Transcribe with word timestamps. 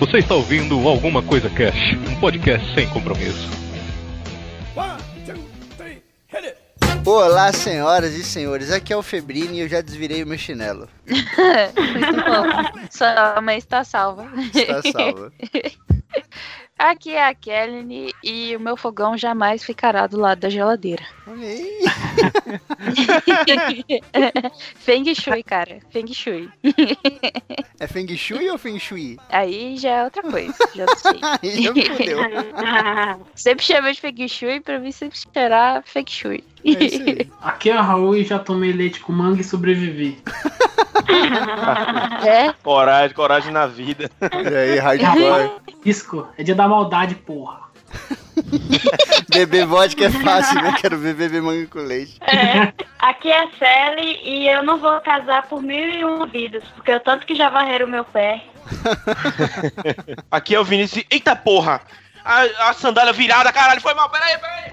Você 0.00 0.16
está 0.16 0.34
ouvindo 0.34 0.88
Alguma 0.88 1.22
Coisa 1.22 1.50
Cash, 1.50 1.92
um 2.10 2.18
podcast 2.18 2.74
sem 2.74 2.88
compromisso. 2.88 3.50
Olá, 7.04 7.52
senhoras 7.52 8.14
e 8.14 8.24
senhores, 8.24 8.70
aqui 8.70 8.94
é 8.94 8.96
o 8.96 9.02
Febrini 9.02 9.58
e 9.58 9.60
eu 9.60 9.68
já 9.68 9.82
desvirei 9.82 10.22
o 10.22 10.26
meu 10.26 10.38
chinelo. 10.38 10.88
Muito 11.06 12.16
bom. 12.16 12.86
Sua 12.90 13.38
mãe 13.42 13.58
está 13.58 13.84
salva. 13.84 14.26
Está 14.54 14.80
salva. 14.90 15.30
Aqui 16.80 17.10
é 17.10 17.28
a 17.28 17.34
Kelly 17.34 18.14
e 18.24 18.56
o 18.56 18.60
meu 18.60 18.74
fogão 18.74 19.14
jamais 19.14 19.62
ficará 19.62 20.06
do 20.06 20.18
lado 20.18 20.40
da 20.40 20.48
geladeira. 20.48 21.04
Feng 24.76 25.14
Shui, 25.14 25.42
cara. 25.42 25.80
Feng 25.90 26.10
Shui. 26.10 26.48
É 27.78 27.86
Feng 27.86 28.16
Shui 28.16 28.48
ou 28.48 28.56
Feng 28.56 28.78
Shui? 28.78 29.18
Aí 29.28 29.76
já 29.76 29.90
é 29.90 30.04
outra 30.04 30.22
coisa, 30.22 30.54
já 30.74 30.86
não 30.86 30.96
sei. 30.96 31.20
Aí 31.42 31.64
já 31.64 31.72
me 31.74 31.84
fudeu. 31.84 32.18
sempre 33.36 33.62
chamei 33.62 33.92
de 33.92 34.00
Feng 34.00 34.26
Shui, 34.26 34.60
pra 34.60 34.78
mim 34.78 34.90
sempre 34.90 35.18
será 35.18 35.82
Feng 35.84 36.08
Shui. 36.08 36.42
É 36.64 36.82
isso 36.82 37.02
aí. 37.02 37.30
Aqui 37.42 37.68
é 37.68 37.76
a 37.76 37.82
Raul 37.82 38.16
e 38.16 38.24
já 38.24 38.38
tomei 38.38 38.72
leite 38.72 39.00
com 39.00 39.12
manga 39.12 39.42
e 39.42 39.44
sobrevivi. 39.44 40.16
É? 42.26 42.52
Coragem, 42.62 43.14
coragem 43.14 43.52
na 43.52 43.66
vida. 43.66 44.10
E 44.20 44.56
aí, 44.56 44.78
hardcore. 44.78 45.50
Risco, 45.84 46.28
é 46.36 46.42
dia 46.42 46.54
da 46.54 46.68
maldade, 46.70 47.14
porra. 47.16 47.68
Beber 49.28 49.66
vodka 49.66 50.04
é 50.04 50.10
fácil, 50.10 50.62
né? 50.62 50.74
Quero 50.80 50.96
beber, 50.96 51.28
beber 51.28 51.42
manga 51.42 51.66
com 51.66 51.80
leite. 51.80 52.18
É, 52.22 52.72
aqui 52.98 53.28
é 53.30 53.42
a 53.42 53.48
Sally 53.58 54.20
e 54.22 54.48
eu 54.48 54.62
não 54.62 54.78
vou 54.78 55.00
casar 55.00 55.46
por 55.48 55.62
mil 55.62 55.88
e 55.88 56.04
um 56.04 56.26
vidas, 56.26 56.64
porque 56.74 56.92
eu 56.92 57.00
tanto 57.00 57.26
que 57.26 57.34
já 57.34 57.50
varreram 57.50 57.86
o 57.86 57.90
meu 57.90 58.04
pé. 58.04 58.42
Aqui 60.30 60.54
é 60.54 60.60
o 60.60 60.64
Vinícius. 60.64 61.04
Eita 61.10 61.34
porra! 61.34 61.80
A, 62.24 62.68
a 62.68 62.72
sandália 62.72 63.12
virada, 63.12 63.52
caralho, 63.52 63.80
foi 63.80 63.94
mal, 63.94 64.08
peraí, 64.10 64.38
peraí! 64.38 64.72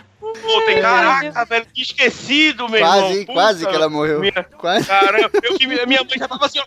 Puta, 0.42 0.80
caraca, 0.80 1.44
velho, 1.44 1.66
que 1.72 1.82
esquecido, 1.82 2.68
meu 2.68 2.80
Quase, 2.80 3.04
irmão. 3.04 3.20
Puta, 3.26 3.32
quase 3.32 3.66
que 3.66 3.74
ela 3.74 3.88
morreu. 3.88 4.20
Minha, 4.20 4.46
Quase. 4.56 4.86
caramba, 4.86 5.30
eu 5.42 5.58
que 5.58 5.66
minha 5.66 5.86
minha 5.86 6.02
mãe 6.02 6.18
já 6.18 6.28
tava 6.28 6.46
assim, 6.46 6.58
ó. 6.60 6.64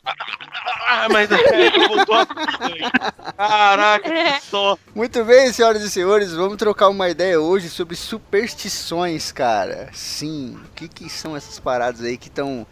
Ah, 0.88 1.08
Mas 1.09 1.30
é, 1.31 1.88
voltou 1.88 2.16
a 2.16 2.26
Caraca, 3.34 4.09
que 4.09 4.42
só. 4.50 4.78
Muito 4.94 5.23
bem, 5.23 5.52
senhoras 5.53 5.81
e 5.81 5.89
senhores, 5.89 6.34
vamos 6.34 6.58
trocar 6.58 6.89
uma 6.89 7.09
ideia 7.09 7.39
hoje 7.39 7.70
sobre 7.70 7.95
superstições, 7.95 9.31
cara. 9.31 9.89
Sim, 9.94 10.58
o 10.66 10.73
que, 10.76 10.88
que 10.88 11.09
são 11.09 11.36
essas 11.36 11.59
paradas 11.59 12.02
aí 12.04 12.17
que 12.17 12.28
estão 12.28 12.66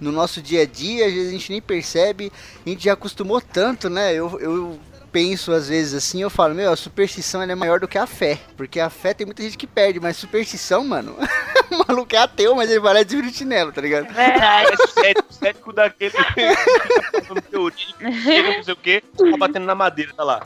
no 0.00 0.12
nosso 0.12 0.40
dia 0.42 0.62
a 0.62 0.66
dia, 0.66 1.06
às 1.06 1.12
vezes 1.12 1.28
a 1.28 1.32
gente 1.32 1.50
nem 1.52 1.62
percebe, 1.62 2.32
a 2.64 2.68
gente 2.68 2.84
já 2.84 2.92
acostumou 2.92 3.40
tanto, 3.40 3.88
né? 3.88 4.12
Eu, 4.12 4.38
eu 4.40 4.78
penso 5.14 5.52
às 5.52 5.68
vezes 5.68 5.94
assim, 5.94 6.22
eu 6.22 6.28
falo, 6.28 6.56
meu, 6.56 6.72
a 6.72 6.76
superstição 6.76 7.40
ela 7.40 7.52
é 7.52 7.54
maior 7.54 7.78
do 7.78 7.86
que 7.86 7.96
a 7.96 8.04
fé, 8.04 8.40
porque 8.56 8.80
a 8.80 8.90
fé 8.90 9.14
tem 9.14 9.24
muita 9.24 9.44
gente 9.44 9.56
que 9.56 9.64
perde, 9.64 10.00
mas 10.00 10.16
superstição, 10.16 10.84
mano, 10.84 11.16
o 11.70 11.84
maluco 11.86 12.16
é 12.16 12.18
ateu, 12.18 12.56
mas 12.56 12.68
ele 12.68 12.80
vai 12.80 12.94
lá 12.94 13.00
e 13.00 13.04
desvira 13.04 13.28
o 13.28 13.30
chinelo, 13.30 13.70
tá 13.70 13.80
ligado? 13.80 14.12
Verdade. 14.12 14.72
Parece 14.76 14.92
cético, 14.92 15.32
cético 15.32 15.72
daquele 15.72 16.10
que 16.10 17.42
teoria, 17.48 18.56
não 18.56 18.64
sei 18.64 18.74
o 18.74 18.76
quê, 18.76 19.04
tá 19.16 19.36
batendo 19.38 19.66
na 19.66 19.74
madeira, 19.76 20.12
tá 20.14 20.24
lá. 20.24 20.44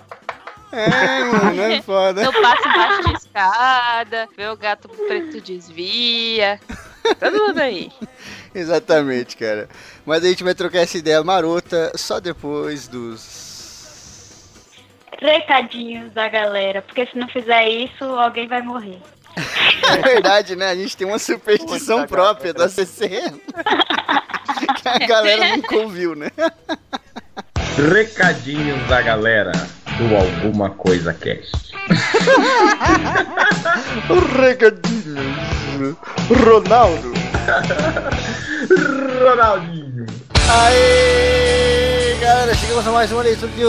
É, 0.70 1.24
mano, 1.24 1.62
é 1.62 1.80
foda. 1.80 2.22
Eu 2.22 2.42
passo 2.42 2.68
embaixo 2.68 3.08
de 3.08 3.14
escada, 3.14 4.28
meu 4.36 4.54
gato 4.54 4.86
preto 4.86 5.40
desvia. 5.40 6.60
Todo 7.18 7.38
mundo 7.38 7.58
aí. 7.58 7.90
Exatamente, 8.54 9.34
cara. 9.34 9.66
Mas 10.04 10.22
a 10.22 10.28
gente 10.28 10.44
vai 10.44 10.54
trocar 10.54 10.80
essa 10.80 10.98
ideia 10.98 11.24
marota 11.24 11.90
só 11.96 12.20
depois 12.20 12.86
dos 12.86 13.47
Recadinhos 15.20 16.12
da 16.12 16.28
galera, 16.28 16.80
porque 16.82 17.06
se 17.06 17.18
não 17.18 17.26
fizer 17.28 17.68
isso, 17.68 18.04
alguém 18.04 18.46
vai 18.46 18.62
morrer. 18.62 18.98
É 19.36 19.96
verdade, 20.02 20.56
né? 20.56 20.70
A 20.70 20.74
gente 20.74 20.96
tem 20.96 21.06
uma 21.06 21.18
superstição 21.18 21.98
Puta, 22.00 22.08
própria 22.08 22.52
da 22.54 22.68
CC. 22.68 23.08
que 24.82 24.88
a 24.88 24.98
galera 24.98 25.48
nunca 25.56 25.76
ouviu, 25.76 26.14
né? 26.14 26.30
Recadinhos 27.92 28.80
da 28.88 29.00
galera 29.02 29.52
do 29.98 30.16
Alguma 30.16 30.70
Coisa 30.70 31.12
Cast. 31.14 31.72
Recadinhos. 34.40 35.96
Ronaldo. 36.44 37.12
Ronaldinho. 39.24 40.06
Aê, 40.50 42.16
galera, 42.22 42.54
chegamos 42.54 42.86
a 42.86 42.90
mais 42.90 43.12
uma 43.12 43.22
leitura 43.22 43.52
de 43.52 43.62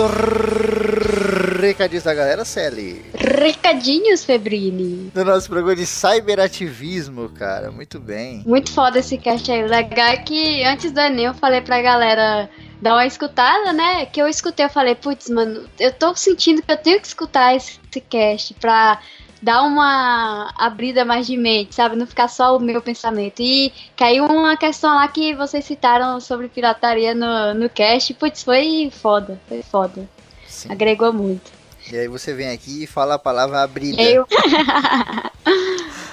Recadinhos 1.59 2.05
da 2.05 2.13
galera, 2.13 2.45
Sally. 2.45 3.03
Recadinhos, 3.13 4.23
Febrini. 4.23 5.11
Do 5.13 5.25
nosso 5.25 5.49
programa 5.49 5.75
de 5.75 5.85
cyberativismo, 5.85 7.27
cara. 7.29 7.69
Muito 7.69 7.99
bem. 7.99 8.43
Muito 8.45 8.71
foda 8.71 8.99
esse 8.99 9.17
cast 9.17 9.51
aí. 9.51 9.61
O 9.61 9.67
legal 9.67 10.07
é 10.07 10.17
que 10.17 10.63
antes 10.63 10.91
do 10.91 11.01
Enem 11.01 11.25
eu 11.25 11.33
falei 11.33 11.59
pra 11.59 11.81
galera 11.81 12.49
dar 12.81 12.93
uma 12.93 13.05
escutada, 13.05 13.73
né? 13.73 14.05
Que 14.05 14.21
eu 14.21 14.27
escutei, 14.29 14.65
eu 14.65 14.69
falei, 14.69 14.95
putz, 14.95 15.29
mano, 15.29 15.67
eu 15.77 15.91
tô 15.91 16.15
sentindo 16.15 16.61
que 16.61 16.71
eu 16.71 16.77
tenho 16.77 17.01
que 17.01 17.07
escutar 17.07 17.53
esse, 17.53 17.77
esse 17.91 17.99
cast 17.99 18.53
pra 18.53 19.01
dar 19.41 19.63
uma 19.63 20.53
abrida 20.57 21.05
mais 21.05 21.27
de 21.27 21.37
mente, 21.37 21.75
sabe? 21.75 21.95
Não 21.95 22.05
ficar 22.05 22.27
só 22.27 22.55
o 22.55 22.59
meu 22.59 22.81
pensamento. 22.81 23.41
E 23.41 23.71
caiu 23.95 24.25
uma 24.25 24.57
questão 24.57 24.95
lá 24.95 25.07
que 25.07 25.33
vocês 25.33 25.65
citaram 25.65 26.19
sobre 26.19 26.47
pirataria 26.47 27.13
no, 27.13 27.53
no 27.53 27.69
cast. 27.69 28.13
Putz, 28.13 28.43
foi 28.43 28.91
foda, 28.91 29.39
foi 29.47 29.61
foda. 29.61 30.07
Sim. 30.47 30.71
Agregou 30.71 31.13
muito. 31.13 31.51
E 31.91 31.97
aí 31.97 32.07
você 32.07 32.33
vem 32.33 32.49
aqui 32.49 32.83
e 32.83 32.87
fala 32.87 33.15
a 33.15 33.19
palavra 33.19 33.61
abrida. 33.61 34.01
Eu... 34.01 34.27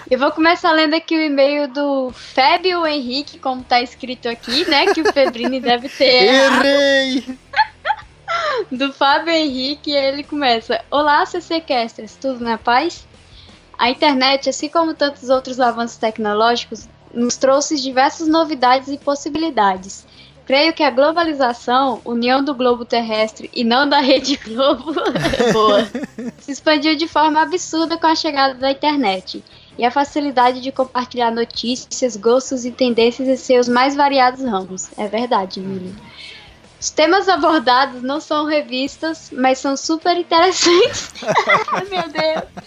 Eu 0.08 0.20
vou 0.20 0.30
começar 0.30 0.70
lendo 0.70 0.94
aqui 0.94 1.16
o 1.16 1.20
e-mail 1.20 1.66
do 1.66 2.12
Fébio 2.12 2.86
Henrique, 2.86 3.40
como 3.40 3.64
tá 3.64 3.82
escrito 3.82 4.28
aqui, 4.28 4.64
né? 4.70 4.86
Que 4.94 5.00
o 5.00 5.12
Febrini 5.12 5.60
deve 5.60 5.88
ter. 5.88 6.30
Errei! 6.30 7.36
do 8.70 8.92
Fábio 8.92 9.32
Henrique, 9.32 9.90
e 9.90 9.96
ele 9.96 10.22
começa: 10.22 10.80
Olá, 10.90 11.24
CCcasters, 11.26 12.16
tudo 12.16 12.42
na 12.42 12.56
paz? 12.58 13.06
A 13.78 13.90
internet, 13.90 14.48
assim 14.48 14.68
como 14.68 14.94
tantos 14.94 15.28
outros 15.28 15.60
avanços 15.60 15.96
tecnológicos, 15.96 16.88
nos 17.12 17.36
trouxe 17.36 17.76
diversas 17.76 18.28
novidades 18.28 18.88
e 18.88 18.98
possibilidades. 18.98 20.06
Creio 20.46 20.72
que 20.72 20.82
a 20.82 20.90
globalização, 20.90 22.00
união 22.04 22.42
do 22.42 22.54
globo 22.54 22.84
terrestre 22.84 23.50
e 23.52 23.64
não 23.64 23.88
da 23.88 23.98
Rede 23.98 24.36
Globo, 24.46 24.94
boa, 25.52 25.84
se 26.38 26.52
expandiu 26.52 26.94
de 26.94 27.08
forma 27.08 27.42
absurda 27.42 27.98
com 27.98 28.06
a 28.06 28.14
chegada 28.14 28.54
da 28.54 28.70
internet 28.70 29.42
e 29.76 29.84
a 29.84 29.90
facilidade 29.90 30.60
de 30.60 30.70
compartilhar 30.70 31.30
notícias, 31.30 32.16
gostos 32.16 32.64
e 32.64 32.70
tendências 32.70 33.28
em 33.28 33.36
seus 33.36 33.68
mais 33.68 33.96
variados 33.96 34.42
ramos. 34.42 34.88
É 34.96 35.08
verdade, 35.08 35.60
Emílio. 35.60 35.94
Os 36.80 36.90
temas 36.90 37.28
abordados 37.28 38.02
não 38.02 38.20
são 38.20 38.46
revistas, 38.46 39.30
mas 39.32 39.58
são 39.58 39.76
super 39.76 40.16
interessantes. 40.16 41.12
Meu 41.90 42.08
Deus. 42.08 42.66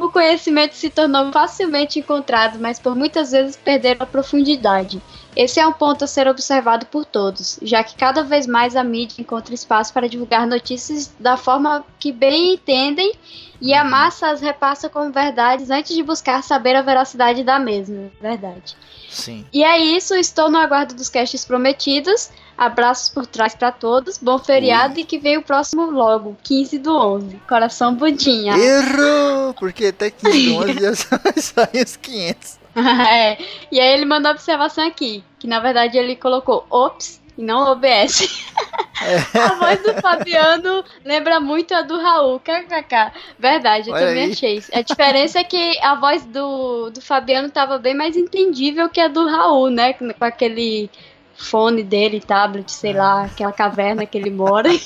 O 0.00 0.10
conhecimento 0.10 0.74
se 0.74 0.90
tornou 0.90 1.32
facilmente 1.32 1.98
encontrado, 1.98 2.58
mas 2.58 2.78
por 2.78 2.94
muitas 2.94 3.32
vezes 3.32 3.56
perderam 3.56 4.02
a 4.02 4.06
profundidade. 4.06 5.02
Esse 5.34 5.60
é 5.60 5.66
um 5.66 5.72
ponto 5.72 6.04
a 6.04 6.06
ser 6.06 6.26
observado 6.26 6.86
por 6.86 7.04
todos, 7.04 7.58
já 7.62 7.82
que 7.84 7.96
cada 7.96 8.22
vez 8.22 8.46
mais 8.46 8.74
a 8.74 8.84
mídia 8.84 9.20
encontra 9.20 9.54
espaço 9.54 9.92
para 9.92 10.08
divulgar 10.08 10.46
notícias 10.46 11.12
da 11.18 11.36
forma 11.36 11.84
que 11.98 12.12
bem 12.12 12.54
entendem 12.54 13.12
e 13.60 13.74
a 13.74 13.84
massa 13.84 14.30
as 14.30 14.40
repassa 14.40 14.88
como 14.88 15.12
verdades 15.12 15.70
antes 15.70 15.94
de 15.94 16.02
buscar 16.02 16.42
saber 16.42 16.76
a 16.76 16.82
veracidade 16.82 17.42
da 17.42 17.58
mesma. 17.58 18.10
Verdade. 18.20 18.76
Sim. 19.10 19.44
E 19.52 19.64
é 19.64 19.78
isso, 19.78 20.14
estou 20.14 20.50
no 20.50 20.58
aguardo 20.58 20.94
dos 20.94 21.08
casts 21.08 21.44
prometidos. 21.44 22.30
Abraços 22.58 23.08
por 23.08 23.24
trás 23.24 23.54
para 23.54 23.70
todos, 23.70 24.18
bom 24.18 24.36
feriado 24.36 24.98
e 24.98 25.04
que 25.04 25.16
venha 25.16 25.38
o 25.38 25.42
próximo 25.42 25.88
logo, 25.92 26.36
15 26.42 26.78
do 26.80 26.92
11. 26.92 27.36
Coração 27.48 27.94
budinha. 27.94 28.58
Errou! 28.58 29.54
Porque 29.54 29.86
até 29.86 30.10
15 30.10 30.52
11 30.52 30.72
já 30.80 30.94
saem 31.36 31.84
os 31.86 31.96
500. 31.96 32.58
é. 33.08 33.38
E 33.70 33.78
aí 33.78 33.94
ele 33.94 34.04
mandou 34.04 34.32
observação 34.32 34.84
aqui, 34.84 35.22
que 35.38 35.46
na 35.46 35.60
verdade 35.60 35.96
ele 35.96 36.16
colocou 36.16 36.66
ops 36.68 37.20
e 37.38 37.42
não 37.44 37.70
OBS. 37.70 38.44
a 39.32 39.54
voz 39.54 39.80
do 39.80 39.94
Fabiano 40.02 40.84
lembra 41.04 41.38
muito 41.38 41.72
a 41.72 41.82
do 41.82 41.96
Raul, 41.96 42.40
kkk. 42.40 43.12
Verdade, 43.38 43.88
eu 43.88 43.94
Olha 43.94 44.06
também 44.08 44.24
aí. 44.24 44.32
achei. 44.32 44.62
A 44.72 44.82
diferença 44.82 45.38
é 45.38 45.44
que 45.44 45.78
a 45.78 45.94
voz 45.94 46.24
do, 46.24 46.90
do 46.90 47.00
Fabiano 47.00 47.48
tava 47.48 47.78
bem 47.78 47.94
mais 47.94 48.16
entendível 48.16 48.88
que 48.88 49.00
a 49.00 49.06
do 49.06 49.28
Raul, 49.28 49.70
né? 49.70 49.92
Com 49.92 50.12
aquele 50.24 50.90
fone 51.38 51.82
dele, 51.82 52.20
tablet, 52.20 52.70
sei 52.70 52.92
lá, 52.92 53.24
aquela 53.24 53.52
caverna 53.52 54.04
que 54.04 54.18
ele 54.18 54.30
mora. 54.30 54.68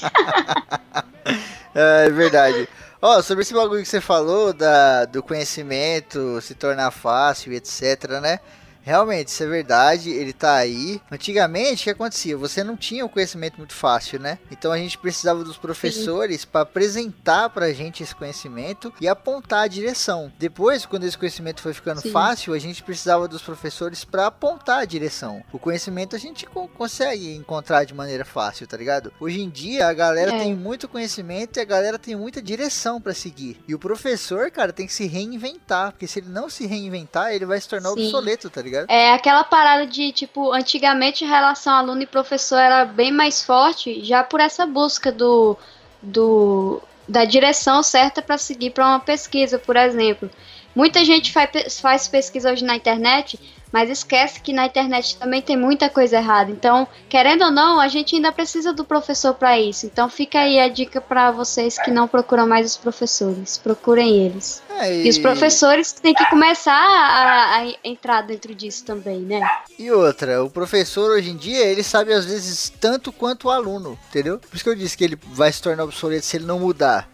É, 1.75 2.05
é 2.07 2.11
verdade. 2.11 2.69
Ó, 3.01 3.23
sobre 3.23 3.41
esse 3.41 3.55
bagulho 3.55 3.81
que 3.81 3.89
você 3.89 4.01
falou 4.01 4.53
da, 4.53 5.07
do 5.07 5.23
conhecimento 5.23 6.39
se 6.43 6.55
tornar 6.55 6.91
fácil 6.91 7.55
etc, 7.55 8.21
né? 8.21 8.39
Realmente, 8.83 9.29
isso 9.29 9.43
é 9.43 9.47
verdade, 9.47 10.11
ele 10.11 10.33
tá 10.33 10.55
aí. 10.57 11.01
Antigamente, 11.11 11.83
o 11.83 11.85
que 11.85 11.91
acontecia? 11.91 12.37
Você 12.37 12.65
não 12.65 12.77
tinha 12.77 13.05
o 13.05 13.09
conhecimento 13.09 13.57
muito 13.59 13.75
fácil, 13.75 14.19
né? 14.19 14.39
Então 14.51 14.73
a 14.73 14.79
gente 14.79 14.99
precisava 14.99 15.45
dos 15.45 15.57
professores 15.57 16.45
para 16.45 16.63
apresentar 16.63 17.49
pra 17.51 17.73
gente 17.73 18.03
esse 18.03 18.15
conhecimento 18.15 18.93
e 19.01 19.07
apontar 19.09 19.61
a 19.65 19.67
direção. 19.69 20.33
Depois, 20.39 20.85
quando 20.85 21.05
esse 21.05 21.17
conhecimento 21.17 21.61
foi 21.63 21.73
ficando 21.73 22.01
Sim. 22.01 22.11
fácil, 22.11 22.53
a 22.55 22.59
gente 22.59 22.83
precisava 22.83 23.29
dos 23.29 23.41
professores 23.43 24.05
para 24.05 24.27
apontar 24.27 24.81
a 24.81 24.85
direção. 24.85 25.43
O 25.53 25.59
conhecimento 25.59 26.17
a 26.17 26.19
gente 26.19 26.45
co- 26.47 26.69
consegue 26.69 27.35
encontrar 27.35 27.85
de 27.85 27.95
maneira 27.95 28.25
fácil, 28.25 28.67
tá 28.67 28.77
ligado? 28.77 29.13
Hoje 29.21 29.41
em 29.41 29.49
dia 29.49 29.87
a 29.87 29.93
galera 29.93 30.35
É. 30.35 30.39
tem 30.41 30.55
muito 30.55 30.89
conhecimento 30.89 31.57
e 31.57 31.61
a 31.61 31.65
galera 31.65 31.99
tem 31.99 32.17
muita 32.17 32.43
direção 32.43 33.01
para 33.01 33.15
seguir. 33.15 33.63
E 33.69 33.75
o 33.75 33.79
professor, 33.79 34.51
cara, 34.51 34.73
tem 34.73 34.87
que 34.87 34.93
se 34.93 35.07
reinventar, 35.07 35.93
porque 35.93 36.07
se 36.07 36.19
ele 36.19 36.29
não 36.29 36.51
se 36.51 36.67
reinventar, 36.67 37.33
ele 37.33 37.47
vai 37.47 37.61
se 37.61 37.69
tornar 37.69 37.91
Sim. 37.91 38.03
obsoleto, 38.07 38.51
tá 38.51 38.61
ligado? 38.61 38.72
É 38.89 39.13
aquela 39.13 39.45
parada 39.45 39.87
de, 39.87 40.13
tipo, 40.13 40.53
antigamente 40.53 41.25
a 41.25 41.29
relação 41.29 41.75
aluno 41.75 42.03
e 42.03 42.07
professor 42.07 42.59
era 42.59 42.85
bem 42.85 43.13
mais 43.13 43.43
forte, 43.43 44.05
já 44.05 44.25
por 44.25 44.41
essa 44.41 44.67
busca 44.67 45.13
do, 45.13 45.57
do 46.01 46.83
da 47.09 47.25
direção 47.25 47.83
certa 47.83 48.23
para 48.23 48.39
seguir 48.39 48.71
para 48.71 48.87
uma 48.87 49.01
pesquisa, 49.01 49.59
por 49.59 49.77
exemplo. 49.77 50.31
Muita 50.75 51.05
gente 51.05 51.33
faz, 51.33 51.81
faz 51.81 52.09
pesquisa 52.09 52.51
hoje 52.51 52.65
na 52.65 52.77
internet, 52.77 53.39
mas 53.73 53.91
esquece 53.91 54.41
que 54.41 54.53
na 54.53 54.67
internet 54.67 55.17
também 55.17 55.41
tem 55.41 55.57
muita 55.57 55.89
coisa 55.89 56.17
errada. 56.17 56.51
Então, 56.51 56.87
querendo 57.09 57.45
ou 57.45 57.51
não, 57.51 57.81
a 57.81 57.89
gente 57.89 58.15
ainda 58.15 58.31
precisa 58.31 58.73
do 58.73 58.85
professor 58.85 59.35
para 59.35 59.59
isso. 59.59 59.87
Então, 59.87 60.09
fica 60.09 60.41
aí 60.41 60.61
a 60.61 60.69
dica 60.69 61.01
para 61.01 61.31
vocês 61.31 61.79
que 61.79 61.91
não 61.91 62.07
procuram 62.07 62.47
mais 62.47 62.67
os 62.67 62.77
professores. 62.77 63.59
Procurem 63.59 64.27
eles. 64.27 64.63
É, 64.79 65.03
E 65.03 65.09
os 65.09 65.19
professores 65.19 65.93
têm 65.93 66.15
que 66.15 66.29
começar 66.29 66.73
a, 66.73 67.59
a 67.59 67.73
entrar 67.85 68.23
dentro 68.23 68.55
disso 68.55 68.85
também, 68.85 69.21
né? 69.21 69.41
E 69.79 69.91
outra, 69.91 70.45
o 70.45 70.51
professor 70.51 71.11
hoje 71.13 71.31
em 71.31 71.37
dia, 71.37 71.65
ele 71.65 71.83
sabe 71.83 72.13
às 72.13 72.25
vezes 72.25 72.71
tanto 72.81 73.13
quanto 73.13 73.49
o 73.49 73.51
aluno, 73.51 73.99
entendeu? 74.09 74.39
Por 74.39 74.55
isso 74.55 74.65
que 74.65 74.71
eu 74.71 74.75
disse 74.77 74.97
que 74.97 75.05
ele 75.05 75.19
vai 75.33 75.51
se 75.53 75.63
tornar 75.63 75.85
obsoleto 75.85 76.27
se 76.27 76.37
ele 76.37 76.47
não 76.47 76.59
mudar. 76.59 77.09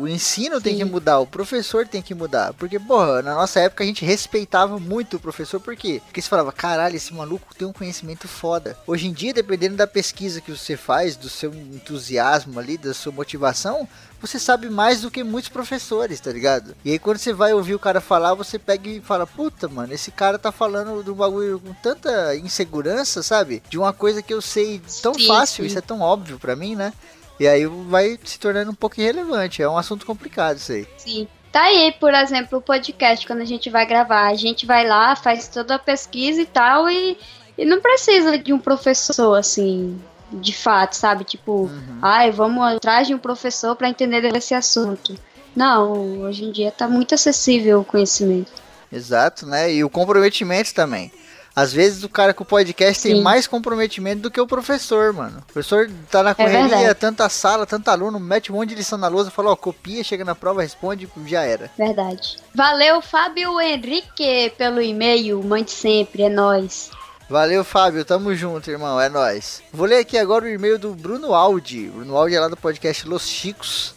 O 0.00 0.08
ensino 0.08 0.60
tem 0.60 0.76
que 0.76 0.84
Sim. 0.84 0.90
mudar, 0.90 1.18
o 1.18 1.26
professor 1.26 1.86
tem 1.86 2.00
que 2.00 2.14
mudar. 2.14 2.52
Porque, 2.54 2.78
porra, 2.78 3.20
na 3.22 3.34
nossa 3.34 3.60
época 3.60 3.84
a 3.84 3.86
gente 3.86 4.04
respeitava 4.04 4.78
muito 4.78 5.16
o 5.16 5.20
professor, 5.20 5.60
por 5.60 5.76
quê? 5.76 6.00
Porque 6.04 6.20
você 6.20 6.28
falava, 6.28 6.52
caralho, 6.52 6.96
esse 6.96 7.12
maluco 7.12 7.54
tem 7.54 7.66
um 7.66 7.72
conhecimento 7.72 8.26
foda. 8.26 8.78
Hoje 8.86 9.06
em 9.06 9.12
dia, 9.12 9.34
dependendo 9.34 9.76
da 9.76 9.86
pesquisa 9.86 10.40
que 10.40 10.50
você 10.50 10.76
faz, 10.76 11.16
do 11.16 11.28
seu 11.28 11.52
entusiasmo 11.52 12.58
ali, 12.58 12.78
da 12.78 12.94
sua 12.94 13.12
motivação, 13.12 13.86
você 14.20 14.38
sabe 14.38 14.70
mais 14.70 15.00
do 15.00 15.10
que 15.10 15.24
muitos 15.24 15.50
professores, 15.50 16.20
tá 16.20 16.32
ligado? 16.32 16.76
E 16.84 16.92
aí 16.92 16.98
quando 16.98 17.18
você 17.18 17.32
vai 17.32 17.52
ouvir 17.52 17.74
o 17.74 17.78
cara 17.78 18.00
falar, 18.00 18.34
você 18.34 18.58
pega 18.58 18.88
e 18.88 19.00
fala, 19.00 19.26
puta, 19.26 19.68
mano, 19.68 19.92
esse 19.92 20.10
cara 20.12 20.38
tá 20.38 20.52
falando 20.52 21.02
de 21.02 21.10
um 21.10 21.14
bagulho 21.14 21.58
com 21.58 21.74
tanta 21.74 22.34
insegurança, 22.36 23.22
sabe? 23.22 23.62
De 23.68 23.76
uma 23.76 23.92
coisa 23.92 24.22
que 24.22 24.32
eu 24.32 24.40
sei 24.40 24.80
tão 25.02 25.14
Sim, 25.14 25.26
fácil, 25.26 25.64
sim. 25.64 25.66
isso 25.66 25.78
é 25.78 25.82
tão 25.82 26.00
óbvio 26.00 26.38
pra 26.38 26.54
mim, 26.54 26.76
né? 26.76 26.92
E 27.40 27.46
aí 27.48 27.66
vai 27.66 28.18
se 28.24 28.38
tornando 28.38 28.70
um 28.70 28.74
pouco 28.74 29.00
irrelevante, 29.00 29.62
é 29.62 29.68
um 29.68 29.78
assunto 29.78 30.06
complicado 30.06 30.56
isso 30.58 30.72
aí. 30.72 30.86
Sim. 30.96 31.28
Tá 31.50 31.64
aí, 31.64 31.92
por 32.00 32.14
exemplo, 32.14 32.58
o 32.58 32.62
podcast, 32.62 33.26
quando 33.26 33.40
a 33.40 33.44
gente 33.44 33.68
vai 33.68 33.84
gravar, 33.84 34.28
a 34.28 34.34
gente 34.34 34.64
vai 34.64 34.86
lá, 34.86 35.14
faz 35.14 35.48
toda 35.48 35.74
a 35.74 35.78
pesquisa 35.78 36.40
e 36.40 36.46
tal, 36.46 36.88
e, 36.88 37.18
e 37.58 37.64
não 37.66 37.80
precisa 37.80 38.38
de 38.38 38.54
um 38.54 38.58
professor, 38.58 39.34
assim, 39.34 40.00
de 40.32 40.54
fato, 40.54 40.94
sabe? 40.94 41.24
Tipo, 41.24 41.64
Uhum. 41.64 41.98
ai, 42.00 42.30
vamos 42.30 42.64
atrás 42.64 43.06
de 43.06 43.14
um 43.14 43.18
professor 43.18 43.76
para 43.76 43.88
entender 43.90 44.24
esse 44.34 44.54
assunto. 44.54 45.14
Não, 45.54 46.20
hoje 46.22 46.44
em 46.44 46.52
dia 46.52 46.70
tá 46.70 46.88
muito 46.88 47.14
acessível 47.14 47.80
o 47.80 47.84
conhecimento. 47.84 48.50
Exato, 48.90 49.44
né? 49.46 49.70
E 49.72 49.84
o 49.84 49.90
comprometimento 49.90 50.72
também. 50.72 51.12
Às 51.54 51.72
vezes 51.72 52.02
o 52.02 52.08
cara 52.08 52.32
com 52.32 52.42
o 52.42 52.46
podcast 52.46 53.02
tem 53.02 53.16
Sim. 53.16 53.22
mais 53.22 53.46
comprometimento 53.46 54.22
do 54.22 54.30
que 54.30 54.40
o 54.40 54.46
professor, 54.46 55.12
mano. 55.12 55.38
O 55.38 55.52
professor 55.52 55.90
tá 56.10 56.22
na 56.22 56.34
correria, 56.34 56.68
verdade. 56.68 56.94
tanta 56.94 57.28
sala, 57.28 57.66
tanto 57.66 57.88
aluno, 57.88 58.18
mete 58.18 58.50
um 58.50 58.56
monte 58.56 58.70
de 58.70 58.76
lição 58.76 58.98
na 58.98 59.08
lousa, 59.08 59.30
fala, 59.30 59.50
ó, 59.50 59.56
copia, 59.56 60.02
chega 60.02 60.24
na 60.24 60.34
prova, 60.34 60.62
responde, 60.62 61.08
já 61.26 61.42
era. 61.42 61.70
Verdade. 61.76 62.38
Valeu, 62.54 63.02
Fábio 63.02 63.60
Henrique, 63.60 64.52
pelo 64.56 64.80
e-mail. 64.80 65.42
Mande 65.42 65.70
sempre, 65.70 66.22
é 66.22 66.28
nóis. 66.28 66.90
Valeu, 67.28 67.64
Fábio, 67.64 68.04
tamo 68.04 68.34
junto, 68.34 68.70
irmão, 68.70 69.00
é 69.00 69.08
nóis. 69.08 69.62
Vou 69.72 69.86
ler 69.86 69.98
aqui 69.98 70.18
agora 70.18 70.44
o 70.44 70.48
e-mail 70.48 70.78
do 70.78 70.94
Bruno 70.94 71.34
Aldi. 71.34 71.88
Bruno 71.88 72.16
Aldi 72.16 72.34
é 72.34 72.40
lá 72.40 72.48
do 72.48 72.56
podcast 72.56 73.08
Los 73.08 73.26
Chicos. 73.28 73.94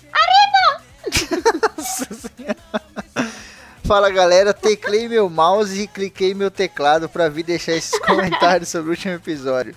Nossa 1.78 2.08
Senhora. 2.14 2.82
Fala 3.86 4.10
galera, 4.10 4.54
teclei 4.54 5.08
meu 5.08 5.30
mouse 5.30 5.80
e 5.80 5.88
cliquei 5.88 6.34
meu 6.34 6.50
teclado 6.50 7.08
pra 7.08 7.30
vir 7.30 7.44
deixar 7.44 7.74
esses 7.74 7.98
comentários 8.02 8.70
sobre 8.70 8.88
o 8.88 8.92
último 8.92 9.14
episódio. 9.14 9.76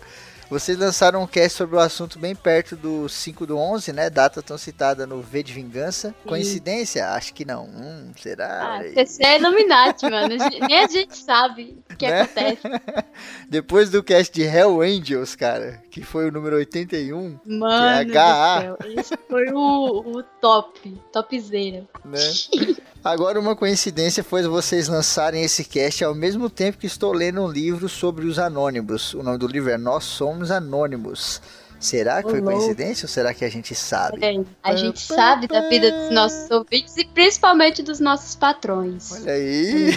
Vocês 0.49 0.79
lançaram 0.79 1.23
um 1.23 1.27
cast 1.27 1.59
sobre 1.59 1.77
o 1.77 1.79
assunto 1.79 2.19
bem 2.19 2.35
perto 2.35 2.75
do 2.75 3.07
5 3.07 3.45
do 3.47 3.59
11, 3.59 3.93
né? 3.93 4.09
Data 4.09 4.41
tão 4.41 4.57
citada 4.57 5.07
no 5.07 5.21
V 5.21 5.43
de 5.43 5.53
Vingança. 5.53 6.15
Coincidência? 6.27 7.07
Acho 7.11 7.35
que 7.35 7.45
não. 7.45 7.67
Hum, 7.67 8.11
será? 8.19 8.79
Ah, 8.81 9.05
você 9.05 9.23
é 9.27 9.39
Illuminati, 9.39 10.09
mano. 10.09 10.35
Nem 10.67 10.79
a 10.85 10.89
gente 10.89 11.15
sabe 11.19 11.77
o 11.93 11.97
que 11.97 12.09
Né? 12.09 12.23
acontece. 12.23 12.63
Depois 13.47 13.91
do 13.91 14.03
cast 14.03 14.33
de 14.33 14.41
Hell 14.43 14.81
Angels, 14.81 15.37
cara, 15.37 15.83
que 15.91 16.03
foi 16.03 16.29
o 16.31 16.33
número 16.33 16.57
81, 16.57 17.39
Mano 17.45 18.11
Que 18.11 18.17
é 18.17 18.21
HA. 18.23 18.77
Esse 18.97 19.19
foi 19.29 19.53
o, 19.53 20.17
o 20.17 20.23
top. 20.41 20.99
Topzera. 21.13 21.85
né? 22.07 22.19
Agora 23.03 23.39
uma 23.39 23.55
coincidência 23.55 24.25
foi 24.25 24.43
vocês 24.43 24.89
lançarem 24.89 25.43
esse 25.43 25.65
cast 25.65 26.03
ao 26.05 26.15
mesmo 26.15 26.51
tempo 26.51 26.79
que 26.79 26.87
estou 26.87 27.13
lendo 27.13 27.43
um 27.43 27.49
livro 27.49 27.89
sobre 27.89 28.27
os 28.27 28.39
anônimos. 28.39 29.15
O 29.15 29.23
nome 29.23 29.39
do 29.39 29.47
livro 29.47 29.71
é 29.71 29.79
Nós 29.79 30.05
Somos 30.05 30.51
Anônimos. 30.51 31.41
Será 31.79 32.23
que 32.23 32.31
foi 32.31 32.43
coincidência 32.43 33.07
ou 33.07 33.09
será 33.09 33.33
que 33.33 33.45
a 33.45 33.49
gente 33.49 33.73
sabe? 33.73 34.19
É, 34.25 34.45
a 34.65 34.75
gente 34.75 35.01
sabe 35.01 35.47
da 35.47 35.69
vida 35.69 35.93
dos 35.93 36.11
nossos 36.11 36.51
ouvintes 36.51 36.97
e 36.97 37.05
principalmente 37.05 37.85
dos 37.85 38.01
nossos 38.01 38.35
patrões. 38.35 39.13
Olha 39.13 39.33
aí. 39.33 39.97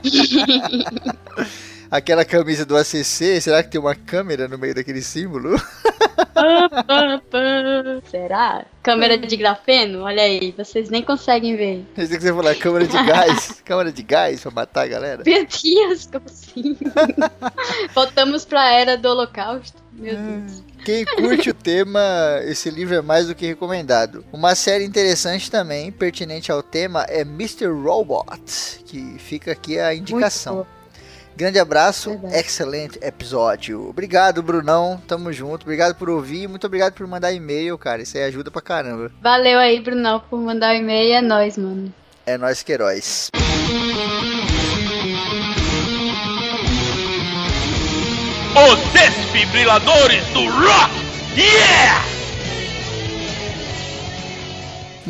Aquela 1.90 2.24
camisa 2.24 2.64
do 2.64 2.76
ACC, 2.76 3.40
será 3.42 3.62
que 3.62 3.68
tem 3.68 3.80
uma 3.80 3.94
câmera 3.94 4.48
no 4.48 4.56
meio 4.56 4.74
daquele 4.74 5.02
símbolo? 5.02 5.54
Será? 8.10 8.64
Câmera 8.82 9.18
de 9.18 9.36
grafeno? 9.36 10.02
Olha 10.02 10.22
aí, 10.22 10.54
vocês 10.56 10.88
nem 10.88 11.02
conseguem 11.02 11.56
ver. 11.56 11.84
Pensei 11.94 12.16
que 12.16 12.22
você 12.22 12.32
falar 12.32 12.54
câmera 12.54 12.86
de 12.86 13.04
gás. 13.04 13.60
câmera 13.64 13.92
de 13.92 14.02
gás 14.02 14.40
pra 14.40 14.50
matar 14.50 14.84
a 14.84 14.88
galera. 14.88 15.22
Meu 15.24 15.46
Deus, 15.46 16.06
como 16.06 16.26
assim? 16.26 16.76
Voltamos 17.94 18.44
pra 18.44 18.72
era 18.72 18.96
do 18.96 19.08
holocausto. 19.08 19.76
Meu 19.92 20.16
Deus. 20.16 20.62
Quem 20.84 21.04
curte 21.04 21.50
o 21.50 21.54
tema, 21.54 22.00
esse 22.44 22.70
livro 22.70 22.94
é 22.94 23.02
mais 23.02 23.26
do 23.26 23.34
que 23.34 23.46
recomendado. 23.46 24.24
Uma 24.32 24.54
série 24.54 24.84
interessante 24.84 25.50
também, 25.50 25.92
pertinente 25.92 26.50
ao 26.50 26.62
tema, 26.62 27.04
é 27.06 27.20
Mr. 27.20 27.66
Robot, 27.66 28.82
que 28.86 29.16
fica 29.18 29.52
aqui 29.52 29.78
a 29.78 29.94
indicação. 29.94 30.66
Grande 31.40 31.58
abraço, 31.58 32.10
Verdade. 32.10 32.36
excelente 32.36 32.98
episódio. 33.00 33.88
Obrigado, 33.88 34.42
Brunão. 34.42 35.00
Tamo 35.08 35.32
junto. 35.32 35.62
Obrigado 35.62 35.94
por 35.94 36.10
ouvir. 36.10 36.46
Muito 36.46 36.66
obrigado 36.66 36.92
por 36.92 37.06
mandar 37.06 37.32
e-mail, 37.32 37.78
cara. 37.78 38.02
Isso 38.02 38.18
aí 38.18 38.24
ajuda 38.24 38.50
pra 38.50 38.60
caramba. 38.60 39.10
Valeu 39.22 39.58
aí, 39.58 39.80
Brunão, 39.80 40.20
por 40.28 40.38
mandar 40.38 40.74
o 40.74 40.76
e-mail. 40.76 41.14
É 41.14 41.22
nóis, 41.22 41.56
mano. 41.56 41.90
É 42.26 42.36
nós 42.36 42.62
que 42.62 42.72
heróis. 42.72 43.30
Os 48.54 48.78
desfibriladores 48.92 50.22
do 50.34 50.44
rock! 50.44 50.92
Yeah! 51.36 52.19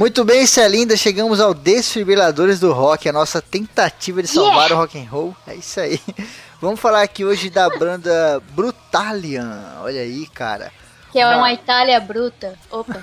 Muito 0.01 0.25
bem, 0.25 0.47
Celinda, 0.47 0.97
chegamos 0.97 1.41
ao 1.43 1.53
Desfibriladores 1.53 2.59
do 2.59 2.73
Rock, 2.73 3.07
a 3.07 3.13
nossa 3.13 3.43
tentativa 3.43 4.23
de 4.23 4.29
salvar 4.29 4.73
o 4.73 4.77
rock 4.77 4.99
and 4.99 5.07
roll. 5.11 5.37
É 5.47 5.55
isso 5.55 5.79
aí. 5.79 6.01
Vamos 6.59 6.81
falar 6.81 7.03
aqui 7.03 7.23
hoje 7.23 7.51
da 7.51 7.69
banda 7.69 8.43
Brutalian. 8.53 9.63
Olha 9.83 10.01
aí, 10.01 10.27
cara. 10.29 10.73
Que 11.13 11.19
é 11.19 11.27
Uma- 11.27 11.37
uma 11.37 11.53
Itália 11.53 12.01
bruta. 12.01 12.55
Opa. 12.71 12.99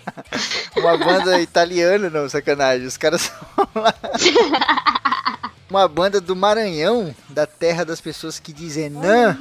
Uma 0.74 0.96
banda 0.96 1.38
italiana, 1.42 2.08
não, 2.08 2.26
sacanagem. 2.26 2.86
Os 2.86 2.96
caras 2.96 3.20
são 3.20 3.68
lá. 3.74 3.92
Uma 5.68 5.86
banda 5.86 6.22
do 6.22 6.34
Maranhão, 6.34 7.14
da 7.28 7.46
terra 7.46 7.84
das 7.84 8.00
pessoas 8.00 8.38
que 8.38 8.50
dizem 8.50 8.88
não, 8.88 9.36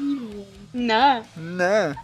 Não. 0.73 1.23
não. 1.37 1.95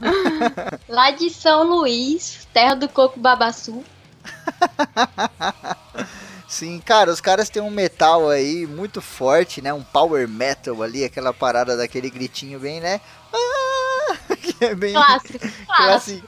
Lá 0.87 1.11
de 1.11 1.29
São 1.31 1.63
Luís, 1.63 2.47
terra 2.53 2.75
do 2.75 2.87
coco 2.87 3.19
babaçu. 3.19 3.83
Sim, 6.47 6.81
cara, 6.83 7.11
os 7.11 7.21
caras 7.21 7.49
têm 7.49 7.61
um 7.61 7.69
metal 7.69 8.29
aí 8.29 8.65
muito 8.65 9.01
forte, 9.01 9.61
né? 9.61 9.71
Um 9.71 9.83
power 9.83 10.27
metal 10.27 10.81
ali, 10.81 11.03
aquela 11.03 11.31
parada 11.31 11.77
daquele 11.77 12.09
gritinho 12.09 12.59
bem, 12.59 12.79
né? 12.79 12.99
Ah, 14.31 14.35
que 14.35 14.65
é 14.65 14.73
bem 14.73 14.93
Clássico. 14.93 15.39
Clássico. 15.67 16.27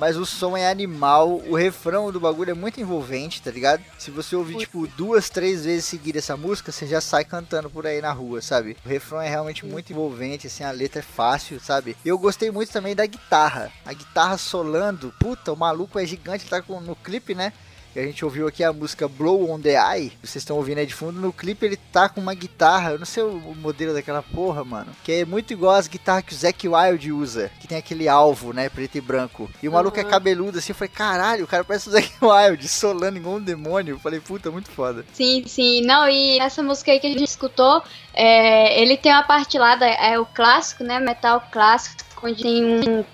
Mas 0.00 0.16
o 0.16 0.24
som 0.24 0.56
é 0.56 0.70
animal, 0.70 1.42
o 1.46 1.54
refrão 1.54 2.10
do 2.10 2.18
bagulho 2.18 2.52
é 2.52 2.54
muito 2.54 2.80
envolvente, 2.80 3.42
tá 3.42 3.50
ligado? 3.50 3.84
Se 3.98 4.10
você 4.10 4.34
ouvir, 4.34 4.56
tipo, 4.56 4.86
duas, 4.86 5.28
três 5.28 5.66
vezes 5.66 5.84
seguir 5.84 6.16
essa 6.16 6.38
música, 6.38 6.72
você 6.72 6.86
já 6.86 7.02
sai 7.02 7.22
cantando 7.22 7.68
por 7.68 7.86
aí 7.86 8.00
na 8.00 8.10
rua, 8.10 8.40
sabe? 8.40 8.78
O 8.82 8.88
refrão 8.88 9.20
é 9.20 9.28
realmente 9.28 9.66
muito 9.66 9.92
envolvente, 9.92 10.46
assim, 10.46 10.64
a 10.64 10.70
letra 10.70 11.00
é 11.00 11.02
fácil, 11.02 11.60
sabe? 11.60 11.94
E 12.02 12.08
eu 12.08 12.16
gostei 12.16 12.50
muito 12.50 12.72
também 12.72 12.96
da 12.96 13.04
guitarra. 13.04 13.70
A 13.84 13.92
guitarra 13.92 14.38
solando, 14.38 15.12
puta, 15.20 15.52
o 15.52 15.56
maluco 15.56 15.98
é 15.98 16.06
gigante, 16.06 16.46
tá 16.46 16.62
com, 16.62 16.80
no 16.80 16.96
clipe, 16.96 17.34
né? 17.34 17.52
E 17.94 17.98
a 17.98 18.04
gente 18.04 18.24
ouviu 18.24 18.46
aqui 18.46 18.62
a 18.62 18.72
música 18.72 19.08
Blow 19.08 19.50
on 19.50 19.60
the 19.60 19.74
Eye. 19.74 20.12
Vocês 20.22 20.36
estão 20.36 20.56
ouvindo 20.56 20.78
aí 20.78 20.86
de 20.86 20.94
fundo. 20.94 21.20
No 21.20 21.32
clipe 21.32 21.66
ele 21.66 21.76
tá 21.76 22.08
com 22.08 22.20
uma 22.20 22.34
guitarra. 22.34 22.92
Eu 22.92 22.98
não 23.00 23.06
sei 23.06 23.24
o 23.24 23.54
modelo 23.56 23.92
daquela 23.92 24.22
porra, 24.22 24.64
mano. 24.64 24.92
Que 25.02 25.12
é 25.12 25.24
muito 25.24 25.52
igual 25.52 25.74
às 25.74 25.88
guitarras 25.88 26.24
que 26.24 26.32
o 26.32 26.36
Zack 26.36 26.68
Wild 26.68 27.10
usa. 27.10 27.50
Que 27.60 27.66
tem 27.66 27.78
aquele 27.78 28.08
alvo, 28.08 28.52
né? 28.52 28.68
Preto 28.68 28.96
e 28.96 29.00
branco. 29.00 29.50
E 29.60 29.68
o 29.68 29.72
maluco 29.72 29.98
é 29.98 30.04
cabeludo 30.04 30.58
assim. 30.58 30.70
Eu 30.70 30.76
falei, 30.76 30.92
caralho, 30.94 31.44
o 31.44 31.48
cara 31.48 31.64
parece 31.64 31.88
o 31.88 31.92
Zack 31.92 32.12
Wild. 32.22 32.68
Solando 32.68 33.18
igual 33.18 33.36
um 33.36 33.42
demônio. 33.42 33.96
Eu 33.96 33.98
falei, 33.98 34.20
puta, 34.20 34.52
muito 34.52 34.70
foda. 34.70 35.04
Sim, 35.12 35.42
sim. 35.48 35.80
Não, 35.82 36.08
e 36.08 36.38
essa 36.38 36.62
música 36.62 36.92
aí 36.92 37.00
que 37.00 37.08
a 37.08 37.10
gente 37.10 37.24
escutou, 37.24 37.82
é, 38.14 38.80
ele 38.80 38.96
tem 38.96 39.10
uma 39.10 39.24
parte 39.24 39.58
lá, 39.58 39.74
da, 39.74 39.88
é 39.88 40.16
o 40.16 40.26
clássico, 40.26 40.84
né? 40.84 41.00
Metal 41.00 41.42
clássico, 41.50 42.04
onde 42.22 42.40
tem 42.40 42.64
um, 42.64 43.04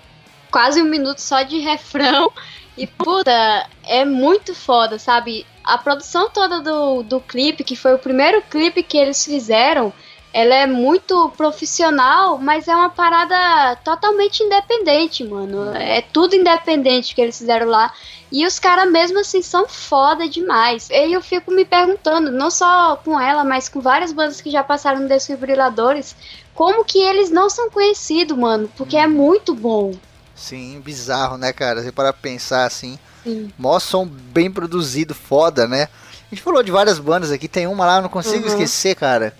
quase 0.51 0.79
um 0.83 0.85
minuto 0.85 1.19
só 1.19 1.41
de 1.41 1.57
refrão. 1.57 2.31
E, 2.77 2.85
puta, 2.85 3.67
é 3.85 4.05
muito 4.05 4.53
foda, 4.53 4.99
sabe? 4.99 5.45
A 5.63 5.77
produção 5.77 6.29
toda 6.29 6.61
do, 6.61 7.01
do 7.03 7.19
clipe, 7.19 7.63
que 7.63 7.75
foi 7.75 7.95
o 7.95 7.99
primeiro 7.99 8.41
clipe 8.43 8.83
que 8.83 8.97
eles 8.97 9.25
fizeram, 9.25 9.91
ela 10.31 10.53
é 10.53 10.67
muito 10.67 11.29
profissional, 11.35 12.37
mas 12.37 12.67
é 12.67 12.75
uma 12.75 12.91
parada 12.91 13.75
totalmente 13.77 14.43
independente, 14.43 15.23
mano. 15.23 15.73
É 15.73 16.01
tudo 16.01 16.35
independente 16.35 17.15
que 17.15 17.21
eles 17.21 17.39
fizeram 17.39 17.65
lá. 17.67 17.91
E 18.31 18.45
os 18.45 18.59
caras, 18.59 18.91
mesmo 18.91 19.19
assim, 19.19 19.41
são 19.41 19.67
foda 19.67 20.29
demais. 20.29 20.89
E 20.91 21.11
eu 21.11 21.21
fico 21.21 21.49
me 21.49 21.65
perguntando, 21.65 22.29
não 22.29 22.51
só 22.51 22.97
com 22.97 23.19
ela, 23.19 23.43
mas 23.43 23.67
com 23.67 23.79
várias 23.79 24.11
bandas 24.11 24.39
que 24.39 24.51
já 24.51 24.63
passaram 24.63 24.99
no 24.99 25.07
Desfibriladores, 25.07 26.15
como 26.53 26.85
que 26.85 26.99
eles 26.99 27.31
não 27.31 27.49
são 27.49 27.71
conhecidos, 27.71 28.37
mano? 28.37 28.69
Porque 28.77 28.97
é 28.97 29.07
muito 29.07 29.55
bom. 29.55 29.93
Sim, 30.37 30.79
bizarro, 30.83 31.37
né, 31.37 31.51
cara? 31.51 31.81
Você 31.83 31.91
para 31.91 32.13
pensar 32.13 32.65
assim. 32.65 32.97
Sim. 33.23 33.51
Mó 33.57 33.79
som 33.79 34.05
bem 34.05 34.49
produzido, 34.51 35.13
foda, 35.15 35.67
né? 35.67 35.89
A 36.31 36.35
gente 36.35 36.43
falou 36.43 36.61
de 36.63 36.71
várias 36.71 36.99
bandas 36.99 37.31
aqui, 37.31 37.47
tem 37.47 37.67
uma 37.67 37.85
lá, 37.85 37.97
eu 37.97 38.01
não 38.03 38.09
consigo 38.09 38.43
Uhum. 38.43 38.47
esquecer, 38.47 38.95
cara. 38.95 39.35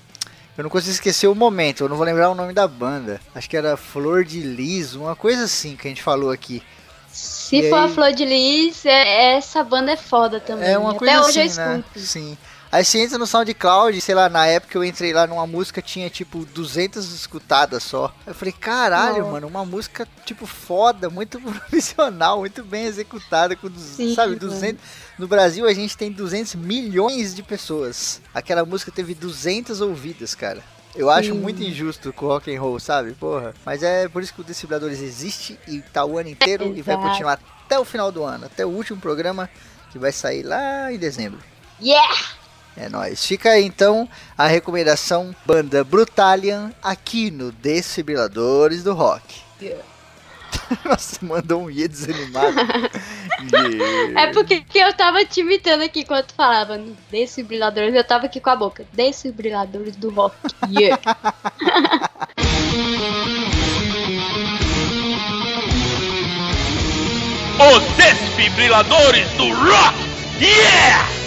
Eu 0.58 0.64
não 0.64 0.70
consigo 0.72 0.92
esquecer 0.94 1.28
o 1.28 1.36
momento, 1.36 1.84
eu 1.84 1.90
não 1.90 1.96
vou 1.96 2.06
lembrar 2.06 2.30
o 2.32 2.36
nome 2.36 2.52
da 2.52 2.68
banda. 2.68 3.22
Acho 3.36 3.48
que 3.50 3.56
era 3.56 3.78
Flor 3.78 4.24
de 4.26 4.42
Lis, 4.42 4.96
uma 4.96 5.16
coisa 5.16 5.44
assim 5.44 5.76
que 5.76 5.88
a 5.88 5.90
gente 5.90 6.02
falou 6.02 6.32
aqui. 6.32 6.64
Se 7.12 7.58
E 7.58 7.70
for 7.70 7.78
a 7.80 7.86
aí- 7.86 7.94
Flor 7.94 8.12
de 8.14 8.26
Lis, 8.26 8.84
é- 8.86 9.36
essa 9.38 9.64
banda 9.64 9.92
é 9.92 9.96
foda 9.98 10.40
também. 10.40 10.68
É 10.70 10.78
uma 10.78 10.90
Até 10.92 11.00
coisa 11.00 11.22
hoje 11.26 11.42
assim, 11.42 11.62
eu 11.62 11.68
né? 11.68 11.78
escuto. 11.80 12.00
Sim. 12.00 12.38
Aí 12.72 12.84
você 12.84 13.00
entra 13.00 13.18
no 13.18 13.26
SoundCloud, 13.26 14.00
sei 14.02 14.14
lá, 14.14 14.28
na 14.28 14.46
época 14.46 14.78
eu 14.78 14.84
entrei 14.84 15.14
lá 15.14 15.26
numa 15.26 15.48
música, 15.48 15.82
tinha 15.82 16.10
tipo 16.10 16.46
200 16.46 17.14
escutadas 17.14 17.84
só. 17.84 18.14
Eu 18.26 18.36
falei, 18.36 18.52
caralho, 18.52 19.26
mano, 19.28 19.48
uma 19.48 19.64
música 19.64 20.08
tipo 20.26 20.46
foda, 20.46 21.10
muito 21.10 21.40
profissional, 21.40 22.40
muito 22.40 22.64
bem 22.64 22.86
executada, 22.86 23.56
com, 23.56 23.70
Sim, 23.70 24.14
sabe, 24.14 24.36
mano. 24.36 24.40
200. 24.40 24.84
No 25.18 25.28
Brasil 25.28 25.66
a 25.66 25.74
gente 25.74 25.96
tem 25.96 26.12
200 26.12 26.56
milhões 26.56 27.34
de 27.34 27.42
pessoas. 27.42 28.22
Aquela 28.34 28.66
música 28.66 28.92
teve 28.92 29.14
200 29.14 29.80
ouvidas, 29.80 30.36
cara. 30.36 30.62
Eu 30.94 31.10
acho 31.10 31.32
Sim. 31.32 31.40
muito 31.40 31.62
injusto 31.62 32.12
com 32.12 32.26
o 32.26 32.30
rock 32.30 32.54
and 32.54 32.60
roll, 32.60 32.80
sabe? 32.80 33.14
Porra. 33.14 33.54
Mas 33.66 33.84
é 33.84 34.08
por 34.08 34.22
isso 34.22 34.34
que 34.34 34.42
o 34.42 34.44
Decibradores 34.44 35.00
existe 35.00 35.58
e 35.68 35.80
tá 35.82 36.04
o 36.04 36.18
ano 36.18 36.30
inteiro 36.30 36.76
e 36.76 36.82
vai 36.82 36.96
Exato. 36.96 37.10
continuar 37.10 37.40
até 37.66 37.80
o 37.80 37.86
final 37.86 38.12
do 38.12 38.24
ano, 38.24 38.46
até 38.46 38.66
o 38.66 38.70
último 38.70 39.00
programa 39.00 39.50
que 39.92 40.00
vai 40.00 40.12
sair 40.12 40.44
lá 40.44 40.92
em 40.92 40.98
dezembro. 40.98 41.40
Yeah! 41.80 42.47
É 42.78 42.88
nóis. 42.90 43.26
Fica 43.26 43.50
aí 43.50 43.66
então 43.66 44.08
a 44.38 44.46
recomendação 44.46 45.36
banda 45.46 45.84
Brutalian 45.84 46.72
aqui 46.82 47.32
no 47.32 47.52
Desfibriladores 47.52 48.84
do 48.84 48.94
Rock. 48.94 49.42
Nossa, 50.86 51.18
mandou 51.22 51.64
um 51.64 51.70
iê 51.70 51.88
desanimado. 51.88 52.56
Yeah. 53.54 54.22
É 54.22 54.34
porque 54.34 54.62
que 54.62 54.80
eu 54.80 54.92
tava 54.94 55.24
te 55.24 55.42
imitando 55.42 55.84
aqui 55.84 56.00
enquanto 56.00 56.34
falava 56.34 56.76
no 56.76 56.98
desfibrilladores, 57.12 57.94
eu 57.94 58.04
tava 58.04 58.26
aqui 58.26 58.40
com 58.40 58.50
a 58.50 58.56
boca. 58.56 58.84
Desfibrilladores 58.94 59.96
do 59.96 60.10
rock. 60.10 60.36
Yeah. 60.68 61.00
Os 67.60 67.84
desfibriladores 67.96 69.30
do 69.34 69.54
rock! 69.54 69.98
Yeah! 70.40 71.08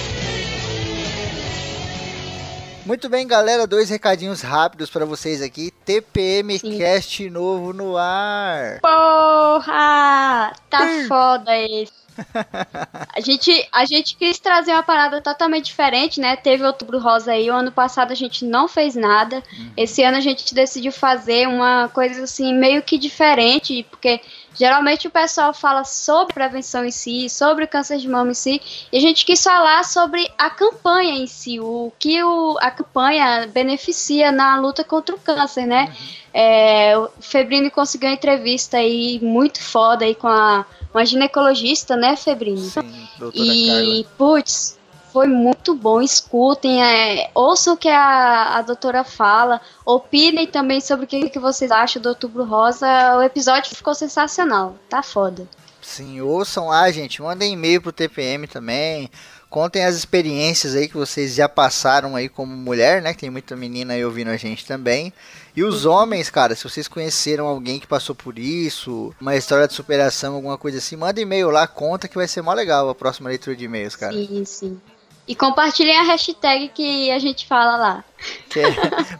Muito 2.90 3.09
bem, 3.09 3.25
galera. 3.25 3.68
Dois 3.68 3.88
recadinhos 3.88 4.40
rápidos 4.42 4.90
pra 4.90 5.04
vocês 5.04 5.40
aqui. 5.40 5.70
TPM 5.85 6.59
Sim. 6.59 6.76
Cast 6.76 7.30
novo 7.30 7.73
no 7.73 7.97
ar. 7.97 8.80
Porra! 8.80 10.52
Tá 10.68 10.88
foda 11.06 11.56
esse. 11.56 11.92
A 13.14 13.20
gente, 13.20 13.68
a 13.73 13.85
gente 13.85 14.16
quis 14.16 14.40
trazer 14.40 14.73
uma 14.73 14.82
parada 14.82 15.20
totalmente 15.20 15.66
diferente, 15.66 16.20
né? 16.20 16.35
Teve 16.35 16.64
Outubro 16.64 16.99
Rosa 16.99 17.32
aí, 17.32 17.49
o 17.49 17.54
ano 17.54 17.70
passado 17.70 18.11
a 18.11 18.14
gente 18.16 18.44
não 18.44 18.66
fez 18.66 18.97
nada. 18.97 19.42
Esse 19.76 20.02
ano 20.02 20.16
a 20.16 20.20
gente 20.20 20.52
decidiu 20.52 20.90
fazer 20.90 21.47
uma 21.47 21.88
coisa 21.88 22.25
assim, 22.25 22.52
meio 22.52 22.82
que 22.82 22.99
diferente, 22.99 23.87
porque 23.88 24.20
geralmente 24.54 25.07
o 25.07 25.11
pessoal 25.11 25.52
fala 25.52 25.85
sobre 25.85 26.35
prevenção 26.35 26.85
em 26.85 26.90
si, 26.90 27.28
sobre 27.28 27.64
o 27.64 27.69
câncer 27.69 27.99
de 27.99 28.09
mama 28.09 28.30
em 28.30 28.35
si, 28.35 28.61
e 28.92 28.97
a 28.97 29.00
gente 29.00 29.25
quis 29.25 29.42
falar 29.42 29.85
sobre 29.85 30.30
a 30.37 30.50
campanha 30.50 31.14
em 31.14 31.26
si, 31.26 31.61
o 31.61 31.92
que 31.99 32.23
o, 32.23 32.57
a 32.61 32.71
campanha 32.71 33.49
beneficia 33.52 34.33
na 34.33 34.59
luta 34.59 34.83
contra 34.83 35.14
o 35.14 35.19
câncer, 35.19 35.66
né? 35.66 35.95
É, 36.33 36.97
o 36.97 37.11
Febrini 37.21 37.71
conseguiu 37.71 38.09
uma 38.09 38.14
entrevista 38.14 38.76
aí 38.76 39.19
muito 39.23 39.61
foda 39.62 40.04
aí 40.04 40.14
com 40.14 40.28
a, 40.28 40.64
uma 40.92 41.04
ginecologista, 41.04 41.97
né, 41.97 42.16
Febrini? 42.16 42.61
Sim, 42.61 43.09
doutora 43.19 43.45
E, 43.45 44.07
putz, 44.16 44.79
foi 45.12 45.26
muito 45.26 45.75
bom. 45.75 46.00
Escutem, 46.00 46.83
é, 46.83 47.31
ouçam 47.35 47.75
o 47.75 47.76
que 47.76 47.88
a, 47.88 48.57
a 48.57 48.62
doutora 48.62 49.05
fala, 49.05 49.61
opinem 49.85 50.47
também 50.47 50.81
sobre 50.81 51.05
o 51.05 51.09
que, 51.09 51.29
que 51.31 51.38
vocês 51.38 51.71
acham 51.71 52.00
do 52.00 52.09
Outubro 52.09 52.45
Rosa. 52.45 52.87
O 53.17 53.23
episódio 53.23 53.75
ficou 53.75 53.95
sensacional, 53.95 54.76
tá 54.88 55.02
foda. 55.02 55.47
Sim, 55.83 56.21
ouçam 56.21 56.69
lá, 56.69 56.90
gente. 56.90 57.21
Mandem 57.23 57.55
e-mail 57.55 57.83
pro 57.83 57.93
TPM 57.93 58.47
também. 58.47 59.11
Contem 59.49 59.85
as 59.85 59.97
experiências 59.97 60.76
aí 60.76 60.87
que 60.87 60.97
vocês 60.97 61.35
já 61.35 61.49
passaram 61.49 62.14
aí 62.14 62.29
como 62.29 62.57
mulher, 62.57 63.02
né? 63.02 63.12
Que 63.12 63.21
tem 63.21 63.31
muita 63.31 63.57
menina 63.57 63.95
aí 63.95 64.05
ouvindo 64.05 64.31
a 64.31 64.37
gente 64.37 64.64
também. 64.64 65.12
E 65.57 65.64
os 65.64 65.85
homens, 65.85 66.31
cara, 66.31 66.55
se 66.55 66.62
vocês 66.62 66.87
conheceram 66.87 67.47
alguém 67.47 67.81
que 67.81 67.87
passou 67.87 68.14
por 68.14 68.38
isso, 68.38 69.12
uma 69.21 69.35
história 69.35 69.67
de 69.67 69.75
superação, 69.75 70.37
alguma 70.37 70.57
coisa 70.57 70.79
assim, 70.79 70.95
manda 70.95 71.21
e-mail 71.21 71.50
lá, 71.50 71.67
conta 71.67 72.07
que 72.07 72.14
vai 72.14 72.29
ser 72.29 72.43
mó 72.43 72.52
legal 72.52 72.88
a 72.88 72.95
próxima 72.95 73.29
leitura 73.29 73.57
de 73.57 73.64
e-mails, 73.64 73.97
cara. 73.97 74.12
Sim, 74.12 74.45
sim. 74.45 74.81
E 75.30 75.34
compartilhem 75.37 75.96
a 75.96 76.02
hashtag 76.02 76.70
que 76.75 77.08
a 77.08 77.20
gente 77.20 77.46
fala 77.46 77.76
lá. 77.76 78.04
Que 78.49 78.58
é 78.58 78.72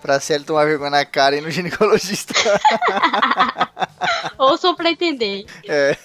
pra 0.02 0.19
Célio 0.19 0.45
tomar 0.45 0.64
vergonha 0.64 0.90
na 0.90 1.05
cara 1.05 1.37
e 1.37 1.40
no 1.40 1.49
ginecologista. 1.52 2.35
Ouçam 4.37 4.75
pra 4.75 4.90
entender. 4.90 5.47
É. 5.69 5.97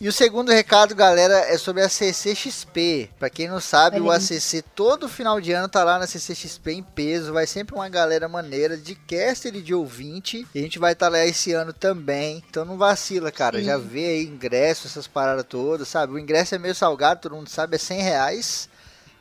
E 0.00 0.08
o 0.08 0.12
segundo 0.12 0.50
recado, 0.50 0.94
galera, 0.94 1.38
é 1.48 1.56
sobre 1.56 1.82
a 1.82 1.88
CCXP. 1.88 3.10
Pra 3.18 3.30
quem 3.30 3.48
não 3.48 3.60
sabe, 3.60 4.00
o 4.00 4.06
Olha 4.06 4.18
aí. 4.18 4.36
ACC 4.36 4.62
todo 4.74 5.08
final 5.08 5.40
de 5.40 5.52
ano 5.52 5.68
tá 5.68 5.84
lá 5.84 5.98
na 5.98 6.06
CCXP 6.06 6.72
em 6.72 6.82
peso. 6.82 7.32
Vai 7.32 7.46
sempre 7.46 7.74
uma 7.74 7.88
galera 7.88 8.28
maneira 8.28 8.76
de 8.76 8.94
caster 8.94 9.54
e 9.54 9.62
de 9.62 9.72
ouvinte. 9.72 10.46
E 10.54 10.58
a 10.58 10.62
gente 10.62 10.78
vai 10.78 10.92
estar 10.92 11.08
lá 11.08 11.24
esse 11.24 11.52
ano 11.52 11.72
também. 11.72 12.42
Então 12.50 12.64
não 12.64 12.76
vacila, 12.76 13.30
cara. 13.30 13.58
Sim. 13.58 13.64
Já 13.64 13.78
vê 13.78 14.06
aí 14.06 14.24
ingresso, 14.24 14.86
essas 14.86 15.06
paradas 15.06 15.46
todas, 15.48 15.88
sabe? 15.88 16.12
O 16.12 16.18
ingresso 16.18 16.54
é 16.54 16.58
meio 16.58 16.74
salgado, 16.74 17.20
todo 17.20 17.36
mundo 17.36 17.48
sabe, 17.48 17.76
é 17.76 17.78
100 17.78 18.02
reais. 18.02 18.68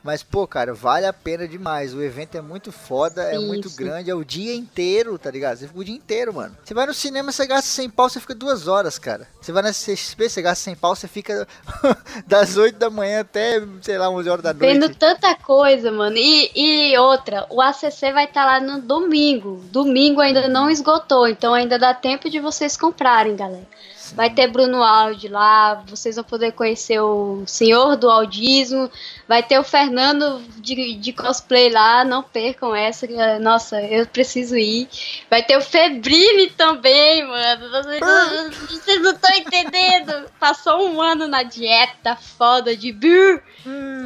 Mas, 0.03 0.21
pô, 0.21 0.45
cara, 0.45 0.73
vale 0.73 1.05
a 1.05 1.13
pena 1.13 1.47
demais. 1.47 1.93
O 1.93 2.03
evento 2.03 2.37
é 2.37 2.41
muito 2.41 2.73
foda, 2.73 3.23
é 3.23 3.39
muito 3.39 3.69
grande, 3.69 4.09
é 4.09 4.15
o 4.15 4.23
dia 4.23 4.53
inteiro, 4.53 5.17
tá 5.17 5.31
ligado? 5.31 5.57
Você 5.57 5.67
fica 5.67 5.79
o 5.79 5.83
dia 5.83 5.95
inteiro, 5.95 6.33
mano. 6.33 6.57
Você 6.61 6.73
vai 6.73 6.85
no 6.85 6.93
cinema, 6.93 7.31
você 7.31 7.47
gasta 7.47 7.69
100 7.69 7.89
pau, 7.89 8.09
você 8.09 8.19
fica 8.19 8.35
duas 8.35 8.67
horas, 8.67 8.99
cara. 8.99 9.27
Você 9.39 9.53
vai 9.53 9.63
na 9.63 9.71
CXP, 9.71 10.29
você 10.29 10.41
gasta 10.41 10.65
100 10.65 10.75
pau, 10.75 10.93
você 10.93 11.07
fica 11.07 11.47
das 12.27 12.57
8 12.57 12.77
da 12.77 12.89
manhã 12.89 13.21
até, 13.21 13.63
sei 13.81 13.97
lá, 13.97 14.09
11 14.09 14.29
horas 14.29 14.43
da 14.43 14.53
noite. 14.53 14.73
Vendo 14.73 14.93
tanta 14.93 15.33
coisa, 15.35 15.89
mano. 15.89 16.17
E, 16.17 16.51
e 16.53 16.97
outra, 16.97 17.47
o 17.49 17.61
ACC 17.61 18.11
vai 18.11 18.25
estar 18.25 18.45
lá 18.45 18.59
no 18.59 18.81
domingo. 18.81 19.63
Domingo 19.71 20.19
ainda 20.19 20.49
não 20.49 20.69
esgotou, 20.69 21.29
então 21.29 21.53
ainda 21.53 21.79
dá 21.79 21.93
tempo 21.93 22.29
de 22.29 22.41
vocês 22.41 22.75
comprarem, 22.75 23.37
galera. 23.37 23.67
Vai 24.15 24.29
ter 24.29 24.47
Bruno 24.47 24.83
Aldi 24.83 25.27
lá, 25.27 25.83
vocês 25.87 26.15
vão 26.15 26.23
poder 26.23 26.51
conhecer 26.51 26.99
o 26.99 27.43
senhor 27.47 27.95
do 27.95 28.09
audismo. 28.09 28.89
Vai 29.27 29.41
ter 29.41 29.57
o 29.57 29.63
Fernando 29.63 30.41
de, 30.57 30.95
de 30.95 31.13
cosplay 31.13 31.69
lá, 31.69 32.03
não 32.03 32.21
percam 32.21 32.75
essa. 32.75 33.07
Nossa, 33.39 33.81
eu 33.81 34.05
preciso 34.05 34.55
ir. 34.55 34.87
Vai 35.29 35.41
ter 35.41 35.57
o 35.57 35.61
Febrile 35.61 36.51
também, 36.51 37.25
mano. 37.25 37.69
Vocês, 37.71 38.69
vocês 38.69 39.01
não 39.01 39.11
estão 39.11 39.35
entendendo. 39.35 40.29
Passou 40.39 40.87
um 40.87 41.01
ano 41.01 41.27
na 41.27 41.43
dieta 41.43 42.15
foda 42.15 42.75
de 42.75 42.91
beer 42.91 43.41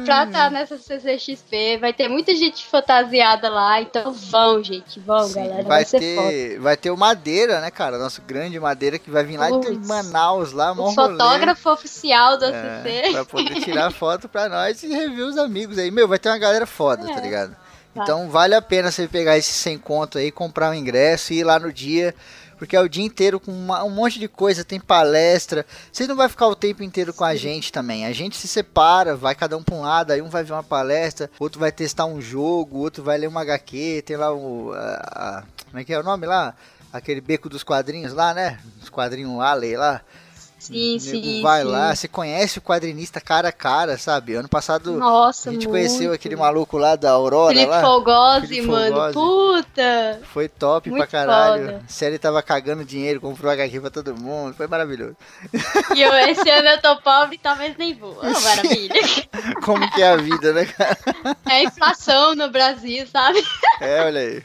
pra 0.04 0.24
estar 0.24 0.50
nessa 0.50 0.78
CCXP. 0.78 1.78
Vai 1.78 1.92
ter 1.92 2.08
muita 2.08 2.34
gente 2.34 2.64
fantasiada 2.64 3.48
lá, 3.48 3.80
então 3.80 4.12
vão, 4.12 4.62
gente. 4.62 5.00
Vão, 5.00 5.24
Sim, 5.24 5.34
galera. 5.34 5.62
Vai, 5.62 5.64
vai 5.64 5.84
ser 5.84 6.16
foda. 6.16 6.28
ter, 6.28 6.58
vai 6.60 6.76
ter 6.76 6.90
o 6.90 6.96
Madeira, 6.96 7.60
né, 7.60 7.70
cara? 7.70 7.98
Nosso 7.98 8.22
grande 8.22 8.58
Madeira 8.58 8.98
que 8.98 9.10
vai 9.10 9.24
vir 9.24 9.36
lá 9.36 9.50
de 9.50 9.58
Putz. 9.58 9.88
Manaus, 10.02 10.52
lá, 10.52 10.72
O 10.72 10.74
rolê. 10.74 10.94
fotógrafo 10.94 11.70
oficial 11.70 12.38
do 12.38 12.44
É, 12.46 12.78
ACC. 12.80 13.12
pra 13.12 13.24
poder 13.24 13.60
tirar 13.62 13.90
foto 13.92 14.28
pra 14.28 14.48
nós 14.48 14.82
e 14.82 14.88
rever 14.88 15.24
os 15.26 15.36
amigos 15.38 15.78
aí. 15.78 15.90
Meu, 15.90 16.06
vai 16.08 16.18
ter 16.18 16.28
uma 16.28 16.38
galera 16.38 16.66
foda, 16.66 17.04
tá 17.06 17.18
É. 17.18 17.20
ligado? 17.22 17.56
Tá. 17.94 18.02
Então 18.02 18.28
vale 18.28 18.54
a 18.54 18.62
pena 18.62 18.90
você 18.92 19.08
pegar 19.08 19.36
esse 19.38 19.52
sem 19.52 19.78
conto 19.78 20.18
aí, 20.18 20.30
comprar 20.30 20.70
um 20.70 20.74
ingresso 20.74 21.32
e 21.32 21.38
ir 21.38 21.44
lá 21.44 21.58
no 21.58 21.72
dia. 21.72 22.14
Porque 22.58 22.74
é 22.74 22.80
o 22.80 22.88
dia 22.88 23.04
inteiro 23.04 23.38
com 23.38 23.52
uma- 23.52 23.84
um 23.84 23.90
monte 23.90 24.18
de 24.18 24.26
coisa, 24.26 24.64
tem 24.64 24.80
palestra. 24.80 25.64
Você 25.92 26.08
não 26.08 26.16
vai 26.16 26.28
ficar 26.28 26.48
o 26.48 26.56
tempo 26.56 26.82
inteiro 26.82 27.14
com 27.14 27.22
a 27.22 27.36
gente 27.36 27.70
também. 27.70 28.04
A 28.04 28.12
gente 28.12 28.36
se 28.36 28.48
separa, 28.48 29.14
vai 29.14 29.32
cada 29.36 29.56
um 29.56 29.62
pra 29.62 29.76
um 29.76 29.82
lado, 29.82 30.10
aí 30.10 30.20
um 30.20 30.28
vai 30.28 30.42
ver 30.42 30.54
uma 30.54 30.62
palestra, 30.64 31.30
outro 31.38 31.60
vai 31.60 31.70
testar 31.70 32.06
um 32.06 32.20
jogo, 32.20 32.78
outro 32.78 33.00
vai 33.04 33.16
ler 33.16 33.28
uma 33.28 33.42
HQ, 33.42 34.02
tem 34.04 34.16
lá 34.16 34.34
o. 34.34 34.72
a- 34.74 35.12
a- 35.14 35.42
como 35.70 35.78
é 35.80 35.84
que 35.84 35.92
é 35.92 36.00
o 36.00 36.02
nome 36.02 36.26
lá? 36.26 36.52
Aquele 36.92 37.20
beco 37.20 37.48
dos 37.48 37.62
quadrinhos 37.62 38.12
lá, 38.12 38.32
né? 38.32 38.58
Os 38.82 38.88
quadrinhos 38.88 39.40
Alley 39.40 39.76
lá. 39.76 40.02
Sim, 40.58 40.98
sim. 40.98 41.40
vai 41.40 41.62
sim. 41.62 41.68
lá, 41.68 41.94
você 41.94 42.08
conhece 42.08 42.58
o 42.58 42.62
quadrinista 42.62 43.20
cara 43.20 43.48
a 43.48 43.52
cara, 43.52 43.96
sabe? 43.96 44.34
Ano 44.34 44.48
passado 44.48 44.92
Nossa, 44.98 45.50
a 45.50 45.52
gente 45.52 45.68
muito. 45.68 45.70
conheceu 45.70 46.12
aquele 46.12 46.34
maluco 46.34 46.76
lá 46.76 46.96
da 46.96 47.12
Aurora 47.12 47.54
Felipe 47.54 47.70
lá. 47.70 48.40
Felipe 48.40 48.66
mano. 48.66 49.12
Puta! 49.12 50.20
Foi 50.32 50.48
top 50.48 50.90
Muito 50.90 51.00
pra 51.00 51.06
caralho. 51.06 51.64
foda. 51.66 51.84
A 51.86 51.90
série 51.90 52.18
tava 52.18 52.42
cagando 52.42 52.84
dinheiro, 52.84 53.20
comprou 53.20 53.52
HQ 53.52 53.80
pra 53.80 53.90
todo 53.90 54.16
mundo. 54.16 54.54
Foi 54.54 54.66
maravilhoso. 54.66 55.16
E 55.94 56.02
eu, 56.02 56.12
esse 56.14 56.50
ano 56.50 56.68
eu 56.68 56.82
tô 56.82 56.96
pobre, 57.02 57.38
talvez 57.38 57.76
nem 57.76 57.94
vou. 57.94 58.18
Oh, 58.20 58.40
maravilha. 58.40 59.00
Como 59.64 59.88
que 59.92 60.02
é 60.02 60.08
a 60.08 60.16
vida, 60.16 60.52
né, 60.52 60.64
cara? 60.64 60.98
É 61.48 61.62
inflação 61.62 62.34
no 62.34 62.50
Brasil, 62.50 63.06
sabe? 63.06 63.42
É, 63.80 64.04
olha 64.04 64.20
aí. 64.20 64.42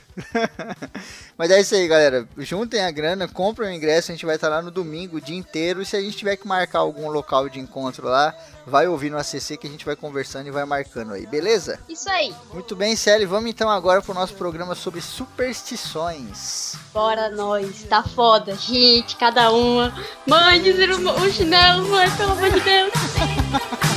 Mas 1.37 1.49
é 1.51 1.59
isso 1.59 1.73
aí, 1.75 1.87
galera. 1.87 2.27
Juntem 2.37 2.81
a 2.81 2.91
grana, 2.91 3.27
comprem 3.27 3.69
o 3.69 3.73
ingresso. 3.73 4.11
A 4.11 4.15
gente 4.15 4.25
vai 4.25 4.35
estar 4.35 4.49
lá 4.49 4.61
no 4.61 4.69
domingo 4.69 5.17
o 5.17 5.21
dia 5.21 5.37
inteiro. 5.37 5.81
E 5.81 5.85
se 5.85 5.95
a 5.95 6.01
gente 6.01 6.17
tiver 6.17 6.35
que 6.35 6.47
marcar 6.47 6.79
algum 6.79 7.09
local 7.09 7.49
de 7.49 7.59
encontro 7.59 8.07
lá, 8.07 8.35
vai 8.65 8.87
ouvir 8.87 9.09
no 9.09 9.17
ACC 9.17 9.57
que 9.57 9.67
a 9.67 9.69
gente 9.69 9.85
vai 9.85 9.95
conversando 9.95 10.47
e 10.47 10.51
vai 10.51 10.65
marcando 10.65 11.13
aí, 11.13 11.25
beleza? 11.25 11.79
Isso 11.89 12.09
aí. 12.09 12.33
Muito 12.53 12.75
bem, 12.75 12.95
Célio. 12.95 13.27
Vamos 13.27 13.49
então 13.49 13.69
agora 13.69 14.01
pro 14.01 14.13
nosso 14.13 14.33
programa 14.35 14.75
sobre 14.75 15.01
superstições. 15.01 16.75
Bora 16.93 17.29
nós. 17.29 17.83
Tá 17.83 18.03
foda. 18.03 18.55
Gente, 18.55 19.15
cada 19.15 19.51
uma. 19.51 19.93
Mãe, 20.27 20.61
dizer 20.61 20.91
o, 20.91 21.09
o 21.09 21.31
chinelo, 21.31 21.87
mãe, 21.89 22.09
pelo 22.11 22.33
amor 22.33 22.51
de 22.51 22.59
Deus. 22.59 22.93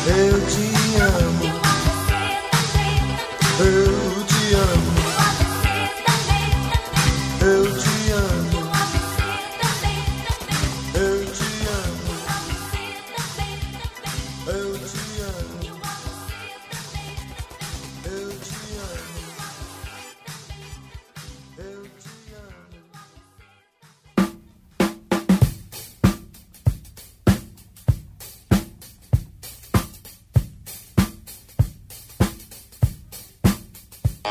Eu 0.06 0.40
te 0.46 1.00
amo. 1.00 1.66
Eu 3.58 3.95
Eu 7.46 7.95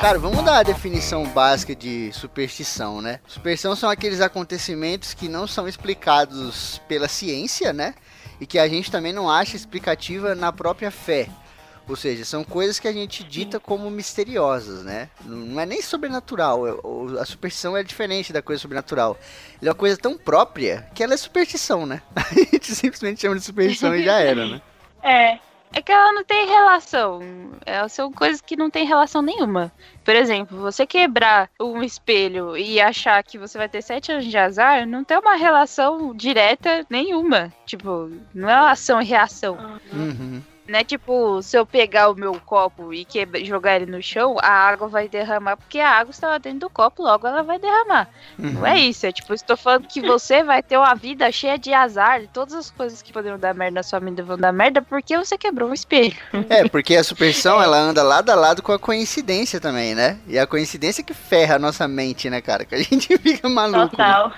Cara, 0.05 0.19
vamos 0.19 0.43
dar 0.43 0.59
a 0.59 0.63
definição 0.63 1.25
básica 1.25 1.75
de 1.75 2.13
superstição, 2.13 3.01
né? 3.01 3.19
Superstição 3.27 3.75
são 3.75 3.89
aqueles 3.89 4.21
acontecimentos 4.21 5.15
que 5.15 5.27
não 5.27 5.47
são 5.47 5.67
explicados 5.67 6.79
pela 6.87 7.07
ciência, 7.07 7.73
né? 7.73 7.95
E 8.39 8.45
que 8.45 8.59
a 8.59 8.67
gente 8.67 8.91
também 8.91 9.11
não 9.11 9.27
acha 9.27 9.55
explicativa 9.55 10.35
na 10.35 10.53
própria 10.53 10.91
fé. 10.91 11.27
Ou 11.89 11.95
seja, 11.95 12.23
são 12.23 12.43
coisas 12.43 12.77
que 12.77 12.87
a 12.87 12.93
gente 12.93 13.23
dita 13.23 13.59
como 13.59 13.89
misteriosas, 13.89 14.83
né? 14.83 15.09
Não 15.25 15.59
é 15.59 15.65
nem 15.65 15.81
sobrenatural. 15.81 16.67
é- 16.67 17.19
A 17.19 17.25
superstição 17.25 17.75
é 17.75 17.81
diferente 17.81 18.31
da 18.31 18.43
coisa 18.43 18.61
sobrenatural. 18.61 19.17
Ela 19.59 19.69
é 19.69 19.71
uma 19.71 19.75
coisa 19.75 19.97
tão 19.97 20.15
própria 20.15 20.87
que 20.93 21.03
ela 21.03 21.15
é 21.15 21.17
superstição, 21.17 21.83
né? 21.87 22.03
A 22.15 22.31
gente 22.31 22.75
simplesmente 22.75 23.21
chama 23.21 23.37
de 23.37 23.41
superstição 23.43 23.95
e 23.95 24.03
já 24.03 24.19
era, 24.19 24.45
né? 24.45 24.61
É. 25.01 25.39
É 25.75 25.81
que 25.81 25.91
ela 25.91 26.13
não 26.13 26.23
tem 26.23 26.47
relação. 26.47 27.19
Elas 27.65 27.91
são 27.91 28.09
coisas 28.09 28.39
que 28.39 28.55
não 28.55 28.69
tem 28.69 28.85
relação 28.85 29.21
nenhuma. 29.21 29.69
Por 30.05 30.15
exemplo, 30.15 30.57
você 30.57 30.87
quebrar 30.87 31.49
um 31.59 31.83
espelho 31.83 32.55
e 32.55 32.79
achar 32.79 33.21
que 33.21 33.37
você 33.37 33.57
vai 33.57 33.67
ter 33.67 33.81
sete 33.81 34.09
anos 34.09 34.23
de 34.23 34.37
azar, 34.37 34.87
não 34.87 35.03
tem 35.03 35.17
uma 35.17 35.35
relação 35.35 36.15
direta 36.15 36.85
nenhuma. 36.89 37.51
Tipo, 37.65 38.09
não 38.33 38.49
é 38.49 38.55
uma 38.55 38.71
ação 38.71 39.01
e 39.01 39.05
reação. 39.05 39.57
Uhum. 39.91 40.41
Não 40.67 40.79
é 40.79 40.83
tipo, 40.83 41.41
se 41.43 41.55
eu 41.57 41.65
pegar 41.65 42.09
o 42.09 42.15
meu 42.15 42.33
copo 42.43 42.91
e 42.93 43.05
quebra- 43.05 43.43
jogar 43.45 43.75
ele 43.75 43.85
no 43.91 44.01
chão, 44.01 44.35
a 44.41 44.49
água 44.49 44.87
vai 44.87 45.07
derramar, 45.07 45.57
porque 45.57 45.79
a 45.79 45.89
água 45.91 46.09
estava 46.11 46.39
dentro 46.39 46.61
do 46.61 46.69
copo, 46.69 47.03
logo 47.03 47.27
ela 47.27 47.43
vai 47.43 47.59
derramar. 47.59 48.09
Não 48.37 48.65
é 48.65 48.79
isso, 48.79 49.05
é 49.05 49.11
tipo, 49.11 49.31
eu 49.31 49.35
estou 49.35 49.55
falando 49.55 49.87
que 49.87 50.01
você 50.01 50.43
vai 50.43 50.63
ter 50.63 50.77
uma 50.77 50.95
vida 50.95 51.31
cheia 51.31 51.57
de 51.57 51.71
azar, 51.73 52.23
e 52.23 52.27
todas 52.27 52.53
as 52.55 52.71
coisas 52.71 53.01
que 53.01 53.13
poderiam 53.13 53.37
dar 53.37 53.53
merda 53.53 53.75
na 53.75 53.83
sua 53.83 53.99
vida 53.99 54.23
vão 54.23 54.37
dar 54.37 54.51
merda 54.51 54.81
porque 54.81 55.15
você 55.17 55.37
quebrou 55.37 55.69
um 55.69 55.73
espelho. 55.73 56.15
É, 56.49 56.67
porque 56.67 56.95
a 56.95 57.03
superstição 57.03 57.61
ela 57.61 57.77
anda 57.77 58.01
lado 58.01 58.29
a 58.31 58.35
lado 58.35 58.63
com 58.63 58.71
a 58.71 58.79
coincidência 58.79 59.59
também, 59.59 59.93
né? 59.93 60.17
E 60.27 60.39
a 60.39 60.47
coincidência 60.47 61.03
que 61.03 61.13
ferra 61.13 61.55
a 61.55 61.59
nossa 61.59 61.87
mente, 61.87 62.29
né, 62.29 62.41
cara? 62.41 62.65
Que 62.65 62.75
a 62.75 62.79
gente 62.83 63.15
fica 63.19 63.47
maluco. 63.47 63.95
né? 63.97 64.13
Total. 64.13 64.33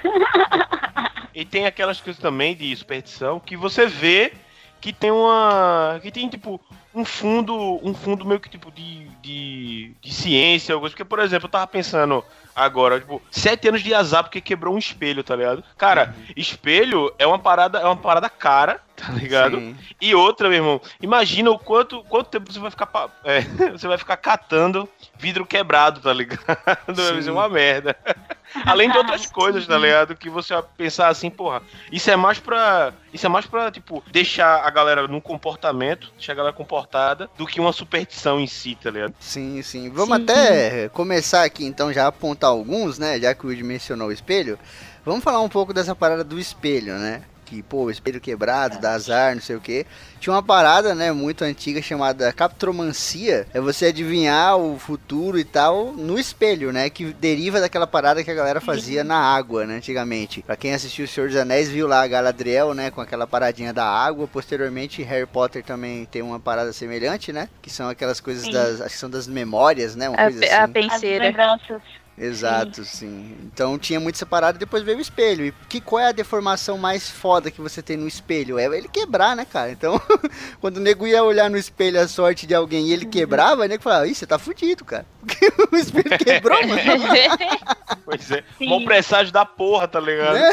E 1.34 1.46
tem 1.46 1.66
aquelas 1.66 2.02
coisas 2.02 2.22
também 2.22 2.56
de 2.56 2.76
superstição 2.76 3.40
que 3.40 3.56
você 3.56 3.86
vê 3.86 4.34
que 4.80 4.94
tem 4.94 5.12
uma. 5.12 6.00
que 6.02 6.12
tem 6.12 6.28
tipo 6.30 6.60
um 6.94 7.06
fundo. 7.06 7.80
um 7.84 7.94
fundo 7.94 8.26
meio 8.26 8.40
que 8.40 8.50
tipo 8.50 8.72
de. 8.72 9.08
de, 9.22 9.92
de 10.02 10.14
ciência, 10.14 10.74
algo 10.74 10.86
assim. 10.86 10.94
Porque, 10.94 11.06
por 11.06 11.20
exemplo, 11.20 11.48
eu 11.48 11.52
tava 11.52 11.68
pensando 11.68 12.24
agora, 12.56 13.00
tipo, 13.00 13.22
sete 13.30 13.68
anos 13.68 13.84
de 13.84 13.94
azar 13.94 14.24
porque 14.24 14.42
quebrou 14.42 14.74
um 14.74 14.80
espelho, 14.80 15.24
tá 15.24 15.36
ligado? 15.36 15.64
Cara, 15.78 16.16
espelho 16.36 17.14
é 17.20 17.28
uma 17.28 17.38
parada, 17.38 17.80
é 17.80 17.86
uma 17.86 17.98
parada 17.98 18.30
cara, 18.30 18.82
tá 18.98 19.12
ligado? 19.14 19.58
Sim. 19.58 19.76
E 20.02 20.16
outra, 20.16 20.50
meu 20.50 20.58
irmão, 20.58 20.82
imagina 21.02 21.52
o 21.52 21.60
quanto, 21.60 22.04
quanto 22.06 22.30
tempo 22.30 22.52
você 22.52 22.60
vai 22.60 22.72
ficar. 22.72 22.90
é, 23.24 23.42
você 23.72 23.88
vai 23.88 23.98
ficar 23.98 24.18
catando 24.18 24.90
vidro 25.18 25.46
quebrado, 25.46 26.02
tá 26.02 26.12
ligado? 26.12 26.42
Vai 26.88 27.22
ser 27.22 27.32
uma 27.32 27.48
merda. 27.48 27.96
Além 28.66 28.90
de 28.90 28.98
outras 28.98 29.26
coisas, 29.28 29.68
tá 29.68 29.78
ligado? 29.78 30.16
Que 30.16 30.30
você 30.30 30.54
vai 30.54 30.64
pensar 30.76 31.10
assim, 31.10 31.30
porra, 31.30 31.62
isso 31.92 32.10
é 32.10 32.16
mais 32.16 32.40
pra. 32.40 32.94
Isso 33.14 33.26
é 33.26 33.30
mais 33.30 33.46
pra, 33.46 33.72
tipo, 33.72 34.04
deixar 34.12 34.66
a 34.66 34.70
galera 34.70 35.08
num 35.08 35.20
comportamento, 35.20 36.12
deixar 36.16 36.34
a 36.34 36.36
galera 36.36 36.56
comportada, 36.56 37.30
do 37.38 37.46
que 37.46 37.60
uma 37.60 37.74
superstição 37.74 38.40
em 38.40 38.48
si, 38.48 38.78
tá 38.82 38.90
ligado? 38.90 39.14
Sim, 39.20 39.62
sim. 39.62 39.90
Vamos 39.90 40.18
Sim. 40.18 40.24
até 40.24 40.90
começar 40.90 41.44
aqui 41.44 41.66
então 41.66 41.92
já 41.94 42.06
a 42.06 42.08
apontar 42.08 42.50
alguns, 42.50 42.98
né? 42.98 43.20
Já 43.20 43.34
que 43.36 43.46
o 43.46 43.50
Woody 43.50 43.64
mencionou 43.64 44.08
o 44.08 44.12
espelho. 44.12 44.58
Vamos 45.06 45.24
falar 45.24 45.42
um 45.42 45.50
pouco 45.50 45.74
dessa 45.74 45.96
parada 45.96 46.24
do 46.24 46.40
espelho, 46.40 46.94
né? 46.98 47.24
Que, 47.48 47.64
pô, 47.64 47.90
espelho 47.90 48.20
quebrado, 48.20 48.78
dá 48.80 48.92
azar, 48.92 49.34
não 49.34 49.42
sei 49.42 49.56
o 49.56 49.62
quê. 49.62 49.86
Tinha 50.20 50.34
uma 50.34 50.44
parada, 50.44 50.94
né, 50.94 51.14
muito 51.14 51.46
antiga 51.46 51.82
chamada 51.82 52.34
captromancia. 52.34 53.48
É 53.54 53.62
você 53.62 53.86
adivinhar 53.86 54.58
o 54.58 54.78
futuro 54.78 55.40
e 55.40 55.46
tal 55.46 55.94
no 55.94 56.20
espelho, 56.20 56.74
né? 56.74 56.90
Que 56.90 57.06
deriva 57.14 57.62
daquela 57.62 57.88
parada 57.88 58.24
que 58.24 58.30
a 58.30 58.34
galera 58.34 58.60
fazia 58.60 59.02
na 59.04 59.18
água, 59.18 59.66
né, 59.66 59.76
antigamente. 59.78 60.42
Pra 60.42 60.58
quem 60.58 60.74
assistiu 60.74 61.06
O 61.06 61.08
Senhor 61.08 61.28
dos 61.30 61.38
Anéis, 61.38 61.70
viu 61.70 61.88
lá 61.88 62.02
a 62.04 62.08
Galadriel, 62.08 62.74
né, 62.74 62.92
com 62.92 63.00
aquela 63.00 63.26
paradinha 63.26 63.72
da 63.72 63.86
água. 63.86 64.28
Posteriormente, 64.28 65.02
Harry 65.04 65.26
Potter 65.26 65.64
também 65.64 66.04
tem 66.06 66.22
uma 66.22 66.40
parada 66.40 66.74
semelhante, 66.74 67.32
né? 67.32 67.48
Que 67.62 67.70
são 67.70 67.88
aquelas 67.88 68.20
coisas 68.20 68.44
Sim. 68.44 68.52
das. 68.52 68.82
Acho 68.82 68.94
que 68.94 69.00
são 69.00 69.10
das 69.10 69.26
memórias, 69.28 69.96
né? 69.96 70.10
Uma 70.10 70.18
A, 70.18 70.24
coisa 70.24 70.40
pe- 70.40 70.50
a 70.50 70.64
assim. 70.64 70.64
As 70.66 70.72
penseira. 70.72 71.26
lembranças. 71.26 71.82
Exato, 72.18 72.84
sim. 72.84 73.38
Então 73.44 73.78
tinha 73.78 74.00
muito 74.00 74.18
separado 74.18 74.58
e 74.58 74.60
depois 74.60 74.82
veio 74.82 74.98
o 74.98 75.02
espelho. 75.02 75.46
E 75.46 75.54
que 75.70 75.80
qual 75.80 76.02
é 76.02 76.08
a 76.08 76.12
deformação 76.12 76.76
mais 76.76 77.10
foda 77.10 77.52
que 77.52 77.62
você 77.62 77.82
tem 77.82 77.96
no 77.96 78.08
espelho? 78.08 78.58
É 78.58 78.66
ele 78.66 78.88
quebrar, 78.88 79.36
né, 79.36 79.46
cara? 79.46 79.70
Então, 79.72 80.02
quando 80.60 80.78
o 80.78 80.80
nego 80.80 81.06
ia 81.06 81.24
olhar 81.24 81.48
no 81.48 81.58
espelho 81.58 82.02
a 82.02 82.08
sorte 82.08 82.48
de 82.48 82.56
alguém 82.56 82.88
e 82.88 82.94
ele 82.94 83.06
quebrava, 83.06 83.62
o 83.62 83.68
nego 83.68 83.84
falava, 83.84 84.08
ih, 84.08 84.16
você 84.16 84.26
tá 84.26 84.40
fudido, 84.40 84.84
cara. 84.84 85.06
Porque 85.22 85.46
o 85.72 85.76
espelho 85.76 86.18
quebrou, 86.18 86.60
mano. 86.66 86.82
Pois 88.04 88.32
é. 88.32 88.44
Sim. 88.58 88.70
Mó 88.70 88.84
presságio 88.86 89.34
da 89.34 89.46
porra, 89.46 89.88
tá 89.88 90.00
ligado? 90.00 90.36
Né? 90.36 90.52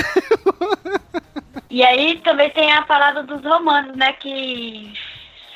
E 1.70 1.83
aí 1.85 2.20
também 2.24 2.50
tem 2.50 2.72
a 2.72 2.83
parada 2.83 3.22
dos 3.22 3.42
romanos, 3.42 3.96
né? 3.96 4.12
Que 4.14 4.92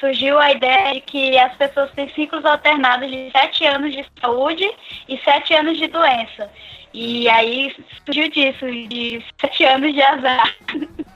surgiu 0.00 0.38
a 0.38 0.52
ideia 0.52 0.94
de 0.94 1.00
que 1.00 1.38
as 1.38 1.54
pessoas 1.56 1.90
têm 1.92 2.08
ciclos 2.14 2.44
alternados 2.44 3.10
de 3.10 3.30
sete 3.30 3.64
anos 3.66 3.92
de 3.92 4.04
saúde 4.20 4.68
e 5.08 5.18
sete 5.18 5.54
anos 5.54 5.78
de 5.78 5.86
doença. 5.86 6.50
E 6.92 7.28
aí 7.28 7.74
surgiu 8.04 8.30
disso, 8.30 8.64
de 8.88 9.22
sete 9.40 9.64
anos 9.64 9.92
de 9.92 10.02
azar. 10.02 10.54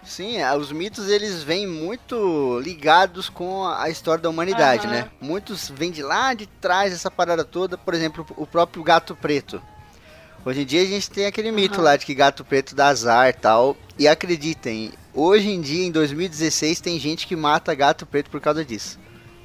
Sim, 0.03 0.43
ah, 0.43 0.55
os 0.55 0.71
mitos 0.71 1.09
eles 1.09 1.43
vêm 1.43 1.67
muito 1.67 2.61
ligados 2.61 3.29
com 3.29 3.65
a 3.67 3.89
história 3.89 4.23
da 4.23 4.29
humanidade, 4.29 4.87
Aham. 4.87 4.97
né? 4.97 5.11
Muitos 5.21 5.71
vêm 5.71 5.91
de 5.91 6.03
lá 6.03 6.35
de 6.35 6.47
trás 6.47 6.93
essa 6.93 7.11
parada 7.11 7.45
toda, 7.45 7.79
por 7.79 7.95
exemplo, 7.95 8.27
o 8.37 8.47
próprio 8.47 8.83
gato 8.83 9.17
preto. 9.17 9.63
Hoje 10.45 10.63
em 10.63 10.65
dia 10.65 10.83
a 10.83 10.87
gente 10.87 11.09
tem 11.09 11.27
aquele 11.27 11.53
mito 11.53 11.81
lá 11.81 11.97
de 11.97 12.05
que 12.05 12.15
gato 12.15 12.45
preto 12.45 12.75
dá 12.75 12.89
azar 12.89 13.29
e 13.29 13.33
tal. 13.33 13.77
E 13.99 14.09
acreditem, 14.09 14.93
hoje 15.15 15.49
em 15.49 15.61
dia, 15.61 15.87
em 15.87 15.91
2016, 15.91 16.81
tem 16.81 16.99
gente 16.99 17.27
que 17.27 17.37
mata 17.37 17.73
gato 17.75 18.05
preto 18.05 18.29
por 18.29 18.41
causa 18.41 18.65
disso. 18.65 18.99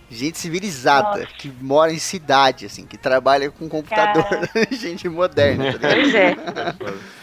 Gente 0.10 0.39
civilizada, 0.39 1.19
Nossa. 1.19 1.33
que 1.38 1.51
mora 1.62 1.91
em 1.91 1.99
cidade, 1.99 2.65
assim, 2.65 2.86
que 2.86 2.97
trabalha 2.97 3.51
com 3.51 3.69
computador. 3.69 4.25
gente 4.71 5.07
moderna, 5.07 5.77
tá 5.77 5.89
ligado? 5.89 6.77
Pois 6.79 6.93
é. 6.93 7.17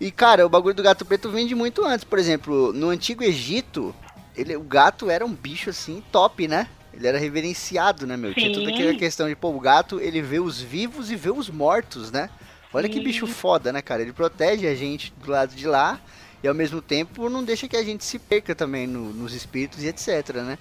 E 0.00 0.10
cara, 0.10 0.46
o 0.46 0.48
bagulho 0.48 0.74
do 0.74 0.82
gato 0.82 1.04
preto 1.04 1.28
vem 1.28 1.46
de 1.46 1.54
muito 1.54 1.84
antes. 1.84 2.04
Por 2.04 2.18
exemplo, 2.18 2.72
no 2.72 2.88
antigo 2.88 3.22
Egito, 3.22 3.94
ele, 4.34 4.56
o 4.56 4.62
gato 4.62 5.10
era 5.10 5.26
um 5.26 5.32
bicho 5.32 5.68
assim 5.68 6.02
top, 6.10 6.48
né? 6.48 6.68
Ele 6.94 7.06
era 7.06 7.18
reverenciado, 7.18 8.06
né, 8.06 8.16
meu? 8.16 8.32
Tinha 8.32 8.48
Sim. 8.48 8.60
toda 8.60 8.70
aquela 8.70 8.94
questão 8.94 9.28
de, 9.28 9.36
pô, 9.36 9.50
o 9.50 9.60
gato, 9.60 10.00
ele 10.00 10.22
vê 10.22 10.40
os 10.40 10.60
vivos 10.60 11.10
e 11.10 11.16
vê 11.16 11.30
os 11.30 11.50
mortos, 11.50 12.10
né? 12.10 12.30
Olha 12.72 12.88
que 12.88 12.98
Sim. 12.98 13.04
bicho 13.04 13.26
foda, 13.26 13.72
né, 13.72 13.82
cara? 13.82 14.02
Ele 14.02 14.12
protege 14.12 14.66
a 14.66 14.74
gente 14.74 15.12
do 15.22 15.30
lado 15.30 15.54
de 15.54 15.66
lá 15.66 15.98
e 16.42 16.46
ao 16.48 16.54
mesmo 16.54 16.80
tempo 16.80 17.28
não 17.28 17.42
deixa 17.42 17.66
que 17.66 17.76
a 17.76 17.82
gente 17.82 18.04
se 18.04 18.18
perca 18.18 18.54
também 18.54 18.86
no- 18.86 19.12
nos 19.12 19.34
espíritos 19.34 19.82
e 19.82 19.88
etc, 19.88 20.36
né? 20.36 20.58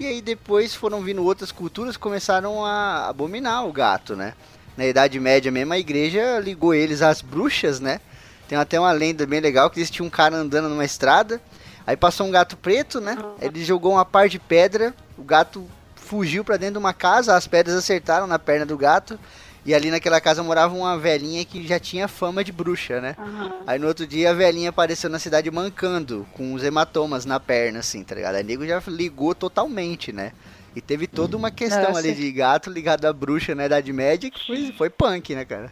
E 0.00 0.06
aí 0.06 0.22
depois 0.22 0.74
foram 0.74 1.02
vindo 1.02 1.22
outras 1.22 1.52
culturas 1.52 1.96
que 1.96 2.02
começaram 2.02 2.64
a 2.64 3.08
abominar 3.08 3.66
o 3.66 3.72
gato, 3.72 4.16
né? 4.16 4.34
Na 4.76 4.86
Idade 4.86 5.20
Média 5.20 5.52
mesmo, 5.52 5.72
a 5.74 5.78
igreja 5.78 6.38
ligou 6.40 6.74
eles 6.74 7.02
às 7.02 7.20
bruxas, 7.20 7.78
né? 7.78 8.00
Tem 8.48 8.56
até 8.58 8.80
uma 8.80 8.90
lenda 8.90 9.26
bem 9.26 9.40
legal 9.40 9.68
que 9.70 9.78
existia 9.78 10.04
um 10.04 10.10
cara 10.10 10.36
andando 10.36 10.68
numa 10.68 10.84
estrada, 10.84 11.40
aí 11.86 11.96
passou 11.96 12.26
um 12.26 12.30
gato 12.30 12.56
preto, 12.56 13.00
né? 13.00 13.16
Ele 13.40 13.62
jogou 13.62 13.92
uma 13.92 14.04
par 14.04 14.28
de 14.28 14.38
pedra, 14.38 14.94
o 15.16 15.22
gato 15.22 15.66
fugiu 15.94 16.42
pra 16.42 16.56
dentro 16.56 16.74
de 16.74 16.78
uma 16.78 16.92
casa, 16.94 17.36
as 17.36 17.46
pedras 17.46 17.76
acertaram 17.76 18.26
na 18.26 18.38
perna 18.38 18.64
do 18.66 18.76
gato, 18.76 19.18
e 19.64 19.74
ali 19.74 19.90
naquela 19.90 20.20
casa 20.20 20.42
morava 20.42 20.74
uma 20.74 20.98
velhinha 20.98 21.44
que 21.44 21.66
já 21.66 21.78
tinha 21.78 22.08
fama 22.08 22.42
de 22.42 22.50
bruxa, 22.50 23.00
né? 23.00 23.16
Aí 23.66 23.78
no 23.78 23.86
outro 23.86 24.06
dia 24.06 24.30
a 24.30 24.34
velhinha 24.34 24.70
apareceu 24.70 25.08
na 25.08 25.18
cidade 25.18 25.50
mancando, 25.50 26.26
com 26.32 26.52
os 26.52 26.64
hematomas 26.64 27.24
na 27.24 27.38
perna, 27.38 27.78
assim, 27.78 28.02
tá 28.02 28.14
ligado? 28.14 28.34
Aí 28.34 28.42
o 28.42 28.46
nego 28.46 28.66
já 28.66 28.82
ligou 28.88 29.34
totalmente, 29.34 30.12
né? 30.12 30.32
E 30.74 30.80
teve 30.80 31.06
toda 31.06 31.36
uma 31.36 31.50
questão 31.50 31.88
Nossa. 31.88 31.98
ali 31.98 32.14
de 32.14 32.32
gato 32.32 32.70
ligado 32.70 33.04
à 33.04 33.12
bruxa 33.12 33.54
na 33.54 33.66
Idade 33.66 33.92
Média 33.92 34.30
que 34.30 34.46
foi, 34.46 34.72
foi 34.72 34.90
punk, 34.90 35.34
né, 35.34 35.44
cara? 35.44 35.70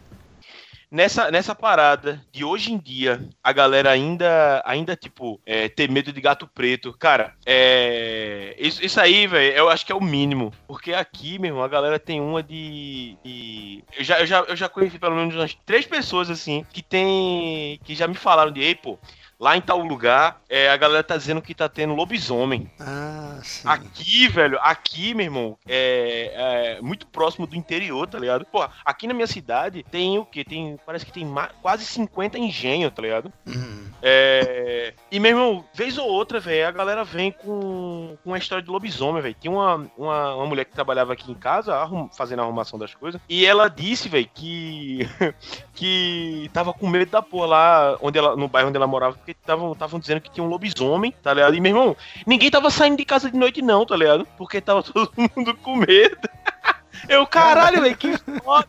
Nessa, 0.90 1.30
nessa 1.30 1.54
parada 1.54 2.20
de 2.32 2.44
hoje 2.44 2.72
em 2.72 2.78
dia, 2.78 3.20
a 3.44 3.52
galera 3.52 3.92
ainda, 3.92 4.60
ainda 4.66 4.96
tipo, 4.96 5.40
é, 5.46 5.68
ter 5.68 5.88
medo 5.88 6.12
de 6.12 6.20
gato 6.20 6.48
preto. 6.52 6.92
Cara, 6.98 7.32
é. 7.46 8.56
Isso, 8.58 8.84
isso 8.84 9.00
aí, 9.00 9.24
velho, 9.28 9.54
eu 9.56 9.68
acho 9.68 9.86
que 9.86 9.92
é 9.92 9.94
o 9.94 10.02
mínimo. 10.02 10.52
Porque 10.66 10.92
aqui, 10.92 11.38
meu 11.38 11.50
irmão, 11.50 11.62
a 11.62 11.68
galera 11.68 11.96
tem 12.00 12.20
uma 12.20 12.42
de. 12.42 13.16
de- 13.24 13.84
Eu, 13.96 14.02
já, 14.04 14.18
eu, 14.20 14.26
já, 14.26 14.40
eu 14.40 14.56
já 14.56 14.68
conheci 14.68 14.98
pelo 14.98 15.14
menos 15.14 15.32
umas 15.36 15.54
três 15.64 15.86
pessoas, 15.86 16.28
assim, 16.28 16.66
que 16.72 16.82
tem. 16.82 17.78
que 17.84 17.94
já 17.94 18.08
me 18.08 18.14
falaram 18.16 18.50
de, 18.50 18.60
ei, 18.60 18.74
pô. 18.74 18.98
Lá 19.40 19.56
em 19.56 19.60
tal 19.62 19.78
lugar, 19.78 20.42
é, 20.50 20.68
a 20.68 20.76
galera 20.76 21.02
tá 21.02 21.16
dizendo 21.16 21.40
que 21.40 21.54
tá 21.54 21.66
tendo 21.66 21.94
lobisomem. 21.94 22.70
Ah, 22.78 23.38
sim. 23.42 23.66
Aqui, 23.66 24.28
velho, 24.28 24.58
aqui, 24.60 25.14
meu 25.14 25.24
irmão, 25.24 25.58
é, 25.66 26.76
é 26.78 26.82
muito 26.82 27.06
próximo 27.06 27.46
do 27.46 27.56
interior, 27.56 28.06
tá 28.06 28.18
ligado? 28.18 28.44
Pô, 28.44 28.68
aqui 28.84 29.06
na 29.06 29.14
minha 29.14 29.26
cidade 29.26 29.82
tem 29.90 30.18
o 30.18 30.26
quê? 30.26 30.44
Tem, 30.44 30.78
parece 30.84 31.06
que 31.06 31.12
tem 31.12 31.26
quase 31.62 31.86
50 31.86 32.38
engenhos, 32.38 32.92
tá 32.92 33.00
ligado? 33.00 33.32
Uhum. 33.46 33.88
É, 34.02 34.92
e, 35.10 35.18
meu 35.18 35.30
irmão, 35.30 35.64
vez 35.72 35.96
ou 35.96 36.06
outra, 36.06 36.38
velho, 36.38 36.68
a 36.68 36.70
galera 36.70 37.02
vem 37.02 37.32
com, 37.32 38.18
com 38.22 38.30
uma 38.30 38.38
história 38.38 38.62
de 38.62 38.70
lobisomem, 38.70 39.22
velho. 39.22 39.36
Tinha 39.40 39.50
uma, 39.52 39.90
uma, 39.96 40.34
uma 40.36 40.46
mulher 40.46 40.64
que 40.66 40.72
trabalhava 40.72 41.14
aqui 41.14 41.30
em 41.30 41.34
casa, 41.34 41.74
arrum- 41.76 42.10
fazendo 42.10 42.40
a 42.40 42.42
arrumação 42.42 42.78
das 42.78 42.94
coisas, 42.94 43.18
e 43.26 43.46
ela 43.46 43.68
disse, 43.68 44.06
velho, 44.08 44.28
que 44.34 45.08
que 45.80 46.50
tava 46.52 46.74
com 46.74 46.86
medo 46.86 47.10
da 47.10 47.22
porra 47.22 47.46
lá 47.46 47.98
onde 48.02 48.18
ela, 48.18 48.36
no 48.36 48.46
bairro 48.46 48.68
onde 48.68 48.76
ela 48.76 48.86
morava, 48.86 49.16
porque 49.16 49.30
estavam 49.30 49.98
dizendo 49.98 50.20
que 50.20 50.30
tinha 50.30 50.44
um 50.44 50.48
lobisomem, 50.48 51.10
tá 51.22 51.32
ligado? 51.32 51.54
E, 51.54 51.60
meu 51.60 51.70
irmão, 51.70 51.96
ninguém 52.26 52.50
tava 52.50 52.68
saindo 52.68 52.98
de 52.98 53.04
casa 53.06 53.30
de 53.30 53.38
noite, 53.38 53.62
não, 53.62 53.86
tá 53.86 53.96
ligado? 53.96 54.28
Porque 54.36 54.60
tava 54.60 54.82
todo 54.84 55.10
mundo 55.16 55.56
com 55.56 55.76
medo. 55.76 56.18
Eu, 57.08 57.26
caralho, 57.26 57.80
velho, 57.80 57.96
que 57.96 58.14
foda. 58.42 58.68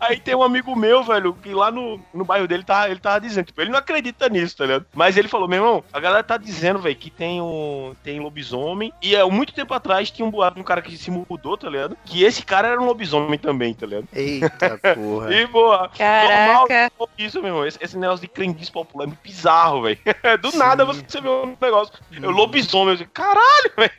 Aí 0.00 0.18
tem 0.18 0.34
um 0.34 0.42
amigo 0.42 0.74
meu, 0.76 1.02
velho, 1.02 1.34
que 1.34 1.52
lá 1.52 1.70
no, 1.70 2.00
no 2.12 2.24
bairro 2.24 2.46
dele 2.46 2.62
tava, 2.62 2.88
ele 2.88 3.00
tava 3.00 3.20
dizendo, 3.20 3.46
tipo, 3.46 3.60
ele 3.60 3.70
não 3.70 3.78
acredita 3.78 4.28
nisso, 4.28 4.56
tá 4.56 4.64
ligado? 4.64 4.86
Mas 4.94 5.16
ele 5.16 5.28
falou, 5.28 5.48
meu 5.48 5.58
irmão, 5.58 5.84
a 5.92 6.00
galera 6.00 6.22
tá 6.22 6.36
dizendo, 6.36 6.78
velho, 6.78 6.96
que 6.96 7.10
tem 7.10 7.40
um 7.40 7.94
tem 8.02 8.20
lobisomem. 8.20 8.92
E 9.02 9.14
é 9.14 9.24
muito 9.24 9.52
tempo 9.52 9.74
atrás 9.74 10.10
tinha 10.10 10.26
um 10.26 10.30
boato 10.30 10.56
de 10.56 10.60
um 10.60 10.64
cara 10.64 10.82
que 10.82 10.96
se 10.96 11.10
mudou, 11.10 11.56
tá 11.56 11.68
ligado? 11.68 11.96
Que 12.04 12.22
esse 12.24 12.42
cara 12.42 12.68
era 12.68 12.80
um 12.80 12.86
lobisomem 12.86 13.38
também, 13.38 13.74
tá 13.74 13.86
ligado? 13.86 14.08
Eita 14.12 14.78
porra. 14.94 15.32
E, 15.32 15.46
boa, 15.46 15.88
Caraca. 15.96 16.90
Normal, 16.98 17.08
isso, 17.16 17.38
meu 17.38 17.48
irmão. 17.48 17.66
Esse, 17.66 17.78
esse 17.80 17.96
negócio 17.96 18.20
de 18.20 18.28
crendice 18.28 18.70
popular 18.70 19.04
é 19.04 19.06
muito 19.08 19.22
bizarro, 19.22 19.82
velho. 19.82 19.98
Do 20.40 20.56
nada 20.56 20.84
você 20.84 21.20
vê 21.20 21.28
um 21.28 21.56
negócio. 21.60 21.94
Eu 22.20 22.30
lobisomem, 22.30 22.90
eu 22.90 22.96
digo, 22.96 23.10
caralho, 23.12 23.72
velho. 23.76 23.92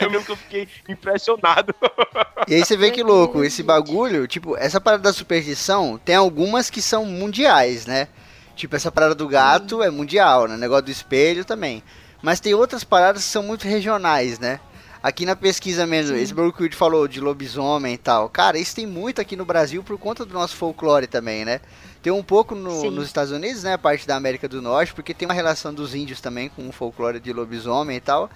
Eu 0.00 0.10
mesmo 0.10 0.26
que 0.26 0.32
eu 0.32 0.36
fiquei 0.36 0.68
impressionado. 0.88 1.74
E 2.48 2.54
aí 2.54 2.64
você 2.64 2.76
vê 2.76 2.90
que 2.90 3.02
louco, 3.02 3.44
esse 3.44 3.62
bagulho, 3.62 4.26
tipo, 4.26 4.56
essa 4.56 4.80
parada 4.80 5.02
da 5.04 5.12
superstição, 5.14 5.98
tem 6.04 6.14
algumas 6.14 6.68
que 6.68 6.82
são 6.82 7.06
mundiais, 7.06 7.86
né? 7.86 8.08
Tipo, 8.54 8.76
essa 8.76 8.92
parada 8.92 9.14
do 9.14 9.26
gato 9.26 9.82
é 9.82 9.90
mundial, 9.90 10.46
né? 10.46 10.56
Negócio 10.56 10.84
do 10.84 10.90
espelho 10.90 11.44
também. 11.44 11.82
Mas 12.22 12.38
tem 12.40 12.54
outras 12.54 12.84
paradas 12.84 13.22
que 13.24 13.28
são 13.30 13.42
muito 13.42 13.66
regionais, 13.66 14.38
né? 14.38 14.60
Aqui 15.02 15.26
na 15.26 15.36
pesquisa 15.36 15.86
mesmo, 15.86 16.16
esse 16.16 16.32
o 16.32 16.40
Woody 16.40 16.74
falou 16.74 17.06
de 17.06 17.20
lobisomem 17.20 17.92
e 17.94 17.98
tal. 17.98 18.28
Cara, 18.30 18.56
isso 18.58 18.74
tem 18.74 18.86
muito 18.86 19.20
aqui 19.20 19.36
no 19.36 19.44
Brasil 19.44 19.82
por 19.82 19.98
conta 19.98 20.24
do 20.24 20.32
nosso 20.32 20.56
folclore 20.56 21.06
também, 21.06 21.44
né? 21.44 21.60
Tem 22.02 22.10
um 22.12 22.22
pouco 22.22 22.54
no- 22.54 22.90
nos 22.90 23.06
Estados 23.06 23.30
Unidos, 23.30 23.64
né? 23.64 23.74
A 23.74 23.78
parte 23.78 24.06
da 24.06 24.16
América 24.16 24.48
do 24.48 24.62
Norte, 24.62 24.94
porque 24.94 25.12
tem 25.12 25.26
uma 25.28 25.34
relação 25.34 25.74
dos 25.74 25.94
índios 25.94 26.20
também 26.22 26.48
com 26.48 26.66
o 26.66 26.72
folclore 26.72 27.20
de 27.20 27.32
lobisomem 27.34 27.96
e 27.98 28.00
tal. 28.00 28.30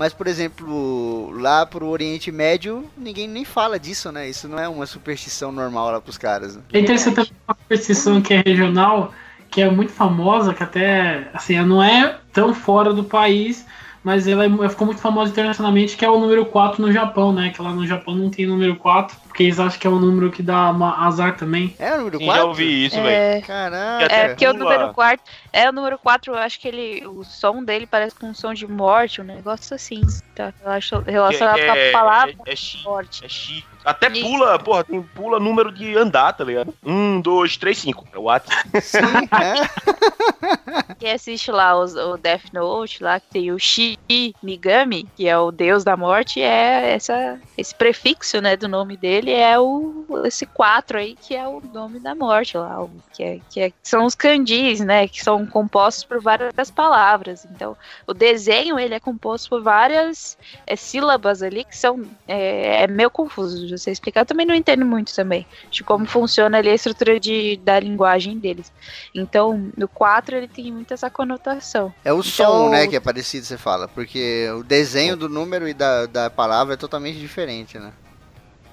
Mas, 0.00 0.14
por 0.14 0.26
exemplo, 0.26 1.30
lá 1.32 1.66
pro 1.66 1.86
Oriente 1.86 2.32
Médio, 2.32 2.88
ninguém 2.96 3.28
nem 3.28 3.44
fala 3.44 3.78
disso, 3.78 4.10
né? 4.10 4.30
Isso 4.30 4.48
não 4.48 4.58
é 4.58 4.66
uma 4.66 4.86
superstição 4.86 5.52
normal 5.52 5.92
lá 5.92 6.00
pros 6.00 6.16
caras. 6.16 6.56
Né? 6.56 6.62
É 6.72 6.80
interessante 6.80 7.34
uma 7.46 7.54
superstição 7.54 8.18
que 8.22 8.32
é 8.32 8.40
regional, 8.40 9.12
que 9.50 9.60
é 9.60 9.70
muito 9.70 9.92
famosa, 9.92 10.54
que 10.54 10.62
até, 10.62 11.28
assim, 11.34 11.56
ela 11.56 11.66
não 11.66 11.82
é 11.82 12.16
tão 12.32 12.54
fora 12.54 12.94
do 12.94 13.04
país, 13.04 13.66
mas 14.02 14.26
ela, 14.26 14.44
é- 14.44 14.48
ela 14.48 14.70
ficou 14.70 14.86
muito 14.86 15.02
famosa 15.02 15.32
internacionalmente, 15.32 15.98
que 15.98 16.04
é 16.06 16.08
o 16.08 16.18
número 16.18 16.46
4 16.46 16.80
no 16.80 16.90
Japão, 16.90 17.30
né? 17.30 17.50
Que 17.50 17.60
lá 17.60 17.70
no 17.74 17.86
Japão 17.86 18.14
não 18.14 18.30
tem 18.30 18.46
número 18.46 18.76
4, 18.76 19.14
porque 19.30 19.44
eles 19.44 19.58
acham 19.60 19.78
que 19.78 19.86
é 19.86 19.90
um 19.90 19.98
número 19.98 20.30
que 20.30 20.42
dá 20.42 20.68
azar 20.98 21.36
também. 21.36 21.74
É 21.78 21.94
o 21.94 21.98
número 21.98 22.18
Sim, 22.18 22.24
4? 22.26 22.42
já 22.42 22.48
ouvi 22.48 22.86
isso, 22.86 22.96
velho. 22.96 23.08
É, 23.08 23.40
Caraca. 23.40 24.04
até 24.06 24.24
é 24.24 24.28
porque 24.28 24.46
o 24.46 24.52
número 24.52 24.92
4. 24.92 25.24
É 25.52 25.68
o 25.68 25.72
número 25.72 25.98
4, 25.98 26.32
eu 26.34 26.38
acho 26.38 26.60
que 26.60 26.68
ele. 26.68 27.06
O 27.06 27.22
som 27.24 27.62
dele 27.64 27.86
parece 27.86 28.14
com 28.16 28.26
um 28.26 28.34
som 28.34 28.52
de 28.52 28.66
morte, 28.66 29.20
um 29.20 29.24
negócio 29.24 29.74
assim. 29.74 30.00
Tá 30.34 30.52
eu 30.64 30.70
acho 30.70 30.98
relacionado 31.00 31.56
Que- 31.56 31.66
com 31.66 31.72
é- 31.74 31.88
a 31.88 31.92
palavra 31.92 32.34
É, 32.46 32.52
é 32.52 32.56
chi, 32.56 32.82
morte. 32.84 33.24
é 33.24 33.28
chi. 33.28 33.64
Até 33.82 34.08
Isso. 34.10 34.20
pula, 34.20 34.58
porra, 34.58 34.84
tem 34.84 35.00
pula 35.02 35.40
número 35.40 35.72
de 35.72 35.96
andar, 35.96 36.34
tá 36.34 36.44
ligado? 36.44 36.74
Um, 36.84 37.18
dois, 37.20 37.56
três, 37.56 37.78
cinco. 37.78 38.06
É 38.12 38.18
o 38.18 38.22
WhatsApp. 38.24 38.68
Sim, 38.82 38.98
é. 39.00 39.54
Quem 40.98 41.12
assiste 41.12 41.50
lá 41.50 41.78
os- 41.78 41.94
o 41.94 42.16
Death 42.18 42.52
Note, 42.52 43.02
lá 43.02 43.18
que 43.18 43.28
tem 43.30 43.50
o 43.52 43.58
Shinigami, 43.58 45.08
que 45.16 45.26
é 45.26 45.38
o 45.38 45.50
deus 45.50 45.82
da 45.82 45.96
morte, 45.96 46.40
é 46.42 46.92
essa, 46.92 47.38
esse 47.56 47.74
prefixo, 47.74 48.40
né, 48.40 48.56
do 48.56 48.68
nome 48.68 48.96
dele 48.96 49.19
é 49.28 49.58
o 49.58 50.06
esse 50.24 50.46
4 50.46 50.98
aí, 50.98 51.16
que 51.20 51.34
é 51.34 51.46
o 51.46 51.60
nome 51.72 51.98
da 51.98 52.14
morte 52.14 52.56
lá, 52.56 52.86
que, 53.12 53.22
é, 53.22 53.40
que 53.50 53.60
é- 53.60 53.72
são 53.82 54.04
os 54.06 54.14
kanjis, 54.14 54.80
né, 54.80 55.06
que 55.08 55.22
são 55.22 55.44
compostos 55.44 56.04
por 56.04 56.20
várias 56.22 56.70
palavras. 56.70 57.44
Então, 57.44 57.76
o 58.06 58.14
desenho, 58.14 58.78
ele 58.78 58.94
é 58.94 59.00
composto 59.00 59.48
por 59.50 59.62
várias 59.62 60.38
é, 60.66 60.76
sílabas 60.76 61.42
ali, 61.42 61.64
que 61.64 61.76
são, 61.76 62.02
é, 62.26 62.84
é 62.84 62.86
meio 62.86 63.10
confuso 63.10 63.66
de 63.66 63.76
você 63.76 63.90
explicar. 63.90 64.20
Eu 64.22 64.26
também 64.26 64.46
não 64.46 64.54
entendo 64.54 64.86
muito 64.86 65.14
também 65.14 65.44
de 65.70 65.82
como 65.84 66.06
funciona 66.06 66.58
ali 66.58 66.68
a 66.70 66.74
estrutura 66.74 67.18
de, 67.18 67.56
da 67.64 67.78
linguagem 67.80 68.38
deles. 68.38 68.72
Então, 69.14 69.70
no 69.76 69.88
4 69.88 70.36
ele 70.36 70.48
tem 70.48 70.72
muito 70.72 70.94
essa 70.94 71.10
conotação. 71.10 71.92
É 72.04 72.12
o 72.12 72.20
Então- 72.20 72.22
som, 72.22 72.68
né, 72.70 72.86
que 72.86 72.94
é 72.96 73.00
parecido, 73.00 73.44
você 73.44 73.58
fala. 73.58 73.88
Porque 73.88 74.48
o 74.56 74.62
desenho 74.62 75.16
do 75.16 75.28
número 75.28 75.66
e 75.68 75.74
da, 75.74 76.06
da 76.06 76.30
palavra 76.30 76.74
é 76.74 76.76
totalmente 76.76 77.18
diferente, 77.18 77.78
né? 77.78 77.92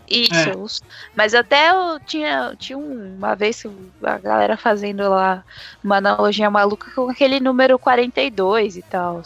Isso, 0.09 0.83
É. 0.85 0.87
mas 1.15 1.33
até 1.33 1.69
eu 1.71 1.99
tinha, 1.99 2.55
tinha 2.57 2.77
um- 2.77 3.15
uma 3.17 3.35
vez 3.35 3.63
a 4.03 4.17
galera 4.17 4.55
fazendo 4.57 5.09
lá 5.09 5.43
uma 5.83 5.97
analogia 5.97 6.49
maluca 6.49 6.89
com 6.95 7.09
aquele 7.09 7.39
número 7.41 7.77
42 7.77 8.77
e 8.77 8.83
tal. 8.83 9.21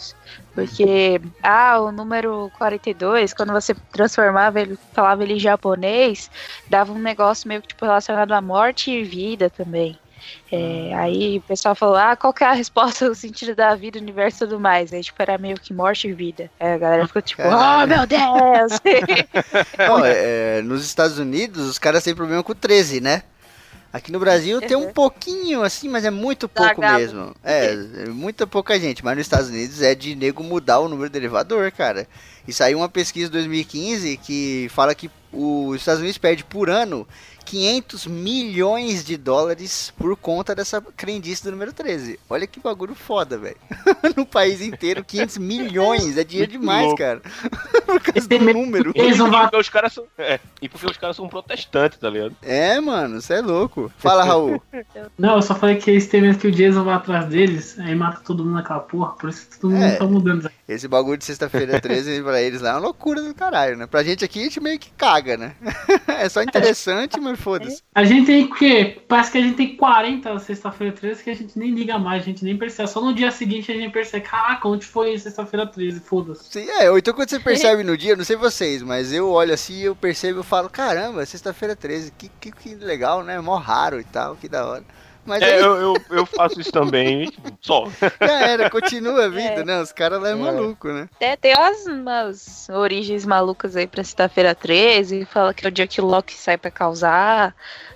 Porque, 0.54 1.20
ah, 1.42 1.80
o 1.80 1.92
número 1.92 2.50
42, 2.58 3.32
quando 3.32 3.52
você 3.52 3.74
transformava 3.92 4.60
ele, 4.60 4.78
falava 4.92 5.22
ele 5.22 5.34
em 5.34 5.38
japonês, 5.40 6.30
dava 6.68 6.92
um 6.92 6.98
negócio 6.98 7.48
meio 7.48 7.62
que 7.62 7.68
tipo, 7.68 7.84
relacionado 7.84 8.32
à 8.32 8.40
morte 8.40 8.90
e 8.90 9.04
vida 9.04 9.48
também. 9.50 10.01
É, 10.50 10.92
aí 10.94 11.38
o 11.38 11.40
pessoal 11.42 11.74
falou, 11.74 11.96
ah, 11.96 12.14
qual 12.16 12.32
que 12.32 12.44
é 12.44 12.46
a 12.46 12.52
resposta 12.52 13.08
do 13.08 13.14
sentido 13.14 13.54
da 13.54 13.74
vida, 13.74 13.98
universo 13.98 14.44
e 14.44 14.46
tudo 14.46 14.60
mais? 14.60 14.92
Aí, 14.92 15.02
tipo, 15.02 15.20
era 15.22 15.38
meio 15.38 15.56
que 15.58 15.72
morte 15.72 16.08
e 16.08 16.12
vida. 16.12 16.50
Aí 16.60 16.72
a 16.72 16.78
galera 16.78 17.06
ficou 17.06 17.22
tipo, 17.22 17.42
Caralho. 17.42 17.84
oh, 17.84 17.86
meu 17.96 18.06
Deus! 18.06 18.80
Não, 19.78 20.04
é, 20.04 20.62
nos 20.62 20.84
Estados 20.84 21.18
Unidos, 21.18 21.68
os 21.68 21.78
caras 21.78 22.02
têm 22.04 22.14
problema 22.14 22.42
com 22.42 22.52
o 22.52 22.54
13, 22.54 23.00
né? 23.00 23.22
Aqui 23.92 24.10
no 24.10 24.18
Brasil 24.18 24.58
tem 24.62 24.74
um 24.74 24.84
Uhum. 24.86 24.92
pouquinho 24.92 25.62
assim, 25.62 25.86
mas 25.86 26.02
é 26.06 26.10
muito 26.10 26.48
pouco 26.48 26.76
Zagalo. 26.80 26.98
mesmo. 26.98 27.34
É, 27.44 27.72
é 28.04 28.06
muita 28.06 28.46
pouca 28.46 28.80
gente. 28.80 29.04
Mas 29.04 29.18
nos 29.18 29.26
Estados 29.26 29.48
Unidos 29.50 29.82
é 29.82 29.94
de 29.94 30.14
nego 30.16 30.42
mudar 30.42 30.78
o 30.78 30.88
número 30.88 31.10
do 31.10 31.16
elevador, 31.16 31.70
cara. 31.72 32.08
E 32.48 32.54
saiu 32.54 32.78
uma 32.78 32.88
pesquisa 32.88 33.28
em 33.28 33.32
2015 33.32 34.16
que 34.16 34.66
fala 34.70 34.94
que 34.94 35.10
os 35.30 35.76
Estados 35.76 36.00
Unidos 36.00 36.16
perde 36.16 36.42
por 36.42 36.70
ano 36.70 37.06
500 37.42 38.06
milhões 38.06 39.04
de 39.04 39.16
dólares 39.16 39.92
por 39.96 40.16
conta 40.16 40.54
dessa 40.54 40.80
crendice 40.80 41.44
do 41.44 41.50
número 41.50 41.72
13. 41.72 42.18
Olha 42.28 42.46
que 42.46 42.60
bagulho 42.60 42.94
foda, 42.94 43.36
velho. 43.38 43.56
no 44.16 44.24
país 44.24 44.60
inteiro, 44.60 45.04
500 45.04 45.38
milhões. 45.38 46.16
É 46.16 46.24
dinheiro 46.24 46.52
demais, 46.52 46.92
cara. 46.94 47.20
por 47.86 48.00
causa 48.00 48.28
do 48.28 48.38
número. 48.38 48.92
E 48.94 49.14
porque 49.16 49.56
os 49.56 49.68
caras 49.68 49.92
são. 49.92 50.04
É, 50.16 50.40
e 50.60 50.68
porque 50.68 50.86
os 50.86 50.96
caras 50.96 51.16
são 51.16 51.28
protestantes, 51.28 51.98
tá 51.98 52.08
ligado? 52.08 52.34
É, 52.42 52.80
mano, 52.80 53.20
você 53.20 53.34
é 53.34 53.40
louco. 53.40 53.90
Fala, 53.98 54.24
Raul. 54.24 54.62
Não, 55.18 55.36
eu 55.36 55.42
só 55.42 55.54
falei 55.54 55.76
que 55.76 55.90
eles 55.90 56.06
têm 56.06 56.22
medo 56.22 56.38
que 56.38 56.46
o 56.46 56.52
Jason 56.52 56.84
vá 56.84 56.96
atrás 56.96 57.26
deles, 57.26 57.78
aí 57.78 57.94
mata 57.94 58.20
todo 58.24 58.44
mundo 58.44 58.54
naquela 58.54 58.80
porra, 58.80 59.12
por 59.12 59.30
isso 59.30 59.46
que 59.48 59.58
todo 59.58 59.72
mundo 59.72 59.84
É. 59.84 59.96
tá 59.96 60.04
mudando. 60.04 60.50
Esse 60.68 60.88
bagulho 60.88 61.18
de 61.18 61.24
sexta-feira 61.24 61.80
13 61.80 62.22
pra 62.22 62.40
eles 62.40 62.60
lá 62.60 62.70
é 62.70 62.72
uma 62.72 62.80
loucura 62.80 63.22
do 63.22 63.34
caralho, 63.34 63.76
né? 63.76 63.86
Pra 63.86 64.02
gente 64.02 64.24
aqui, 64.24 64.40
a 64.40 64.44
gente 64.44 64.60
meio 64.60 64.78
que 64.78 64.90
caga, 64.90 65.36
né? 65.36 65.54
é 66.08 66.28
só 66.28 66.42
interessante, 66.42 67.20
mas 67.20 67.31
foda-se. 67.36 67.82
A 67.94 68.04
gente 68.04 68.26
tem 68.26 68.44
o 68.44 68.54
quê? 68.54 69.02
Parece 69.08 69.32
que 69.32 69.38
a 69.38 69.40
gente 69.40 69.56
tem 69.56 69.76
40 69.76 70.38
sexta-feira 70.38 70.92
13 70.92 71.24
que 71.24 71.30
a 71.30 71.34
gente 71.34 71.58
nem 71.58 71.70
liga 71.70 71.98
mais, 71.98 72.22
a 72.22 72.24
gente 72.24 72.44
nem 72.44 72.56
percebe. 72.56 72.88
Só 72.88 73.00
no 73.00 73.14
dia 73.14 73.30
seguinte 73.30 73.70
a 73.70 73.74
gente 73.74 73.92
percebe, 73.92 74.26
caraca, 74.26 74.68
onde 74.68 74.86
foi 74.86 75.18
sexta-feira 75.18 75.66
13? 75.66 76.00
Foda-se. 76.00 76.44
Sim, 76.50 76.68
é, 76.68 76.90
ou 76.90 76.98
então 76.98 77.14
quando 77.14 77.30
você 77.30 77.38
percebe 77.40 77.82
no 77.82 77.96
dia, 77.96 78.16
não 78.16 78.24
sei 78.24 78.36
vocês, 78.36 78.82
mas 78.82 79.12
eu 79.12 79.30
olho 79.30 79.52
assim, 79.52 79.80
eu 79.80 79.94
percebo 79.94 80.40
e 80.40 80.44
falo, 80.44 80.68
caramba, 80.68 81.24
sexta-feira 81.26 81.76
13, 81.76 82.12
que, 82.12 82.30
que, 82.40 82.52
que 82.52 82.74
legal, 82.74 83.22
né? 83.22 83.40
Mó 83.40 83.56
raro 83.56 84.00
e 84.00 84.04
tal, 84.04 84.36
que 84.36 84.48
da 84.48 84.66
hora. 84.66 84.84
Mas 85.24 85.40
É, 85.42 85.54
aí 85.54 85.60
eu, 85.60 85.76
eu, 85.76 85.96
eu 86.10 86.26
faço 86.26 86.60
isso 86.60 86.72
também, 86.72 87.30
só. 87.60 87.88
já 88.20 88.40
era, 88.48 88.68
continua 88.68 89.26
a 89.26 89.28
vida, 89.28 89.60
É. 89.60 89.64
né? 89.64 89.80
Os 89.80 89.92
caras 89.92 90.20
lá 90.20 90.30
é 90.30 90.34
maluco, 90.34 90.88
né? 90.88 91.08
É, 91.20 91.36
tem 91.36 91.54
umas, 91.54 91.86
umas 91.86 92.68
origens 92.70 93.24
malucas 93.24 93.76
aí 93.76 93.86
pra 93.86 94.02
sexta-feira 94.02 94.54
13, 94.54 95.24
fala 95.24 95.54
que 95.54 95.64
é 95.64 95.68
o 95.68 95.72
dia 95.72 95.86
que 95.86 96.00
o 96.00 96.06
Loki 96.06 96.34
sai 96.34 96.56
pra 96.58 96.70
causar. 96.70 97.54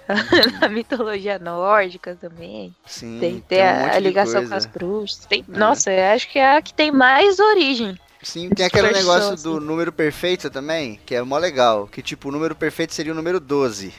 Na 0.61 0.69
mitologia 0.69 1.37
nórdica 1.39 2.17
também. 2.21 2.73
Sim, 2.87 3.19
Tem, 3.19 3.41
tem 3.41 3.59
um 3.61 3.65
a, 3.65 3.95
a 3.95 3.99
ligação 3.99 4.47
com 4.47 4.55
as 4.55 4.65
bruxas. 4.65 5.27
Tem, 5.27 5.45
Nossa, 5.49 5.91
eu 5.91 6.15
acho 6.15 6.29
que 6.31 6.39
é 6.39 6.57
a 6.57 6.62
que 6.62 6.73
tem 6.73 6.93
mais 6.93 7.41
origem. 7.41 7.99
Sim, 8.23 8.49
tem 8.51 8.67
aquele 8.67 8.93
negócio 8.93 9.37
do 9.43 9.61
número 9.61 9.93
perfeito 9.93 10.49
também, 10.49 11.01
que 11.05 11.15
é 11.15 11.23
mó 11.23 11.37
legal. 11.39 11.89
Que 11.89 12.03
tipo, 12.03 12.29
o 12.29 12.33
número 12.33 12.55
perfeito 12.55 12.95
seria 12.95 13.12
o 13.12 13.17
número 13.17 13.41
12. 13.41 13.93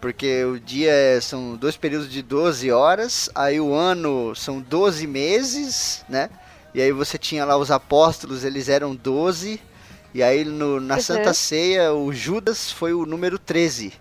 Porque 0.00 0.44
o 0.44 0.60
dia 0.60 0.90
é- 0.92 1.20
são 1.20 1.56
dois 1.56 1.76
períodos 1.76 2.08
de 2.10 2.22
12 2.22 2.70
horas, 2.70 3.28
aí 3.34 3.60
o 3.60 3.74
ano 3.74 4.34
são 4.34 4.60
12 4.60 5.06
meses, 5.06 6.04
né? 6.08 6.30
E 6.74 6.80
aí 6.80 6.92
você 6.92 7.18
tinha 7.18 7.44
lá 7.44 7.56
os 7.56 7.70
apóstolos, 7.70 8.44
eles 8.44 8.68
eram 8.68 8.94
12. 8.94 9.60
E 10.14 10.22
aí 10.22 10.44
no, 10.44 10.78
na 10.80 10.94
Uhum. 10.96 11.00
Santa 11.00 11.34
Ceia, 11.34 11.92
o 11.92 12.12
Judas 12.12 12.70
foi 12.70 12.94
o 12.94 13.04
número 13.04 13.38
13 13.38 13.92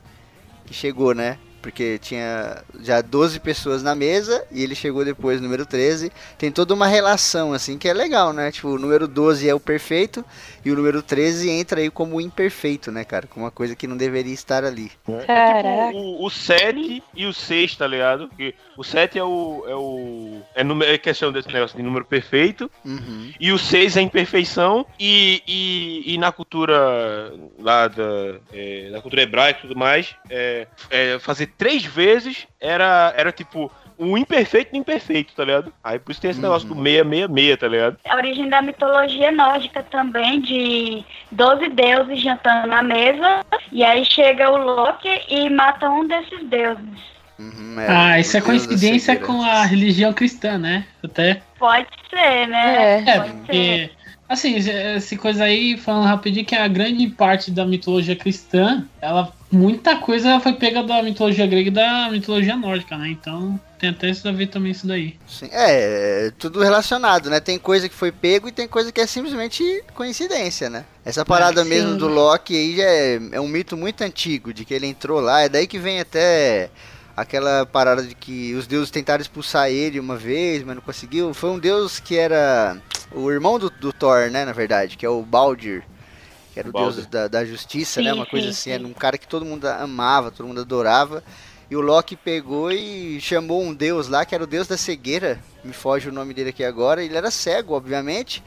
que 0.66 0.74
chegou, 0.74 1.14
né? 1.16 1.38
Porque 1.67 1.99
tinha 1.99 2.63
já 2.80 3.01
12 3.01 3.41
pessoas 3.41 3.84
na 3.84 3.93
mesa 3.93 4.47
e 4.49 4.63
ele 4.63 4.73
chegou 4.73 5.03
depois, 5.03 5.41
número 5.41 5.65
13. 5.65 6.10
Tem 6.38 6.49
toda 6.49 6.73
uma 6.73 6.88
relação, 6.88 7.51
assim, 7.51 7.77
que 7.77 7.89
é 7.89 7.93
legal, 7.93 8.32
né? 8.32 8.49
Tipo, 8.53 8.69
o 8.69 8.80
número 8.80 9.06
12 9.06 9.49
é 9.49 9.53
o 9.53 9.60
perfeito 9.60 10.23
e 10.63 10.71
o 10.71 10.75
número 10.77 11.01
13 11.01 11.49
entra 11.49 11.82
aí 11.82 11.89
como 11.89 12.15
o 12.15 12.21
imperfeito, 12.21 12.89
né, 12.89 13.03
cara? 13.03 13.27
Como 13.27 13.43
uma 13.45 13.51
coisa 13.51 13.75
que 13.75 13.86
não 13.86 13.97
deveria 13.97 14.34
estar 14.34 14.63
ali. 14.63 14.89
Caraca. 15.25 15.93
O, 15.93 16.25
o 16.25 16.30
7 16.30 17.03
e 17.13 17.25
o 17.25 17.34
6, 17.34 17.75
tá 17.75 17.86
ligado? 17.86 18.30
Porque 18.30 18.56
o 18.77 18.84
7 18.84 19.19
é 19.19 19.23
o. 19.23 19.65
É 19.67 19.75
o. 19.75 20.41
É, 20.56 20.63
número, 20.63 20.89
é 20.89 20.97
questão 20.97 21.34
desse 21.34 21.51
negócio 21.51 21.75
de 21.75 21.84
número 21.84 22.06
perfeito. 22.06 22.71
Uhum. 22.86 23.34
E 23.38 23.51
o 23.51 23.58
6 23.58 23.97
é 23.97 24.01
imperfeição. 24.01 24.86
E, 24.97 25.43
e, 25.45 26.13
e 26.13 26.17
na 26.17 26.32
cultura 26.32 27.34
lá 27.60 27.89
da, 27.89 28.39
é, 28.53 28.89
da 28.89 29.01
cultura 29.01 29.23
hebraica 29.23 29.60
e 29.60 29.62
tudo 29.63 29.77
mais, 29.77 30.15
é, 30.30 30.67
é, 30.89 31.19
fazer 31.19 31.47
três 31.58 31.84
vezes 31.84 32.48
era, 32.60 33.13
era 33.15 33.32
tipo 33.32 33.72
o 33.98 34.17
imperfeito 34.17 34.72
do 34.72 34.78
imperfeito, 34.78 35.34
tá 35.34 35.43
ligado? 35.43 35.74
Aí 35.84 35.98
por 35.98 36.12
isso 36.12 36.22
tem 36.22 36.30
esse 36.30 36.39
negócio 36.39 36.67
do 36.67 36.76
666, 36.76 37.58
tá 37.60 37.67
ligado? 37.67 37.98
A 38.08 38.15
origem 38.15 38.48
da 38.48 38.62
mitologia 38.62 39.32
nórdica 39.32 39.82
também, 39.84 40.39
de 40.39 41.04
12 41.32 41.70
deuses 41.70 42.22
jantando 42.22 42.67
na 42.67 42.84
mesa, 42.84 43.43
e 43.72 43.84
aí 43.84 44.06
chega 44.06 44.52
o 44.52 44.58
Loki 44.58 45.10
e 45.30 45.50
mata 45.50 45.89
um 45.89 46.08
desses 46.08 46.43
deuses. 46.48 47.17
Uhum, 47.39 47.80
é, 47.80 47.88
Ah, 47.88 48.20
isso 48.20 48.36
é 48.38 48.41
coincidência 48.41 49.15
com 49.15 49.41
a 49.41 49.63
religião 49.63 50.13
cristã, 50.13 50.58
né? 50.58 50.86
Até. 51.04 51.41
Pode 51.58 51.88
ser, 52.10 52.48
né? 52.48 53.04
É. 53.06 53.10
É, 53.10 53.20
Pode 53.20 53.30
ser. 53.30 53.38
porque. 53.38 53.97
Assim, 54.30 54.56
esse 54.56 55.16
coisa 55.16 55.46
aí, 55.46 55.78
falando 55.78 56.06
rapidinho, 56.06 56.46
que 56.46 56.54
a 56.56 56.68
grande 56.68 57.08
parte 57.08 57.50
da 57.50 57.66
mitologia 57.66 58.16
cristã, 58.16 58.86
ela. 59.02 59.32
Muita 59.50 59.96
coisa 59.96 60.42
foi 60.42 60.52
pega 60.52 60.84
da 60.84 61.02
mitologia 61.02 61.48
grega 61.48 61.70
e 61.70 61.72
da 61.72 62.10
mitologia 62.12 62.58
nórdica, 62.58 62.98
né? 62.98 63.08
Então 63.08 63.58
tem 63.80 63.92
até 63.92 64.10
isso 64.10 64.28
a 64.28 64.32
ver 64.34 64.48
também 64.48 64.74
isso 64.74 64.86
daí. 64.86 65.16
Sim, 65.26 65.48
é, 65.54 66.28
é 66.28 66.32
tudo 66.38 66.62
relacionado, 66.62 67.30
né? 67.30 67.40
Tem 67.40 67.58
coisa 67.58 67.88
que 67.88 67.96
foi 67.96 68.12
pego 68.12 68.50
e 68.50 68.52
tem 68.52 68.68
coisa 68.68 68.92
que 68.92 69.00
é 69.00 69.08
simplesmente 69.08 69.63
coincidência, 69.94 70.70
né? 70.70 70.84
Essa 71.06 71.24
parada 71.24 71.63
sim. 71.63 71.70
mesmo 71.70 71.96
do 71.96 72.10
Loki 72.10 72.58
aí 72.58 72.76
já 72.76 72.84
é, 72.84 73.20
é 73.32 73.40
um 73.40 73.48
mito 73.48 73.78
muito 73.78 74.04
antigo, 74.04 74.54
de 74.54 74.66
que 74.66 74.74
ele 74.74 74.88
entrou 74.88 75.22
lá, 75.22 75.40
é 75.44 75.48
daí 75.48 75.66
que 75.66 75.80
vem 75.80 76.02
até 76.02 76.70
aquela 77.16 77.66
parada 77.66 78.04
de 78.04 78.13
que 78.13 78.54
os 78.54 78.68
deuses 78.68 78.92
tentaram 78.92 79.22
expulsar 79.22 79.70
ele 79.70 80.00
uma 80.00 80.18
vez, 80.18 80.62
mas 80.63 80.76
não 80.76 80.84
conseguiu. 80.84 81.34
Foi 81.34 81.50
um 81.50 81.58
deus 81.58 82.00
que 82.00 82.18
era 82.18 82.78
o 83.12 83.32
irmão 83.32 83.58
do, 83.60 83.70
do 83.70 83.93
Thor, 83.93 84.30
né, 84.30 84.46
na 84.46 84.54
verdade, 84.54 84.98
que 84.98 85.06
é 85.06 85.10
o 85.10 85.22
Baldur. 85.22 85.84
Que 86.54 86.60
era 86.60 86.70
o 86.70 86.72
Baldur. 86.72 86.93
deus 86.93 87.08
da, 87.08 87.28
da 87.28 87.46
justiça, 87.46 88.02
né? 88.02 88.12
Sim, 88.12 88.17
Uma 88.17 88.26
coisa 88.26 88.48
sim, 88.48 88.52
assim, 88.52 88.62
sim. 88.62 88.72
era 88.72 88.88
um 88.88 88.93
cara 88.93 89.17
que 89.17 89.28
todo 89.28 89.46
mundo 89.46 89.65
amava, 89.67 90.32
todo 90.32 90.48
mundo 90.48 90.62
adorava. 90.62 91.24
E 91.70 91.76
o 91.76 91.82
Loki 91.82 92.15
pegou 92.15 92.72
e 92.72 93.20
chamou 93.20 93.62
um 93.62 93.74
deus 93.74 94.08
lá, 94.08 94.26
que 94.26 94.34
era 94.34 94.43
o 94.43 94.48
deus 94.48 94.67
da 94.67 94.78
cegueira. 94.78 95.39
Me 95.63 95.74
foge 95.74 96.08
o 96.08 96.13
nome 96.13 96.34
dele 96.34 96.50
aqui 96.50 96.63
agora. 96.63 97.04
Ele 97.04 97.15
era 97.15 97.30
cego, 97.30 97.74
obviamente. 97.74 98.41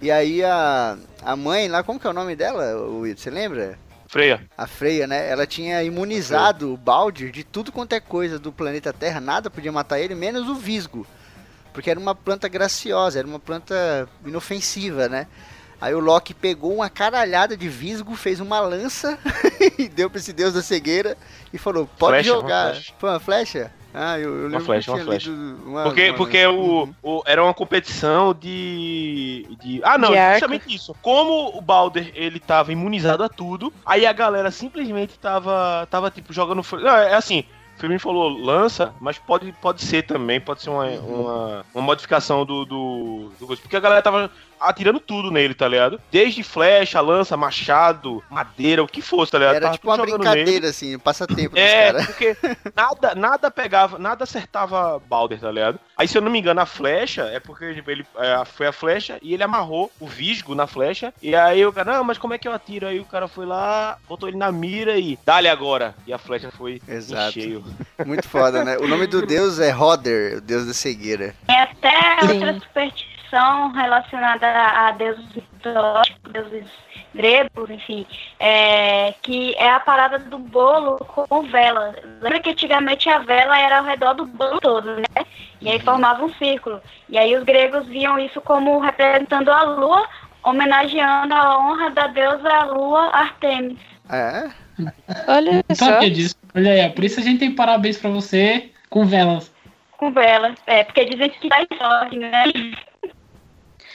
E 0.00 0.10
aí 0.10 0.42
a, 0.42 0.96
a 1.22 1.36
mãe 1.36 1.68
lá, 1.68 1.82
como 1.82 2.00
que 2.00 2.06
é 2.06 2.10
o 2.10 2.14
nome 2.14 2.34
dela, 2.34 2.80
Will? 2.80 3.16
Você 3.16 3.30
lembra? 3.30 3.78
Freia. 4.08 4.42
A 4.56 4.66
Freya, 4.66 5.06
né? 5.06 5.30
Ela 5.30 5.46
tinha 5.46 5.82
imunizado 5.82 6.72
o 6.72 6.76
Baldur 6.76 7.30
de 7.30 7.44
tudo 7.44 7.70
quanto 7.70 7.92
é 7.94 8.00
coisa 8.00 8.38
do 8.38 8.50
planeta 8.52 8.92
Terra. 8.92 9.20
Nada 9.20 9.50
podia 9.50 9.70
matar 9.72 10.00
ele, 10.00 10.14
menos 10.14 10.48
o 10.48 10.54
Visgo. 10.54 11.06
Porque 11.72 11.90
era 11.90 11.98
uma 11.98 12.14
planta 12.14 12.48
graciosa, 12.48 13.18
era 13.18 13.26
uma 13.28 13.38
planta 13.38 14.08
inofensiva, 14.24 15.08
né? 15.08 15.26
Aí 15.80 15.94
o 15.94 15.98
Loki 16.00 16.32
pegou 16.32 16.74
uma 16.76 16.88
caralhada 16.88 17.56
de 17.56 17.68
Visgo, 17.68 18.14
fez 18.14 18.38
uma 18.38 18.60
lança 18.60 19.18
e 19.78 19.88
deu 19.88 20.08
pra 20.08 20.18
esse 20.20 20.32
deus 20.32 20.54
da 20.54 20.62
cegueira 20.62 21.16
e 21.52 21.58
falou: 21.58 21.88
pode 21.98 22.12
Flecha, 22.18 22.32
uma 22.34 22.40
jogar. 22.42 22.70
flecha. 22.72 22.92
Foi 22.98 23.10
uma 23.10 23.20
flecha? 23.20 23.72
Ah, 23.94 24.18
eu, 24.18 24.30
eu 24.34 24.42
lembro 24.44 24.60
que 24.60 24.64
flecha, 24.66 24.90
uma 24.92 25.04
flecha. 25.04 25.30
uma- 25.30 25.82
Porque, 25.82 26.08
uma 26.10 26.16
porque 26.16 26.46
o, 26.46 26.88
o- 27.02 27.22
era 27.26 27.42
uma 27.42 27.52
competição 27.52 28.32
de, 28.32 29.46
de. 29.60 29.80
Ah, 29.84 29.98
não, 29.98 30.10
De 30.12 30.16
arco. 30.18 30.40
justamente 30.40 30.74
isso. 30.74 30.94
Como 31.02 31.56
o 31.56 31.60
Balder 31.60 32.10
ele 32.14 32.38
tava 32.40 32.72
imunizado 32.72 33.22
a 33.24 33.28
tudo, 33.28 33.72
aí 33.84 34.06
a 34.06 34.12
galera 34.12 34.50
simplesmente 34.50 35.18
tava, 35.18 35.86
tava 35.90 36.10
tipo, 36.10 36.32
jogando. 36.32 36.62
Não, 36.80 36.96
é 36.96 37.14
assim. 37.14 37.44
O 37.82 37.84
Firmino 37.84 37.98
falou 37.98 38.28
lança, 38.28 38.94
mas 39.00 39.18
pode, 39.18 39.50
pode 39.60 39.82
ser 39.82 40.04
também, 40.04 40.40
pode 40.40 40.62
ser 40.62 40.70
uma, 40.70 40.86
Uhum. 40.86 41.20
uma, 41.22 41.66
uma 41.74 41.82
modificação 41.82 42.46
do, 42.46 42.64
do, 42.64 43.32
do. 43.40 43.46
Porque 43.56 43.74
a 43.74 43.80
galera 43.80 44.00
tava. 44.00 44.30
Atirando 44.68 45.00
tudo 45.00 45.30
nele, 45.30 45.54
tá 45.54 45.68
ligado? 45.68 46.00
Desde 46.10 46.42
flecha, 46.42 47.00
lança, 47.00 47.36
machado, 47.36 48.22
madeira, 48.30 48.82
o 48.82 48.88
que 48.88 49.02
fosse, 49.02 49.32
tá 49.32 49.38
ligado? 49.38 49.54
Era 49.56 49.64
Tava 49.66 49.74
tipo 49.76 49.88
uma 49.88 49.98
brincadeira, 49.98 50.50
nele. 50.50 50.66
assim, 50.66 50.96
um 50.96 50.98
passatempo 50.98 51.56
É, 51.58 51.92
caras. 51.92 52.06
porque 52.06 52.36
nada, 52.74 53.14
nada 53.14 53.50
pegava, 53.50 53.98
nada 53.98 54.24
acertava 54.24 55.00
Balder, 55.08 55.40
tá 55.40 55.50
ligado? 55.50 55.78
Aí, 55.96 56.08
se 56.08 56.16
eu 56.18 56.22
não 56.22 56.30
me 56.30 56.38
engano, 56.38 56.60
a 56.60 56.66
flecha 56.66 57.22
é 57.24 57.38
porque 57.40 57.74
tipo, 57.74 57.90
ele 57.90 58.04
é, 58.16 58.44
foi 58.44 58.66
a 58.66 58.72
flecha 58.72 59.18
e 59.22 59.34
ele 59.34 59.42
amarrou 59.42 59.90
o 60.00 60.06
visgo 60.06 60.54
na 60.54 60.66
flecha. 60.66 61.12
E 61.22 61.34
aí 61.34 61.64
o 61.64 61.72
cara, 61.72 61.92
não, 61.96 62.04
mas 62.04 62.18
como 62.18 62.34
é 62.34 62.38
que 62.38 62.48
eu 62.48 62.52
atiro? 62.52 62.86
Aí 62.86 62.98
o 63.00 63.04
cara 63.04 63.28
foi 63.28 63.46
lá, 63.46 63.98
botou 64.08 64.28
ele 64.28 64.36
na 64.38 64.50
mira 64.50 64.96
e 64.98 65.18
dá-lhe 65.24 65.48
agora. 65.48 65.94
E 66.06 66.12
a 66.12 66.18
flecha 66.18 66.50
foi 66.50 66.80
Exato. 66.88 67.32
cheio. 67.32 67.64
Muito 68.04 68.28
foda, 68.28 68.64
né? 68.64 68.76
O 68.78 68.88
nome 68.88 69.06
do 69.06 69.24
deus 69.26 69.58
é 69.60 69.70
Roder, 69.70 70.38
o 70.38 70.40
deus 70.40 70.66
da 70.66 70.74
cegueira. 70.74 71.34
Tem 71.46 71.60
até 71.60 71.90
outra 72.32 72.54
superstição 72.60 73.11
relacionada 73.72 74.46
a, 74.46 74.90
deuses 74.92 75.24
mitológicos, 75.34 76.32
deuses 76.32 76.66
gregos, 77.14 77.70
enfim, 77.70 78.06
é, 78.40 79.14
que 79.22 79.54
é 79.56 79.70
a 79.70 79.80
parada 79.80 80.18
do 80.18 80.38
bolo 80.38 80.98
com 80.98 81.42
vela. 81.42 81.94
Lembra 82.20 82.40
que 82.40 82.50
antigamente 82.50 83.08
a 83.08 83.18
vela 83.18 83.58
era 83.58 83.78
ao 83.78 83.84
redor 83.84 84.14
do 84.14 84.26
bolo 84.26 84.60
todo, 84.60 84.96
né? 84.96 85.26
E 85.60 85.70
aí 85.70 85.78
formava 85.80 86.24
um 86.24 86.32
círculo. 86.34 86.80
E 87.08 87.18
aí 87.18 87.36
os 87.36 87.44
gregos 87.44 87.86
viam 87.86 88.18
isso 88.18 88.40
como 88.40 88.80
representando 88.80 89.50
a 89.50 89.62
lua, 89.62 90.08
homenageando 90.42 91.34
a 91.34 91.58
honra 91.58 91.90
da 91.90 92.06
deusa 92.08 92.64
lua 92.64 93.10
Artemis. 93.12 93.78
É? 94.10 94.50
Olha 95.28 95.64
Não 95.68 95.76
só. 95.76 95.86
sabia 95.86 96.10
disso. 96.10 96.36
Olha 96.54 96.72
aí, 96.72 96.90
por 96.90 97.04
isso 97.04 97.20
a 97.20 97.22
gente 97.22 97.38
tem 97.38 97.54
parabéns 97.54 97.98
pra 97.98 98.10
você 98.10 98.70
com 98.90 99.04
velas. 99.04 99.52
Com 99.96 100.10
vela. 100.10 100.54
É, 100.66 100.84
porque 100.84 101.04
dizem 101.04 101.30
que 101.30 101.48
dá 101.48 101.64
sorte, 101.78 102.18
né? 102.18 102.44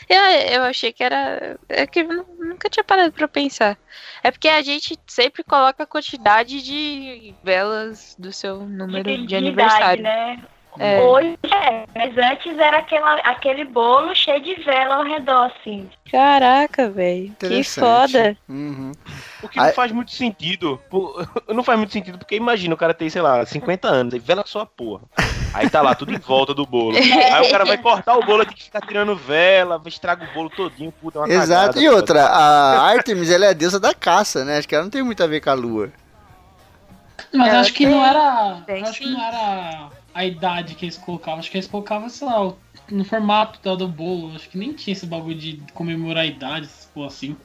Eu, 0.10 0.22
eu 0.56 0.64
achei 0.64 0.94
que 0.94 1.04
era. 1.04 1.60
É 1.68 1.86
que 1.86 2.00
eu 2.00 2.08
nu- 2.08 2.26
nunca 2.40 2.70
tinha 2.70 2.84
parado 2.84 3.12
pra 3.12 3.28
pensar. 3.28 3.78
É 4.24 4.32
porque 4.32 4.48
a 4.48 4.62
gente 4.62 4.98
sempre 5.06 5.44
coloca 5.44 5.84
a 5.84 5.88
quantidade 5.88 6.62
de 6.62 7.36
velas 7.44 8.16
do 8.18 8.32
seu 8.32 8.62
número 8.68 9.04
de, 9.04 9.36
idade, 9.36 9.36
aniversário. 9.36 10.04
né? 10.04 10.42
É. 10.80 11.02
Hoje 11.02 11.38
é, 11.44 11.86
mas 11.96 12.18
antes 12.18 12.58
era 12.58 12.78
aquela, 12.80 13.16
aquele 13.22 13.66
bolo 13.66 14.14
cheio 14.16 14.42
de 14.42 14.56
vela 14.64 14.96
ao 14.98 15.04
redor, 15.04 15.52
assim. 15.60 15.90
Caraca, 16.12 16.90
velho. 16.90 17.34
Que 17.40 17.64
foda. 17.64 18.38
Uhum. 18.48 18.92
O 19.42 19.50
que 19.50 19.58
não 19.58 19.66
Aí- 19.66 19.74
faz 19.74 19.92
muito 19.92 20.12
sentido. 20.12 20.80
Não 21.48 21.64
faz 21.64 21.78
muito 21.80 21.94
sentido, 21.94 22.18
porque 22.18 22.36
imagina, 22.36 22.74
o 22.74 22.78
cara 22.78 22.94
tem, 22.94 23.10
sei 23.10 23.22
lá, 23.22 23.46
50 23.46 23.88
anos, 23.88 24.14
e 24.14 24.20
vela 24.20 24.44
só 24.46 24.62
a 24.62 24.66
porra. 24.66 25.04
Aí 25.54 25.70
tá 25.70 25.82
lá, 25.82 25.96
tudo 25.96 26.14
em 26.14 26.20
volta 26.20 26.54
do 26.54 26.66
bolo. 26.66 26.96
Aí 26.98 27.42
o 27.48 27.50
cara 27.50 27.66
vai 27.66 27.78
cortar 27.78 28.16
o 28.18 28.24
bolo, 28.26 28.46
tem 28.46 28.56
que 28.56 28.64
ficar 28.66 28.82
tirando 28.82 29.16
vela, 29.16 29.82
estraga 29.86 30.26
o 30.30 30.34
bolo 30.34 30.50
todinho, 30.50 30.92
puta, 30.92 31.20
é 31.20 31.22
uma 31.22 31.28
Exato. 31.30 31.48
cagada, 31.50 31.80
E 31.80 31.84
cara. 31.86 31.96
outra, 31.96 32.26
a 32.26 32.82
Artemis, 32.90 33.32
ela 33.32 33.46
é 33.46 33.50
a 33.50 33.54
deusa 33.54 33.80
da 33.80 33.94
caça, 33.94 34.44
né? 34.46 34.58
Acho 34.58 34.68
que 34.68 34.76
ela 34.76 34.84
não 34.84 34.92
tem 34.92 35.02
muito 35.04 35.24
a 35.24 35.28
ver 35.28 35.40
com 35.42 35.50
a 35.50 35.54
lua. 35.54 35.92
Mas 37.34 37.54
acho 37.54 37.74
que 37.74 37.86
tem- 37.86 37.94
não 37.96 38.06
era. 38.06 38.62
tem 38.66 38.84
acho 38.84 39.00
que 39.00 39.10
não 39.10 39.22
era 39.28 39.90
a 40.18 40.26
idade 40.26 40.74
que 40.74 40.86
eles 40.86 40.98
colocavam. 40.98 41.40
Acho 41.40 41.52
que 41.52 41.58
eles 41.58 41.68
colocavam, 41.68 42.10
sei 42.10 42.26
lá, 42.28 42.52
no 42.90 43.06
formato 43.06 43.60
da- 43.64 43.76
do 43.76 43.88
bolo. 43.88 44.36
Acho 44.36 44.50
que 44.50 44.58
nem 44.58 44.74
tinha 44.74 44.94
esse 44.94 45.06
bagulho 45.06 45.38
de 45.38 45.62
comemorar 45.76 46.24
a 46.24 46.26
idade, 46.26 46.66
essas 46.66 46.86
porra 46.86 47.08
assim. 47.08 47.38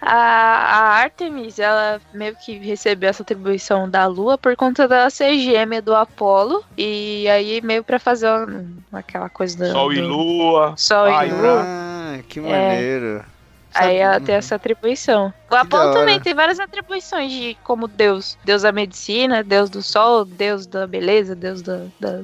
A, 0.00 0.14
a 0.14 0.88
Artemis, 1.02 1.58
ela 1.58 2.00
meio 2.14 2.34
que 2.34 2.58
recebeu 2.58 3.10
essa 3.10 3.22
atribuição 3.22 3.88
da 3.88 4.06
Lua 4.06 4.38
por 4.38 4.56
conta 4.56 4.88
dela 4.88 5.10
ser 5.10 5.38
gêmea 5.38 5.82
do 5.82 5.94
Apolo. 5.94 6.64
E 6.76 7.28
aí, 7.28 7.60
meio 7.60 7.84
pra 7.84 7.98
fazer 7.98 8.30
um- 8.30 8.76
aquela 8.92 9.28
coisa 9.28 9.58
do. 9.58 9.70
Sol 9.70 9.92
e 9.92 10.00
do- 10.00 10.08
lua. 10.08 10.74
Sol 10.78 11.04
Ai, 11.04 11.28
e 11.28 11.32
Lua. 11.32 11.62
Ah, 11.66 12.18
que 12.28 12.40
maneiro. 12.40 13.24
Aí 13.74 13.96
ela 13.96 14.20
tem 14.20 14.34
essa 14.34 14.56
atribuição. 14.56 15.32
O 15.48 15.50
da 15.50 15.60
Apolo 15.62 15.92
também 15.94 16.18
tem 16.20 16.34
várias 16.34 16.58
atribuições 16.60 17.30
de 17.32 17.56
como 17.64 17.86
Deus. 17.88 18.36
Deus 18.44 18.62
da 18.62 18.72
medicina, 18.72 19.42
Deus 19.44 19.70
do 19.70 19.82
sol, 19.82 20.24
Deus 20.24 20.66
da 20.66 20.86
beleza, 20.86 21.34
Deus 21.34 21.62
da, 21.62 21.82
da, 22.00 22.20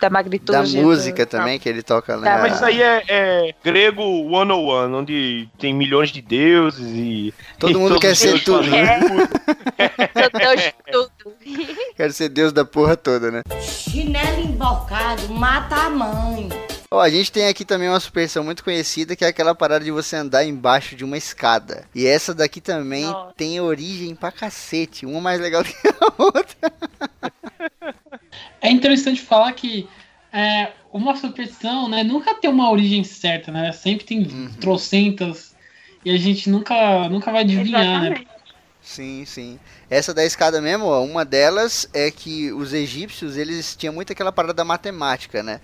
da 0.00 0.10
magnitude. 0.10 0.52
Da 0.52 0.62
do- 0.62 0.76
música 0.82 1.24
também, 1.26 1.58
que 1.58 1.68
ele 1.68 1.82
toca 1.82 2.14
lá. 2.16 2.22
Da- 2.22 2.38
Mas 2.38 2.54
isso 2.56 2.64
aí 2.64 2.82
é, 2.82 3.02
é 3.08 3.54
grego 3.64 4.02
101, 4.02 4.94
onde 4.94 5.48
tem 5.58 5.72
milhões 5.72 6.10
de 6.10 6.20
deuses 6.20 6.86
e. 6.92 7.32
Todo 7.58 7.72
e 7.72 7.74
mundo 7.80 7.98
quer 8.00 8.14
ser 8.14 8.42
tudo. 8.44 8.64
É. 8.74 9.00
Deus 10.38 10.60
de 10.62 10.74
tudo. 10.92 11.10
Quero 11.96 12.12
ser 12.12 12.28
deus 12.28 12.52
da 12.52 12.64
porra 12.64 12.96
toda, 12.96 13.30
né? 13.30 13.42
Chinelo 13.60 14.40
embocado 14.40 15.28
mata 15.32 15.74
a 15.76 15.90
mãe. 15.90 16.48
Ó, 16.94 17.00
a 17.00 17.10
gente 17.10 17.32
tem 17.32 17.48
aqui 17.48 17.64
também 17.64 17.88
uma 17.88 17.98
superstição 17.98 18.44
muito 18.44 18.62
conhecida, 18.62 19.16
que 19.16 19.24
é 19.24 19.28
aquela 19.28 19.52
parada 19.52 19.84
de 19.84 19.90
você 19.90 20.14
andar 20.14 20.44
embaixo 20.44 20.94
de 20.94 21.04
uma 21.04 21.18
escada. 21.18 21.88
E 21.92 22.06
essa 22.06 22.32
daqui 22.32 22.60
também 22.60 23.02
Nossa. 23.02 23.34
tem 23.36 23.60
origem 23.60 24.14
pra 24.14 24.30
cacete. 24.30 25.04
Uma 25.04 25.20
mais 25.20 25.40
legal 25.40 25.64
que 25.64 25.74
a 25.88 26.22
outra. 26.22 26.72
É 28.60 28.70
interessante 28.70 29.20
falar 29.20 29.52
que 29.54 29.88
é, 30.32 30.70
uma 30.92 31.16
superstição, 31.16 31.88
né, 31.88 32.04
nunca 32.04 32.32
tem 32.36 32.48
uma 32.48 32.70
origem 32.70 33.02
certa, 33.02 33.50
né? 33.50 33.72
Sempre 33.72 34.06
tem 34.06 34.22
Uhum. 34.22 34.50
trocentas 34.60 35.52
e 36.04 36.12
a 36.12 36.16
gente 36.16 36.48
nunca, 36.48 37.08
nunca 37.08 37.32
vai 37.32 37.40
adivinhar, 37.40 38.02
né? 38.02 38.06
Exatamente. 38.06 38.28
Sim, 38.80 39.24
sim. 39.24 39.58
Essa 39.90 40.14
da 40.14 40.24
escada 40.24 40.60
mesmo, 40.60 40.84
ó, 40.84 41.02
uma 41.02 41.24
delas 41.24 41.88
é 41.92 42.08
que 42.08 42.52
os 42.52 42.72
egípcios, 42.72 43.36
eles 43.36 43.74
tinham 43.74 43.92
muito 43.92 44.12
aquela 44.12 44.30
parada 44.30 44.54
da 44.54 44.64
matemática, 44.64 45.42
né? 45.42 45.60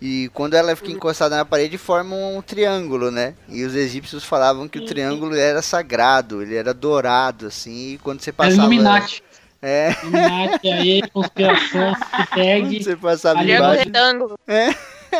E 0.00 0.28
quando 0.34 0.54
ela 0.54 0.76
fica 0.76 0.90
encostada 0.90 1.36
na 1.36 1.44
parede, 1.44 1.78
forma 1.78 2.14
um 2.14 2.42
triângulo, 2.42 3.10
né? 3.10 3.34
E 3.48 3.64
os 3.64 3.74
egípcios 3.74 4.24
falavam 4.24 4.68
que 4.68 4.78
o 4.78 4.82
Sim. 4.82 4.86
triângulo 4.88 5.34
era 5.34 5.62
sagrado, 5.62 6.42
ele 6.42 6.54
era 6.54 6.74
dourado, 6.74 7.46
assim, 7.46 7.94
e 7.94 7.98
quando 7.98 8.20
você 8.20 8.30
É 8.30 8.32
passava... 8.32 8.60
Illuminati. 8.62 9.22
É, 9.62 9.96
Illuminati 10.02 10.68
aí, 10.68 11.02
conspiração, 11.10 11.94
se 11.96 12.26
quando 12.26 12.28
pegue. 12.34 12.84
você 12.84 12.96
passava 12.96 13.38
Ali 13.40 13.52
Triângulo 13.54 13.72
embaixo... 13.74 13.84
retângulo. 13.84 14.38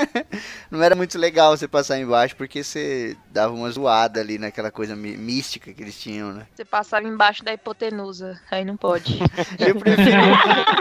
Não 0.70 0.82
era 0.82 0.94
muito 0.94 1.18
legal 1.18 1.56
você 1.56 1.66
passar 1.68 1.98
embaixo, 1.98 2.36
porque 2.36 2.62
você 2.62 3.16
dava 3.30 3.52
uma 3.52 3.70
zoada 3.70 4.20
ali 4.20 4.38
naquela 4.38 4.70
coisa 4.70 4.94
mí- 4.96 5.16
mística 5.16 5.72
que 5.72 5.82
eles 5.82 5.98
tinham, 5.98 6.32
né? 6.32 6.46
Você 6.54 6.64
passava 6.64 7.06
embaixo 7.06 7.44
da 7.44 7.52
hipotenusa. 7.52 8.40
Aí 8.50 8.64
não 8.64 8.76
pode. 8.76 9.18
Eu 9.58 9.76
prefiro... 9.76 10.20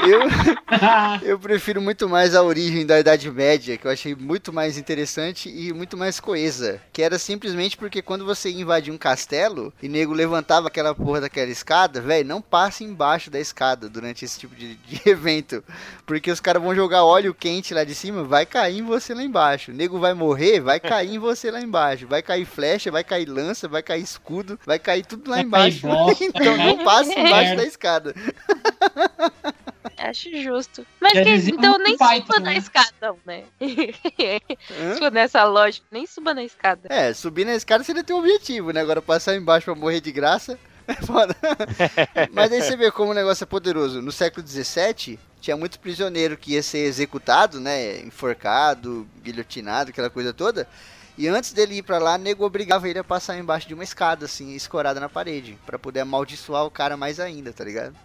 eu... 0.09 1.29
Eu 1.29 1.39
prefiro 1.39 1.81
muito 1.81 2.07
mais 2.09 2.35
a 2.35 2.43
origem 2.43 2.85
da 2.85 2.99
Idade 2.99 3.29
Média, 3.31 3.77
que 3.77 3.85
eu 3.85 3.91
achei 3.91 4.15
muito 4.15 4.51
mais 4.51 4.77
interessante 4.77 5.49
e 5.49 5.71
muito 5.73 5.97
mais 5.97 6.19
coesa. 6.19 6.81
Que 6.91 7.01
era 7.01 7.17
simplesmente 7.19 7.77
porque 7.77 8.01
quando 8.01 8.25
você 8.25 8.49
ia 8.49 8.61
invadir 8.61 8.93
um 8.93 8.97
castelo 8.97 9.73
e 9.81 9.87
nego 9.87 10.13
levantava 10.13 10.67
aquela 10.67 10.93
porra 10.93 11.21
daquela 11.21 11.49
escada, 11.51 12.01
velho, 12.01 12.27
não 12.27 12.41
passe 12.41 12.83
embaixo 12.83 13.29
da 13.29 13.39
escada 13.39 13.89
durante 13.89 14.25
esse 14.25 14.39
tipo 14.39 14.55
de, 14.55 14.75
de 14.75 15.01
evento. 15.09 15.63
Porque 16.05 16.31
os 16.31 16.39
caras 16.39 16.61
vão 16.61 16.75
jogar 16.75 17.03
óleo 17.03 17.33
quente 17.33 17.73
lá 17.73 17.83
de 17.83 17.95
cima, 17.95 18.23
vai 18.23 18.45
cair 18.45 18.79
em 18.79 18.83
você 18.83 19.04
lá 19.13 19.23
embaixo. 19.23 19.71
O 19.71 19.73
nego 19.73 19.99
vai 19.99 20.13
morrer, 20.13 20.59
vai 20.59 20.79
cair 20.79 21.15
em 21.15 21.19
você 21.19 21.51
lá 21.51 21.61
embaixo. 21.61 22.07
Vai 22.07 22.21
cair 22.21 22.45
flecha, 22.45 22.91
vai 22.91 23.03
cair 23.03 23.25
lança, 23.27 23.67
vai 23.67 23.83
cair 23.83 24.01
escudo, 24.01 24.59
vai 24.65 24.79
cair 24.79 25.05
tudo 25.05 25.29
lá 25.29 25.37
Vai 25.37 25.45
embaixo. 25.45 25.87
bosta, 25.87 26.23
então 26.25 26.57
não 26.57 26.83
passe 26.83 27.13
cair 27.13 27.27
embaixo 27.27 27.55
da 27.55 27.63
escada. 27.63 28.15
Acho 29.97 30.29
justo. 30.41 30.85
Mas 30.99 31.13
Quer 31.13 31.23
que, 31.23 31.33
dizer, 31.33 31.51
então 31.51 31.77
nem 31.77 31.97
Python, 31.97 32.25
suba 32.25 32.39
na 32.39 32.51
né? 32.51 32.57
escada, 32.57 32.91
não, 33.01 33.17
né? 33.25 33.43
Hã? 33.61 34.93
Se 34.93 34.99
for 34.99 35.11
nessa 35.11 35.43
lógica, 35.45 35.85
nem 35.91 36.05
suba 36.05 36.33
na 36.33 36.43
escada. 36.43 36.87
É, 36.89 37.13
subir 37.13 37.45
na 37.45 37.55
escada 37.55 37.83
seria 37.83 38.03
ter 38.03 38.13
um 38.13 38.19
objetivo, 38.19 38.71
né? 38.71 38.81
Agora 38.81 39.01
passar 39.01 39.35
embaixo 39.35 39.65
pra 39.65 39.75
morrer 39.75 40.01
de 40.01 40.11
graça 40.11 40.59
é 40.87 40.93
foda. 40.95 41.35
Mas 42.31 42.51
aí 42.51 42.61
você 42.61 42.75
vê 42.75 42.91
como 42.91 43.11
o 43.11 43.15
negócio 43.15 43.43
é 43.43 43.47
poderoso. 43.47 44.01
No 44.01 44.11
século 44.11 44.45
XVII, 44.45 45.19
tinha 45.45 45.55
muito 45.55 45.79
prisioneiro 45.79 46.35
que 46.35 46.53
ia 46.53 46.63
ser 46.63 46.79
executado, 46.79 47.59
né? 47.59 47.99
Enforcado, 47.99 49.07
guilhotinado, 49.21 49.91
aquela 49.91 50.09
coisa 50.09 50.33
toda. 50.33 50.67
E 51.15 51.27
antes 51.27 51.53
dele 51.53 51.75
ir 51.75 51.83
pra 51.83 51.99
lá, 51.99 52.17
nego 52.17 52.43
obrigava 52.43 52.89
ele 52.89 52.97
a 52.97 53.03
passar 53.03 53.37
embaixo 53.37 53.67
de 53.67 53.75
uma 53.75 53.83
escada, 53.83 54.25
assim, 54.25 54.55
escorada 54.55 54.99
na 54.99 55.07
parede. 55.07 55.55
Pra 55.63 55.77
poder 55.77 55.99
amaldiçoar 55.99 56.65
o 56.65 56.71
cara 56.71 56.97
mais 56.97 57.19
ainda, 57.19 57.53
tá 57.53 57.63
ligado? 57.63 57.95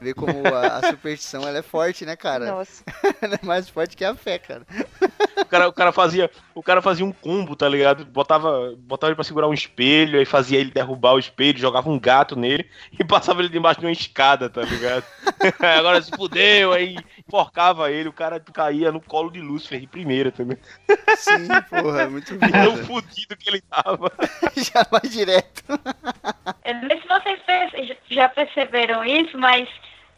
Ver 0.00 0.12
como 0.14 0.44
a, 0.48 0.78
a 0.78 0.90
superstição 0.90 1.46
ela 1.46 1.58
é 1.58 1.62
forte, 1.62 2.04
né, 2.04 2.16
cara? 2.16 2.46
Nossa. 2.46 2.82
ela 3.22 3.38
é 3.40 3.46
mais 3.46 3.68
forte 3.68 3.96
que 3.96 4.04
a 4.04 4.16
fé, 4.16 4.40
cara. 4.40 4.66
O 5.40 5.44
cara, 5.44 5.68
o 5.68 5.72
cara 5.72 5.92
fazia, 5.92 6.30
o 6.54 6.62
cara 6.62 6.82
fazia 6.82 7.04
um 7.04 7.12
combo, 7.12 7.54
tá 7.54 7.68
ligado? 7.68 8.04
Botava, 8.04 8.74
botava 8.78 9.10
ele 9.10 9.14
pra 9.14 9.24
segurar 9.24 9.48
um 9.48 9.54
espelho, 9.54 10.18
aí 10.18 10.24
fazia 10.24 10.58
ele 10.58 10.70
derrubar 10.70 11.14
o 11.14 11.18
espelho, 11.18 11.58
jogava 11.58 11.88
um 11.88 11.98
gato 11.98 12.34
nele 12.36 12.68
e 12.98 13.04
passava 13.04 13.40
ele 13.40 13.48
debaixo 13.48 13.80
de 13.80 13.86
uma 13.86 13.92
escada, 13.92 14.48
tá 14.50 14.62
ligado? 14.62 15.04
Agora 15.78 16.02
se 16.02 16.10
fudeu, 16.10 16.72
aí 16.72 16.96
enforcava 17.26 17.90
ele, 17.90 18.08
o 18.08 18.12
cara 18.12 18.40
caía 18.40 18.90
no 18.90 19.00
colo 19.00 19.30
de 19.30 19.40
Lúcifer 19.40 19.80
de 19.80 19.86
primeira 19.86 20.32
também. 20.32 20.56
Sim, 21.16 21.48
porra, 21.68 22.08
muito 22.08 22.36
Tão 22.38 22.76
foda. 22.76 22.84
fudido 22.84 23.36
que 23.36 23.50
ele 23.50 23.60
tava. 23.62 24.10
Já 24.56 24.86
vai 24.90 25.02
direto. 25.02 25.62
Eu 26.64 26.74
não 26.74 26.88
sei 26.88 27.00
se 27.00 27.70
vocês 27.70 27.96
já 28.10 28.28
perceberam 28.28 29.04
isso, 29.04 29.38
mas 29.38 29.68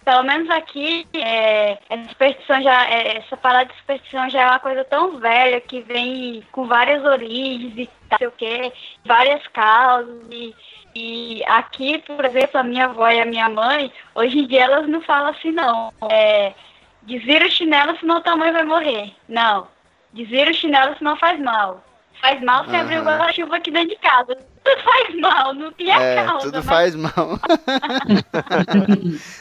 pelo 0.04 0.22
menos 0.22 0.48
aqui, 0.50 1.06
é, 1.14 1.78
essa 1.88 2.08
superstição 2.08 2.62
já, 2.62 2.90
é, 2.90 3.18
essa 3.18 3.36
parada 3.36 3.66
de 3.66 3.78
superstição 3.78 4.28
já 4.30 4.42
é 4.42 4.46
uma 4.46 4.58
coisa 4.58 4.84
tão 4.84 5.18
velha 5.18 5.60
que 5.60 5.80
vem 5.82 6.42
com 6.52 6.66
várias 6.66 7.04
origens 7.04 7.72
e 7.76 7.90
tal, 8.08 8.18
sei 8.18 8.28
o 8.28 8.32
que, 8.32 8.72
várias 9.04 9.46
causas 9.48 10.22
e, 10.30 10.54
e 10.94 11.44
aqui, 11.44 11.98
por 11.98 12.24
exemplo, 12.24 12.58
a 12.58 12.62
minha 12.62 12.86
avó 12.86 13.08
e 13.08 13.20
a 13.20 13.26
minha 13.26 13.48
mãe, 13.48 13.92
hoje 14.14 14.38
em 14.38 14.46
dia 14.46 14.64
elas 14.64 14.88
não 14.88 15.00
falam 15.02 15.28
assim 15.28 15.52
não. 15.52 15.92
É, 16.10 16.54
desvira 17.02 17.46
o 17.46 17.50
chinelo 17.50 17.96
senão 17.98 18.22
tua 18.22 18.36
mãe 18.36 18.52
vai 18.52 18.64
morrer. 18.64 19.12
Não. 19.28 19.68
Desvira 20.12 20.50
o 20.50 20.54
chinelo 20.54 20.96
senão 20.98 21.16
faz 21.16 21.38
mal. 21.38 21.84
Faz 22.20 22.42
mal 22.42 22.64
se 22.66 22.76
abrir 22.76 23.00
o 23.00 23.04
guarda-chuva 23.04 23.56
aqui 23.56 23.70
dentro 23.70 23.90
de 23.90 23.96
casa. 23.96 24.36
Tudo 24.62 24.82
faz 24.84 25.20
mal, 25.20 25.54
não 25.54 25.72
tem 25.72 25.90
a 25.90 26.00
É, 26.02 26.24
causa. 26.26 26.44
tudo 26.46 26.56
mas 26.58 26.66
faz 26.66 26.94
mal. 26.94 27.12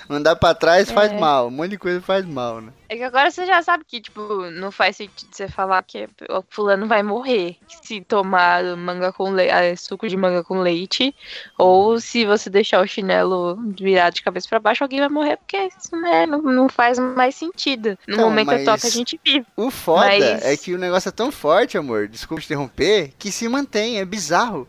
Andar 0.10 0.36
pra 0.36 0.54
trás 0.54 0.92
faz 0.92 1.12
É. 1.12 1.20
mal. 1.20 1.48
Um 1.48 1.52
monte 1.52 1.72
de 1.72 1.78
coisa 1.78 2.02
faz 2.02 2.26
mal, 2.26 2.62
né? 2.62 2.72
É 2.88 2.98
que 2.98 3.04
agora 3.04 3.30
você 3.30 3.46
já 3.46 3.62
sabe 3.62 3.84
que, 3.86 4.02
tipo, 4.02 4.22
não 4.52 4.72
faz 4.72 4.96
sentido 4.96 5.30
você 5.32 5.48
falar 5.48 5.84
que 5.84 6.08
o 6.30 6.44
fulano 6.50 6.88
vai 6.88 7.04
morrer 7.04 7.58
se 7.84 8.02
tomar 8.02 8.64
manga 8.76 9.14
com 9.14 9.32
le- 9.32 9.52
ah, 9.52 9.76
suco 9.78 10.08
de 10.08 10.18
manga 10.18 10.44
com 10.44 10.60
leite. 10.62 11.14
Ou 11.58 12.00
se 12.00 12.26
você 12.26 12.50
deixar 12.50 12.82
o 12.82 12.88
chinelo 12.88 13.58
virado 13.80 14.16
de 14.16 14.24
cabeça 14.24 14.48
pra 14.50 14.60
baixo, 14.60 14.84
alguém 14.84 15.00
vai 15.00 15.10
morrer, 15.10 15.38
porque 15.38 15.58
isso 15.58 15.96
né, 15.96 16.26
não, 16.26 16.42
não 16.42 16.70
faz 16.70 16.98
mais 16.98 17.36
sentido. 17.36 17.98
No 18.08 18.16
Então, 18.16 18.30
momento 18.30 18.50
atual 18.52 18.66
mas 18.74 18.82
que 18.82 18.88
a 18.88 18.92
gente 18.92 19.20
vive. 19.24 19.46
O 19.56 19.70
foda 19.70 20.06
Mas- 20.08 20.44
é 20.46 20.58
que 20.58 20.74
o 20.74 20.78
negócio 20.80 21.10
é 21.10 21.12
tão 21.12 21.32
forte, 21.32 21.78
amor, 21.78 22.08
desculpa 22.08 22.42
te 22.42 22.46
interromper, 22.46 23.14
que 23.20 23.32
se 23.32 23.48
mantém, 23.48 24.00
é 24.00 24.06
bizarro. 24.06 24.68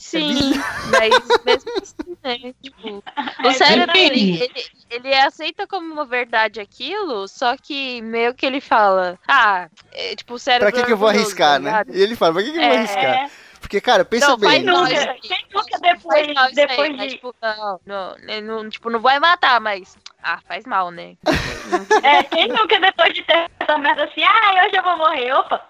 Sim, 0.00 0.52
mas 0.90 1.12
mesmo 1.44 1.70
assim, 1.82 2.16
né? 2.24 2.54
Tipo, 2.62 3.04
o 3.44 3.48
É 3.48 3.52
cérebro, 3.52 3.92
depende. 3.92 4.18
ele, 4.20 4.50
ele, 4.54 4.66
ele 4.90 5.14
aceita 5.14 5.66
como 5.66 5.92
uma 5.92 6.06
verdade 6.06 6.58
aquilo, 6.58 7.28
só 7.28 7.54
que 7.56 8.00
meio 8.00 8.34
que 8.34 8.46
ele 8.46 8.60
fala, 8.62 9.18
ah, 9.28 9.68
é, 9.92 10.16
tipo, 10.16 10.34
o 10.34 10.38
cérebro. 10.38 10.72
Pra 10.72 10.80
que, 10.80 10.86
que 10.86 10.92
eu 10.92 10.96
vou 10.96 11.06
orgulhoso, 11.08 11.28
arriscar, 11.28 11.60
né? 11.60 11.84
E 11.88 12.00
ele 12.02 12.16
fala, 12.16 12.32
pra 12.32 12.42
que, 12.42 12.50
que 12.52 12.58
eu 12.58 12.62
vou 12.62 12.72
É. 12.72 12.76
arriscar? 12.78 13.30
Porque, 13.60 13.78
cara, 13.80 14.04
pensa 14.06 14.28
Não, 14.30 14.38
bem. 14.38 14.62
não, 14.64 14.84
nunca, 14.84 15.14
quem 15.20 15.38
nunca 15.54 15.78
depois, 15.80 16.34
mal 16.34 16.48
isso 16.50 16.60
aí, 16.60 16.66
depois 16.66 16.96
mas, 16.96 17.06
de. 17.06 17.14
tipo, 17.16 17.34
não, 17.42 17.80
não, 17.84 18.14
né, 18.20 18.40
não, 18.40 18.68
tipo, 18.70 18.88
não 18.90 18.98
vai 19.00 19.20
matar, 19.20 19.60
mas. 19.60 19.96
Ah, 20.22 20.40
faz 20.48 20.64
mal, 20.64 20.90
né? 20.90 21.14
É, 22.02 22.22
quem 22.24 22.48
nunca 22.48 22.80
depois 22.80 23.12
de 23.12 23.22
ter 23.24 23.50
essa 23.60 23.76
merda 23.78 24.04
assim, 24.04 24.22
ah, 24.24 24.64
hoje 24.64 24.76
eu 24.76 24.82
vou 24.82 24.96
morrer, 24.96 25.32
opa! 25.34 25.62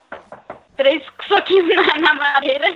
Três 0.80 1.02
soquinhos 1.28 1.68
na, 1.76 1.98
na 1.98 2.14
madeira. 2.14 2.74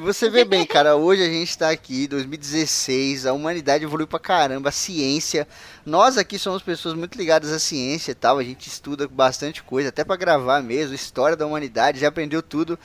Você 0.00 0.30
vê 0.30 0.42
bem, 0.42 0.64
cara, 0.64 0.96
hoje 0.96 1.22
a 1.22 1.28
gente 1.28 1.58
tá 1.58 1.68
aqui, 1.68 2.08
2016, 2.08 3.26
a 3.26 3.34
humanidade 3.34 3.84
evoluiu 3.84 4.06
pra 4.06 4.18
caramba, 4.18 4.70
a 4.70 4.72
ciência. 4.72 5.46
Nós 5.84 6.16
aqui 6.16 6.38
somos 6.38 6.62
pessoas 6.62 6.94
muito 6.94 7.18
ligadas 7.18 7.52
à 7.52 7.58
ciência 7.58 8.12
e 8.12 8.14
tal, 8.14 8.38
a 8.38 8.42
gente 8.42 8.68
estuda 8.68 9.06
bastante 9.06 9.62
coisa, 9.62 9.90
até 9.90 10.02
pra 10.02 10.16
gravar 10.16 10.62
mesmo, 10.62 10.94
história 10.94 11.36
da 11.36 11.46
humanidade, 11.46 12.00
já 12.00 12.08
aprendeu 12.08 12.42
tudo. 12.42 12.78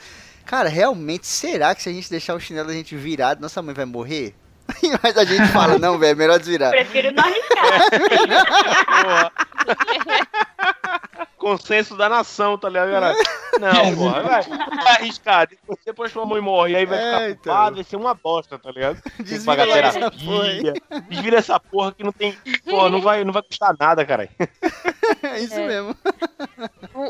Cara, 0.44 0.68
realmente, 0.68 1.26
será 1.26 1.74
que 1.74 1.82
se 1.82 1.88
a 1.88 1.92
gente 1.92 2.10
deixar 2.10 2.34
o 2.34 2.40
chinelo 2.40 2.68
a 2.68 2.74
gente 2.74 2.94
virado, 2.94 3.40
nossa 3.40 3.62
mãe 3.62 3.74
vai 3.74 3.86
morrer? 3.86 4.34
Mas 5.02 5.16
a 5.16 5.24
gente 5.24 5.46
fala, 5.52 5.78
não, 5.78 5.98
velho, 5.98 6.12
é 6.12 6.14
melhor 6.14 6.38
desvirar. 6.38 6.70
Prefiro 6.70 7.10
não 7.12 7.24
arriscar. 7.24 7.90
Porra. 9.02 9.32
Consenso 11.38 11.96
da 11.96 12.08
nação, 12.08 12.58
tá 12.58 12.68
ligado, 12.68 12.90
galera? 12.90 13.14
Não, 13.60 13.68
É, 13.70 13.94
porra, 13.94 14.22
vai, 14.22 14.42
vai 14.42 14.96
arriscar. 14.96 15.48
Depois, 15.48 15.78
depois 15.86 16.12
sua 16.12 16.26
mãe 16.26 16.40
morre, 16.40 16.76
aí 16.76 16.84
vai 16.84 16.98
É, 16.98 17.02
ficar 17.02 17.30
então. 17.30 17.42
culpado, 17.54 17.74
vai 17.76 17.84
ser 17.84 17.96
uma 17.96 18.14
bosta, 18.14 18.58
tá 18.58 18.70
ligado? 18.70 19.00
Desvira 19.20 19.62
essa 19.62 19.92
terapia. 19.92 20.72
Desvira 21.08 21.38
essa 21.38 21.58
porra 21.60 21.92
que 21.92 22.02
não 22.04 22.12
tem. 22.12 22.36
Pô, 22.68 22.88
não 22.88 23.00
vai, 23.00 23.24
não 23.24 23.32
vai 23.32 23.42
custar 23.42 23.74
nada, 23.78 24.04
cara. 24.04 24.28
É 25.22 25.40
isso 25.40 25.54
É. 25.54 25.66
mesmo. 25.66 25.96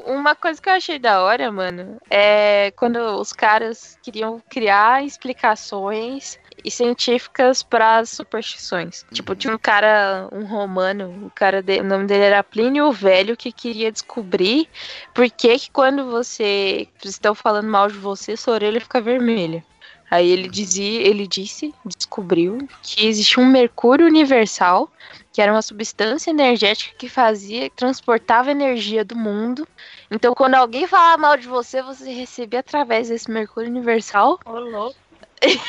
Uma 0.07 0.35
coisa 0.37 0.61
que 0.61 0.69
eu 0.69 0.75
achei 0.75 0.99
da 0.99 1.23
hora, 1.23 1.51
mano, 1.51 1.99
é 2.11 2.71
quando 2.77 2.97
os 3.21 3.33
caras 3.33 3.99
queriam 4.03 4.41
criar 4.49 5.05
explicações 5.05 6.39
e 6.65 6.71
científicas 6.71 7.63
para 7.63 8.05
superstições. 8.05 9.05
Tipo, 9.13 9.35
tinha 9.35 9.55
um 9.55 9.59
cara, 9.59 10.29
um 10.33 10.45
romano, 10.45 11.27
o 11.27 11.31
cara 11.31 11.63
de- 11.63 11.81
o 11.81 11.85
nome 11.85 12.07
dele 12.07 12.25
era 12.25 12.43
Plínio 12.43 12.87
o 12.87 12.93
Velho, 12.93 13.37
que 13.37 13.53
queria 13.53 13.93
descobrir 13.93 14.69
por 15.15 15.31
que 15.31 15.59
que 15.59 15.71
quando 15.71 16.11
você 16.11 16.89
estão 17.05 17.35
falando 17.35 17.69
mal 17.69 17.89
de 17.89 17.97
você, 17.99 18.37
sua 18.37 18.55
orelha 18.55 18.81
fica 18.81 19.01
vermelha. 19.01 19.65
Aí 20.11 20.31
ele 20.31 20.49
dizia, 20.49 21.03
ele 21.07 21.27
disse, 21.27 21.75
descobriu 21.85 22.67
que 22.83 23.07
existia 23.07 23.43
um 23.43 23.47
mercúrio 23.47 24.07
universal, 24.07 24.91
que 25.31 25.43
era 25.43 25.53
uma 25.53 25.61
substância 25.61 26.31
energética 26.31 26.95
que 26.97 27.11
fazia, 27.11 27.69
transportava 27.69 28.51
energia 28.51 29.05
do 29.05 29.15
mundo. 29.15 29.69
Então, 30.11 30.35
quando 30.35 30.55
alguém 30.55 30.87
falava 30.87 31.21
mal 31.21 31.37
de 31.37 31.47
você, 31.47 31.83
você 31.83 32.11
recebia 32.11 32.61
através 32.61 33.11
desse 33.11 33.31
mercúrio 33.31 33.69
universal. 33.69 34.41
Ô, 34.47 34.59
louco. 34.59 34.97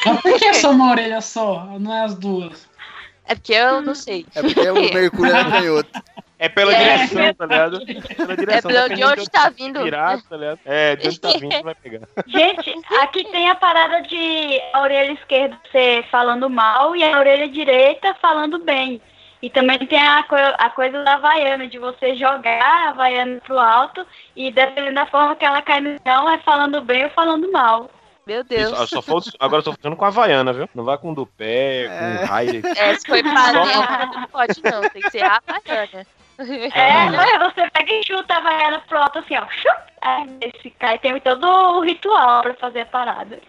Mas 0.05 0.21
por 0.21 0.33
que 0.39 0.45
é 0.45 0.53
só 0.53 0.71
uma 0.71 0.91
orelha 0.91 1.21
só? 1.21 1.65
Não 1.79 1.93
é 1.93 2.03
as 2.05 2.15
duas? 2.15 2.67
É 3.25 3.35
porque 3.35 3.53
eu 3.53 3.81
não 3.81 3.93
sei. 3.93 4.25
É 4.33 4.41
porque 4.41 4.69
o 4.69 4.75
Mercúrio 4.93 5.35
era 5.35 5.49
canhoto. 5.51 5.89
É 6.39 6.49
pela 6.49 6.73
É. 6.73 7.05
direção, 7.05 7.33
tá 7.35 7.45
ligado? 7.45 7.85
Pela 8.15 8.35
direção. 8.37 8.71
pelo- 8.71 8.95
de 8.95 9.03
onde 9.03 9.29
tá 9.29 9.49
vindo. 9.49 9.83
Virar, 9.83 10.19
tá 10.27 10.35
ligado? 10.37 10.59
É, 10.65 10.95
de 10.95 11.07
onde 11.07 11.19
tá 11.19 11.29
vindo, 11.39 11.61
vai 11.63 11.75
pegar. 11.75 12.07
Gente, 12.25 12.73
aqui 13.01 13.23
tem 13.25 13.49
a 13.49 13.55
parada 13.55 14.01
de 14.01 14.61
a 14.73 14.81
orelha 14.81 15.11
esquerda 15.11 15.59
ser 15.71 16.05
falando 16.09 16.49
mal 16.49 16.95
e 16.95 17.03
a 17.03 17.19
orelha 17.19 17.47
direita 17.49 18.15
falando 18.21 18.57
bem. 18.59 18.99
E 19.41 19.49
também 19.49 19.77
tem 19.79 19.99
a, 20.01 20.23
co- 20.23 20.35
a 20.35 20.69
coisa 20.71 21.03
da 21.03 21.13
Havaiana, 21.15 21.67
de 21.67 21.77
você 21.77 22.15
jogar 22.15 22.61
a 22.61 22.89
Havaiana 22.89 23.39
pro 23.45 23.59
alto 23.59 24.05
e 24.35 24.51
dependendo 24.51 24.95
da 24.95 25.05
forma 25.05 25.35
que 25.35 25.45
ela 25.45 25.61
cai 25.61 25.79
no 25.81 25.95
chão, 26.05 26.29
é 26.29 26.37
falando 26.39 26.81
bem 26.81 27.03
ou 27.03 27.09
falando 27.11 27.49
mal. 27.51 27.89
Meu 28.29 28.43
Deus. 28.43 28.71
Isso, 28.71 28.87
só 28.87 29.01
falta- 29.01 29.31
agora 29.39 29.59
eu 29.59 29.63
tô 29.63 29.71
ficando 29.73 29.95
com 29.95 30.05
a 30.05 30.09
Havaiana, 30.09 30.53
viu? 30.53 30.69
Não 30.75 30.83
vai 30.83 30.97
com 30.97 31.13
do 31.13 31.25
pé, 31.25 31.85
É. 31.85 31.87
com 32.19 32.25
raio. 32.25 32.61
É, 32.77 32.95
se 32.95 33.05
foi 33.07 33.23
para 33.23 33.53
não 33.53 34.27
pode 34.27 34.61
não, 34.63 34.81
tem 34.89 35.01
que 35.01 35.09
ser 35.09 35.23
a 35.23 35.41
Havaiana. 35.47 36.05
É, 36.73 37.09
não 37.09 37.21
é? 37.21 37.39
Você 37.39 37.69
pega 37.71 37.91
e 37.91 38.03
chuta 38.05 38.33
a 38.33 38.37
Havaiana 38.37 38.79
pro 38.87 38.97
alto 38.99 39.19
assim, 39.19 39.35
ó. 39.35 39.45
Aí 40.01 40.27
esse 40.41 40.69
cai, 40.69 40.97
tem 40.99 41.19
todo 41.19 41.43
o 41.45 41.81
ritual 41.81 42.41
pra 42.43 42.53
fazer 42.53 42.81
a 42.81 42.85
parada. 42.85 43.39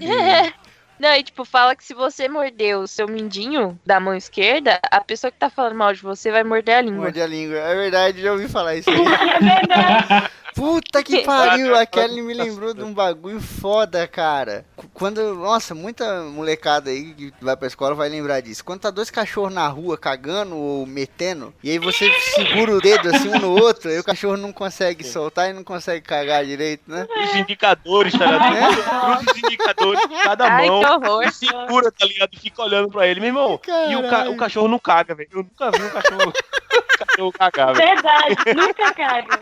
É. 0.00 0.52
Não, 0.98 1.14
e 1.14 1.22
tipo, 1.22 1.44
fala 1.44 1.76
que 1.76 1.84
se 1.84 1.92
você 1.92 2.26
morder 2.26 2.78
o 2.78 2.86
seu 2.86 3.06
mindinho 3.06 3.78
da 3.84 4.00
mão 4.00 4.14
esquerda, 4.14 4.80
a 4.90 4.98
pessoa 4.98 5.30
que 5.30 5.36
tá 5.38 5.50
falando 5.50 5.74
mal 5.74 5.92
de 5.92 6.00
você 6.00 6.30
vai 6.30 6.42
morder 6.42 6.76
a 6.76 6.80
língua. 6.80 7.02
Morde 7.02 7.20
a 7.20 7.26
língua. 7.26 7.58
É 7.58 7.74
verdade, 7.74 8.22
já 8.22 8.32
ouvi 8.32 8.48
falar 8.48 8.76
isso 8.76 8.88
aí. 8.88 8.96
É 9.04 9.38
verdade. 9.40 10.30
Puta 10.56 11.02
que 11.04 11.20
pariu, 11.26 11.76
a 11.76 11.84
Kelly 11.84 12.22
me 12.22 12.32
lembrou 12.32 12.72
de 12.72 12.82
um 12.82 12.92
bagulho 12.92 13.40
foda, 13.40 14.08
cara. 14.08 14.64
Qu- 14.74 14.88
Quando, 14.94 15.34
nossa, 15.34 15.74
muita 15.74 16.22
molecada 16.22 16.88
aí 16.90 17.12
que 17.12 17.32
vai 17.42 17.54
pra 17.56 17.68
escola 17.68 17.94
vai 17.94 18.08
lembrar 18.08 18.40
disso. 18.40 18.64
Quando 18.64 18.80
tá 18.80 18.90
dois 18.90 19.10
cachorros 19.10 19.52
na 19.52 19.68
rua 19.68 19.98
cagando 19.98 20.56
ou 20.56 20.86
metendo, 20.86 21.52
e 21.62 21.70
aí 21.70 21.78
você 21.78 22.10
segura 22.34 22.72
o 22.74 22.80
dedo 22.80 23.10
assim 23.14 23.28
um 23.28 23.38
no 23.38 23.50
outro, 23.52 23.90
aí 23.90 23.98
o 23.98 24.04
cachorro 24.04 24.36
não 24.38 24.50
consegue 24.52 25.04
soltar 25.04 25.50
e 25.50 25.52
não 25.52 25.62
consegue 25.62 26.00
cagar 26.04 26.44
direito, 26.44 26.82
né? 26.90 27.06
Os 27.24 27.34
indicadores, 27.36 28.12
tá 28.18 28.24
ligado? 28.26 28.76
Cruza 28.82 29.30
os 29.32 29.38
indicadores 29.38 30.00
de 30.08 30.22
cada 30.22 30.46
Ai, 30.52 30.68
mão. 30.68 30.80
horror. 30.80 31.22
E 31.24 31.32
segura, 31.32 31.92
tá 31.92 32.06
ligado? 32.06 32.30
E 32.32 32.38
fica 32.40 32.62
olhando 32.62 32.88
pra 32.88 33.06
ele. 33.06 33.20
Meu 33.20 33.28
irmão, 33.28 33.60
e 33.90 33.94
o, 33.96 34.02
ca- 34.02 34.08
Caralho. 34.10 34.32
o 34.32 34.36
cachorro 34.38 34.68
não 34.68 34.78
caga, 34.78 35.14
velho. 35.14 35.28
Eu 35.32 35.38
nunca 35.42 35.70
vi 35.70 35.82
um 35.84 35.90
cachorro, 35.90 36.32
cachorro 37.06 37.32
cagar, 37.32 37.74
velho. 37.74 37.86
Verdade, 37.94 38.36
nunca 38.56 38.94
caga. 38.94 39.40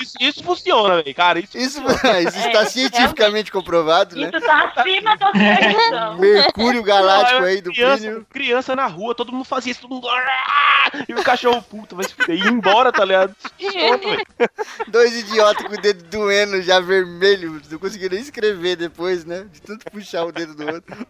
Isso, 0.00 0.14
isso 0.20 0.42
funciona, 0.44 0.96
velho. 1.02 1.14
Cara, 1.14 1.38
isso, 1.38 1.56
Isso, 1.56 1.80
isso 2.26 2.38
está 2.46 2.64
cientificamente 2.66 3.50
comprovado, 3.52 4.16
né? 4.16 4.30
Isso 4.34 4.40
tá 4.46 4.72
acima 4.76 5.16
da. 5.16 5.32
Mercúrio 6.18 6.82
galáctico 6.82 7.40
Não, 7.40 7.46
é 7.46 7.50
aí 7.50 7.60
do 7.60 7.70
criança, 7.72 8.02
Plínio. 8.02 8.26
criança 8.30 8.76
na 8.76 8.86
rua, 8.86 9.14
todo 9.14 9.32
mundo 9.32 9.44
fazia 9.44 9.72
isso, 9.72 9.82
todo 9.82 9.94
mundo. 9.94 10.08
"Ah!" 10.08 10.90
E 11.08 11.14
o 11.14 11.22
cachorro 11.22 11.62
puto 11.62 11.96
vai 11.96 12.04
se 12.04 12.14
fuder, 12.14 12.36
ir 12.36 12.46
embora, 12.46 12.92
tá 12.92 13.04
ligado? 13.04 13.34
Pronto. 13.58 14.08
Dois 14.88 15.16
idiotas 15.16 15.66
com 15.66 15.72
o 15.74 15.80
dedo 15.80 16.04
doendo, 16.04 16.60
já 16.62 16.78
vermelho, 16.80 17.60
não 17.70 17.78
conseguiram 17.78 18.14
nem 18.14 18.22
escrever 18.22 18.76
depois, 18.76 19.24
né? 19.24 19.46
De 19.52 19.60
tanto 19.62 19.90
puxar 19.90 20.24
o 20.24 20.32
dedo 20.32 20.54
do 20.54 20.66
outro. 20.72 21.06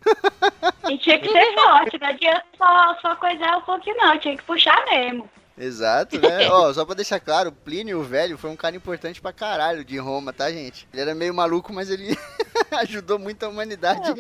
E 0.89 0.99
tinha 0.99 1.19
que 1.19 1.29
ser 1.29 1.55
forte, 1.55 1.99
não 2.01 2.09
adianta 2.09 2.45
só, 2.57 2.97
só 3.01 3.17
coisar 3.17 3.57
um 3.59 3.63
pouquinho, 3.63 3.97
não. 3.97 4.19
Tinha 4.19 4.37
que 4.37 4.43
puxar 4.45 4.83
mesmo. 4.87 5.29
Exato, 5.57 6.21
né? 6.21 6.49
Ó, 6.51 6.73
só 6.73 6.85
pra 6.85 6.95
deixar 6.95 7.21
claro, 7.21 7.51
o 7.51 7.53
Plínio 7.53 8.01
o 8.01 8.05
Velho 8.05 8.37
foi 8.37 8.51
um 8.51 8.57
cara 8.57 8.77
importante 8.77 9.21
pra 9.21 9.33
caralho 9.33 9.85
de 9.85 9.97
Roma, 9.99 10.33
tá, 10.33 10.51
gente? 10.51 10.87
Ele 10.93 11.03
era 11.03 11.15
meio 11.15 11.33
maluco, 11.33 11.73
mas 11.73 11.91
ele 11.91 12.17
ajudou 12.73 13.19
muito 13.19 13.45
a 13.45 13.49
humanidade. 13.49 14.13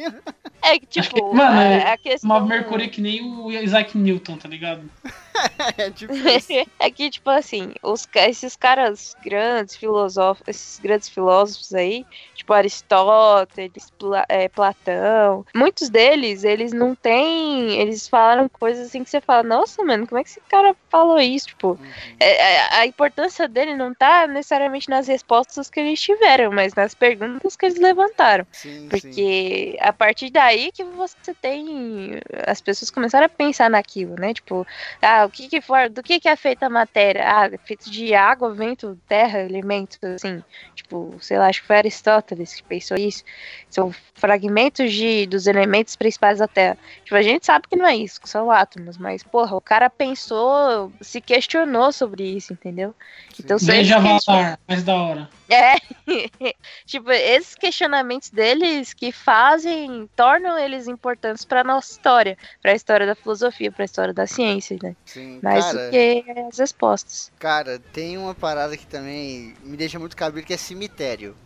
É 0.62 0.78
que, 0.78 0.86
tipo, 0.86 1.34
Mano, 1.34 1.60
é, 1.60 1.78
é 1.78 1.92
a 1.92 1.98
questão... 1.98 2.46
Mercúrio 2.46 2.84
é 2.84 2.88
que 2.88 3.00
nem 3.00 3.22
o 3.22 3.50
Isaac 3.50 3.96
Newton, 3.98 4.36
tá 4.36 4.48
ligado? 4.48 4.88
É 5.76 5.90
tipo 5.90 6.12
é 6.78 6.90
que, 6.90 7.10
tipo 7.10 7.30
assim, 7.30 7.72
os, 7.82 8.06
esses 8.16 8.56
caras 8.56 9.14
grandes 9.22 9.76
filosóficos, 9.76 10.48
esses 10.56 10.78
grandes 10.78 11.08
filósofos 11.08 11.72
aí, 11.74 12.04
tipo 12.34 12.52
Aristóteles, 12.52 13.90
Pla- 13.98 14.24
é, 14.28 14.48
Platão, 14.48 15.44
muitos 15.54 15.88
deles, 15.90 16.44
eles 16.44 16.72
não 16.72 16.94
têm. 16.94 17.80
Eles 17.80 18.08
falaram 18.08 18.48
coisas 18.48 18.86
assim 18.88 19.02
que 19.02 19.10
você 19.10 19.20
fala, 19.20 19.42
nossa, 19.42 19.82
mano, 19.84 20.06
como 20.06 20.20
é 20.20 20.24
que 20.24 20.30
esse 20.30 20.40
cara 20.48 20.74
falou 20.90 21.18
isso? 21.20 21.48
Tipo, 21.48 21.78
é- 22.20 22.54
é- 22.54 22.74
a 22.80 22.86
importância 22.86 23.48
dele 23.48 23.74
não 23.76 23.94
tá 23.94 24.26
necessariamente 24.26 24.88
nas 24.88 25.06
respostas 25.08 25.68
que 25.70 25.80
eles 25.80 26.00
tiveram, 26.00 26.52
mas 26.52 26.74
nas 26.74 26.94
perguntas 26.94 27.56
que 27.56 27.66
eles 27.66 27.78
levantaram. 27.78 28.46
Sim, 28.52 28.68
sim. 28.70 28.88
Porque 28.88 29.76
a 29.80 29.92
partir 29.92 30.30
daí 30.30 30.70
que 30.72 30.84
você 30.84 31.34
tem. 31.40 32.20
As 32.46 32.60
pessoas 32.60 32.90
começaram 32.90 33.26
a 33.26 33.28
pensar 33.28 33.68
naquilo, 33.70 34.14
né? 34.16 34.32
Tipo, 34.34 34.66
ah, 35.02 35.23
o 35.24 35.30
que 35.30 35.48
que 35.48 35.60
for, 35.60 35.88
do 35.88 36.02
que 36.02 36.20
que 36.20 36.28
é 36.28 36.36
feita 36.36 36.66
a 36.66 36.70
matéria? 36.70 37.22
Ah, 37.26 37.46
é 37.46 37.58
feito 37.58 37.90
de 37.90 38.14
água, 38.14 38.52
vento, 38.52 38.98
terra, 39.08 39.40
elementos, 39.40 39.98
assim. 40.02 40.42
Tipo, 40.74 41.16
sei 41.20 41.38
lá, 41.38 41.48
acho 41.48 41.60
que 41.60 41.66
foi 41.66 41.76
Aristóteles 41.76 42.54
que 42.54 42.62
pensou 42.62 42.96
isso. 42.96 43.24
São 43.70 43.94
fragmentos 44.14 44.92
de, 44.92 45.26
dos 45.26 45.46
elementos 45.46 45.96
principais 45.96 46.38
da 46.38 46.48
Terra. 46.48 46.78
Tipo, 47.04 47.16
a 47.16 47.22
gente 47.22 47.46
sabe 47.46 47.66
que 47.68 47.76
não 47.76 47.86
é 47.86 47.96
isso, 47.96 48.20
que 48.20 48.28
são 48.28 48.50
átomos, 48.50 48.96
mas, 48.96 49.22
porra, 49.22 49.56
o 49.56 49.60
cara 49.60 49.90
pensou, 49.90 50.92
se 51.00 51.20
questionou 51.20 51.92
sobre 51.92 52.24
isso, 52.24 52.52
entendeu? 52.52 52.94
Então, 53.38 53.56
Veja 53.60 53.96
Avatar, 53.96 54.58
mais 54.68 54.82
da 54.82 54.94
hora. 54.94 55.28
É, 55.48 55.74
tipo, 56.86 57.10
esses 57.10 57.54
questionamentos 57.54 58.30
deles 58.30 58.94
que 58.94 59.12
fazem, 59.12 60.08
tornam 60.16 60.58
eles 60.58 60.88
importantes 60.88 61.44
pra 61.44 61.62
nossa 61.64 61.92
história, 61.92 62.36
pra 62.62 62.74
história 62.74 63.06
da 63.06 63.14
filosofia, 63.14 63.70
pra 63.70 63.84
história 63.84 64.14
da 64.14 64.26
ciência, 64.26 64.78
né? 64.82 64.96
Sim, 65.04 65.40
Mais 65.42 65.64
cara, 65.64 65.86
do 65.86 65.90
que 65.90 66.24
as 66.48 66.58
respostas. 66.58 67.32
cara, 67.38 67.78
tem 67.92 68.16
uma 68.16 68.34
parada 68.34 68.76
que 68.76 68.86
também 68.86 69.54
me 69.62 69.76
deixa 69.76 69.98
muito 69.98 70.16
cabelo, 70.16 70.44
que 70.46 70.54
é 70.54 70.56
cemitério. 70.56 71.36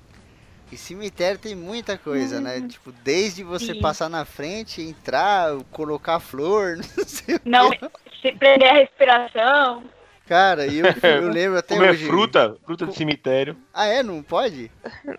E 0.70 0.76
cemitério 0.76 1.38
tem 1.38 1.54
muita 1.54 1.96
coisa, 1.96 2.40
né? 2.42 2.60
Tipo, 2.68 2.92
desde 2.92 3.42
você 3.42 3.72
Sim. 3.72 3.80
passar 3.80 4.10
na 4.10 4.26
frente, 4.26 4.82
entrar, 4.82 5.56
colocar 5.70 6.20
flor, 6.20 6.76
não 6.96 7.04
sei 7.06 7.36
o 7.36 7.40
Não 7.44 7.70
prender 8.38 8.68
a 8.68 8.74
respiração. 8.74 9.82
Cara, 10.28 10.66
e 10.66 10.78
eu, 10.78 10.86
eu 11.02 11.28
lembro 11.30 11.58
até 11.58 11.74
Comer 11.74 11.90
hoje. 11.90 12.06
fruta, 12.06 12.56
fruta 12.66 12.86
de 12.86 12.94
cemitério. 12.94 13.56
Ah, 13.72 13.86
é? 13.86 14.02
Não 14.02 14.22
pode? 14.22 14.70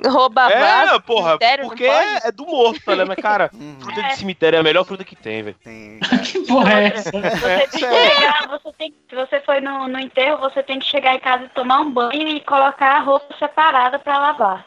Roubar 0.06 0.52
É, 0.52 0.60
vaso, 0.60 1.02
porra, 1.02 1.30
cemitério, 1.30 1.64
não 1.64 1.70
porque 1.70 1.86
pode? 1.86 2.28
é 2.28 2.32
do 2.32 2.46
morto, 2.46 2.82
tá 2.82 2.92
ligado? 2.92 3.08
Mas, 3.08 3.18
cara, 3.20 3.50
Uhum, 3.60 3.80
fruta 3.80 4.04
de 4.04 4.16
cemitério 4.18 4.58
é 4.58 4.60
a 4.60 4.64
melhor 4.64 4.86
fruta 4.86 5.04
que 5.04 5.16
tem, 5.16 5.42
velho. 5.44 5.56
tem, 5.64 6.00
Que 6.32 6.40
porra 6.48 6.74
é 6.82 6.88
essa? 6.98 7.12
Você 7.12 7.68
tem 7.68 7.68
que 7.70 7.80
chegar, 7.80 8.48
você 8.48 8.74
tem, 8.78 8.94
se 9.10 9.16
você 9.16 9.42
foi 9.42 9.60
no, 9.62 9.88
no 9.88 10.00
enterro, 10.00 10.38
você 10.40 10.62
tem 10.62 10.78
que 10.80 10.86
chegar 10.86 11.16
em 11.16 11.20
casa 11.20 11.46
e 11.46 11.50
tomar 11.50 11.80
um 11.82 11.92
banho 11.92 12.28
e 12.28 12.40
colocar 12.42 12.98
a 12.98 13.00
roupa 13.00 13.36
separada 13.38 13.98
pra 13.98 14.20
lavar. 14.20 14.66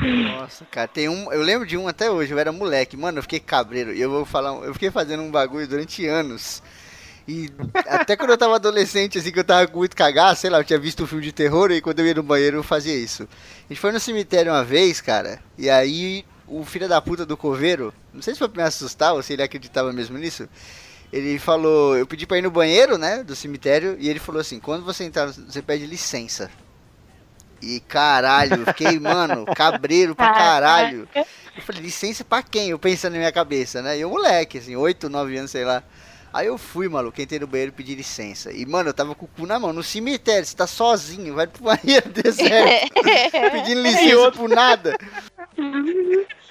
Nossa, 0.00 0.66
cara, 0.66 0.88
tem 0.88 1.08
um. 1.08 1.32
Eu 1.32 1.40
lembro 1.42 1.66
de 1.66 1.76
um 1.76 1.86
até 1.86 2.10
hoje, 2.10 2.32
eu 2.32 2.38
era 2.38 2.50
moleque, 2.50 2.96
mano, 2.96 3.18
eu 3.18 3.22
fiquei 3.22 3.38
cabreiro. 3.38 3.92
E 3.94 4.00
eu 4.00 4.10
vou 4.10 4.24
falar, 4.24 4.50
eu 4.64 4.72
fiquei 4.74 4.90
fazendo 4.90 5.22
um 5.22 5.30
bagulho 5.30 5.68
durante 5.68 6.04
anos. 6.06 6.60
E 7.26 7.50
até 7.88 8.16
quando 8.16 8.30
eu 8.30 8.38
tava 8.38 8.56
adolescente, 8.56 9.18
assim, 9.18 9.32
que 9.32 9.38
eu 9.38 9.44
tava 9.44 9.66
com 9.66 9.78
muito 9.78 9.96
cagaço, 9.96 10.42
sei 10.42 10.50
lá, 10.50 10.58
eu 10.58 10.64
tinha 10.64 10.78
visto 10.78 11.04
um 11.04 11.06
filme 11.06 11.24
de 11.24 11.32
terror 11.32 11.70
e 11.70 11.80
quando 11.80 12.00
eu 12.00 12.06
ia 12.06 12.14
no 12.14 12.22
banheiro 12.22 12.58
eu 12.58 12.62
fazia 12.62 12.94
isso. 12.94 13.22
A 13.22 13.72
gente 13.72 13.80
foi 13.80 13.92
no 13.92 14.00
cemitério 14.00 14.52
uma 14.52 14.62
vez, 14.62 15.00
cara, 15.00 15.40
e 15.56 15.70
aí 15.70 16.24
o 16.46 16.64
filho 16.64 16.86
da 16.86 17.00
puta 17.00 17.24
do 17.24 17.36
coveiro, 17.36 17.94
não 18.12 18.20
sei 18.20 18.34
se 18.34 18.38
foi 18.38 18.48
pra 18.48 18.62
me 18.62 18.68
assustar 18.68 19.14
ou 19.14 19.22
se 19.22 19.32
ele 19.32 19.42
acreditava 19.42 19.90
mesmo 19.90 20.18
nisso, 20.18 20.46
ele 21.10 21.38
falou, 21.38 21.96
eu 21.96 22.06
pedi 22.06 22.26
pra 22.26 22.36
ir 22.36 22.42
no 22.42 22.50
banheiro, 22.50 22.98
né, 22.98 23.22
do 23.22 23.34
cemitério, 23.34 23.96
e 23.98 24.08
ele 24.08 24.18
falou 24.18 24.40
assim, 24.40 24.60
quando 24.60 24.84
você 24.84 25.04
entrar, 25.04 25.28
você 25.28 25.62
pede 25.62 25.86
licença. 25.86 26.50
E 27.62 27.80
caralho, 27.80 28.56
eu 28.56 28.66
fiquei, 28.66 28.98
mano, 29.00 29.46
cabreiro 29.46 30.14
pra 30.14 30.34
caralho. 30.34 31.08
Eu 31.14 31.62
falei, 31.62 31.80
licença 31.80 32.22
pra 32.24 32.42
quem? 32.42 32.70
Eu 32.70 32.78
pensando 32.78 33.12
na 33.12 33.18
minha 33.18 33.32
cabeça, 33.32 33.80
né? 33.80 33.96
E 33.96 34.02
eu 34.02 34.10
moleque, 34.10 34.58
assim, 34.58 34.76
8, 34.76 35.08
9 35.08 35.38
anos, 35.38 35.50
sei 35.50 35.64
lá. 35.64 35.82
Aí 36.34 36.48
eu 36.48 36.58
fui, 36.58 36.88
maluco, 36.88 37.20
entrei 37.20 37.38
no 37.38 37.46
banheiro 37.46 37.70
e 37.70 37.76
pedi 37.76 37.94
licença. 37.94 38.52
E, 38.52 38.66
mano, 38.66 38.88
eu 38.88 38.94
tava 38.94 39.14
com 39.14 39.24
o 39.24 39.28
cu 39.28 39.46
na 39.46 39.56
mão, 39.56 39.72
no 39.72 39.84
cemitério, 39.84 40.44
você 40.44 40.56
tá 40.56 40.66
sozinho, 40.66 41.32
vai 41.32 41.46
pro 41.46 41.62
banheiro 41.62 42.08
deserto, 42.10 42.92
pedindo 43.52 43.80
licença 43.80 44.32
por 44.32 44.48
nada. 44.48 44.98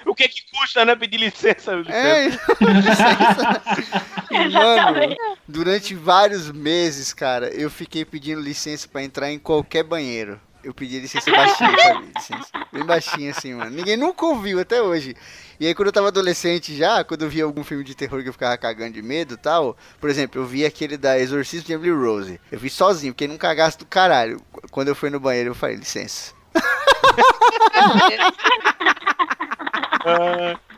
O 0.06 0.14
que 0.14 0.26
que 0.26 0.40
custa, 0.50 0.86
né? 0.86 0.96
Pedir 0.96 1.18
licença. 1.18 1.74
licença. 1.74 1.98
É, 1.98 2.28
licença. 2.28 3.62
E, 4.30 4.48
mano, 4.48 5.16
durante 5.46 5.94
vários 5.94 6.50
meses, 6.50 7.12
cara, 7.12 7.54
eu 7.54 7.70
fiquei 7.70 8.06
pedindo 8.06 8.40
licença 8.40 8.88
pra 8.88 9.02
entrar 9.02 9.30
em 9.30 9.38
qualquer 9.38 9.84
banheiro. 9.84 10.40
Eu 10.64 10.72
pedi 10.72 10.98
licença 10.98 11.30
baixinho, 11.30 11.78
sabe? 11.78 12.06
Licença. 12.16 12.48
Bem 12.72 12.84
baixinho 12.84 13.30
assim, 13.30 13.54
mano. 13.54 13.70
Ninguém 13.70 13.98
nunca 13.98 14.24
ouviu 14.24 14.58
até 14.58 14.80
hoje. 14.80 15.14
E 15.60 15.66
aí 15.66 15.74
quando 15.74 15.88
eu 15.88 15.92
tava 15.92 16.08
adolescente 16.08 16.74
já, 16.74 17.04
quando 17.04 17.22
eu 17.22 17.28
via 17.28 17.44
algum 17.44 17.62
filme 17.62 17.84
de 17.84 17.94
terror 17.94 18.22
que 18.22 18.30
eu 18.30 18.32
ficava 18.32 18.56
cagando 18.56 18.94
de 18.94 19.02
medo 19.02 19.34
e 19.34 19.36
tal, 19.36 19.76
por 20.00 20.08
exemplo, 20.08 20.40
eu 20.40 20.46
vi 20.46 20.64
aquele 20.64 20.96
da 20.96 21.18
Exorcismo 21.18 21.66
de 21.66 21.74
Emily 21.74 21.92
Rose. 21.92 22.40
Eu 22.50 22.58
vi 22.58 22.70
sozinho, 22.70 23.12
porque 23.12 23.28
não 23.28 23.36
cagasse 23.36 23.78
do 23.78 23.84
caralho. 23.84 24.40
Quando 24.70 24.88
eu 24.88 24.94
fui 24.94 25.10
no 25.10 25.20
banheiro, 25.20 25.50
eu 25.50 25.54
falei, 25.54 25.76
licença. 25.76 26.32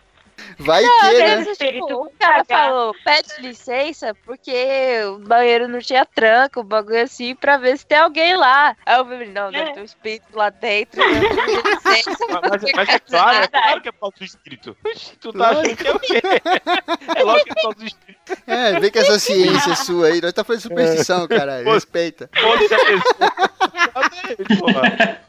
Vai 0.59 0.83
Não, 0.83 0.99
que, 1.01 1.19
né? 1.19 1.39
tipo, 1.39 1.51
Espírito 1.53 2.01
o 2.01 2.11
cara 2.19 2.45
falou, 2.45 2.95
pede 3.05 3.29
licença, 3.41 4.15
porque 4.25 5.01
o 5.07 5.19
banheiro 5.19 5.69
não 5.69 5.81
tinha 5.81 6.07
tranco, 6.07 6.61
o 6.61 6.65
bagulho 6.65 7.03
assim, 7.03 7.35
pra 7.35 7.59
ver 7.59 7.77
se 7.77 7.87
tem 7.87 7.99
alguém 7.99 8.35
lá. 8.37 8.75
Aí 8.87 8.97
eu 8.99 9.05
falei, 9.05 9.29
não, 9.29 9.51
deve 9.51 9.71
É. 9.71 9.73
ter 9.75 9.81
um 9.81 9.85
espírito 9.85 10.27
lá 10.35 10.49
dentro, 10.49 11.03
pedir 11.03 11.21
licença. 11.63 12.27
mas, 12.31 12.63
mas 12.75 12.89
é 12.89 12.99
claro, 12.99 13.45
é 13.45 13.49
claro 13.49 13.81
que 13.83 13.89
é 13.89 13.93
falso 13.93 14.25
espírito. 14.25 14.77
Tu 15.21 15.33
tá 15.35 15.51
achando 15.51 15.77
que 15.77 15.87
é 15.87 15.93
o 15.93 15.99
quê? 16.01 16.21
É 17.17 17.23
lógico 17.23 17.53
que 17.55 17.59
é 17.59 17.63
falso 17.63 17.85
espírito. 17.85 18.43
É, 18.47 18.81
vem 18.81 18.91
com 18.91 18.99
essa 18.99 19.19
ciência 19.19 19.75
sua 19.77 20.07
aí. 20.09 20.21
Nós 20.23 20.33
tá 20.33 20.43
falando 20.43 20.63
superstição, 20.63 21.29
caralho. 21.29 21.65
Pô. 21.65 21.73
Respeita. 21.75 22.31
Cadê, 23.93 24.57
porra? 24.59 25.21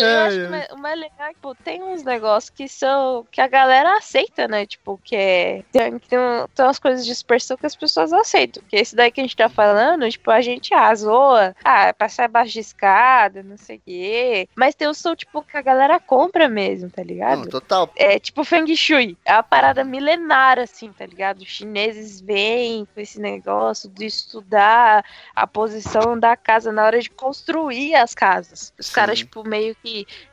Eu 0.00 0.08
Ai, 0.20 0.26
acho 0.26 0.36
que 0.38 0.46
o 0.46 0.50
mais- 0.50 0.68
o 0.72 0.76
mais 0.78 1.00
legal 1.00 1.26
é 1.26 1.28
que 1.28 1.34
tipo, 1.34 1.54
tem 1.56 1.82
uns 1.82 2.02
negócios 2.02 2.50
que 2.50 2.68
são. 2.68 3.26
que 3.30 3.40
a 3.40 3.46
galera 3.48 3.96
aceita, 3.96 4.46
né? 4.48 4.66
Tipo, 4.66 4.98
que 5.02 5.14
é. 5.16 5.62
Tem, 5.72 5.98
tem, 5.98 6.18
tem 6.54 6.64
umas 6.64 6.78
coisas 6.78 7.04
de 7.04 7.10
dispersão 7.10 7.56
que 7.56 7.66
as 7.66 7.76
pessoas 7.76 8.12
aceitam. 8.12 8.62
Que 8.68 8.76
esse 8.76 8.94
daí 8.96 9.10
que 9.10 9.20
a 9.20 9.24
gente 9.24 9.36
tá 9.36 9.48
falando, 9.48 10.08
tipo, 10.10 10.30
a 10.30 10.40
gente 10.40 10.72
ah, 10.74 10.94
zoa, 10.94 11.54
ah, 11.64 11.92
passar 11.94 12.28
embaixo 12.28 12.52
de 12.52 12.60
escada, 12.60 13.42
não 13.42 13.56
sei 13.56 13.76
o 13.76 13.80
quê. 13.84 14.48
Mas 14.54 14.74
tem 14.74 14.88
uns 14.88 14.98
som, 14.98 15.14
tipo, 15.14 15.42
que 15.42 15.56
a 15.56 15.62
galera 15.62 15.98
compra 16.00 16.48
mesmo, 16.48 16.90
tá 16.90 17.02
ligado? 17.02 17.40
Não, 17.40 17.46
total. 17.48 17.90
É 17.96 18.18
tipo 18.18 18.44
Feng 18.44 18.74
Shui. 18.76 19.16
É 19.24 19.32
uma 19.34 19.42
parada 19.42 19.84
milenar, 19.84 20.58
assim, 20.58 20.92
tá 20.92 21.06
ligado? 21.06 21.40
Os 21.40 21.48
chineses 21.48 22.20
vêm 22.20 22.86
com 22.94 23.00
esse 23.00 23.20
negócio 23.20 23.88
de 23.88 24.06
estudar 24.06 25.04
a 25.34 25.46
posição 25.46 26.18
da 26.18 26.36
casa 26.36 26.70
na 26.72 26.84
hora 26.84 27.00
de 27.00 27.10
construir 27.10 27.94
as 27.94 28.14
casas. 28.14 28.72
Os 28.78 28.86
Sim. 28.86 28.92
caras, 28.94 29.18
tipo, 29.18 29.46
meio 29.46 29.74
que 29.82 29.85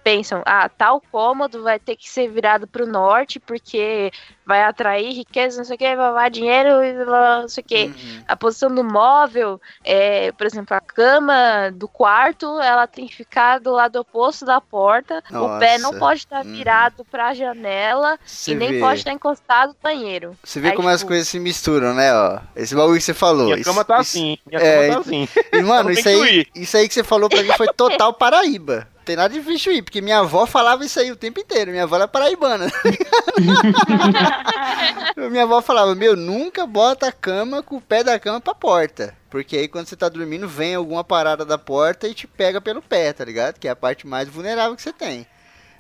pensam, 0.04 0.42
ah, 0.46 0.68
tal 0.70 1.02
cômodo 1.12 1.64
vai 1.64 1.80
ter 1.80 1.96
que 1.96 2.10
ser 2.10 2.28
virado 2.30 2.68
pro 2.68 2.86
norte 2.88 3.40
porque 3.40 4.12
vai 4.46 4.62
atrair 4.64 5.14
riqueza, 5.14 5.58
não 5.58 5.64
sei 5.64 5.76
o 5.76 5.80
que, 5.80 5.96
vai 5.96 6.14
dar 6.14 6.30
dinheiro 6.30 6.84
e 6.84 6.94
não 6.94 7.48
sei 7.48 7.64
o 7.64 7.66
que. 7.68 7.86
Uhum. 7.86 8.24
A 8.28 8.36
posição 8.36 8.74
do 8.74 8.84
móvel, 8.84 9.60
é, 9.84 10.32
por 10.34 10.46
exemplo, 10.46 10.76
a 10.76 10.82
cama 10.82 11.72
do 11.74 11.88
quarto, 11.88 12.60
ela 12.60 12.86
tem 12.86 13.08
que 13.08 13.16
ficar 13.16 13.60
do 13.60 13.72
lado 13.72 13.96
oposto 14.02 14.46
da 14.46 14.60
porta. 14.60 15.24
O 15.32 15.60
pé 15.60 15.78
não 15.78 15.92
Nossa. 15.92 16.00
pode 16.00 16.20
estar 16.20 16.46
Uhum. 16.46 16.52
virado 16.54 17.06
pra 17.10 17.34
janela 17.34 18.18
Você 18.26 18.52
e 18.52 18.56
nem 18.56 18.72
vê, 18.74 18.80
pode 18.82 19.00
estar 19.00 19.14
encostado 19.14 19.70
no 19.70 19.76
banheiro. 19.82 20.36
você 20.44 20.60
vê 20.60 20.70
Aí, 20.72 20.76
como 20.76 20.90
as 20.90 21.00
tipo, 21.00 21.10
coisas 21.10 21.28
se 21.28 21.40
misturam, 21.40 21.94
né, 21.94 22.14
ó. 22.14 22.40
Esse 22.56 22.76
bagulho 22.76 22.98
que 22.98 23.04
você 23.04 23.14
falou. 23.14 23.46
Minha 23.46 23.58
isso- 23.58 23.70
cama 23.70 23.86
tá 23.86 24.02
isso- 24.02 24.18
assim. 24.18 24.38
Minha 24.46 24.60
é, 24.62 24.88
cama 24.90 24.94
tá 24.96 25.00
assim. 25.02 25.28
E, 25.54 25.62
mano, 25.62 25.92
isso 25.92 26.04
que 26.04 26.10
aí, 26.10 26.46
isso 26.56 26.78
aí 26.78 26.88
que 26.88 26.94
você 26.94 27.04
falou 27.04 27.30
pra 27.30 27.42
mim 27.42 27.52
foi 27.56 27.68
total 27.68 28.12
Paraíba. 28.14 28.88
Tem 29.06 29.18
nada 29.18 29.34
de 29.34 29.42
bicho 29.42 29.70
ir, 29.70 29.82
porque 29.82 30.02
minha 30.02 30.20
avó 30.20 30.46
falava 30.46 30.86
isso 30.86 31.00
aí 31.00 31.12
o 31.12 31.16
tempo 31.16 31.40
inteiro. 31.40 31.72
Minha 31.72 31.84
avó 31.84 31.96
era 31.98 32.08
paraibana. 32.08 32.72
minha 35.30 35.44
avó 35.44 35.62
falava, 35.62 35.94
meu, 35.94 36.16
nunca 36.16 36.66
bota 36.66 37.08
a 37.08 37.12
cama 37.12 37.62
com 37.62 37.78
o 37.78 37.82
pé 37.82 38.04
da 38.04 38.18
cama 38.18 38.40
pra 38.40 38.56
porta. 38.56 39.16
Porque 39.30 39.58
aí 39.58 39.68
quando 39.68 39.88
você 39.88 39.96
tá 39.96 40.08
dormindo, 40.08 40.48
vem 40.48 40.76
alguma 40.76 41.04
parada 41.04 41.44
da 41.44 41.58
porta 41.58 42.08
e 42.08 42.14
te 42.14 42.28
pega 42.28 42.62
pelo 42.62 42.82
pé, 42.82 43.12
tá 43.12 43.26
ligado? 43.26 43.60
Que 43.60 43.68
é 43.68 43.72
a 43.72 43.76
parte 43.76 44.08
mais 44.08 44.30
vulnerável 44.30 44.76
que 44.76 44.82
você 44.82 44.94
tem. 44.94 45.28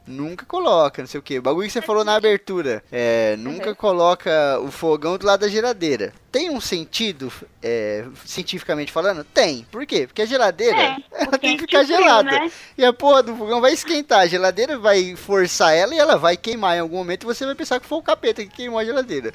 nunca 0.06 0.46
coloca, 0.46 1.02
não 1.02 1.08
sei 1.08 1.20
o 1.20 1.24
que. 1.24 1.40
O 1.40 1.42
bagulho 1.42 1.68
que 1.68 1.74
você 1.74 1.82
falou 1.82 2.04
na 2.04 2.16
abertura, 2.16 2.84
é, 2.92 3.38
nunca 3.38 3.74
coloca 3.74 4.60
o 4.60 4.70
fogão 4.70 5.18
do 5.18 5.26
lado 5.26 5.42
da 5.42 5.48
geladeira. 5.48 6.12
Tem 6.34 6.50
um 6.50 6.60
sentido, 6.60 7.32
é, 7.62 8.06
cientificamente 8.26 8.92
falando? 8.92 9.24
Tem. 9.24 9.68
Por 9.72 9.86
quê? 9.86 10.08
Porque 10.08 10.24
a 10.24 10.26
geladeira, 10.26 10.76
Tem, 10.98 11.06
ela 11.14 11.38
tem 11.38 11.56
que 11.58 11.62
ficar 11.62 11.86
frio, 11.86 11.96
gelada. 12.00 12.32
né? 12.32 12.52
E 12.76 12.84
a 12.84 12.92
porra 12.92 13.22
do 13.22 13.36
fogão 13.36 13.62
vai 13.62 13.72
esquentar. 13.72 14.22
A 14.22 14.26
geladeira 14.28 14.80
vai 14.80 15.16
forçar 15.16 15.76
ela 15.76 15.94
e 15.94 16.00
ela 16.00 16.18
vai 16.18 16.36
queimar 16.36 16.76
em 16.76 16.80
algum 16.80 16.98
momento 16.98 17.22
e 17.22 17.26
você 17.28 17.46
vai 17.46 17.54
pensar 17.54 17.80
que 17.80 17.86
foi 17.86 18.00
o 18.00 18.02
capeta 18.02 18.44
que 18.44 18.50
queimou 18.50 18.80
a 18.80 18.84
geladeira. 18.84 19.32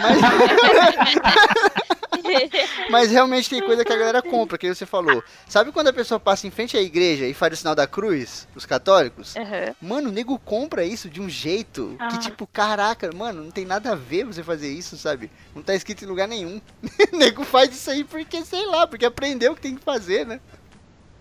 Mas, 0.00 0.18
mas 2.90 3.10
realmente 3.10 3.50
tem 3.50 3.60
coisa 3.62 3.84
que 3.84 3.92
a 3.92 3.96
galera 3.96 4.22
compra, 4.22 4.56
que 4.56 4.74
você 4.74 4.86
falou. 4.86 5.22
Sabe 5.46 5.70
quando 5.70 5.88
a 5.88 5.92
pessoa 5.92 6.18
passa 6.18 6.46
em 6.46 6.50
frente 6.50 6.76
à 6.76 6.80
igreja 6.82 7.26
e 7.26 7.34
faz 7.34 7.52
o 7.52 7.56
sinal 7.56 7.74
da 7.74 7.86
cruz, 7.86 8.48
os 8.54 8.64
católicos? 8.64 9.36
Aham. 9.36 9.74
Mano, 9.80 10.08
o 10.08 10.12
nego 10.12 10.38
compra 10.38 10.84
isso 10.84 11.10
de 11.10 11.20
um 11.20 11.28
jeito 11.28 11.94
que, 12.08 12.16
Ah. 12.16 12.18
tipo, 12.18 12.46
caraca, 12.46 13.10
mano, 13.14 13.44
não 13.44 13.50
tem 13.50 13.66
nada 13.66 13.92
a 13.92 13.94
ver 13.94 14.24
você 14.24 14.42
fazer 14.42 14.72
isso, 14.72 14.96
sabe? 14.96 15.30
Não 15.54 15.62
tá 15.62 15.74
escrito 15.74 16.04
em 16.04 16.08
lugar 16.08 16.26
nenhum. 16.26 16.37
O 16.46 16.62
nego 17.16 17.44
faz 17.44 17.70
isso 17.70 17.90
aí 17.90 18.04
porque, 18.04 18.44
sei 18.44 18.66
lá, 18.66 18.86
porque 18.86 19.04
aprendeu 19.06 19.52
o 19.52 19.54
que 19.54 19.60
tem 19.62 19.74
que 19.76 19.82
fazer, 19.84 20.26
né? 20.26 20.40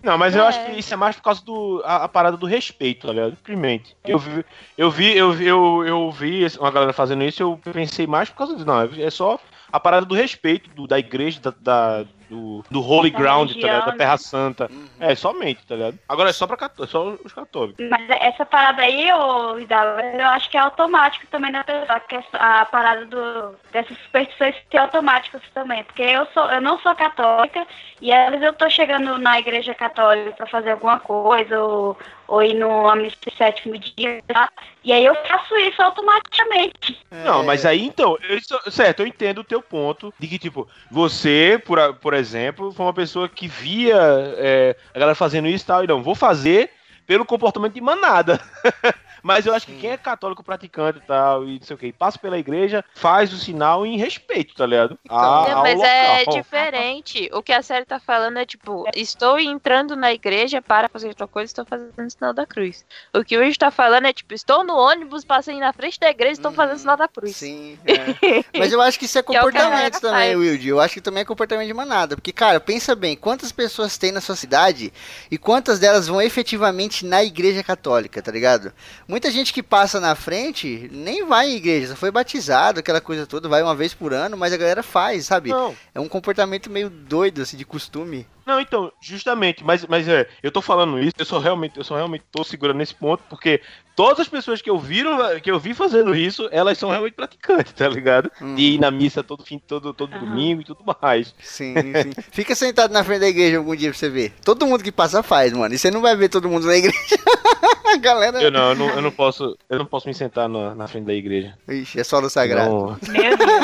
Não, 0.03 0.17
mas 0.17 0.35
eu 0.35 0.43
É. 0.43 0.47
acho 0.47 0.65
que 0.65 0.71
isso 0.79 0.93
é 0.93 0.97
mais 0.97 1.15
por 1.15 1.23
causa 1.23 1.43
do 1.43 1.81
a, 1.83 2.03
a 2.03 2.07
parada 2.07 2.37
do 2.37 2.45
respeito, 2.45 3.07
tá 3.07 3.13
ligado? 3.13 3.35
Simplesmente. 3.35 3.95
Eu 4.05 4.19
vi, 4.19 4.45
eu 4.77 4.91
vi, 4.91 5.17
eu 5.17 5.31
vi, 5.33 5.45
eu, 5.47 5.83
eu 5.85 6.11
vi 6.11 6.45
uma 6.59 6.71
galera 6.71 6.93
fazendo 6.93 7.23
isso, 7.23 7.41
eu 7.41 7.59
pensei 7.73 8.05
mais 8.07 8.29
por 8.29 8.37
causa 8.37 8.53
disso. 8.53 8.65
Não, 8.65 8.79
é 8.81 9.09
só 9.09 9.39
a 9.71 9.79
parada 9.79 10.05
do 10.05 10.13
respeito 10.15 10.69
do- 10.69 10.87
da 10.87 10.97
igreja, 10.99 11.41
da, 11.41 11.53
da- 11.59 12.05
do, 12.29 12.63
do 12.69 12.81
Holy 12.81 13.09
Ground, 13.09 13.49
tá 13.49 13.55
ligado? 13.55 13.85
Da 13.85 13.91
né? 13.91 13.97
Terra 13.97 14.17
Santa. 14.17 14.69
É, 14.99 15.15
somente, 15.15 15.65
tá 15.65 15.75
ligado? 15.75 15.99
Agora 16.07 16.29
é 16.29 16.33
só 16.33 16.45
pra 16.47 16.57
cató- 16.57 16.85
só 16.85 17.15
os 17.23 17.33
católicos. 17.33 17.85
Mas 17.89 18.09
essa 18.09 18.45
parada 18.45 18.81
aí, 18.81 19.11
ô 19.13 19.57
Hidalgo, 19.59 19.99
eu 20.01 20.27
acho 20.27 20.49
que 20.49 20.57
é 20.57 20.59
automático 20.59 21.25
também 21.27 21.51
na 21.51 21.63
pessoa, 21.63 21.99
que 22.01 22.19
a 22.33 22.65
parada 22.65 23.05
do, 23.05 23.55
dessas 23.71 23.97
superstições 23.99 24.55
ser 24.69 24.77
automáticas 24.77 25.41
também. 25.53 25.83
Porque 25.83 26.01
eu, 26.03 26.25
sou, 26.33 26.45
eu 26.51 26.61
não 26.61 26.79
sou 26.79 26.95
católica 26.95 27.65
e 28.01 28.11
às 28.11 28.29
vezes 28.29 28.45
eu 28.45 28.53
tô 28.53 28.69
chegando 28.69 29.17
na 29.17 29.39
igreja 29.39 29.73
católica 29.73 30.31
pra 30.31 30.47
fazer 30.47 30.71
alguma 30.71 30.99
coisa, 30.99 31.61
ou, 31.61 31.97
ou 32.27 32.43
ir 32.43 32.53
no 32.53 32.87
de 33.07 33.35
sétimo 33.37 33.77
dia, 33.77 34.21
tá? 34.27 34.49
e 34.83 34.91
aí 34.91 35.05
eu 35.05 35.15
faço 35.27 35.55
isso 35.57 35.81
automaticamente. 35.81 36.97
Não, 37.11 37.41
É, 37.41 37.45
mas 37.45 37.65
aí 37.65 37.85
então, 37.85 38.17
eu, 38.27 38.71
certo, 38.71 39.01
eu 39.01 39.07
entendo 39.07 39.39
o 39.39 39.43
teu 39.43 39.61
ponto 39.61 40.13
de 40.19 40.27
que, 40.27 40.37
tipo, 40.37 40.67
você, 40.91 41.61
por, 41.65 41.95
por 41.95 42.13
exemplo, 42.13 42.71
foi 42.71 42.85
uma 42.85 42.93
pessoa 42.93 43.29
que 43.29 43.47
via 43.47 43.97
é, 44.37 44.75
a 44.93 44.99
galera 44.99 45.15
fazendo 45.15 45.47
isso 45.47 45.63
e 45.63 45.67
tal, 45.67 45.83
e 45.83 45.87
não, 45.87 46.03
vou 46.03 46.15
fazer 46.15 46.71
pelo 47.05 47.25
comportamento 47.25 47.73
de 47.73 47.81
manada. 47.81 48.39
mas 49.27 49.45
eu 49.45 49.53
acho 49.53 49.65
que 49.67 49.75
quem 49.75 49.91
é 49.91 49.97
católico 49.97 50.41
praticante 50.41 50.99
e 50.99 51.01
tal, 51.01 51.43
e 51.45 51.59
não 51.59 51.61
sei 51.65 51.75
o 51.75 51.77
que, 51.79 51.91
passa 51.91 52.17
pela 52.17 52.37
igreja, 52.37 52.83
faz 52.95 53.33
o 53.33 53.37
sinal 53.37 53.85
em 53.85 53.97
respeito, 53.97 54.55
tá 54.55 54.65
ligado? 54.65 54.97
A- 55.09 55.21
Não, 55.49 55.57
ao 55.57 55.63
mas 55.63 55.81
é 55.81 56.23
diferente. 56.25 57.29
O 57.33 57.43
que 57.43 57.51
a 57.51 57.61
série 57.61 57.85
tá 57.85 57.99
falando 57.99 58.37
é 58.39 58.45
tipo, 58.45 58.85
estou 58.95 59.37
entrando 59.37 59.95
na 59.95 60.13
igreja 60.13 60.61
para 60.61 60.87
fazer 60.87 61.07
outra 61.09 61.27
coisa, 61.27 61.49
estou 61.49 61.65
fazendo 61.65 61.91
o 61.97 62.09
sinal 62.09 62.33
da 62.33 62.45
cruz. 62.45 62.85
O 63.13 63.23
que 63.23 63.37
o 63.37 63.41
Will 63.41 63.53
tá 63.57 63.69
falando 63.69 64.05
é 64.05 64.13
tipo, 64.13 64.33
estou 64.33 64.63
no 64.63 64.75
ônibus, 64.75 65.25
passei 65.25 65.59
na 65.59 65.73
frente 65.73 65.99
da 65.99 66.09
igreja, 66.09 66.33
estou 66.33 66.51
fazendo 66.53 66.75
o 66.77 66.79
sinal 66.79 66.97
da 66.97 67.07
cruz. 67.07 67.35
Sim, 67.35 67.77
é. 67.85 68.43
Mas 68.57 68.71
eu 68.71 68.81
acho 68.81 68.97
que 68.97 69.05
isso 69.05 69.17
é 69.17 69.19
é 69.19 69.21
a 69.21 69.23
comportamento 69.23 69.69
galera 69.71 69.99
também, 69.99 70.33
faz. 70.33 70.37
Wilde. 70.37 70.67
Eu 70.69 70.79
acho 70.79 70.93
que 70.93 71.01
também 71.01 71.21
é 71.21 71.25
comportamento 71.25 71.67
de 71.67 71.73
manada. 71.73 72.15
Porque, 72.15 72.31
cara, 72.31 72.59
pensa 72.59 72.95
bem, 72.95 73.15
quantas 73.15 73.51
pessoas 73.51 73.97
tem 73.97 74.11
na 74.11 74.21
sua 74.21 74.35
cidade 74.35 74.93
e 75.29 75.37
quantas 75.37 75.79
delas 75.79 76.07
vão 76.07 76.21
efetivamente 76.21 77.05
na 77.05 77.23
igreja 77.23 77.63
católica, 77.63 78.21
tá 78.21 78.31
ligado? 78.31 78.71
Muita 79.17 79.31
gente 79.31 79.51
que 79.51 79.63
passa 79.63 79.99
na 79.99 80.13
frente 80.13 80.87
nem 80.91 81.25
vai 81.25 81.49
em 81.49 81.55
igreja, 81.55 81.87
só 81.87 81.95
foi 81.95 82.11
batizado, 82.11 82.79
aquela 82.79 83.01
coisa 83.01 83.25
toda, 83.25 83.49
vai 83.49 83.63
uma 83.63 83.73
vez 83.73 83.91
por 83.91 84.13
ano, 84.13 84.37
mas 84.37 84.53
a 84.53 84.57
galera 84.57 84.83
faz, 84.83 85.25
sabe? 85.25 85.49
Não, 85.49 85.75
É 85.95 85.99
um 85.99 86.07
comportamento 86.07 86.69
meio 86.69 86.87
doido, 86.87 87.41
assim, 87.41 87.57
de 87.57 87.65
costume. 87.65 88.27
Não, 88.45 88.61
então, 88.61 88.91
justamente, 89.01 89.63
mas, 89.63 89.83
mas 89.87 90.07
é, 90.07 90.29
eu 90.43 90.51
tô 90.51 90.61
falando 90.61 90.99
isso, 90.99 91.15
eu 91.17 91.25
só 91.25 91.39
realmente, 91.39 91.77
eu 91.77 91.83
só 91.83 91.95
realmente 91.95 92.25
tô 92.31 92.43
segurando 92.43 92.77
nesse 92.77 92.93
ponto, 92.93 93.23
porque 93.27 93.59
todas 93.97 94.19
as 94.19 94.29
pessoas 94.29 94.61
que 94.61 94.69
eu 94.69 94.77
viram, 94.77 95.17
que 95.41 95.49
eu 95.49 95.59
vi 95.59 95.73
fazendo 95.73 96.15
isso, 96.15 96.47
elas 96.51 96.77
são 96.77 96.91
realmente 96.91 97.15
praticantes, 97.15 97.73
tá 97.73 97.89
ligado? 97.89 98.31
Uhum. 98.39 98.53
De 98.53 98.61
ir 98.61 98.79
na 98.79 98.91
missa 98.91 99.23
todo 99.23 99.43
fim, 99.43 99.57
todo, 99.57 99.91
todo 99.91 100.13
Aham. 100.13 100.23
domingo 100.23 100.61
e 100.61 100.63
tudo 100.63 100.83
mais. 101.01 101.33
Sim, 101.41 101.73
sim. 101.73 102.11
Fica 102.31 102.53
sentado 102.53 102.93
na 102.93 103.03
frente 103.03 103.21
da 103.21 103.27
igreja 103.27 103.57
algum 103.57 103.75
dia 103.75 103.89
pra 103.89 103.97
você 103.97 104.07
ver. 104.07 104.33
Todo 104.45 104.67
mundo 104.67 104.83
que 104.83 104.91
passa 104.91 105.23
faz, 105.23 105.51
mano. 105.51 105.73
E 105.73 105.79
você 105.79 105.89
não 105.89 105.99
vai 105.99 106.15
ver 106.15 106.29
todo 106.29 106.47
mundo 106.47 106.67
na 106.67 106.77
igreja. 106.77 106.95
a 107.87 107.97
galera. 107.97 108.39
Eu 108.39 108.51
não, 108.51 108.69
eu 108.69 108.75
não, 108.75 108.89
eu 108.89 109.01
não 109.01 109.11
posso, 109.11 109.57
eu 109.67 109.79
não 109.79 109.85
posso 109.85 110.07
me 110.07 110.13
sentar 110.13 110.47
na, 110.47 110.75
na 110.75 110.87
frente 110.87 111.05
da 111.05 111.13
igreja. 111.13 111.57
Ixi, 111.67 111.99
é 111.99 112.03
solo 112.03 112.29
sagrado. 112.29 112.69
Não. 112.69 112.97
Meu 113.11 113.35
Deus. 113.35 113.57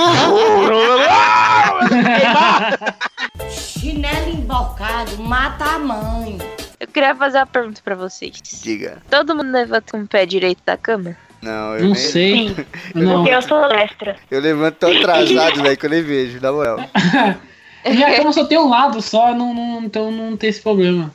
Chinelo 3.53 4.29
embocado 4.29 5.21
mata 5.21 5.65
a 5.65 5.79
mãe. 5.79 6.39
Eu 6.83 6.87
queria 6.87 7.15
fazer 7.15 7.37
uma 7.37 7.45
pergunta 7.45 7.81
pra 7.83 7.95
vocês. 7.95 8.33
Diga. 8.61 9.01
Todo 9.09 9.35
mundo 9.35 9.51
levanta 9.51 9.91
com 9.91 10.03
o 10.03 10.07
pé 10.07 10.25
direito 10.25 10.61
da 10.65 10.75
cama? 10.77 11.15
Não, 11.41 11.75
eu, 11.75 11.79
Não 11.83 11.85
nem- 11.87 11.95
sei. 11.95 12.49
Sim, 12.49 12.65
Não. 12.93 13.15
porque 13.23 13.35
eu 13.35 13.41
sou 13.41 13.65
lestra. 13.67 14.17
eu 14.29 14.39
levanto 14.41 14.75
tão 14.75 14.91
atrasado, 14.97 15.61
velho, 15.63 15.77
que 15.77 15.85
eu 15.85 15.89
nem 15.89 16.01
vejo, 16.01 16.41
na 16.41 16.51
moral. 16.51 16.77
Minha 17.85 18.15
cama 18.17 18.31
só 18.33 18.45
tem 18.45 18.57
um 18.57 18.69
lado 18.69 19.01
só, 19.01 19.33
não, 19.35 19.53
não, 19.53 19.83
então 19.83 20.09
não 20.11 20.37
tem 20.37 20.49
esse 20.49 20.61
problema. 20.61 21.13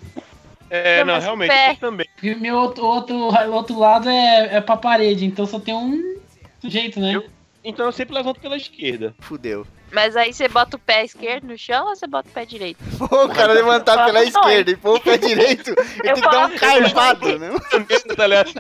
É, 0.71 1.03
Não, 1.03 1.15
não, 1.15 1.21
realmente, 1.21 1.49
pé. 1.49 1.71
eu 1.73 1.77
também. 1.77 2.07
Porque 2.15 2.35
meu 2.35 2.57
outro, 2.57 2.85
outro, 2.85 3.17
outro 3.53 3.79
lado 3.79 4.09
é, 4.09 4.57
é 4.57 4.61
pra 4.61 4.77
parede, 4.77 5.25
então 5.25 5.47
só 5.47 5.59
tem 5.59 5.75
um 5.75 6.17
jeito, 6.65 7.01
né? 7.01 7.15
Eu- 7.17 7.25
Então 7.65 7.87
eu 7.87 7.93
sempre 7.93 8.15
levanto 8.15 8.39
pela 8.41 8.57
esquerda. 8.57 9.15
Fudeu. 9.21 9.67
Mas 9.91 10.17
aí 10.17 10.33
você 10.33 10.49
bota 10.49 10.77
o 10.77 10.79
pé 10.81 11.05
esquerdo 11.05 11.45
no 11.47 11.57
chão 11.57 11.87
ou 11.87 11.97
você 11.97 12.07
bota 12.07 12.29
o 12.29 12.33
pé 12.33 12.45
direito? 12.45 12.79
Pô, 12.99 13.25
o 13.25 13.29
cara 13.29 13.53
levantar 13.53 14.05
pela 14.05 14.23
esquerda 14.23 14.71
e 14.71 14.77
pôr 14.77 14.97
o 14.97 15.01
pé 15.01 15.17
direito, 15.17 15.71
ele 15.71 15.77
tem 16.03 16.15
que 16.15 16.21
dar 16.21 16.47
um 16.47 16.59
faço 16.59 16.61
carpado, 16.61 17.39
né? 17.39 17.51
tá 18.17 18.27
ligado? 18.27 18.53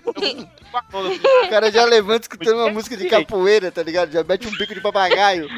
O 1.44 1.48
cara 1.48 1.70
já 1.70 1.84
levanta 1.84 2.22
escutando 2.22 2.56
uma 2.56 2.70
música 2.70 2.96
de 2.96 3.08
capoeira, 3.08 3.70
tá 3.70 3.82
ligado? 3.82 4.10
Já 4.12 4.24
mete 4.24 4.46
um 4.48 4.50
bico 4.52 4.74
de 4.74 4.80
papagaio. 4.80 5.48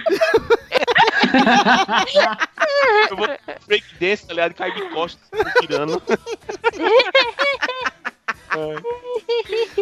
Eu 3.10 3.16
vou 3.16 3.28
break 3.66 3.84
dance, 4.00 4.26
tá 4.26 4.34
ligado? 4.34 4.54
Cair 4.54 4.74
de 4.74 4.88
costas, 4.90 5.20
tirando. 5.60 6.02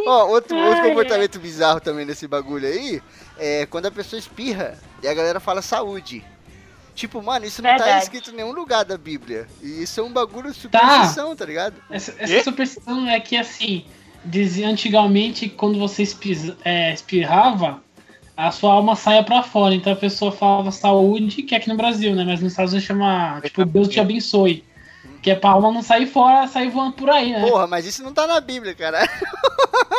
Ó, 0.06 0.26
outro, 0.26 0.56
outro 0.56 0.82
comportamento 0.82 1.38
bizarro 1.38 1.80
também 1.80 2.04
nesse 2.04 2.28
bagulho 2.28 2.66
aí 2.68 3.00
é 3.38 3.66
quando 3.66 3.86
a 3.86 3.90
pessoa 3.90 4.18
espirra 4.18 4.78
e 5.02 5.08
a 5.08 5.14
galera 5.14 5.40
fala 5.40 5.62
saúde. 5.62 6.24
Tipo, 6.94 7.22
mano, 7.22 7.46
isso 7.46 7.62
não 7.62 7.70
tá 7.70 7.84
Verdade. 7.84 8.02
escrito 8.02 8.30
em 8.32 8.34
nenhum 8.34 8.52
lugar 8.52 8.84
da 8.84 8.98
Bíblia. 8.98 9.46
E 9.62 9.84
isso 9.84 10.00
é 10.00 10.02
um 10.02 10.12
bagulho 10.12 10.50
de 10.50 10.58
superstição, 10.58 11.36
tá 11.36 11.44
ligado? 11.44 11.76
Essa, 11.88 12.12
essa 12.18 12.42
superstição 12.42 13.08
é 13.08 13.20
que, 13.20 13.36
assim, 13.36 13.84
dizia 14.24 14.68
antigamente, 14.68 15.48
quando 15.48 15.78
você 15.78 16.02
é, 16.64 16.92
espirrava, 16.92 17.80
a 18.36 18.50
sua 18.50 18.72
alma 18.72 18.96
saia 18.96 19.22
pra 19.22 19.44
fora. 19.44 19.74
Então 19.74 19.92
a 19.92 19.96
pessoa 19.96 20.32
falava 20.32 20.72
saúde, 20.72 21.42
que 21.42 21.54
é 21.54 21.58
aqui 21.58 21.68
no 21.68 21.76
Brasil, 21.76 22.16
né? 22.16 22.24
Mas 22.24 22.40
nos 22.40 22.52
Estados 22.52 22.72
Unidos 22.72 22.88
chama, 22.88 23.40
tipo, 23.42 23.64
Deus 23.64 23.88
te 23.88 24.00
abençoe. 24.00 24.64
Que 25.22 25.30
é 25.32 25.34
pra 25.34 25.50
alma 25.50 25.72
não 25.72 25.82
sair 25.82 26.06
fora, 26.06 26.46
sair 26.46 26.70
voando 26.70 26.92
por 26.92 27.10
aí, 27.10 27.32
né? 27.32 27.40
Porra, 27.48 27.66
mas 27.66 27.84
isso 27.86 28.02
não 28.04 28.12
tá 28.12 28.26
na 28.26 28.40
Bíblia, 28.40 28.74
cara. 28.74 29.00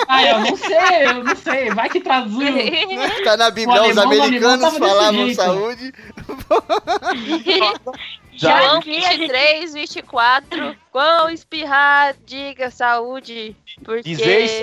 Ah, 0.07 0.23
eu 0.25 0.39
não 0.39 0.55
sei, 0.55 1.05
eu 1.07 1.23
não 1.23 1.35
sei. 1.35 1.69
Vai 1.71 1.89
que 1.89 1.99
traduziu. 1.99 2.47
Tá 3.23 3.35
na 3.37 3.49
Bíblia, 3.51 3.83
os 3.83 3.97
americanos 3.97 4.77
falavam 4.77 5.33
saúde. 5.33 5.93
Já, 8.31 8.61
João 8.61 8.77
aqui 8.77 8.97
a 9.05 9.11
gente- 9.11 9.19
23, 9.27 9.73
24. 9.73 10.75
Quão 10.91 11.29
espirrar, 11.29 12.15
diga 12.25 12.71
saúde. 12.71 13.55
Porque. 13.83 14.03
Dizeis 14.03 14.61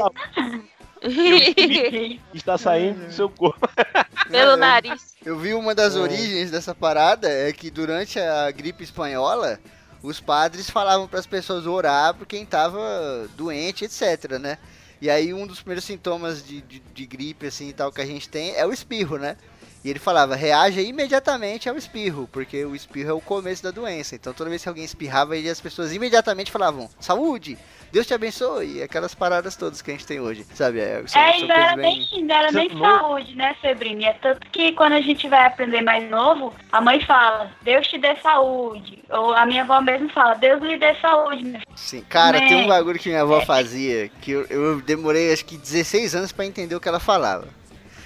está 2.35 2.57
saindo 2.57 3.07
do 3.07 3.13
seu 3.13 3.29
corpo. 3.29 3.69
Pelo 4.31 4.53
É, 4.53 4.57
nariz. 4.57 5.15
Eu 5.25 5.39
vi 5.39 5.55
uma 5.55 5.75
das 5.75 5.95
origens 5.95 6.51
dessa 6.51 6.75
parada 6.75 7.29
é 7.29 7.53
que 7.53 7.71
durante 7.71 8.19
a 8.19 8.51
gripe 8.51 8.83
espanhola, 8.83 9.61
os 10.07 10.21
padres 10.21 10.71
falavam 10.71 11.09
para 11.09 11.19
as 11.19 11.27
pessoas 11.27 11.67
orar 11.67 12.15
por 12.15 12.27
quem 12.27 12.47
tava 12.47 13.29
doente, 13.37 13.85
etc, 13.85 14.39
né? 14.39 14.57
E 15.01 15.11
aí 15.11 15.35
um 15.35 15.47
dos 15.47 15.59
primeiros 15.59 15.85
sintomas 15.85 16.47
de, 16.47 16.61
de, 16.63 16.79
de 16.79 17.07
gripe 17.07 17.47
assim 17.47 17.73
tal 17.73 17.91
que 17.91 18.01
a 18.01 18.07
gente 18.07 18.29
tem 18.29 18.55
é 18.55 18.65
o 18.65 18.73
espirro, 18.73 19.19
né? 19.19 19.37
E 19.85 19.91
ele 19.91 19.99
falava, 19.99 20.35
reaja 20.35 20.81
imediatamente 20.81 21.69
ao 21.69 21.77
espirro, 21.77 22.29
porque 22.33 22.65
o 22.65 22.75
espirro 22.75 23.11
é 23.11 23.13
o 23.13 23.21
começo 23.21 23.63
da 23.63 23.71
doença. 23.71 24.15
Então 24.15 24.33
toda 24.33 24.49
vez 24.49 24.63
que 24.63 24.69
alguém 24.69 24.85
espirrava, 24.85 25.35
as 25.37 25.61
pessoas 25.61 25.93
imediatamente 25.93 26.53
falavam, 26.53 26.89
saúde, 27.01 27.59
Deus 27.93 28.07
te 28.07 28.13
abençoe, 28.15 28.79
e 28.79 28.83
aquelas 28.83 29.15
paradas 29.15 29.57
todas 29.57 29.81
que 29.81 29.91
a 29.91 29.95
gente 29.95 30.07
tem 30.07 30.21
hoje, 30.21 30.45
sabe? 30.55 30.81
É, 30.81 31.03
são- 31.07 31.21
É, 31.23 31.31
ainda 31.33 31.55
era 31.55 31.77
bem- 31.77 31.85
nem, 32.11 32.19
ainda 32.21 32.35
era 32.35 32.53
nem 32.53 32.63
Sempre 32.69 32.77
novo. 32.79 32.99
saúde, 32.99 33.35
né, 33.37 33.57
Febrini? 33.61 34.05
É 34.05 34.13
tanto 34.15 34.41
que 34.51 34.73
quando 34.73 34.93
a 34.95 35.01
gente 35.01 35.27
vai 35.29 35.47
aprender 35.47 35.81
mais 35.83 36.09
novo, 36.11 36.53
a 36.71 36.81
mãe 36.81 37.01
fala, 37.01 37.51
Deus 37.63 37.87
te 37.87 37.97
dê 37.99 38.15
saúde. 38.17 39.03
Ou 39.09 39.33
a 39.33 39.47
minha 39.47 39.63
avó 39.63 39.81
mesmo 39.81 40.09
fala, 40.11 40.35
Deus 40.35 40.61
lhe 40.63 40.77
dê 40.77 40.95
saúde, 40.97 41.45
meu. 41.45 41.61
Sim, 41.75 42.03
cara, 42.09 42.39
Né? 42.41 42.49
tem 42.49 42.57
um 42.65 42.67
bagulho 42.67 42.99
que 42.99 43.09
minha 43.09 43.23
avó 43.23 43.41
fazia 43.43 44.09
que 44.21 44.33
eu, 44.33 44.45
eu 44.51 44.81
demorei 44.83 45.33
acho 45.33 45.45
que 45.45 45.57
16 45.57 46.15
anos 46.15 46.33
pra 46.33 46.45
entender 46.45 46.75
o 46.75 46.81
que 46.81 46.89
ela 46.89 47.01
falava. 47.01 47.49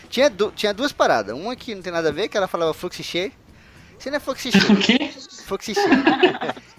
Tinha, 0.09 0.29
du- 0.29 0.53
tinha 0.55 0.75
duas 0.75 0.93
paradas. 0.93 1.35
Uma 1.37 1.57
que 1.57 1.75
não 1.75 1.83
tem 1.83 1.93
nada 1.93 2.09
a 2.11 2.13
ver, 2.13 2.29
que 2.29 2.37
ela 2.37 2.47
falava 2.49 2.75
fluxichê. 2.75 3.33
Isso 3.99 4.09
não 4.11 4.17
é 4.17 4.21
fluxichê. 4.21 4.59
O 4.73 4.77
quê? 4.77 5.11
Fluxichê. 5.47 5.81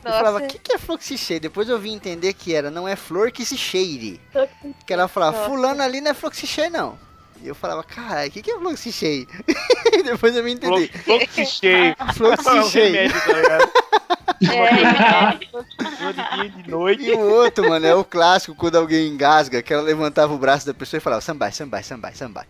Eu 0.03 0.11
falava, 0.11 0.37
o 0.37 0.39
Nossa. 0.41 0.47
que, 0.47 0.59
que 0.59 0.73
é 0.73 0.77
fluxichê? 0.77 1.39
Depois 1.39 1.69
eu 1.69 1.77
vim 1.79 1.93
entender 1.93 2.33
que 2.33 2.53
era, 2.53 2.71
não 2.71 2.87
é 2.87 2.95
flor 2.95 3.31
que 3.31 3.45
se 3.45 3.57
cheire. 3.57 4.19
Que 4.85 4.93
ela 4.93 5.07
falava, 5.07 5.37
Nossa. 5.37 5.49
fulano 5.49 5.81
ali 5.81 6.01
não 6.01 6.11
é 6.11 6.13
fluxichê 6.13 6.69
não. 6.69 6.97
E 7.43 7.47
eu 7.47 7.55
falava, 7.55 7.83
caralho, 7.83 8.29
o 8.29 8.31
que, 8.31 8.41
que 8.41 8.51
é 8.51 8.57
fluxichê? 8.59 9.27
Depois 10.05 10.35
eu 10.35 10.43
me 10.43 10.53
entendi. 10.53 10.87
Floxi 10.89 11.45
cheio. 11.45 11.95
Fluxichê. 12.15 12.83
remédio, 12.85 13.21
tá 13.21 13.33
ligado? 13.33 13.71
É, 14.41 15.37
Uma 16.01 16.13
de 16.13 16.35
dia 16.35 16.45
e 16.45 16.49
de 16.49 16.69
noite. 16.69 17.03
E 17.03 17.13
o 17.13 17.19
outro, 17.19 17.69
mano, 17.69 17.85
é 17.85 17.93
o 17.93 18.03
clássico 18.03 18.55
quando 18.55 18.75
alguém 18.75 19.07
engasga, 19.07 19.61
que 19.61 19.71
ela 19.71 19.83
levantava 19.83 20.33
o 20.33 20.37
braço 20.37 20.65
da 20.65 20.73
pessoa 20.73 20.97
e 20.97 21.01
falava, 21.01 21.21
sambai, 21.21 21.51
sambai, 21.51 21.83
sambai, 21.83 22.15
sambai. 22.15 22.45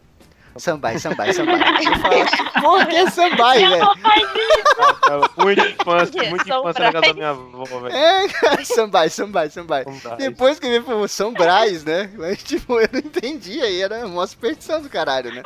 Sambai, 0.57 0.99
sambai, 0.99 1.33
sambai. 1.33 1.59
Eu 2.11 2.61
porra, 2.61 2.85
que 2.85 2.95
é 2.95 3.09
sambai, 3.09 3.59
velho? 3.59 3.83
isso. 3.83 5.01
Cara, 5.01 5.29
Muita 5.37 5.67
infância, 5.69 6.29
muita 6.29 6.45
São 6.45 6.59
infância 6.59 6.83
na 6.85 6.91
casa 6.91 7.07
da 7.07 7.13
minha 7.13 7.29
avó, 7.29 7.79
velho. 7.79 7.95
É, 7.95 8.27
cara, 8.27 8.65
sambai, 8.65 9.09
sambai, 9.09 9.49
sambai. 9.49 9.85
Depois 10.17 10.59
que 10.59 10.67
ele 10.67 10.81
falou 10.83 11.07
São 11.07 11.33
né? 11.83 12.11
Mas, 12.17 12.43
tipo, 12.43 12.79
eu 12.79 12.89
não 12.91 12.99
entendia 12.99 13.69
e 13.69 13.81
era 13.81 14.05
uma 14.05 14.27
superstição 14.27 14.81
do 14.81 14.89
caralho, 14.89 15.33
né? 15.33 15.41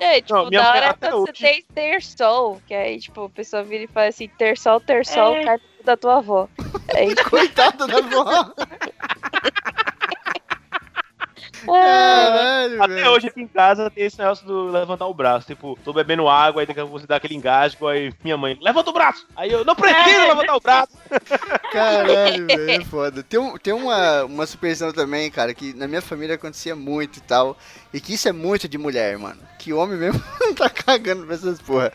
É, 0.00 0.20
tipo, 0.20 0.34
Não, 0.34 0.50
da 0.50 0.68
hora 0.70 0.96
é 1.00 1.10
você 1.10 1.32
tem 1.32 1.64
ter 1.74 2.02
sol, 2.02 2.60
que 2.66 2.74
aí, 2.74 2.98
tipo, 2.98 3.24
a 3.24 3.30
pessoa 3.30 3.62
vira 3.62 3.84
e 3.84 3.86
fala 3.86 4.08
assim, 4.08 4.28
ter 4.28 4.58
sol, 4.58 4.80
ter 4.80 5.06
sol, 5.06 5.36
É. 5.36 5.58
da 5.84 5.96
tua 5.96 6.18
avó. 6.18 6.48
Aí, 6.94 7.14
Coitado 7.30 7.86
da 7.86 7.98
avó. 7.98 8.52
Caralho, 11.66 12.82
Até 12.82 12.94
velho. 12.94 13.10
hoje 13.10 13.26
aqui 13.28 13.40
em 13.42 13.46
casa 13.46 13.90
tem 13.90 14.04
esse 14.04 14.18
negócio 14.18 14.46
do 14.46 14.64
levantar 14.70 15.06
o 15.06 15.14
braço. 15.14 15.46
Tipo, 15.46 15.78
tô 15.84 15.92
bebendo 15.92 16.28
água, 16.28 16.62
aí 16.62 16.66
daqui 16.66 16.80
a 16.80 16.84
pouco 16.84 16.98
você 17.00 17.06
dá 17.06 17.16
aquele 17.16 17.34
engasgo, 17.34 17.86
aí 17.88 18.12
minha 18.22 18.36
mãe, 18.36 18.58
levanta 18.60 18.90
o 18.90 18.92
braço! 18.92 19.26
Aí 19.36 19.50
eu, 19.52 19.64
não 19.64 19.74
preciso 19.74 20.08
É. 20.10 20.28
levantar 20.28 20.56
o 20.56 20.60
braço! 20.60 20.92
Caralho, 21.72 22.46
velho, 22.46 22.70
é 22.70 22.84
foda. 22.84 23.22
Tem, 23.22 23.38
um, 23.40 23.56
tem 23.58 23.72
uma, 23.72 24.24
uma 24.24 24.46
superstição 24.46 24.92
também, 24.92 25.30
cara, 25.30 25.54
que 25.54 25.72
na 25.74 25.86
minha 25.88 26.02
família 26.02 26.34
acontecia 26.34 26.74
muito 26.76 27.18
e 27.18 27.22
tal. 27.22 27.56
E 27.92 28.00
que 28.00 28.14
isso 28.14 28.28
é 28.28 28.32
muito 28.32 28.68
de 28.68 28.78
mulher, 28.78 29.18
mano. 29.18 29.40
Que 29.58 29.72
homem 29.72 29.96
mesmo 29.98 30.22
não 30.40 30.54
tá 30.54 30.68
cagando 30.70 31.24
pra 31.26 31.34
essas 31.34 31.60
porra. 31.60 31.92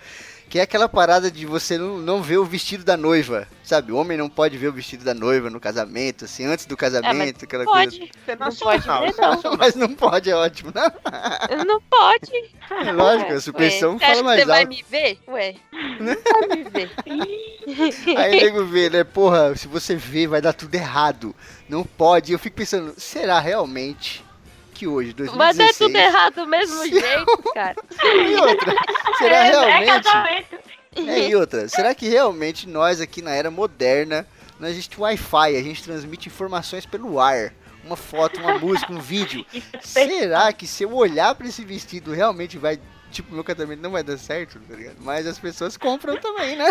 Que 0.58 0.62
é 0.62 0.64
aquela 0.64 0.90
parada 0.90 1.30
de 1.30 1.46
você 1.46 1.78
não, 1.78 2.00
não 2.00 2.20
ver 2.20 2.40
o 2.40 2.44
vestido 2.44 2.84
da 2.84 2.98
noiva. 2.98 3.48
Sabe? 3.64 3.92
O 3.92 3.96
homem 3.96 4.18
não 4.18 4.28
pode 4.28 4.58
ver 4.58 4.70
o 4.70 4.74
vestido 4.74 5.06
da 5.06 5.14
noiva 5.14 5.52
no 5.52 5.60
casamento, 5.60 6.26
assim, 6.26 6.46
antes 6.46 6.66
do 6.66 6.76
casamento, 6.76 7.46
aquela 7.46 7.64
coisa. 7.64 7.92
pode. 7.92 8.12
Não 8.40 8.56
pode 8.56 8.82
ver, 8.82 9.22
não. 9.22 9.54
Mas 9.56 9.76
não 9.76 9.94
pode, 9.94 10.32
é 10.32 10.36
ótimo, 10.36 10.72
né? 10.74 10.92
Não 11.64 11.80
pode. 11.80 12.32
É 12.72 12.92
lógico, 12.92 13.34
a 13.34 13.40
superstição 13.40 13.94
Ué, 13.94 14.00
você 14.00 14.06
fala 14.08 14.24
mais 14.24 14.40
você 14.40 14.46
vai 14.48 14.60
alto. 14.62 14.70
me 14.70 14.86
ver? 14.90 15.20
Ué, 15.28 15.56
não 16.00 16.48
vai 16.48 16.58
me 16.58 16.64
ver. 16.72 16.92
Aí 18.18 18.40
o 18.40 18.42
nego 18.42 18.66
vê, 18.66 18.90
né? 18.90 19.04
Porra, 19.04 19.56
se 19.56 19.68
você 19.68 19.96
vê, 19.96 20.26
vai 20.26 20.42
dar 20.42 20.54
tudo 20.54 20.74
errado. 20.74 21.36
Não 21.70 21.84
pode. 21.84 22.32
Eu 22.32 22.40
fico 22.40 22.56
pensando, 22.56 22.96
será 22.98 23.40
realmente 23.40 24.26
que 24.78 24.88
hoje, 24.88 25.14
2016... 25.14 25.38
Vai 25.38 25.68
dar 25.68 25.74
tudo 25.74 25.98
errado 25.98 26.34
do 26.36 26.48
mesmo 26.48 26.86
jeito, 26.88 27.54
cara. 27.54 27.76
E 28.04 28.36
outra, 28.36 28.76
será 29.18 29.36
É, 29.36 29.40
é 29.48 29.50
realmente... 29.50 30.04
casamento. 30.04 30.58
É, 30.96 31.30
e 31.30 31.36
outra, 31.36 31.68
será 31.68 31.94
que 31.96 32.08
realmente 32.08 32.68
nós 32.68 33.02
aqui 33.02 33.22
na 33.22 33.32
era 33.32 33.52
moderna, 33.52 34.28
nós 34.60 34.72
existe 34.72 35.00
Wi-Fi, 35.00 35.56
a 35.56 35.64
gente 35.64 35.84
transmite 35.84 36.28
informações 36.28 36.86
pelo 36.86 37.20
ar, 37.20 37.54
uma 37.84 37.96
foto, 37.96 38.40
uma 38.40 38.58
música, 38.58 38.92
um 38.92 39.00
vídeo. 39.00 39.46
Será 39.82 40.52
que 40.52 40.68
se 40.68 40.84
eu 40.84 40.94
olhar 40.94 41.34
pra 41.36 41.48
esse 41.48 41.64
vestido 41.64 42.12
realmente 42.14 42.58
vai, 42.58 42.80
tipo, 43.12 43.34
meu 43.34 43.44
casamento 43.44 43.82
não 43.82 43.92
vai 43.92 44.04
dar 44.04 44.18
certo, 44.18 44.60
tá 44.60 44.76
ligado? 44.76 44.98
Mas 45.00 45.26
as 45.28 45.40
pessoas 45.40 45.78
compram 45.78 46.18
também, 46.18 46.56
né? 46.56 46.70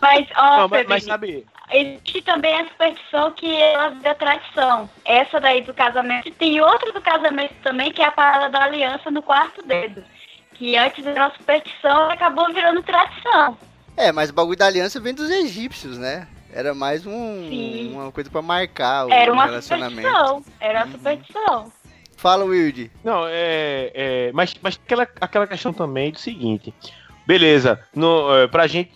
Mas, 0.00 0.26
ó, 0.36 0.60
Não, 0.60 0.68
mas, 0.68 0.86
mas 0.86 1.04
sabe, 1.04 1.46
existe 1.70 2.22
também 2.22 2.54
a 2.60 2.68
superstição 2.68 3.32
que 3.32 3.54
ela 3.54 3.90
vira 3.90 4.14
tradição. 4.14 4.88
Essa 5.04 5.40
daí 5.40 5.62
do 5.62 5.74
casamento. 5.74 6.30
Tem 6.32 6.60
outra 6.60 6.92
do 6.92 7.00
casamento 7.00 7.54
também, 7.62 7.92
que 7.92 8.02
é 8.02 8.06
a 8.06 8.12
parada 8.12 8.48
da 8.50 8.64
aliança 8.64 9.10
no 9.10 9.22
quarto 9.22 9.62
dedo. 9.66 10.02
Que 10.54 10.76
antes 10.76 11.06
era 11.06 11.26
uma 11.26 11.36
superstição 11.36 12.10
acabou 12.10 12.52
virando 12.52 12.82
tradição. 12.82 13.56
É, 13.96 14.12
mas 14.12 14.30
o 14.30 14.32
bagulho 14.32 14.56
da 14.56 14.66
aliança 14.66 15.00
vem 15.00 15.14
dos 15.14 15.30
egípcios, 15.30 15.98
né? 15.98 16.28
Era 16.52 16.74
mais 16.74 17.06
um, 17.06 17.48
Sim. 17.48 17.92
uma 17.92 18.10
coisa 18.10 18.30
pra 18.30 18.40
marcar 18.40 19.06
o 19.06 19.12
Era 19.12 19.32
uma 19.32 19.44
relacionamento. 19.44 20.08
superstição. 20.08 20.44
Era 20.60 20.84
uma 20.84 20.92
superstição. 20.92 21.72
Fala, 22.16 22.44
Wilde. 22.44 22.90
Não, 23.04 23.26
é. 23.28 23.92
é 23.94 24.30
mas 24.32 24.54
mas 24.60 24.80
aquela, 24.84 25.06
aquela 25.20 25.46
questão 25.46 25.72
também 25.72 26.10
do 26.10 26.18
seguinte. 26.18 26.74
Beleza, 27.28 27.78
no, 27.94 28.34
é, 28.34 28.46
pra 28.46 28.66
gente, 28.66 28.90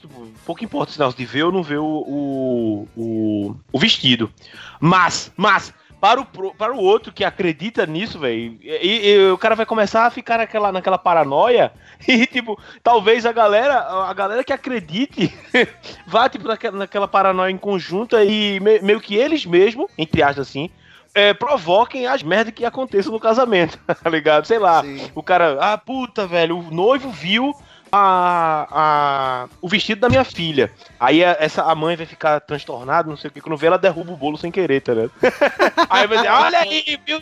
pouco 0.46 0.64
importa 0.64 0.90
se 0.90 0.98
nós 0.98 1.14
de 1.14 1.22
ver 1.22 1.42
ou 1.42 1.52
não 1.52 1.62
ver 1.62 1.76
o, 1.76 1.84
o, 1.84 2.88
o, 2.96 3.56
o 3.70 3.78
vestido. 3.78 4.32
Mas, 4.80 5.30
mas, 5.36 5.74
para 6.00 6.18
o, 6.18 6.24
para 6.24 6.72
o 6.72 6.78
outro 6.78 7.12
que 7.12 7.26
acredita 7.26 7.84
nisso, 7.84 8.18
velho, 8.18 8.58
e, 8.62 9.10
e 9.10 9.30
o 9.30 9.36
cara 9.36 9.54
vai 9.54 9.66
começar 9.66 10.06
a 10.06 10.10
ficar 10.10 10.38
naquela, 10.38 10.72
naquela 10.72 10.96
paranoia 10.96 11.74
e, 12.08 12.26
tipo, 12.26 12.58
talvez 12.82 13.26
a 13.26 13.32
galera, 13.32 13.80
a 14.08 14.14
galera 14.14 14.42
que 14.42 14.52
acredite 14.54 15.30
vá, 16.08 16.26
tipo, 16.26 16.48
naquela, 16.48 16.78
naquela 16.78 17.06
paranoia 17.06 17.50
em 17.52 17.58
conjunto 17.58 18.18
e 18.18 18.58
me- 18.60 18.80
meio 18.80 18.98
que 18.98 19.14
eles 19.14 19.44
mesmos, 19.44 19.92
entre 19.98 20.22
aspas 20.22 20.48
assim, 20.48 20.70
é, 21.14 21.34
provoquem 21.34 22.06
as 22.06 22.22
merdas 22.22 22.54
que 22.54 22.64
aconteçam 22.64 23.12
no 23.12 23.20
casamento, 23.20 23.78
tá 24.02 24.08
ligado? 24.08 24.46
Sei 24.46 24.58
lá, 24.58 24.82
Sim. 24.82 25.10
o 25.14 25.22
cara, 25.22 25.58
ah, 25.60 25.76
puta, 25.76 26.26
velho, 26.26 26.58
o 26.58 26.70
noivo 26.70 27.10
viu 27.10 27.54
a, 27.94 28.66
a, 28.70 29.48
o 29.60 29.68
vestido 29.68 30.00
da 30.00 30.08
minha 30.08 30.24
filha. 30.24 30.72
Aí 30.98 31.22
a, 31.22 31.36
essa, 31.38 31.62
a 31.62 31.74
mãe 31.74 31.94
vai 31.94 32.06
ficar 32.06 32.40
transtornada, 32.40 33.10
não 33.10 33.18
sei 33.18 33.28
o 33.28 33.32
que, 33.32 33.40
quando 33.40 33.56
vê, 33.58 33.66
ela 33.66 33.78
derruba 33.78 34.12
o 34.12 34.16
bolo 34.16 34.38
sem 34.38 34.50
querer, 34.50 34.80
tá 34.80 34.94
ligado? 34.94 35.12
aí 35.90 36.06
vai 36.06 36.16
dizer, 36.16 36.30
olha 36.30 36.58
aí, 36.58 36.98
viu, 37.04 37.20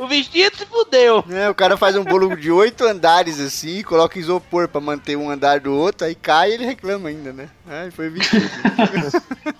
o 0.00 0.08
vestido 0.08 0.56
se 0.56 0.66
fudeu. 0.66 1.24
É, 1.30 1.48
o 1.48 1.54
cara 1.54 1.76
faz 1.76 1.94
um 1.94 2.02
bolo 2.02 2.36
de 2.36 2.50
oito 2.50 2.84
andares 2.84 3.38
assim, 3.38 3.82
coloca 3.84 4.18
isopor 4.18 4.66
pra 4.66 4.80
manter 4.80 5.16
um 5.16 5.30
andar 5.30 5.60
do 5.60 5.72
outro, 5.72 6.04
aí 6.04 6.16
cai 6.16 6.50
e 6.50 6.54
ele 6.54 6.66
reclama 6.66 7.08
ainda, 7.08 7.32
né? 7.32 7.48
Ai, 7.68 7.92
foi 7.92 8.10
vestido. 8.10 8.48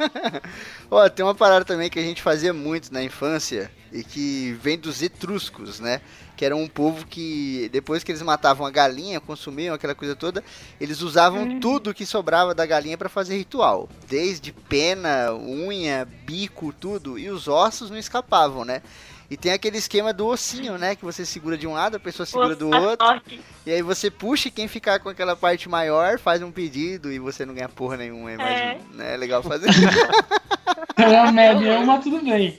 Ó, 0.91 1.09
tem 1.09 1.25
uma 1.25 1.35
parada 1.35 1.65
também 1.65 1.89
que 1.89 2.01
a 2.01 2.03
gente 2.03 2.21
fazia 2.21 2.53
muito 2.53 2.93
na 2.93 3.03
infância 3.03 3.71
e 3.93 4.03
que 4.03 4.59
vem 4.61 4.77
dos 4.77 5.03
etruscos, 5.03 5.79
né? 5.79 6.01
Que 6.39 6.45
era 6.45 6.55
um 6.55 6.69
povo 6.69 7.05
que, 7.05 7.69
depois 7.73 8.05
que 8.05 8.13
eles 8.13 8.23
matavam 8.23 8.65
a 8.65 8.71
galinha, 8.71 9.19
consumiam 9.19 9.75
aquela 9.75 9.93
coisa 9.93 10.15
toda, 10.15 10.45
eles 10.81 11.03
usavam 11.03 11.59
tudo 11.59 11.93
que 11.93 12.07
sobrava 12.07 12.55
da 12.55 12.65
galinha 12.65 12.97
pra 12.97 13.09
fazer 13.09 13.37
ritual. 13.37 13.89
Desde 14.09 14.53
pena, 14.53 15.35
unha, 15.35 16.07
bico, 16.25 16.73
tudo. 16.73 17.19
E 17.19 17.29
os 17.29 17.49
ossos 17.49 17.91
não 17.91 17.99
escapavam, 17.99 18.65
né? 18.65 18.83
E 19.29 19.37
tem 19.37 19.51
aquele 19.51 19.79
esquema 19.79 20.13
do 20.13 20.29
ossinho, 20.29 20.79
né? 20.79 20.95
Que 20.95 21.05
você 21.05 21.27
segura 21.27 21.59
de 21.59 21.67
um 21.67 21.73
lado, 21.73 21.97
a 21.97 22.01
pessoa 22.01 22.25
segura 22.25 22.55
do 22.55 22.71
outro. 22.71 23.21
E 23.67 23.73
aí 23.73 23.83
você 23.83 24.09
puxa 24.09 24.47
e 24.47 24.53
quem 24.53 24.69
ficar 24.69 25.01
com 25.01 25.09
aquela 25.09 25.35
parte 25.35 25.69
maior 25.69 26.21
faz 26.21 26.41
um 26.41 26.53
pedido 26.53 27.11
e 27.13 27.19
você 27.19 27.45
não 27.45 27.53
ganha 27.53 27.69
porra 27.69 27.97
nenhuma. 27.97 28.31
É, 28.31 28.37
É. 28.37 28.81
né? 28.95 29.15
é 29.15 29.17
legal 29.17 29.43
fazer. 29.43 29.69
É 30.97 31.07
uma 31.23 31.31
média, 31.31 31.81
mas 31.87 32.03
tudo 32.03 32.21
bem. 32.25 32.59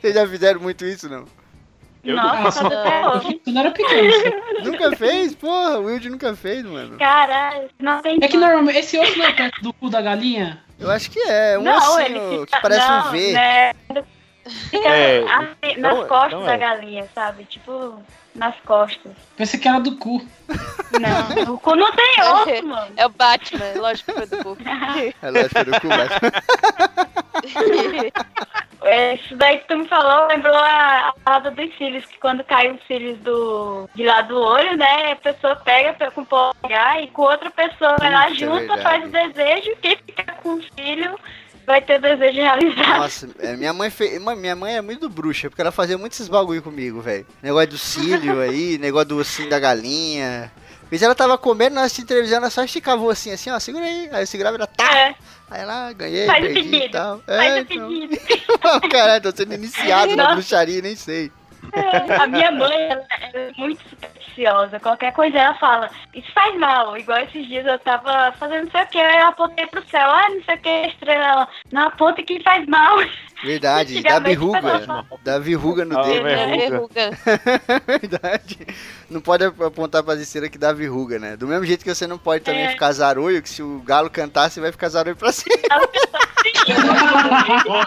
Vocês 0.00 0.14
já 0.14 0.26
fizeram 0.28 0.60
muito 0.60 0.84
isso, 0.84 1.08
não? 1.08 1.24
Eu 2.04 2.16
Nossa, 2.16 2.66
até 2.66 3.08
hoje. 3.08 3.40
Quando 3.44 3.58
era 3.60 3.70
pequeno. 3.70 4.10
Nunca 4.64 4.96
fez? 4.96 5.34
Porra, 5.36 5.78
o 5.78 5.84
Wilde 5.84 6.10
nunca 6.10 6.34
fez, 6.34 6.64
mano. 6.64 6.98
Caralho, 6.98 7.68
não 7.78 8.02
tem 8.02 8.18
É 8.20 8.26
que 8.28 8.36
normalmente 8.36 8.78
esse 8.80 8.98
osso 8.98 9.16
não 9.16 9.24
é 9.26 9.32
perto 9.32 9.62
do 9.62 9.72
cu 9.72 9.88
da 9.88 10.00
galinha? 10.02 10.60
Eu 10.80 10.90
acho 10.90 11.08
que 11.10 11.20
é. 11.20 11.56
Um 11.58 11.62
não, 11.62 11.76
ossinho 11.76 12.00
ele 12.38 12.46
que 12.46 12.60
parece 12.60 12.88
não, 12.88 13.06
um 13.08 13.10
V. 13.12 13.32
Né, 13.32 13.72
fica 14.70 14.88
É, 14.88 15.18
assim, 15.22 15.76
nas 15.80 15.92
então- 15.92 16.08
costas 16.08 16.32
então 16.32 16.44
da 16.44 16.54
é. 16.54 16.58
galinha, 16.58 17.08
sabe? 17.14 17.44
Tipo, 17.44 18.02
nas 18.34 18.54
costas. 18.66 19.12
Pensei 19.36 19.60
que 19.60 19.68
era 19.68 19.78
do 19.78 19.96
cu. 19.96 20.20
Não, 21.00 21.54
o 21.54 21.58
cu 21.58 21.76
não 21.76 21.92
tem 21.92 22.14
osso, 22.20 22.66
mano. 22.66 22.92
É 22.96 23.06
o 23.06 23.10
Batman, 23.10 23.72
lógico 23.76 24.12
que 24.12 24.18
foi 24.18 24.38
do 24.38 24.44
cu. 24.44 24.58
É 25.22 25.30
lógico, 25.30 25.58
era 25.58 25.70
o 25.76 25.80
cu, 25.80 25.86
mas... 25.86 26.10
é, 28.84 29.14
isso 29.14 29.36
daí 29.36 29.58
que 29.58 29.68
tu 29.68 29.76
me 29.76 29.88
falou 29.88 30.28
lembrou 30.28 30.54
a, 30.54 31.14
parada 31.24 31.50
dos 31.50 31.76
cílios, 31.76 32.04
que 32.06 32.18
quando 32.18 32.44
cai 32.44 32.70
os 32.70 32.80
cílios 32.86 33.18
do, 33.20 33.88
de 33.94 34.04
lá 34.04 34.22
do 34.22 34.38
olho, 34.38 34.76
né, 34.76 35.12
a 35.12 35.16
pessoa 35.16 35.56
pega 35.56 36.10
com 36.10 36.22
o 36.22 36.26
polegar 36.26 37.02
e 37.02 37.08
com 37.08 37.22
outra 37.22 37.50
pessoa 37.50 37.96
vai 37.98 38.10
lá 38.10 38.26
Puta, 38.26 38.34
junto, 38.34 38.58
verdade. 38.58 38.82
faz 38.82 39.04
o 39.04 39.08
desejo, 39.08 39.76
quem 39.80 39.96
fica 39.96 40.32
com 40.42 40.54
o 40.54 40.62
cílio 40.62 41.18
vai 41.66 41.80
ter 41.80 41.98
o 41.98 42.02
desejo 42.02 42.40
realizado. 42.40 42.98
Nossa, 42.98 43.28
é, 43.38 43.56
minha 43.56 43.72
mãe 43.72 43.90
fez. 43.90 44.20
Minha 44.36 44.56
mãe 44.56 44.76
é 44.76 44.80
muito 44.80 45.08
bruxa, 45.08 45.48
porque 45.48 45.60
ela 45.60 45.72
fazia 45.72 45.96
muito 45.96 46.12
esses 46.12 46.28
bagulho 46.28 46.62
comigo, 46.62 47.00
velho. 47.00 47.26
Negócio 47.42 47.68
do 47.68 47.78
cílio 47.78 48.40
aí, 48.40 48.78
negócio 48.82 49.08
do 49.08 49.18
ossinho 49.18 49.48
da 49.48 49.58
galinha. 49.58 50.50
Vezes 50.92 51.04
ela 51.04 51.14
tava 51.14 51.38
comendo, 51.38 51.74
nós 51.74 51.84
assistindo 51.86 52.08
televisão, 52.08 52.36
ela 52.36 52.50
só 52.50 52.62
esticava 52.62 53.00
o 53.00 53.06
ossinho 53.06 53.34
assim, 53.34 53.50
ó, 53.50 53.58
segura 53.58 53.82
aí. 53.86 54.10
Aí 54.12 54.22
eu 54.24 54.26
segurava 54.26 54.56
e 54.56 54.58
ela 54.58 54.66
tá. 54.66 54.94
É, 54.94 55.14
Aí 55.50 55.60
ela 55.62 55.90
ganhei, 55.94 56.26
faz 56.26 56.44
o 56.44 56.46
perdi 56.48 56.60
e 56.60 56.70
pedido, 56.70 56.92
tal. 56.92 57.18
faz 57.26 57.40
É, 57.40 57.54
o 57.54 57.58
então. 57.60 57.88
pedido. 57.88 58.18
Caralho, 58.92 59.22
tô 59.22 59.32
sendo 59.34 59.54
iniciado 59.54 60.14
na 60.14 60.34
bruxaria, 60.34 60.82
nem 60.82 60.94
sei. 60.94 61.32
A 62.20 62.26
minha 62.26 62.50
mãe 62.50 62.76
ela 62.90 63.06
é 63.32 63.52
muito 63.56 63.80
supersticiosa. 63.88 64.78
Qualquer 64.80 65.12
coisa 65.14 65.38
ela 65.38 65.54
fala, 65.54 65.88
isso 66.12 66.30
faz 66.34 66.58
mal. 66.58 66.94
Igual 66.98 67.20
esses 67.20 67.46
dias 67.46 67.64
eu 67.66 67.78
tava 67.78 68.32
fazendo 68.32 68.64
não 68.64 68.70
sei 68.70 68.82
o 68.82 68.86
que, 68.88 68.98
aí 68.98 69.20
eu 69.20 69.28
apontei 69.28 69.66
pro 69.68 69.88
céu, 69.88 70.10
ah, 70.10 70.28
não 70.28 70.42
sei 70.44 70.56
o 70.56 70.60
que, 70.60 70.86
estrela. 70.88 71.24
Ela, 71.24 71.48
Não 71.72 71.86
aponta 71.86 72.22
que 72.22 72.42
faz 72.42 72.66
mal. 72.66 72.98
Verdade, 73.44 74.00
dá 74.02 74.18
verruga. 74.18 75.04
Dá 75.24 75.38
verruga 75.38 75.84
no 75.84 75.98
Ah, 75.98 76.02
dedo. 76.02 76.22
Verruga. 76.24 77.10
Verdade. 77.86 78.58
Não 79.10 79.20
pode 79.20 79.44
apontar 79.44 80.02
pra 80.02 80.14
esteira 80.14 80.48
que 80.48 80.56
dá 80.58 80.72
verruga, 80.72 81.18
né? 81.18 81.36
Do 81.36 81.46
mesmo 81.48 81.64
jeito 81.66 81.84
que 81.84 81.94
você 81.94 82.06
não 82.06 82.18
pode 82.18 82.44
também 82.44 82.62
É. 82.62 82.70
ficar 82.70 82.92
zaroio, 82.92 83.42
que 83.42 83.48
se 83.48 83.62
o 83.62 83.80
galo 83.80 84.08
cantar, 84.08 84.50
você 84.50 84.60
vai 84.60 84.70
ficar 84.72 84.88
zaroio 84.88 85.16
pra 85.16 85.32
cima. 85.32 85.56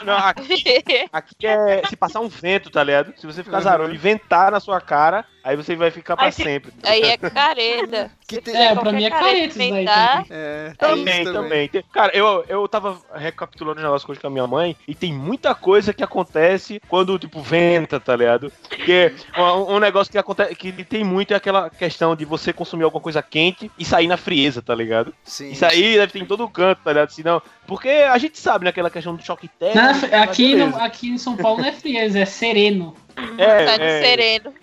Não, 0.05 0.17
aqui, 0.17 0.83
aqui 1.11 1.47
é 1.47 1.81
se 1.87 1.95
passar 1.95 2.19
um 2.19 2.27
vento, 2.27 2.69
tá 2.69 2.83
ligado? 2.83 3.13
Se 3.17 3.25
você 3.25 3.43
ficar 3.43 3.57
Uhum. 3.57 3.63
zarando 3.63 3.93
e 3.93 3.97
ventar 3.97 4.51
na 4.51 4.59
sua 4.59 4.79
cara, 4.81 5.25
aí 5.43 5.55
você 5.55 5.75
vai 5.75 5.91
ficar 5.91 6.15
pra 6.15 6.25
Aí 6.27 6.31
se- 6.31 6.43
sempre. 6.43 6.73
Aí 6.83 7.01
é 7.01 7.17
careta. 7.17 8.11
Que 8.27 8.41
fizer 8.41 8.71
É, 8.71 8.75
pra 8.75 8.91
mim 8.91 9.03
é 9.05 9.09
careta 9.09 9.47
isso 9.47 9.57
daí 9.57 9.69
também. 9.85 10.25
É, 10.29 10.73
tem 10.77 10.89
Também, 10.89 11.23
também. 11.25 11.69
Cara, 11.93 12.15
eu, 12.15 12.43
eu 12.47 12.67
tava 12.67 12.97
recapitulando 13.13 13.77
os 13.77 13.83
negócios 13.83 14.09
hoje 14.09 14.19
com 14.19 14.27
a 14.27 14.31
minha 14.31 14.47
mãe 14.47 14.75
e 14.87 14.95
tem 14.95 15.13
muita 15.13 15.44
coisa 15.53 15.93
que 15.93 16.03
acontece 16.03 16.81
quando, 16.87 17.19
tipo, 17.19 17.41
venta, 17.41 17.99
tá 17.99 18.15
ligado? 18.15 18.51
Porque 18.67 19.13
um, 19.37 19.75
um 19.75 19.79
negócio 19.79 20.11
que 20.11 20.17
acontece 20.17 20.55
que 20.55 20.71
tem 20.83 21.03
muito 21.03 21.33
é 21.33 21.37
aquela 21.37 21.69
questão 21.69 22.15
de 22.15 22.25
você 22.25 22.53
consumir 22.53 22.83
alguma 22.83 23.01
coisa 23.01 23.21
quente 23.21 23.69
e 23.77 23.85
sair 23.85 24.07
na 24.07 24.17
frieza, 24.17 24.61
tá 24.61 24.73
ligado? 24.73 25.13
Sim. 25.23 25.51
Isso 25.51 25.65
aí 25.65 25.95
deve 25.95 26.13
ter 26.13 26.19
em 26.19 26.25
todo 26.25 26.47
canto, 26.49 26.81
tá 26.83 26.91
ligado? 26.91 27.09
Senão, 27.11 27.41
porque 27.67 27.89
a 27.89 28.17
gente 28.17 28.39
sabe, 28.39 28.65
naquela 28.65 28.89
questão 28.89 29.15
do 29.15 29.23
choque 29.23 29.47
térmico. 29.47 30.15
Aqui, 30.15 30.55
no, 30.55 30.75
aqui 30.77 31.09
em 31.09 31.17
São 31.17 31.35
Paulo 31.35 31.61
não 31.61 31.67
é 31.67 31.71
frieza, 31.73 32.19
é 32.19 32.25
sereno. 32.25 32.95
é, 33.37 33.65
tá 33.65 33.83
é, 33.83 34.01
sereno. 34.01 34.53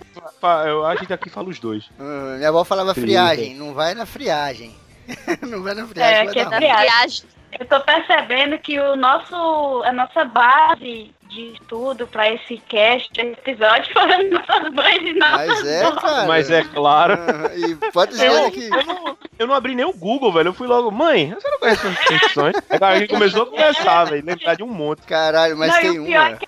eu- 0.67 0.87
a 0.87 0.97
gente 0.97 1.13
aqui 1.13 1.29
fala 1.31 1.49
os 1.49 1.59
dois. 1.59 1.85
Ah, 1.99 2.35
minha 2.37 2.49
avó 2.49 2.65
falava 2.65 2.95
friagem, 2.95 3.55
não 3.55 3.75
vai 3.75 3.95
na 3.95 4.07
friagem. 4.07 4.75
não 5.43 5.63
vai 5.63 5.75
na 5.75 5.87
friagem, 5.87 6.15
É, 6.15 6.25
vai 6.25 6.33
que 6.33 6.39
é 6.39 6.45
Na 6.45 6.57
friagem. 6.57 7.25
Eu 7.59 7.67
tô 7.67 7.81
percebendo 7.81 8.59
que 8.59 8.79
o 8.81 8.97
nosso, 8.97 9.83
a 9.85 9.93
nossa 9.93 10.25
base 10.25 11.15
de 11.29 11.53
estudo 11.55 12.07
pra 12.07 12.31
esse 12.31 12.59
cast, 12.69 13.11
esse 13.19 13.33
episódio, 13.33 13.93
foram 13.95 14.31
nossas 14.31 14.73
mães 14.73 15.01
e 15.03 15.13
nossas 15.15 15.49
Mas 15.49 15.67
é, 15.67 15.93
cara. 15.93 16.27
Mas 16.27 16.51
é 16.51 16.65
claro. 16.65 17.15
Ah, 17.15 17.57
E 17.57 17.75
pode 17.93 18.15
ser 18.15 18.27
Eu, 18.31 18.51
que. 18.51 18.69
eu, 18.69 18.85
não, 18.85 19.19
eu 19.39 19.47
não 19.47 19.55
abri 19.55 19.75
nem 19.75 19.85
o 19.85 19.93
Google, 19.93 20.33
velho. 20.33 20.49
Eu 20.49 20.55
fui 20.55 20.67
logo, 20.67 20.91
mãe, 20.91 21.35
você 21.35 21.49
não 21.49 21.59
conhece 21.59 21.87
as 21.87 21.93
instituições? 21.93 22.57
Aí 22.71 22.79
a 22.81 22.99
gente 22.99 23.11
começou 23.11 23.43
a 23.43 23.47
conversar, 23.47 24.05
velho. 24.05 24.25
Lembrar 24.25 24.55
de 24.55 24.63
um 24.63 24.69
monte. 24.69 25.03
Caralho, 25.03 25.57
mas 25.57 25.73
Não, 25.75 25.81
tem 25.81 26.05
pior 26.05 26.29
uma. 26.29 26.39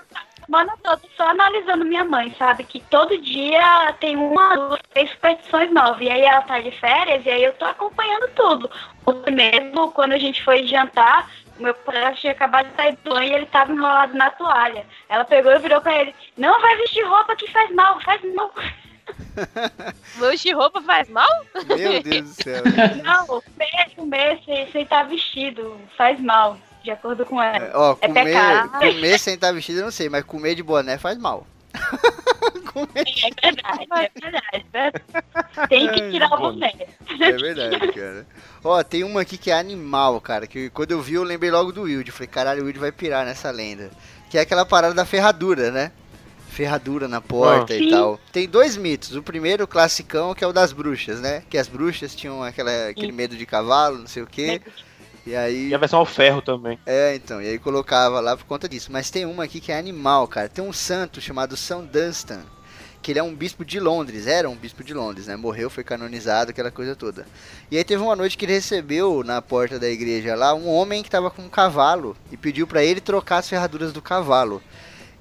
Semana 0.44 0.74
toda 0.82 1.02
só 1.16 1.28
analisando 1.28 1.84
minha 1.84 2.04
mãe, 2.04 2.34
sabe? 2.38 2.64
Que 2.64 2.80
todo 2.80 3.18
dia 3.18 3.92
tem 4.00 4.16
uma, 4.16 4.56
duas, 4.56 4.80
três 4.92 5.12
competições 5.14 5.72
novas. 5.72 6.00
E 6.00 6.10
aí 6.10 6.22
ela 6.22 6.42
tá 6.42 6.60
de 6.60 6.70
férias 6.72 7.24
e 7.24 7.30
aí 7.30 7.44
eu 7.44 7.52
tô 7.54 7.64
acompanhando 7.64 8.28
tudo. 8.34 8.70
Ontem 9.06 9.34
mesmo, 9.34 9.90
quando 9.92 10.12
a 10.12 10.18
gente 10.18 10.42
foi 10.44 10.66
jantar, 10.66 11.30
o 11.58 11.62
meu 11.62 11.74
pai 11.74 12.14
tinha 12.14 12.32
acabado 12.32 12.68
de 12.68 12.76
sair 12.76 12.96
do 13.02 13.10
banho 13.10 13.32
e 13.32 13.34
ele 13.34 13.46
tava 13.46 13.72
enrolado 13.72 14.16
na 14.16 14.30
toalha. 14.30 14.86
Ela 15.08 15.24
pegou 15.24 15.52
e 15.52 15.58
virou 15.58 15.80
pra 15.80 16.00
ele, 16.00 16.14
não 16.36 16.60
vai 16.60 16.76
vestir 16.76 17.04
roupa 17.04 17.36
que 17.36 17.50
faz 17.50 17.70
mal, 17.74 18.00
faz 18.00 18.20
mal. 18.34 18.52
Luz 20.18 20.40
de 20.40 20.52
roupa 20.52 20.80
faz 20.80 21.08
mal? 21.08 21.28
Meu 21.66 22.02
Deus 22.02 22.36
do 22.36 22.42
céu. 22.42 22.62
Não, 23.04 23.26
comer 23.96 24.40
sem, 24.44 24.70
sem 24.70 24.82
estar 24.82 25.04
vestido 25.04 25.80
faz 25.96 26.20
mal, 26.20 26.58
de 26.84 26.90
acordo 26.90 27.24
com 27.26 27.42
ela. 27.42 27.56
É, 27.56 27.72
Ó, 27.74 27.96
É 28.00 28.06
comer, 28.06 28.24
pecado. 28.24 28.70
comer 28.78 29.18
sem 29.18 29.34
estar 29.34 29.52
vestido 29.52 29.78
eu 29.80 29.84
não 29.84 29.90
sei, 29.90 30.08
mas 30.08 30.22
comer 30.24 30.54
de 30.54 30.62
boné 30.62 30.96
faz 30.98 31.18
mal. 31.18 31.46
comer 32.72 33.04
É 33.42 33.50
verdade, 33.50 33.86
é 33.90 34.20
verdade. 34.20 34.64
né? 34.72 34.92
Tem 35.68 35.88
que 35.92 36.10
tirar 36.10 36.28
o 36.32 36.36
boné. 36.38 36.72
É 37.20 37.32
verdade, 37.32 37.92
cara. 37.92 38.26
Ó, 38.62 38.82
tem 38.82 39.02
uma 39.04 39.22
aqui 39.22 39.36
que 39.38 39.50
é 39.50 39.58
animal, 39.58 40.20
cara. 40.20 40.46
Que 40.46 40.70
quando 40.70 40.92
eu 40.92 41.00
vi, 41.00 41.14
eu 41.14 41.22
lembrei 41.24 41.50
logo 41.50 41.72
do 41.72 41.82
Wilde. 41.82 42.10
Falei, 42.12 42.28
caralho, 42.28 42.62
o 42.62 42.66
Wilde 42.66 42.78
vai 42.78 42.92
pirar 42.92 43.24
nessa 43.24 43.50
lenda. 43.50 43.90
Que 44.30 44.38
é 44.38 44.40
aquela 44.42 44.64
parada 44.64 44.94
da 44.94 45.04
ferradura, 45.04 45.70
né? 45.70 45.90
Ferradura 46.48 47.08
na 47.08 47.20
porta 47.20 47.72
Ah. 47.72 47.76
e 47.76 47.78
Sim. 47.80 47.90
tal. 47.90 48.20
Tem 48.32 48.48
dois 48.48 48.76
mitos. 48.76 49.16
O 49.16 49.22
primeiro, 49.22 49.64
o 49.64 49.68
classicão, 49.68 50.34
que 50.34 50.44
é 50.44 50.46
o 50.46 50.52
das 50.52 50.72
bruxas, 50.72 51.20
né? 51.20 51.42
Que 51.50 51.58
as 51.58 51.66
bruxas 51.68 52.14
tinham 52.14 52.42
aquela, 52.42 52.88
aquele 52.88 53.10
medo 53.12 53.36
de 53.36 53.44
cavalo, 53.46 53.98
não 53.98 54.06
sei 54.06 54.22
o 54.22 54.26
quê. 54.26 54.60
E 55.26 55.34
aí. 55.34 55.68
E 55.68 55.74
a 55.74 55.78
versão 55.78 55.98
ao 55.98 56.06
ferro 56.06 56.42
também. 56.42 56.78
É, 56.84 57.14
então, 57.14 57.40
e 57.40 57.48
aí 57.48 57.58
colocava 57.58 58.20
lá 58.20 58.36
por 58.36 58.44
conta 58.44 58.68
disso. 58.68 58.92
Mas 58.92 59.10
tem 59.10 59.24
uma 59.24 59.44
aqui 59.44 59.60
que 59.60 59.72
é 59.72 59.78
animal, 59.78 60.28
cara. 60.28 60.48
Tem 60.48 60.62
um 60.62 60.72
santo 60.72 61.20
chamado 61.20 61.56
São 61.56 61.84
Dunstan, 61.84 62.42
que 63.00 63.12
ele 63.12 63.18
é 63.18 63.22
um 63.22 63.34
bispo 63.34 63.64
de 63.64 63.78
Londres, 63.78 64.26
era 64.26 64.48
um 64.48 64.56
bispo 64.56 64.82
de 64.82 64.94
Londres, 64.94 65.26
né? 65.26 65.36
Morreu, 65.36 65.68
foi 65.68 65.84
canonizado, 65.84 66.50
aquela 66.50 66.70
coisa 66.70 66.94
toda. 66.96 67.26
E 67.70 67.76
aí 67.76 67.84
teve 67.84 68.02
uma 68.02 68.16
noite 68.16 68.36
que 68.36 68.44
ele 68.44 68.54
recebeu 68.54 69.22
na 69.24 69.40
porta 69.42 69.78
da 69.78 69.88
igreja 69.88 70.34
lá 70.34 70.54
um 70.54 70.68
homem 70.68 71.02
que 71.02 71.10
tava 71.10 71.30
com 71.30 71.42
um 71.42 71.48
cavalo 71.48 72.16
e 72.30 72.36
pediu 72.36 72.66
pra 72.66 72.82
ele 72.82 73.00
trocar 73.00 73.38
as 73.38 73.48
ferraduras 73.48 73.92
do 73.92 74.02
cavalo. 74.02 74.62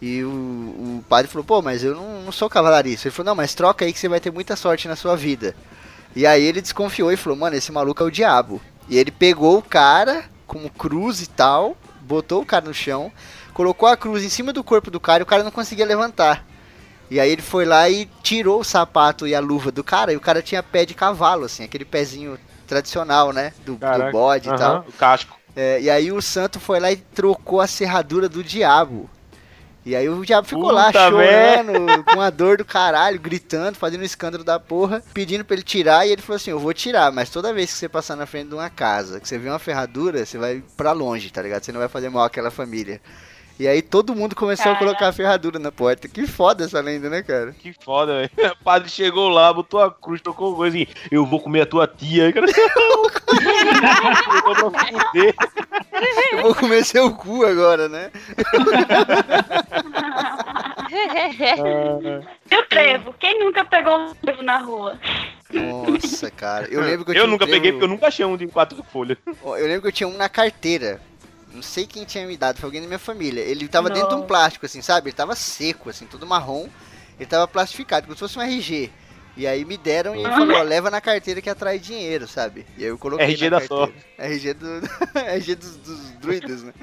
E 0.02 0.22
o, 0.24 0.30
o 0.30 1.06
padre 1.08 1.32
falou, 1.32 1.46
pô, 1.46 1.62
mas 1.62 1.84
eu 1.84 1.96
não, 1.96 2.24
não 2.24 2.32
sou 2.32 2.50
cavalariço. 2.50 3.08
Ele 3.08 3.16
falou, 3.16 3.32
não, 3.32 3.36
mas 3.36 3.56
troca 3.56 3.86
aí 3.86 3.94
que 3.94 4.00
você 4.00 4.10
vai 4.10 4.20
ter 4.20 4.32
muita 4.32 4.56
sorte 4.56 4.88
na 4.88 4.98
sua 4.98 5.16
vida. 5.16 5.56
E 6.16 6.28
aí 6.28 6.44
ele 6.44 6.62
desconfiou 6.62 7.12
e 7.12 7.18
falou, 7.18 7.38
mano, 7.38 7.56
esse 7.56 7.72
maluco 7.72 8.04
é 8.04 8.06
o 8.06 8.12
diabo. 8.12 8.62
E 8.90 8.98
ele 8.98 9.12
pegou 9.12 9.58
o 9.58 9.62
cara, 9.62 10.26
como 10.46 10.70
cruz 10.70 11.22
e 11.22 11.28
tal, 11.28 11.78
botou 12.02 12.42
o 12.42 12.46
cara 12.46 12.66
no 12.66 12.74
chão, 12.74 13.12
colocou 13.54 13.88
a 13.88 13.98
cruz 13.98 14.24
em 14.24 14.30
cima 14.30 14.52
do 14.52 14.64
corpo 14.64 14.92
do 14.92 15.00
cara 15.00 15.22
e 15.22 15.24
o 15.24 15.28
cara 15.28 15.44
não 15.44 15.52
conseguia 15.52 15.86
levantar. 15.86 16.46
E 17.10 17.20
aí 17.20 17.30
ele 17.30 17.42
foi 17.42 17.66
lá 17.66 17.90
e 17.90 18.10
tirou 18.22 18.62
o 18.62 18.64
sapato 18.64 19.28
e 19.28 19.36
a 19.36 19.40
luva 19.40 19.72
do 19.72 19.84
cara, 19.84 20.14
e 20.14 20.18
o 20.18 20.22
cara 20.22 20.42
tinha 20.42 20.64
pé 20.64 20.86
de 20.86 20.94
cavalo, 20.94 21.46
assim, 21.46 21.64
aquele 21.64 21.86
pezinho 21.86 22.40
tradicional, 22.68 23.32
né? 23.32 23.54
Do, 23.66 23.76
do 23.76 24.12
bode 24.12 24.50
e 24.50 24.56
tal. 24.56 24.86
O 24.88 24.92
casco. 24.94 25.38
É, 25.56 25.80
e 25.80 25.90
aí 25.90 26.12
o 26.12 26.22
santo 26.22 26.60
foi 26.60 26.80
lá 26.80 26.92
e 26.92 26.96
trocou 26.96 27.62
a 27.62 27.68
serradura 27.68 28.28
do 28.28 28.44
diabo. 28.44 29.10
E 29.86 29.96
aí 29.96 30.08
o 30.08 30.24
diabo 30.24 30.48
ficou 30.48 30.72
lá 30.72 30.88
Puta 30.88 31.10
chorando, 31.10 32.04
com 32.06 32.22
a 32.22 32.30
dor 32.30 32.58
do 32.58 32.64
caralho, 32.64 33.20
gritando, 33.20 33.78
fazendo 33.78 34.02
um 34.02 34.06
escândalo 34.06 34.44
da 34.44 34.58
porra, 34.60 35.04
pedindo 35.14 35.44
pra 35.44 35.56
ele 35.56 35.64
tirar. 35.64 36.08
E 36.08 36.12
ele 36.12 36.22
falou 36.22 36.38
assim: 36.38 36.52
Eu 36.52 36.60
vou 36.60 36.74
tirar, 36.74 37.12
mas 37.12 37.30
toda 37.30 37.54
vez 37.54 37.72
que 37.72 37.78
você 37.78 37.90
passar 37.90 38.16
na 38.16 38.26
frente 38.26 38.48
de 38.50 38.56
uma 38.56 38.70
casa, 38.70 39.20
que 39.20 39.28
você 39.28 39.38
vê 39.38 39.50
uma 39.50 39.60
ferradura, 39.60 40.26
você 40.26 40.38
vai 40.38 40.64
pra 40.78 40.94
longe, 40.94 41.32
tá 41.32 41.42
ligado? 41.42 41.64
Você 41.64 41.72
não 41.72 41.80
vai 41.80 41.90
fazer 41.90 42.10
mal 42.10 42.24
àquela 42.24 42.50
família. 42.50 43.02
E 43.60 43.68
aí 43.68 43.82
todo 43.84 44.16
mundo 44.16 44.36
começou 44.36 44.72
a 44.72 44.76
colocar 44.76 45.08
a 45.10 45.14
ferradura 45.14 45.60
na 45.60 45.72
porta. 45.72 46.08
Que 46.08 46.26
foda 46.26 46.66
essa 46.66 46.82
lenda, 46.82 47.10
né, 47.10 47.22
cara? 47.22 47.52
Que 47.54 47.72
foda, 47.74 48.14
velho. 48.14 48.32
O 48.60 48.64
padre 48.64 48.90
chegou 48.90 49.30
lá, 49.30 49.54
botou 49.54 49.80
a 49.82 49.92
cruz, 49.92 50.22
tocou 50.22 50.56
coisa 50.56 50.76
assim. 50.76 50.88
Eu 51.12 51.26
vou 51.26 51.40
comer 51.40 51.62
a 51.62 51.66
tua 51.66 51.88
tia. 51.88 52.32
Cara. 52.34 52.48
Eu 56.34 56.42
vou 56.42 56.56
comer 56.56 56.84
seu 56.84 57.12
cu 57.14 57.46
agora, 57.46 57.88
né? 57.88 58.10
E 62.52 62.56
o 62.56 62.64
trevo? 62.68 63.14
Quem 63.20 63.40
nunca 63.40 63.64
pegou 63.66 63.98
um 64.00 64.14
trevo 64.16 64.42
na 64.44 64.58
rua? 64.60 65.00
Nossa, 65.52 66.30
cara. 66.32 66.68
Eu 66.70 66.82
lembro 66.82 67.06
que 67.06 67.12
eu, 67.12 67.16
Eu 67.16 67.22
tinha 67.22 67.28
um 67.28 67.32
nunca 67.32 67.46
peguei 67.46 67.60
trevo- 67.62 67.74
porque 67.80 67.86
eu 67.86 67.90
nunca 67.90 68.08
achei 68.08 68.26
um 68.26 68.36
de 68.38 68.48
quatro 68.48 68.84
folhas. 68.92 69.18
Eu 69.44 69.68
lembro 69.68 69.82
que 69.84 69.88
eu 69.88 69.92
tinha 69.92 70.08
um 70.08 70.18
na 70.18 70.28
carteira. 70.30 71.00
Não 71.54 71.62
sei 71.62 71.86
quem 71.86 72.04
tinha 72.04 72.26
me 72.26 72.36
dado, 72.36 72.58
foi 72.58 72.68
alguém 72.68 72.82
da 72.82 72.88
minha 72.88 73.00
família. 73.00 73.42
Ele 73.42 73.68
tava 73.68 73.90
dentro 73.90 74.10
de 74.10 74.16
um 74.16 74.20
Não. 74.20 74.28
plástico, 74.28 74.66
assim, 74.66 74.82
sabe? 74.82 75.10
Ele 75.10 75.16
tava 75.16 75.36
seco, 75.36 75.90
assim, 75.90 76.06
todo 76.06 76.26
marrom. 76.26 76.68
Ele 77.20 77.30
tava 77.30 77.48
plastificado, 77.48 78.08
como 78.08 78.16
se 78.16 78.20
fosse 78.20 78.38
um 78.38 78.42
RG. 78.42 78.90
E 79.36 79.48
aí 79.48 79.66
me 79.66 79.78
deram 79.78 80.16
e 80.16 80.20
ele 80.20 80.30
falou, 80.30 80.58
ó, 80.58 80.62
leva 80.62 80.92
na 80.92 81.02
carteira 81.02 81.42
que 81.42 81.50
atrai 81.50 81.80
dinheiro, 81.80 82.28
sabe? 82.28 82.68
E 82.78 82.84
aí 82.84 82.90
eu 82.90 83.00
coloquei 83.00 83.26
RG 83.26 83.50
na 83.50 83.60
da 83.60 83.68
carteira. 83.68 83.94
RG 84.20 84.54
do 84.54 84.68
RG 85.20 85.56
dos, 85.56 85.78
dos 85.78 86.12
druidas, 86.20 86.62
né? 86.62 86.74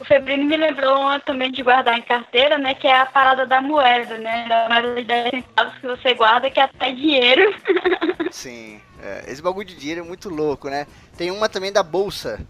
O 0.00 0.04
Febrino 0.04 0.44
me 0.44 0.56
lembrou 0.56 0.98
uma 0.98 1.20
também 1.20 1.52
de 1.52 1.62
guardar 1.62 1.98
em 1.98 2.02
carteira, 2.02 2.56
né? 2.56 2.74
Que 2.74 2.86
é 2.86 2.98
a 2.98 3.04
parada 3.06 3.46
da 3.46 3.60
moeda, 3.60 4.16
né? 4.16 4.46
Da 4.48 4.68
moeda 4.70 4.94
de 4.94 5.04
10 5.04 5.30
centavos 5.30 5.74
que 5.74 5.86
você 5.86 6.14
guarda, 6.14 6.50
que 6.50 6.58
atrai 6.58 6.94
dinheiro. 6.94 7.54
Sim. 8.32 8.80
é, 9.02 9.24
esse 9.28 9.42
bagulho 9.42 9.66
de 9.66 9.76
dinheiro 9.76 10.00
é 10.00 10.04
muito 10.04 10.30
louco, 10.30 10.70
né? 10.70 10.86
Tem 11.18 11.30
uma 11.30 11.50
também 11.50 11.70
da 11.70 11.82
bolsa. 11.82 12.40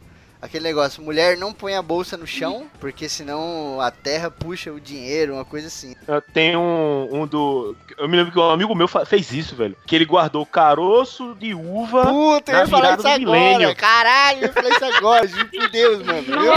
Aquele 0.41 0.62
negócio, 0.62 1.03
mulher 1.03 1.36
não 1.36 1.53
põe 1.53 1.74
a 1.74 1.82
bolsa 1.82 2.16
no 2.16 2.24
chão, 2.26 2.70
porque 2.78 3.09
senão 3.09 3.80
a 3.80 3.91
terra 3.91 4.30
puxa 4.30 4.72
o 4.72 4.78
dinheiro, 4.80 5.34
uma 5.34 5.45
coisa 5.45 5.66
assim. 5.66 5.97
Tem 6.32 6.57
um, 6.57 7.09
um 7.12 7.26
do. 7.26 7.76
Eu 7.99 8.09
me 8.09 8.16
lembro 8.16 8.30
que 8.32 8.39
um 8.39 8.49
amigo 8.51 8.72
meu 8.72 8.86
fez 8.86 9.32
isso, 9.32 9.57
velho. 9.57 9.76
Que 9.84 9.97
ele 9.97 10.05
guardou 10.05 10.47
caroço 10.47 11.34
de 11.41 11.53
uva. 11.55 12.07
Puta, 12.07 12.53
eu 12.53 12.55
na 12.55 12.61
ia 12.62 12.68
falar 12.68 12.97
virada 12.97 13.09
isso 13.11 13.20
do 13.20 13.32
agora. 13.32 13.41
milênio. 13.41 13.74
Caralho, 13.76 14.39
eu 14.39 14.43
ia 14.47 14.53
falar 14.53 14.68
isso 14.70 14.84
agora, 14.84 15.26
juro 15.26 15.49
por 15.49 15.68
Deus, 15.70 16.03
mano. 16.07 16.24
Eu- 16.28 16.55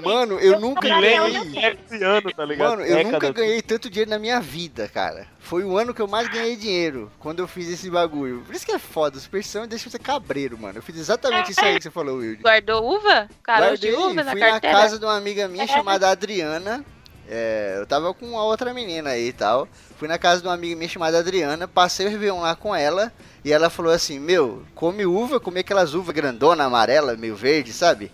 mano, 0.02 0.38
eu 0.40 0.58
nunca 0.58 0.88
ganhei. 0.88 1.56
é 1.58 1.76
esse 1.86 2.02
ano, 2.02 2.32
tá 2.32 2.44
ligado? 2.44 2.70
Mano, 2.70 2.82
eu 2.84 3.04
nunca 3.04 3.30
ganhei 3.32 3.62
tanto 3.62 3.88
dinheiro 3.88 4.10
na 4.10 4.18
minha 4.18 4.40
vida, 4.40 4.88
cara. 4.88 5.26
Foi 5.40 5.64
o 5.64 5.76
ano 5.76 5.92
que 5.94 6.00
eu 6.02 6.06
mais 6.06 6.28
ganhei 6.28 6.54
dinheiro, 6.54 7.10
quando 7.18 7.40
eu 7.40 7.48
fiz 7.48 7.68
esse 7.68 7.90
bagulho. 7.90 8.42
Por 8.46 8.54
isso 8.54 8.64
que 8.64 8.72
é 8.72 8.78
foda, 8.78 9.18
superstição 9.18 9.66
deixa 9.66 9.88
você 9.90 9.98
cabreiro, 9.98 10.56
mano. 10.58 10.78
Eu 10.78 10.82
fiz 10.82 10.96
exatamente 10.96 11.50
isso 11.50 11.64
aí 11.64 11.76
que 11.76 11.82
você 11.82 11.90
falou, 11.90 12.18
Wilde. 12.18 12.42
Guardou 12.42 12.84
uva? 12.96 13.28
Caroço 13.42 13.78
de 13.78 13.90
uva 13.90 14.22
na 14.22 14.32
fui 14.32 14.40
na 14.40 14.50
carteira? 14.52 14.76
casa 14.78 14.98
de 14.98 15.04
uma 15.04 15.16
amiga 15.16 15.48
minha 15.48 15.66
chamada 15.66 16.08
Adriana. 16.08 16.84
É, 17.28 17.76
eu 17.78 17.86
tava 17.86 18.12
com 18.12 18.26
uma 18.26 18.42
outra 18.44 18.74
menina 18.74 19.10
aí 19.10 19.28
e 19.28 19.32
tal. 19.32 19.66
Fui 19.96 20.06
na 20.08 20.18
casa 20.18 20.42
de 20.42 20.48
uma 20.48 20.54
amiga 20.54 20.76
minha 20.76 20.88
chamada 20.88 21.18
Adriana, 21.18 21.66
passei 21.68 22.06
o 22.06 22.10
Réveillon 22.10 22.40
lá 22.40 22.54
com 22.56 22.74
ela. 22.74 23.12
E 23.44 23.52
ela 23.52 23.70
falou 23.70 23.92
assim: 23.92 24.18
Meu, 24.18 24.64
come 24.74 25.06
uva, 25.06 25.38
come 25.40 25.60
aquelas 25.60 25.94
uvas 25.94 26.14
grandona, 26.14 26.64
amarela, 26.64 27.16
meio 27.16 27.34
verde, 27.36 27.72
sabe? 27.72 28.10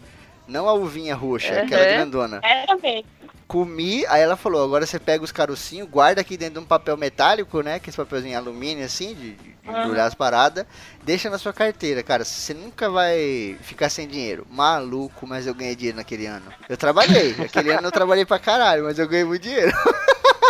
Não 0.47 0.69
a 0.69 0.75
uvinha 0.75 1.15
roxa, 1.15 1.61
aquela 1.63 1.83
Uhum. 1.83 1.89
grandona. 1.95 2.41
Era 2.43 2.77
mesmo. 2.77 3.05
Comi, 3.47 4.05
aí 4.07 4.21
ela 4.21 4.37
falou: 4.37 4.65
agora 4.65 4.85
você 4.85 4.99
pega 4.99 5.23
os 5.23 5.33
carocinhos, 5.33 5.89
guarda 5.89 6.21
aqui 6.21 6.37
dentro 6.37 6.55
de 6.55 6.61
um 6.61 6.65
papel 6.65 6.97
metálico, 6.97 7.61
né? 7.61 7.79
Que 7.79 7.91
esse 7.91 7.97
papelzinho 7.97 8.33
em 8.33 8.37
alumínio 8.37 8.85
assim, 8.85 9.15
de, 9.15 9.33
de 9.33 9.57
embrulhar 9.65 10.07
as 10.07 10.15
paradas, 10.15 10.67
deixa 11.05 11.31
na 11.31 11.39
sua 11.39 11.53
carteira, 11.53 12.03
cara. 12.03 12.25
Você 12.25 12.53
nunca 12.55 12.91
vai 12.91 13.57
ficar 13.61 13.89
sem 13.89 14.09
dinheiro. 14.09 14.47
Maluco, 14.51 15.27
mas 15.27 15.47
eu 15.47 15.55
ganhei 15.55 15.77
dinheiro 15.77 15.97
naquele 15.97 16.27
ano. 16.27 16.47
Eu 16.69 16.77
trabalhei, 16.77 17.37
aquele 17.39 17.73
ano 17.73 17.87
eu 17.87 17.93
trabalhei 17.93 18.25
pra 18.25 18.39
caralho, 18.39 18.85
mas 18.85 18.99
eu 18.99 19.09
ganhei 19.09 19.25
muito 19.25 19.43
dinheiro. 19.43 19.73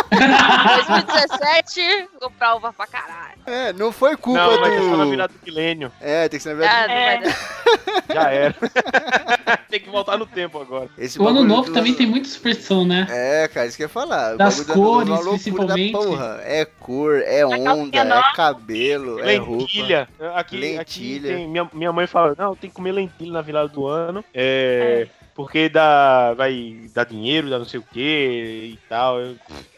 2017, 0.09 2.09
comprar 2.19 2.55
uva 2.55 2.73
pra 2.73 2.87
caralho. 2.87 3.37
É, 3.45 3.71
não 3.73 3.91
foi 3.91 4.15
culpa 4.17 4.39
Não, 4.41 4.61
mas 4.61 4.73
é 4.73 4.79
só 4.79 4.97
na 4.97 5.03
do. 5.05 5.09
virada 5.09 5.33
do 5.33 5.39
milênio. 5.45 5.91
É, 6.01 6.27
tem 6.29 6.37
que 6.39 6.43
ser 6.43 6.53
na 6.53 6.59
verdade. 6.59 6.93
Ah, 6.93 7.19
não 7.19 7.23
dar. 7.23 8.15
Já 8.15 8.31
era. 8.31 8.55
tem 9.69 9.79
que 9.79 9.89
voltar 9.89 10.17
no 10.17 10.25
tempo 10.25 10.59
agora. 10.61 10.89
Esse 10.97 11.19
O 11.21 11.27
ano 11.27 11.43
novo 11.43 11.67
do 11.67 11.73
também 11.73 11.93
tem 11.93 12.07
muita 12.07 12.27
superstição, 12.27 12.85
né? 12.85 13.07
É, 13.09 13.47
cara, 13.47 13.67
isso 13.67 13.77
que 13.77 13.83
eu 13.83 13.85
ia 13.85 13.89
falar. 13.89 14.35
Das 14.35 14.65
do 14.65 14.71
é 14.71 14.75
cores, 14.75 15.07
loucura 15.09 15.23
da 15.25 15.29
principalmente. 15.31 15.91
porra. 15.91 16.39
É 16.43 16.65
cor, 16.65 17.21
é 17.25 17.45
onda, 17.45 17.97
é 17.99 18.35
cabelo, 18.35 19.19
é 19.19 19.35
roupa. 19.37 19.61
lentilha. 19.63 20.09
Aqui, 20.35 20.57
Lentilha. 20.57 20.81
aqui 20.81 21.19
tem- 21.21 21.47
minha, 21.47 21.69
minha 21.73 21.93
mãe 21.93 22.07
fala, 22.07 22.35
não, 22.37 22.55
tem 22.55 22.69
que 22.69 22.75
comer 22.75 22.91
lentilha 22.91 23.31
na 23.31 23.41
virada 23.41 23.67
do 23.69 23.87
ano. 23.87 24.23
É. 24.33 25.07
Porque 25.35 25.69
dá, 25.69 26.33
vai 26.33 26.77
dar 26.95 27.05
dinheiro, 27.05 27.49
dá 27.49 27.59
não 27.59 27.65
sei 27.65 27.79
o 27.79 27.83
que 27.83 28.73
e 28.73 28.79
tal. 28.89 29.19
Eu- 29.21 29.35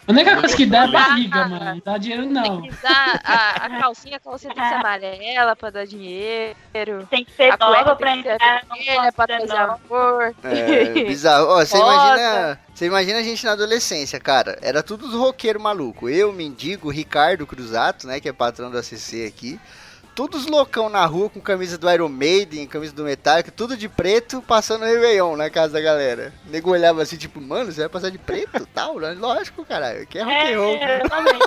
A 0.09 0.11
única 0.11 0.37
coisa 0.37 0.57
que 0.57 0.65
dá 0.65 0.85
é 0.85 0.87
barriga, 0.87 1.47
mano. 1.47 1.65
Não 1.65 1.81
dá 1.85 1.97
dinheiro, 1.99 2.25
não. 2.25 2.61
Tem 2.61 2.71
que 2.71 2.81
dar 2.81 3.21
a, 3.23 3.65
a 3.65 3.69
calcinha, 3.79 4.17
a 4.17 4.19
calcinha 4.19 4.51
tem 4.55 4.63
que 4.63 4.69
ser 4.69 4.75
amarela 4.75 5.55
pra 5.55 5.69
dar 5.69 5.85
dinheiro. 5.85 7.07
Tem 7.11 7.23
que 7.23 7.31
ser 7.31 7.53
A 7.53 7.57
nova 7.57 7.95
pra 7.95 8.17
entrar. 8.17 8.37
vermelha 8.39 9.11
pra 9.13 9.27
trazer 9.27 9.55
amor. 9.55 10.33
É, 10.43 11.03
bizarro. 11.03 11.45
Ó, 11.49 11.59
você 11.63 11.77
imagina, 11.77 12.59
você 12.73 12.85
imagina 12.87 13.19
a 13.19 13.23
gente 13.23 13.45
na 13.45 13.51
adolescência, 13.51 14.19
cara. 14.19 14.57
Era 14.63 14.81
tudo 14.81 15.05
os 15.05 15.13
roqueiros 15.13 15.61
maluco. 15.61 16.09
Eu, 16.09 16.33
Mendigo, 16.33 16.89
Ricardo 16.89 17.45
Cruzato, 17.45 18.07
né, 18.07 18.19
que 18.19 18.27
é 18.27 18.33
patrão 18.33 18.71
da 18.71 18.81
CC 18.81 19.27
aqui. 19.27 19.59
Todos 20.19 20.47
loucão 20.47 20.89
na 20.89 21.05
rua 21.05 21.29
com 21.29 21.39
camisa 21.39 21.77
do 21.77 21.89
Iron 21.89 22.09
Maiden, 22.09 22.67
camisa 22.67 22.93
do 22.93 23.05
Metallica, 23.05 23.49
tudo 23.55 23.77
de 23.77 23.87
preto, 23.87 24.41
passando 24.41 24.83
Réveillon 24.83 25.37
na 25.37 25.49
casa 25.49 25.71
da 25.71 25.79
galera. 25.79 26.33
O 26.45 26.51
nego 26.51 26.71
olhava 26.71 27.01
assim, 27.01 27.15
tipo, 27.15 27.39
mano, 27.39 27.71
você 27.71 27.79
vai 27.79 27.89
passar 27.89 28.09
de 28.11 28.17
preto 28.17 28.65
tal? 28.75 28.97
Lógico, 28.97 29.63
caralho, 29.63 30.05
que 30.05 30.17
é 30.19 30.23
rock 30.23 30.53
and 30.53 30.59
roll. 30.59 30.75
É, 30.75 30.97
exatamente. 30.99 31.45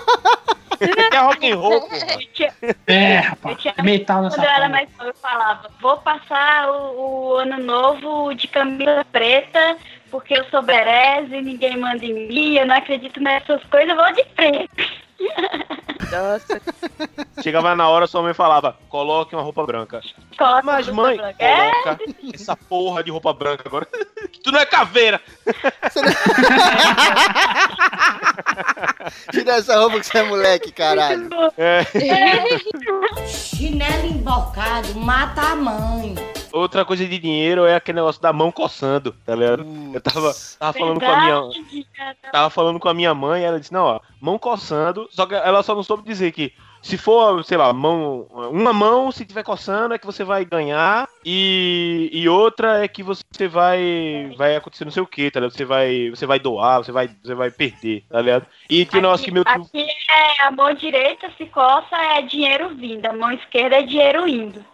É 1.13 1.19
rock 1.19 1.51
and 1.53 1.57
roll, 1.57 1.81
porra. 1.83 2.13
Eu 2.15 2.33
tinha- 2.33 2.55
É, 2.87 3.17
rapaz. 3.19 3.59
Tinha- 3.61 3.75
Metal 3.83 4.23
nessa 4.23 4.37
Quando 4.37 4.47
eu 4.47 4.51
era 4.53 4.69
mais 4.71 4.89
nova, 4.97 5.11
eu 5.11 5.15
falava, 5.17 5.71
vou 5.79 5.97
passar 5.99 6.71
o, 6.71 6.97
o 7.33 7.37
ano 7.37 7.59
novo 7.63 8.33
de 8.33 8.49
camisa 8.49 9.05
preta, 9.13 9.77
porque 10.11 10.33
eu 10.33 10.47
sou 10.47 10.63
bereze, 10.63 11.43
ninguém 11.43 11.77
manda 11.77 12.03
em 12.07 12.27
mim, 12.27 12.57
eu 12.57 12.65
não 12.67 12.75
acredito 12.77 13.21
nessas 13.21 13.63
coisas, 13.65 13.91
eu 13.91 13.97
vou 13.97 14.13
de 14.15 14.25
preto. 14.35 15.03
Nossa, 16.13 16.61
Chegava 17.43 17.75
na 17.75 17.89
hora, 17.89 18.07
sua 18.07 18.23
mãe 18.23 18.35
falava, 18.35 18.77
coloque 18.89 19.35
uma 19.35 19.43
roupa 19.43 19.65
branca. 19.65 20.01
Coloca 20.37 20.63
Mas, 20.63 20.89
mãe, 20.89 21.17
branca. 21.17 21.37
É, 21.39 21.71
coloca 21.83 21.99
essa 22.35 22.57
porra 22.57 23.03
de 23.03 23.11
roupa 23.11 23.33
branca 23.33 23.63
agora. 23.67 23.87
que 24.31 24.39
tu 24.41 24.53
não 24.53 24.61
é 24.61 24.67
caveira. 24.67 25.21
Tira 29.31 29.53
essa 29.57 29.79
roupa 29.79 30.01
que 30.01 30.07
você 30.07 30.19
é 30.19 30.23
moleque, 30.23 30.73
caralho. 30.73 31.29
É. 31.57 31.85
Chinelo 33.27 34.07
embocado, 34.07 34.95
mata 34.97 35.41
a 35.41 35.57
mãe. 35.57 36.15
Outra 36.53 36.85
coisa 36.85 37.07
de 37.07 37.19
dinheiro 37.19 37.65
é 37.65 37.77
aquele 37.77 37.97
negócio 37.97 38.21
da 38.21 38.33
mão 38.33 38.53
coçando, 38.53 39.15
tá 39.25 39.35
ligado? 39.35 39.65
Eu 39.93 40.01
tava, 40.01 40.33
tava 40.59 40.73
falando 40.73 41.01
com 41.01 41.07
a 41.07 41.21
minha. 41.21 41.85
cara. 41.95 42.17
Tava 42.33 42.51
falando 42.51 42.79
com 42.79 42.89
a 42.89 42.95
minha 42.95 43.15
mãe, 43.15 43.43
ela 43.43 43.59
disse, 43.59 43.73
não, 43.73 43.85
ó, 43.85 44.01
mão 44.21 44.39
coçando, 44.39 45.09
só 45.11 45.27
que 45.27 45.35
ela 45.35 45.63
só 45.63 45.75
não 45.75 45.83
soube 45.83 46.03
dizer 46.03 46.33
que 46.33 46.53
se 46.83 46.99
for, 46.99 47.45
sei 47.45 47.57
lá, 47.57 47.73
mão. 47.73 48.27
Uma 48.51 48.73
mão, 48.73 49.13
se 49.13 49.25
tiver 49.25 49.45
coçando, 49.45 49.95
é 49.95 49.99
que 49.99 50.05
você 50.05 50.25
vai 50.25 50.45
ganhar. 50.45 51.09
E, 51.25 52.11
e 52.13 52.29
outra 52.29 52.83
é 52.83 52.89
que 52.89 53.05
você 53.05 53.47
vai. 53.49 54.35
Vai 54.37 54.57
acontecer 54.57 54.85
não 54.85 54.91
sei 54.91 55.03
o 55.03 55.07
que, 55.07 55.31
tá 55.31 55.39
ligado? 55.39 55.57
Você 55.57 55.65
vai. 55.65 56.11
Você 56.11 56.27
vai 56.27 56.41
doar, 56.41 56.79
você 56.79 56.91
vai, 56.91 57.09
você 57.23 57.35
vai 57.35 57.53
perder, 57.53 58.03
tá 58.11 58.21
ligado? 58.21 58.47
E 58.69 58.85
tem 58.85 59.01
negócio 59.01 59.25
que 59.25 59.31
meu. 59.31 59.45
Aqui 59.47 59.87
é 60.11 60.43
a 60.43 60.51
mão 60.51 60.75
direita 60.75 61.31
se 61.39 61.47
coça 61.47 61.97
é 61.97 62.23
dinheiro 62.23 62.75
vindo, 62.75 63.07
a 63.07 63.13
mão 63.13 63.31
esquerda 63.31 63.77
é 63.77 63.83
dinheiro 63.83 64.27
indo. 64.27 64.72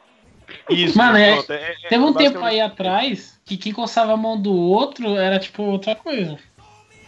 Isso, 0.70 0.96
Mano, 0.96 1.16
é- 1.16 1.38
é- 1.38 1.76
é 1.84 1.88
Teve 1.88 2.04
um 2.04 2.12
tempo 2.12 2.44
aí 2.44 2.60
atrás 2.60 3.40
que 3.44 3.56
quem 3.56 3.72
coçava 3.72 4.12
a 4.12 4.16
mão 4.16 4.40
do 4.40 4.52
outro 4.54 5.16
era 5.16 5.38
tipo 5.38 5.62
outra 5.62 5.94
coisa. 5.94 6.38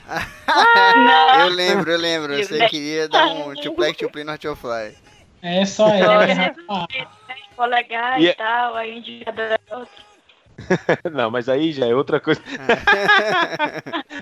Eu 1.41 1.49
lembro, 1.49 1.91
eu 1.93 1.99
lembro. 1.99 2.37
Você 2.37 2.67
queria 2.69 3.09
dar 3.09 3.29
um 3.29 3.55
to 3.55 3.73
play 3.73 3.95
to 3.95 4.11
play 4.11 4.25
not 4.25 4.41
to 4.41 4.57
fly. 4.57 4.97
É 5.41 5.65
só 5.65 5.89
ela. 5.95 6.27
Ah, 6.69 6.87
polegar 7.55 8.21
E 8.21 8.25
e, 8.25 8.29
é- 8.29 8.33
tal, 8.35 8.75
aí 8.75 8.93
o 8.95 8.99
indicador 8.99 9.45
é 9.53 9.77
outro. 9.77 10.11
Não, 11.13 11.31
mas 11.31 11.49
aí 11.49 11.73
já 11.73 11.87
é 11.87 11.95
outra 11.95 12.21
coisa. 12.21 12.43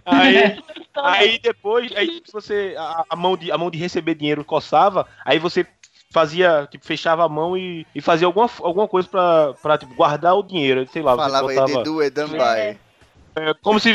aí, 0.05 0.59
aí 0.95 1.39
depois, 1.39 1.91
aí 1.97 2.23
se 2.25 2.33
você 2.33 2.75
a, 2.79 3.05
a 3.11 3.16
mão 3.16 3.37
de 3.37 3.51
a 3.51 3.59
mão 3.59 3.71
de 3.71 3.79
receber 3.79 4.14
dinheiro 4.14 4.45
coçava, 4.45 5.07
aí 5.25 5.39
você 5.39 5.66
fazia, 6.11 6.67
tipo, 6.71 6.85
fechava 6.85 7.25
a 7.25 7.29
mão 7.29 7.57
e, 7.57 7.87
e 7.95 8.01
fazia 8.01 8.27
alguma, 8.27 8.49
alguma 8.63 8.89
coisa 8.89 9.09
pra, 9.09 9.55
pra 9.63 9.79
tipo, 9.79 9.95
guardar 9.95 10.35
o 10.35 10.43
dinheiro, 10.43 10.87
sei 10.93 11.03
lá, 11.03 11.15
Falava 11.17 11.51
aí, 11.51 11.57
botava, 11.57 11.79
Dedu 11.79 12.03
e 12.03 12.11
Dunby. 12.11 12.39
é, 12.39 13.55
como 13.63 13.79
se 13.79 13.93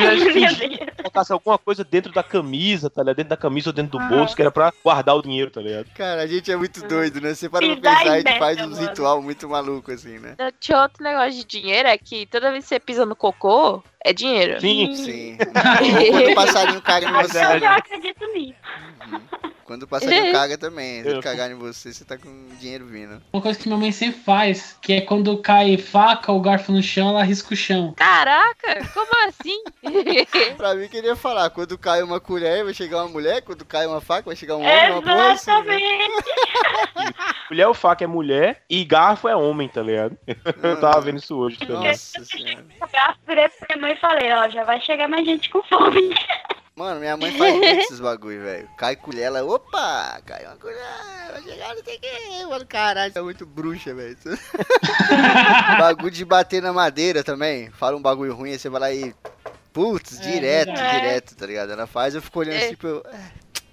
colocasse 0.98 1.34
alguma 1.34 1.58
coisa 1.58 1.84
dentro 1.84 2.14
da 2.14 2.24
camisa, 2.24 2.90
tá 2.90 3.02
ligado? 3.02 3.16
Dentro 3.18 3.30
da 3.30 3.38
camisa 3.38 3.70
ou 3.70 3.74
dentro 3.74 3.98
do 3.98 4.00
Ah. 4.00 4.08
bolso, 4.08 4.36
que 4.36 4.42
era 4.42 4.52
pra 4.52 4.72
guardar 4.84 5.16
o 5.16 5.22
dinheiro, 5.22 5.52
tá 5.52 5.60
ligado? 5.60 5.88
Cara, 5.96 6.22
a 6.22 6.28
gente 6.28 6.50
é 6.52 6.56
muito 6.56 6.86
doido, 6.88 7.20
né? 7.20 7.34
Você 7.34 7.50
para 7.50 7.66
pra 7.66 7.76
pensar 7.76 8.06
e 8.06 8.10
a 8.10 8.18
gente 8.20 8.40
faz 8.40 8.58
uns 8.62 8.78
mano. 8.78 8.90
ritual 8.90 9.22
muito 9.22 9.50
maluco 9.50 9.92
assim, 9.92 10.18
né? 10.20 10.36
tinha 10.60 10.82
outro 10.82 11.04
negócio 11.04 11.32
de 11.34 11.44
dinheiro, 11.46 11.90
é 11.90 11.98
que 11.98 12.26
toda 12.28 12.52
vez 12.52 12.64
que 12.64 12.70
você 12.70 12.80
pisa 12.80 13.06
no 13.06 13.16
cocô, 13.16 13.84
é 14.06 14.14
dinheiro. 14.14 14.62
Sim, 14.62 14.96
Sim. 14.96 15.38
Quando 16.12 16.32
o 16.32 16.36
passarinho 16.36 16.82
caga 16.82 17.10
em 17.10 17.14
você. 17.14 17.38
Eu 17.44 17.60
já 17.60 17.76
acredito 17.78 18.26
nisso. 18.34 18.54
Quando 19.66 19.84
o 19.84 19.88
passarinho 19.88 20.32
caga 20.32 20.58
também. 20.58 21.02
Se 21.02 21.10
ele 21.10 21.22
cagar 21.22 21.50
em 21.50 21.56
você, 21.56 21.94
você 21.94 22.04
tá 22.04 22.18
com 22.18 22.48
dinheiro 22.60 22.86
vindo. 22.86 23.22
Uma 23.32 23.42
coisa 23.42 23.58
que 23.58 23.68
minha 23.68 23.80
mãe 23.80 23.92
sempre 23.92 24.20
faz, 24.22 24.78
que 24.82 24.94
é 24.94 25.02
quando 25.02 25.38
cai 25.38 25.78
faca 25.78 26.32
ou 26.32 26.42
garfo 26.42 26.72
no 26.72 26.84
chão, 26.84 27.10
ela 27.10 27.24
risca 27.24 27.54
o 27.54 27.58
chão. 27.58 27.94
Caraca, 27.96 28.88
como 28.94 29.28
assim? 29.28 29.64
Pra 30.58 30.76
mim, 30.76 30.88
queria 30.90 31.16
falar, 31.16 31.50
quando 31.50 31.78
cai 31.78 32.04
uma 32.04 32.20
colher, 32.20 32.64
vai 32.64 32.74
chegar 32.74 32.98
uma 33.04 33.10
mulher, 33.10 33.42
quando 33.42 33.64
cai 33.66 33.88
uma 33.88 34.02
faca, 34.02 34.24
vai 34.24 34.36
chegar 34.36 34.58
um 34.58 34.62
homem, 34.62 34.92
uma 34.92 35.02
porra? 35.02 35.32
Exatamente. 35.32 36.24
Mulher 37.50 37.68
ou 37.68 37.74
faca 37.74 38.04
é 38.04 38.08
mulher 38.08 38.64
e 38.70 38.84
garfo 38.84 39.28
é 39.28 39.36
homem, 39.36 39.70
tá 39.70 39.82
ligado? 39.82 40.18
Eu 40.62 40.80
tava 40.80 41.02
vendo 41.02 41.18
isso 41.18 41.36
hoje 41.38 41.58
também. 41.58 41.88
Nossa 41.88 42.26
senhora. 42.26 42.66
Eu 42.82 43.16
virei 43.28 43.50
pra 43.50 43.68
minha 43.70 43.82
mãe 43.82 43.94
e 43.94 44.00
falei, 44.00 44.32
ó, 44.34 44.50
já 44.50 44.64
vai 44.64 44.82
chegar 44.82 45.08
mais 45.08 45.26
gente 45.26 45.50
com 45.50 45.64
fome. 45.64 46.14
Mano, 46.76 47.00
minha 47.00 47.16
mãe 47.16 47.38
faz 47.38 47.54
muito 47.54 47.66
esses 47.82 48.00
bagulho, 48.00 48.42
velho. 48.42 48.68
Cai 48.78 48.96
colher, 48.96 49.24
ela, 49.26 49.44
opa, 49.44 50.20
cai 50.26 50.44
uma 50.46 50.56
colher, 50.56 50.82
vai 51.32 51.44
chegar, 51.44 51.76
não 51.76 51.84
sei 51.84 51.98
o 51.98 52.00
que. 52.00 52.46
Mano, 52.46 52.66
caralho, 52.66 53.12
é 53.16 53.22
muito 53.22 53.46
bruxa, 53.46 53.94
velho. 53.94 54.18
bagulho 55.80 56.12
de 56.12 56.26
bater 56.26 56.62
na 56.62 56.74
madeira 56.74 57.24
também. 57.24 57.70
Fala 57.72 57.96
um 57.96 58.02
bagulho 58.02 58.34
ruim, 58.34 58.52
aí 58.52 58.60
você 58.60 58.70
vai 58.70 58.82
lá 58.82 58.92
e. 58.92 59.14
Putz, 59.72 60.20
É, 60.20 60.22
direto, 60.24 60.66
verdade. 60.68 61.00
direto, 61.00 61.36
tá 61.36 61.46
ligado? 61.48 61.72
Ela 61.72 61.88
faz, 61.88 62.14
eu 62.16 62.22
fico 62.22 62.40
olhando 62.40 62.56
É. 62.56 62.60
assim, 62.60 62.70
tipo, 62.70 62.88
eu, 62.88 63.04
é, 63.12 63.20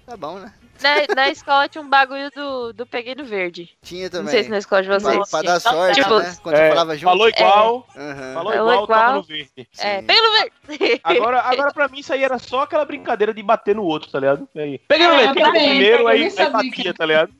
tá 0.05 0.17
bom, 0.17 0.39
né? 0.39 0.51
Na, 0.81 1.15
na 1.15 1.29
escola 1.29 1.67
tinha 1.67 1.81
um 1.81 1.89
bagulho 1.89 2.29
do, 2.31 2.73
do 2.73 2.85
Peguei 2.85 3.15
no 3.15 3.23
Verde. 3.25 3.69
Tinha 3.81 4.03
Não 4.03 4.09
também. 4.09 4.31
sei 4.31 4.43
se 4.43 4.49
na 4.49 4.57
escola 4.57 4.81
de 4.81 4.87
vocês. 4.89 5.15
Pra, 5.15 5.25
pra 5.25 5.41
dar 5.41 5.59
sorte, 5.59 6.01
Tipo, 6.01 6.19
né? 6.19 6.37
Quando 6.41 6.55
É, 6.55 6.69
falava 6.69 6.95
junto. 6.95 7.03
Falou 7.11 7.29
igual, 7.29 7.87
Aham. 7.95 8.33
falou 8.33 8.53
Falou 8.53 8.53
igual, 8.73 8.87
tava 8.87 9.01
igual. 9.01 9.15
no 9.15 9.23
verde. 9.23 9.67
É. 9.79 10.01
Peguei 10.01 10.21
no 10.21 10.31
Verde. 10.31 11.01
Agora, 11.03 11.41
agora 11.41 11.73
pra 11.73 11.87
mim 11.87 11.99
isso 11.99 12.13
aí 12.13 12.23
era 12.23 12.37
só 12.39 12.61
aquela 12.61 12.85
brincadeira 12.85 13.33
de 13.33 13.43
bater 13.43 13.75
no 13.75 13.83
outro, 13.83 14.09
tá 14.11 14.19
ligado? 14.19 14.47
Aí, 14.55 14.77
peguei 14.87 15.07
no 15.07 15.13
É, 15.13 15.17
verde, 15.33 15.41
primeiro, 15.51 16.07
aí, 16.07 16.23
aí 16.37 16.49
batia, 16.49 16.93
tá 16.93 17.05
ligado? 17.05 17.31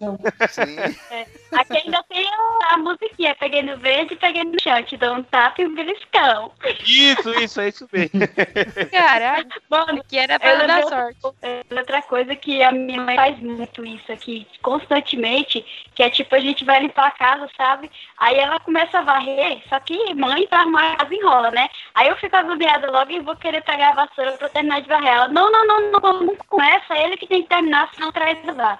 Sim. 0.50 0.76
Aqui 1.52 1.78
ainda 1.78 2.04
tem 2.10 2.26
a 2.70 2.78
musiquinha, 2.92 3.36
peguei 3.40 3.62
no 3.62 3.78
verde, 3.78 4.16
peguei 4.16 4.44
no 4.44 4.60
chão, 4.62 4.82
te 4.84 4.98
dou 4.98 5.16
um 5.16 5.24
tapa 5.24 5.62
e 5.62 5.66
um 5.66 5.76
beliscão. 5.76 6.52
Isso, 6.86 7.30
isso, 7.40 7.62
é 7.62 7.70
isso 7.70 7.88
mesmo. 7.92 8.20
Caraca, 8.92 9.62
Mano, 9.70 10.04
que 10.08 10.18
era 10.18 10.40
pra 10.40 10.50
ela 10.50 10.68
dar 10.68 10.80
deu- 10.82 10.90
sorte. 10.90 11.20
é 11.42 11.64
outra 11.72 12.02
coisa 12.02 12.36
que 12.36 12.62
a 12.64 12.72
minha 12.72 13.02
mãe 13.02 13.16
faz 13.16 13.40
muito 13.40 13.86
isso 13.86 14.12
aqui, 14.12 14.48
constantemente, 14.62 15.66
que 15.96 16.04
é 16.04 16.10
tipo, 16.10 16.36
a 16.36 16.40
gente 16.40 16.64
vai 16.66 16.80
limpar 16.82 17.08
a 17.08 17.12
casa, 17.12 17.50
sabe? 17.58 17.90
Aí 18.18 18.36
ela 18.38 18.60
começa 18.60 19.00
a 19.00 19.02
varrer, 19.02 19.62
só 19.70 19.80
que 19.80 20.14
mãe 20.14 20.48
pra 20.48 20.60
arrumar 20.62 20.94
a 20.94 20.96
casa 20.98 21.14
enrola, 21.16 21.52
né? 21.52 21.70
Aí 21.94 22.08
eu 22.08 22.16
fico 22.18 22.36
agoniada 22.36 22.90
logo 22.92 23.12
e 23.12 23.20
vou 23.20 23.36
querer 23.36 23.62
pegar 23.64 23.90
a 23.90 24.06
vassoura 24.06 24.34
pra 24.34 24.50
terminar 24.50 24.82
de 24.82 24.88
varrer. 24.88 25.14
Ela, 25.14 25.28
não, 25.28 25.52
não, 25.52 25.66
não, 25.66 25.92
não, 25.92 26.24
não 26.24 26.36
começa, 26.48 26.94
é 26.94 27.06
ele 27.06 27.18
que 27.18 27.28
tem 27.28 27.44
que 27.44 27.50
terminar, 27.50 27.90
senão 27.94 28.12
traz 28.12 28.38
lá. 28.56 28.80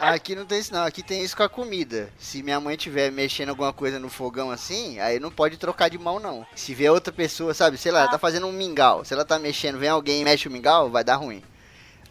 Aqui 0.00 0.34
não 0.34 0.44
tem 0.46 0.58
isso 0.58 0.72
não, 0.72 0.84
aqui 0.84 1.02
tem 1.02 1.22
isso 1.22 1.36
com 1.36 1.42
a 1.42 1.48
comida. 1.48 2.10
Se 2.18 2.42
minha 2.42 2.60
mãe 2.60 2.76
tiver 2.76 3.09
mexendo 3.10 3.50
alguma 3.50 3.72
coisa 3.72 3.98
no 3.98 4.08
fogão 4.08 4.50
assim, 4.50 4.98
aí 5.00 5.18
não 5.18 5.30
pode 5.30 5.56
trocar 5.56 5.88
de 5.88 5.98
mão 5.98 6.18
não. 6.18 6.46
Se 6.54 6.74
vier 6.74 6.90
outra 6.90 7.12
pessoa, 7.12 7.54
sabe, 7.54 7.76
sei 7.76 7.92
lá, 7.92 8.00
ela 8.00 8.10
tá 8.10 8.18
fazendo 8.18 8.46
um 8.46 8.52
mingau. 8.52 9.04
Se 9.04 9.14
ela 9.14 9.24
tá 9.24 9.38
mexendo, 9.38 9.78
vem 9.78 9.88
alguém 9.88 10.22
e 10.22 10.24
mexe 10.24 10.48
o 10.48 10.50
mingau, 10.50 10.90
vai 10.90 11.04
dar 11.04 11.16
ruim. 11.16 11.42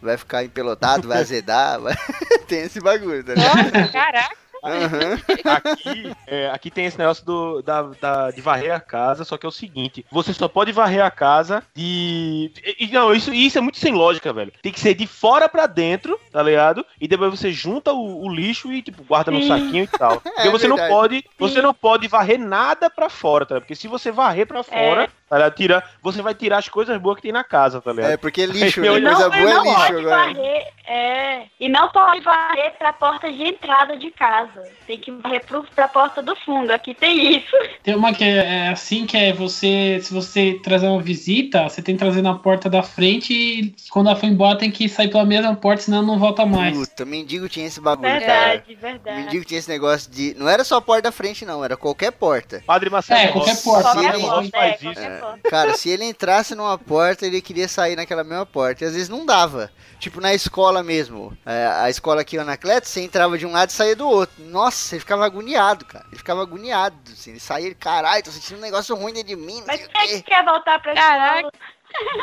Vai 0.02 0.16
ficar 0.16 0.44
empelotado, 0.44 1.08
vai 1.08 1.18
azedar, 1.18 1.78
vai... 1.82 1.94
tem 2.48 2.60
esse 2.60 2.80
bagulho, 2.80 3.22
tá 3.22 3.34
ligado? 3.34 3.56
Nossa, 3.56 3.92
caraca. 3.92 4.39
Aham. 4.62 5.18
Aqui, 5.44 6.12
é, 6.26 6.50
aqui 6.50 6.70
tem 6.70 6.84
esse 6.86 6.98
negócio 6.98 7.24
do, 7.24 7.62
da, 7.62 7.82
da- 8.00 8.30
de 8.30 8.40
varrer 8.40 8.74
a 8.74 8.80
casa, 8.80 9.24
só 9.24 9.36
que 9.36 9.46
é 9.46 9.48
o 9.48 9.52
seguinte: 9.52 10.04
você 10.10 10.32
só 10.32 10.48
pode 10.48 10.72
varrer 10.72 11.04
a 11.04 11.10
casa 11.10 11.62
de. 11.74 12.52
e- 12.64 12.84
e 12.84 12.92
não, 12.92 13.12
isso, 13.14 13.32
isso 13.32 13.58
é 13.58 13.60
muito 13.60 13.78
sem 13.78 13.92
lógica, 13.92 14.32
velho. 14.32 14.52
Tem 14.62 14.72
que 14.72 14.80
ser 14.80 14.94
de 14.94 15.06
fora 15.06 15.48
pra 15.48 15.66
dentro, 15.66 16.18
tá 16.32 16.42
ligado? 16.42 16.84
E 17.00 17.08
depois 17.08 17.30
você 17.38 17.52
junta 17.52 17.92
o, 17.92 18.24
o 18.26 18.32
lixo 18.32 18.72
e, 18.72 18.82
tipo, 18.82 19.02
guarda 19.04 19.30
no 19.30 19.42
saquinho 19.42 19.84
e 19.84 19.86
tal. 19.86 20.20
Porque 20.22 20.48
você 20.50 20.68
não 20.68 20.76
pode. 20.76 21.24
Você 21.38 21.60
não 21.62 21.74
pode 21.74 22.06
varrer 22.08 22.38
nada 22.38 22.90
pra 22.90 23.08
fora, 23.08 23.44
tá 23.46 23.54
ligado? 23.54 23.62
Porque 23.64 23.74
se 23.74 23.88
você 23.88 24.10
varrer 24.12 24.46
pra 24.46 24.62
fora, 24.62 25.08
tá 25.28 25.36
ligado? 25.36 25.54
Tira, 25.54 25.84
você 26.02 26.22
vai 26.22 26.34
tirar 26.34 26.58
as 26.58 26.68
coisas 26.68 26.96
boas 27.00 27.16
que 27.16 27.22
tem 27.22 27.32
na 27.32 27.44
casa, 27.44 27.80
tá 27.80 27.92
ligado? 27.92 28.10
É, 28.12 28.16
porque 28.16 28.44
lixo, 28.46 28.80
né? 28.80 28.98
não- 29.00 29.10
Coisa 29.10 29.28
não, 29.28 29.30
boa 29.30 29.50
é 29.50 29.54
lixo 29.62 29.86
pode 29.86 29.98
agora. 30.06 30.16
varrer, 30.34 30.68
é, 30.86 31.42
e 31.58 31.68
não 31.68 31.88
pode 31.90 32.20
varrer 32.20 32.72
pra 32.78 32.92
porta 32.92 33.30
de 33.32 33.42
entrada 33.42 33.96
de 33.96 34.10
casa. 34.10 34.49
Tem 34.86 34.98
que 34.98 35.10
varrer 35.10 35.44
pro, 35.44 35.62
pra 35.74 35.88
porta 35.88 36.22
do 36.22 36.34
fundo. 36.36 36.70
Aqui 36.70 36.94
tem 36.94 37.36
isso. 37.38 37.56
Tem 37.82 37.94
uma 37.94 38.12
que 38.12 38.24
é, 38.24 38.66
é 38.66 38.68
assim, 38.68 39.06
que 39.06 39.16
é 39.16 39.32
você, 39.32 40.00
se 40.02 40.12
você 40.12 40.60
trazer 40.62 40.86
uma 40.86 41.00
visita, 41.00 41.68
você 41.68 41.82
tem 41.82 41.94
que 41.94 42.00
trazer 42.00 42.22
na 42.22 42.34
porta 42.34 42.68
da 42.68 42.82
frente 42.82 43.32
e 43.32 43.74
quando 43.90 44.08
ela 44.08 44.16
for 44.16 44.26
embora 44.26 44.58
tem 44.58 44.70
que 44.70 44.88
sair 44.88 45.08
pela 45.08 45.24
mesma 45.24 45.54
porta, 45.54 45.82
senão 45.82 46.02
não 46.02 46.18
volta 46.18 46.44
mais. 46.44 46.76
Puta, 46.76 47.04
mendigo 47.04 47.48
tinha 47.48 47.66
esse 47.66 47.80
bagulho, 47.80 48.08
cara. 48.08 48.18
Verdade, 48.18 48.74
verdade. 48.74 49.22
Mendigo 49.22 49.44
tinha 49.44 49.58
esse 49.58 49.68
negócio 49.68 50.10
de. 50.10 50.34
Não 50.38 50.48
era 50.48 50.64
só 50.64 50.76
a 50.76 50.82
porta 50.82 51.02
da 51.02 51.12
frente, 51.12 51.44
não, 51.44 51.64
era 51.64 51.76
qualquer 51.76 52.12
porta. 52.12 52.62
Padre 52.66 52.90
Marcelo 52.90 53.20
É, 53.20 53.28
qualquer 53.28 53.62
porta. 53.62 53.88
Rossi 53.90 54.50
porta, 54.50 54.56
é, 54.58 54.76
qualquer 54.76 55.20
porta. 55.20 55.50
Cara, 55.50 55.74
se 55.74 55.88
ele 55.88 56.04
entrasse 56.04 56.54
numa 56.54 56.76
porta, 56.78 57.26
ele 57.26 57.40
queria 57.40 57.68
sair 57.68 57.96
naquela 57.96 58.24
mesma 58.24 58.46
porta. 58.46 58.84
E 58.84 58.86
às 58.86 58.92
vezes 58.92 59.08
não 59.08 59.24
dava. 59.24 59.70
Tipo 59.98 60.20
na 60.20 60.32
escola 60.32 60.82
mesmo. 60.82 61.36
É, 61.44 61.66
a 61.66 61.90
escola 61.90 62.22
aqui, 62.22 62.38
o 62.38 62.40
Anacleto, 62.40 62.88
você 62.88 63.02
entrava 63.02 63.36
de 63.36 63.46
um 63.46 63.52
lado 63.52 63.68
e 63.68 63.72
saía 63.72 63.94
do 63.94 64.08
outro. 64.08 64.39
Nossa, 64.48 64.94
ele 64.94 65.00
ficava 65.00 65.24
agoniado, 65.26 65.84
cara. 65.84 66.04
Ele 66.08 66.16
ficava 66.18 66.42
agoniado. 66.42 66.96
Assim, 67.12 67.30
ele 67.30 67.40
saía, 67.40 67.74
caralho, 67.74 68.22
tô 68.24 68.30
sentindo 68.30 68.58
um 68.58 68.62
negócio 68.62 68.94
ruim 68.96 69.12
dentro 69.12 69.28
de 69.28 69.36
mim. 69.36 69.62
Mas 69.66 69.86
quem 69.86 70.00
é 70.02 70.06
que 70.06 70.22
quer 70.22 70.44
voltar 70.44 70.80
pra 70.80 70.94
Caraca. 70.94 71.36
escola? 71.38 71.52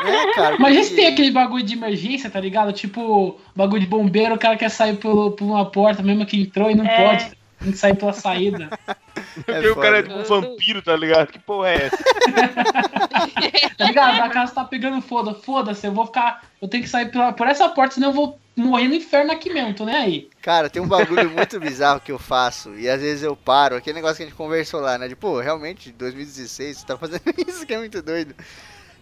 É, 0.08 0.32
cara. 0.34 0.56
Imagina 0.56 0.80
porque- 0.80 0.84
se 0.84 0.94
tem 0.96 1.06
aquele 1.06 1.30
bagulho 1.30 1.62
de 1.64 1.74
emergência, 1.74 2.30
tá 2.30 2.40
ligado? 2.40 2.72
Tipo, 2.72 3.38
bagulho 3.54 3.80
de 3.80 3.86
bombeiro, 3.86 4.34
o 4.34 4.38
cara 4.38 4.56
quer 4.56 4.70
sair 4.70 4.96
pelo, 4.96 5.32
por 5.32 5.44
uma 5.44 5.70
porta, 5.70 6.02
mesmo 6.02 6.24
que 6.26 6.40
entrou 6.40 6.70
e 6.70 6.74
não 6.74 6.86
É. 6.86 7.04
pode. 7.04 7.38
Tem 7.60 7.72
que 7.72 7.78
sair 7.78 7.96
pela 7.96 8.12
saída. 8.12 8.70
Porque 9.44 9.68
o 9.68 9.74
cara 9.76 9.98
é 9.98 10.02
tipo 10.04 10.14
um 10.14 10.22
vampiro, 10.22 10.80
tá 10.80 10.94
ligado? 10.96 11.26
Que 11.32 11.38
porra 11.40 11.70
é 11.70 11.86
essa? 11.86 11.98
Tá 13.76 13.84
ligado? 13.86 14.20
A 14.22 14.28
casa 14.28 14.54
tá 14.54 14.64
pegando 14.64 15.00
foda, 15.00 15.34
foda-se, 15.34 15.86
eu 15.86 15.92
vou 15.92 16.06
ficar. 16.06 16.42
Eu 16.60 16.68
tenho 16.68 16.82
que 16.82 16.88
sair 16.88 17.10
pela, 17.10 17.32
por 17.32 17.46
essa 17.46 17.68
porta, 17.68 17.94
senão 17.94 18.08
eu 18.08 18.14
vou 18.14 18.38
morrer 18.60 18.88
no 18.88 18.94
inferno 18.94 19.32
aqui 19.32 19.52
mesmo, 19.52 19.74
tô 19.74 19.84
nem 19.84 19.94
aí. 19.94 20.30
Cara, 20.42 20.68
tem 20.70 20.80
um 20.80 20.88
bagulho 20.88 21.30
muito 21.30 21.58
bizarro 21.60 22.00
que 22.00 22.12
eu 22.12 22.18
faço. 22.18 22.74
E 22.74 22.88
às 22.88 23.00
vezes 23.00 23.22
eu 23.22 23.36
paro. 23.36 23.76
Aquele 23.76 23.94
negócio 23.94 24.16
que 24.16 24.22
a 24.24 24.26
gente 24.26 24.36
conversou 24.36 24.80
lá, 24.80 24.98
né? 24.98 25.08
De, 25.08 25.16
pô, 25.16 25.40
realmente, 25.40 25.92
2016, 25.92 26.78
você 26.78 26.86
tá 26.86 26.96
fazendo 26.96 27.22
isso 27.46 27.66
que 27.66 27.74
é 27.74 27.78
muito 27.78 28.02
doido. 28.02 28.34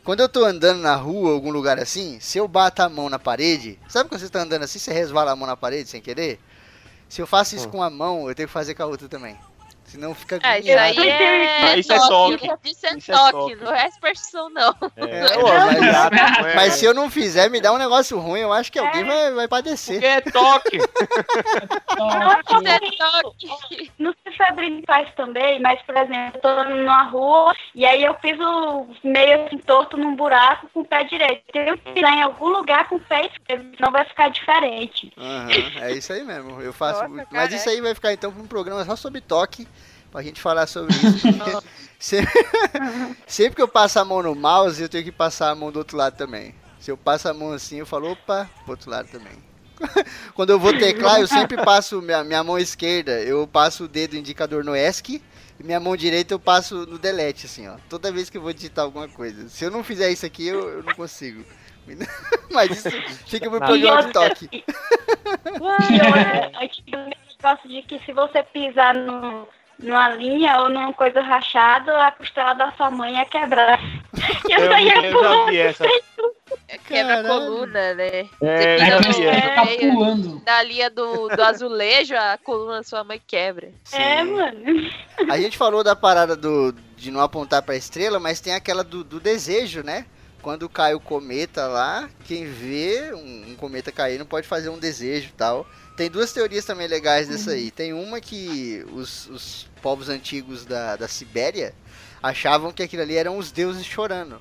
Quando 0.04 0.20
eu 0.20 0.28
tô 0.28 0.44
andando 0.44 0.80
na 0.80 0.94
rua, 0.94 1.32
algum 1.32 1.50
lugar 1.50 1.80
assim, 1.80 2.18
se 2.20 2.38
eu 2.38 2.46
bato 2.46 2.80
a 2.80 2.88
mão 2.88 3.10
na 3.10 3.18
parede, 3.18 3.76
sabe 3.88 4.08
quando 4.08 4.20
você 4.20 4.28
tá 4.28 4.40
andando 4.40 4.62
assim, 4.62 4.78
você 4.78 4.92
resvala 4.92 5.32
a 5.32 5.36
mão 5.36 5.48
na 5.48 5.56
parede 5.56 5.88
sem 5.88 6.00
querer? 6.00 6.38
Se 7.08 7.20
eu 7.20 7.26
faço 7.26 7.56
isso 7.56 7.68
com 7.68 7.82
a 7.82 7.90
mão, 7.90 8.28
eu 8.28 8.34
tenho 8.34 8.46
que 8.46 8.52
fazer 8.52 8.74
com 8.74 8.84
a 8.84 8.86
outra 8.86 9.08
também. 9.08 9.36
Senão 9.86 10.14
fica 10.14 10.38
Ah, 10.42 10.58
isso 10.58 10.68
aí 10.76 10.98
é, 11.08 11.78
isso 11.78 11.92
é 11.92 11.98
toque. 12.08 12.50
Isso 12.64 12.86
é 12.86 12.90
é 12.90 13.16
toque, 13.16 13.54
não 13.56 13.72
é 13.74 13.90
superstição, 13.90 14.50
não. 14.50 14.74
É, 14.96 15.28
Pô, 15.34 15.42
mas, 15.48 15.80
Não 15.80 16.48
é- 16.48 16.54
mas 16.54 16.72
se 16.74 16.84
eu 16.84 16.92
não 16.92 17.10
fizer, 17.10 17.48
me 17.48 17.60
dá 17.60 17.72
um 17.72 17.78
negócio 17.78 18.18
ruim, 18.18 18.40
eu 18.40 18.52
acho 18.52 18.70
que 18.72 18.78
alguém 18.78 19.02
É. 19.02 19.04
vai, 19.04 19.32
vai 19.32 19.48
padecer. 19.48 19.94
Porque 20.00 20.06
é 20.06 20.20
toque. 20.20 20.78
Isso 22.50 22.68
é 22.68 22.80
toque. 23.22 23.92
Não 23.98 24.14
sei 24.22 24.32
se 24.36 24.42
a 24.42 24.48
Adriane 24.48 24.82
faz 24.86 25.14
também, 25.14 25.60
mas, 25.60 25.80
por 25.82 25.96
exemplo, 25.96 26.32
eu 26.34 26.40
tô 26.40 26.64
numa 26.64 27.02
rua 27.04 27.54
e 27.74 27.84
aí 27.86 28.02
eu 28.02 28.14
piso 28.14 28.86
meio 29.04 29.46
assim, 29.46 29.58
torto 29.58 29.96
num 29.96 30.14
buraco 30.14 30.68
com 30.72 30.80
o 30.80 30.84
pé 30.84 31.04
direito. 31.04 31.42
Que 31.52 31.76
pisar 31.92 32.12
em 32.12 32.22
algum 32.22 32.48
lugar 32.48 32.88
com 32.88 32.96
o 32.96 33.00
pé 33.00 33.26
esquerdo, 33.26 33.76
senão 33.76 33.92
vai 33.92 34.04
ficar 34.04 34.28
diferente. 34.30 35.12
Aham, 35.16 35.48
é 35.80 35.92
isso 35.92 36.12
aí 36.12 36.22
mesmo. 36.24 36.60
Eu 36.60 36.72
faço. 36.72 37.00
Nossa, 37.00 37.08
muito. 37.08 37.28
cara, 37.28 37.44
Mas 37.44 37.52
isso 37.52 37.68
aí 37.68 37.80
vai 37.80 37.94
ficar 37.94 38.12
então 38.12 38.32
pra 38.32 38.42
um 38.42 38.46
programa 38.46 38.84
só 38.84 38.96
sobre 38.96 39.20
toque. 39.20 39.66
Pra 40.16 40.22
gente 40.22 40.40
falar 40.40 40.66
sobre 40.66 40.94
isso. 40.96 41.28
sempre, 42.00 42.32
sempre 43.28 43.56
que 43.56 43.60
eu 43.60 43.68
passo 43.68 43.98
a 43.98 44.04
mão 44.04 44.22
no 44.22 44.34
mouse, 44.34 44.80
eu 44.80 44.88
tenho 44.88 45.04
que 45.04 45.12
passar 45.12 45.50
a 45.50 45.54
mão 45.54 45.70
do 45.70 45.78
outro 45.78 45.94
lado 45.94 46.16
também. 46.16 46.54
Se 46.80 46.90
eu 46.90 46.96
passo 46.96 47.28
a 47.28 47.34
mão 47.34 47.52
assim, 47.52 47.80
eu 47.80 47.84
falo, 47.84 48.12
opa, 48.12 48.48
pro 48.62 48.70
outro 48.70 48.90
lado 48.90 49.10
também. 49.10 49.34
Quando 50.32 50.48
eu 50.48 50.58
vou 50.58 50.72
teclar, 50.72 51.20
eu 51.20 51.26
sempre 51.26 51.62
passo 51.62 52.00
minha, 52.00 52.24
minha 52.24 52.42
mão 52.42 52.58
esquerda, 52.58 53.20
eu 53.20 53.46
passo 53.46 53.84
o 53.84 53.88
dedo 53.88 54.16
indicador 54.16 54.64
no 54.64 54.74
ESC. 54.74 55.20
E 55.60 55.62
minha 55.62 55.78
mão 55.78 55.94
direita 55.94 56.32
eu 56.32 56.40
passo 56.40 56.86
no 56.86 56.98
delete, 56.98 57.44
assim, 57.44 57.68
ó. 57.68 57.76
Toda 57.86 58.10
vez 58.10 58.30
que 58.30 58.38
eu 58.38 58.42
vou 58.42 58.54
digitar 58.54 58.86
alguma 58.86 59.08
coisa. 59.08 59.50
Se 59.50 59.66
eu 59.66 59.70
não 59.70 59.84
fizer 59.84 60.10
isso 60.10 60.24
aqui, 60.24 60.46
eu, 60.46 60.78
eu 60.78 60.82
não 60.82 60.94
consigo. 60.94 61.44
Mas 62.50 62.70
isso 62.70 62.90
fica 63.26 63.50
pro 63.50 63.58
programa 63.58 64.02
de 64.02 64.12
toque. 64.14 64.48
E 64.50 64.64
eu, 65.44 66.62
antigamente, 66.62 67.18
eu 67.28 67.36
gosto 67.42 67.68
de 67.68 67.82
que 67.82 67.98
se 67.98 68.14
você 68.14 68.42
pisar 68.44 68.94
no, 68.94 69.46
numa 69.78 70.08
linha 70.10 70.60
ou 70.60 70.68
numa 70.68 70.92
coisa 70.92 71.20
rachada, 71.20 72.06
a 72.06 72.10
costela 72.10 72.54
da 72.54 72.72
sua 72.72 72.90
mãe 72.90 73.14
ia 73.14 73.24
quebrar. 73.24 73.80
Eu, 74.48 74.60
Eu, 74.60 74.70
saía 74.72 74.94
já 75.02 75.12
pulando. 75.12 75.46
vi 75.50 75.58
essa. 75.58 75.84
Quebra 76.86 77.20
a 77.20 77.24
coluna, 77.24 77.94
né? 77.94 78.28
É, 78.40 79.00
Você 79.02 79.24
é 79.24 79.84
é, 79.86 79.90
pulando. 79.90 80.42
Na 80.44 80.62
linha 80.62 80.88
do, 80.88 81.28
do 81.28 81.42
azulejo, 81.42 82.14
a 82.14 82.38
coluna 82.42 82.76
da 82.78 82.82
sua 82.82 83.04
mãe 83.04 83.20
quebra. 83.26 83.70
É, 83.92 84.24
Sim. 84.24 84.32
mano. 84.32 84.90
A 85.28 85.38
gente 85.38 85.56
falou 85.56 85.84
da 85.84 85.94
parada 85.94 86.34
do, 86.36 86.72
de 86.96 87.10
não 87.10 87.20
apontar 87.20 87.62
pra 87.62 87.76
estrela, 87.76 88.18
mas 88.18 88.40
tem 88.40 88.54
aquela 88.54 88.82
do, 88.82 89.04
do 89.04 89.20
desejo, 89.20 89.82
né? 89.82 90.06
Quando 90.40 90.68
cai 90.68 90.94
o 90.94 91.00
cometa 91.00 91.66
lá, 91.66 92.08
quem 92.24 92.46
vê 92.46 93.12
um, 93.12 93.50
um 93.50 93.56
cometa 93.56 93.90
cair 93.90 94.18
não 94.18 94.26
pode 94.26 94.46
fazer 94.46 94.68
um 94.68 94.78
desejo 94.78 95.28
e 95.28 95.32
tal. 95.32 95.66
Tem 95.96 96.10
duas 96.10 96.30
teorias 96.30 96.64
também 96.64 96.86
legais 96.86 97.26
dessa 97.26 97.52
aí. 97.52 97.70
Tem 97.70 97.94
uma 97.94 98.20
que 98.20 98.84
os, 98.92 99.26
os 99.28 99.68
povos 99.80 100.10
antigos 100.10 100.66
da, 100.66 100.94
da 100.94 101.08
Sibéria 101.08 101.74
achavam 102.22 102.70
que 102.70 102.82
aquilo 102.82 103.02
ali 103.02 103.16
eram 103.16 103.38
os 103.38 103.50
deuses 103.50 103.86
chorando. 103.86 104.38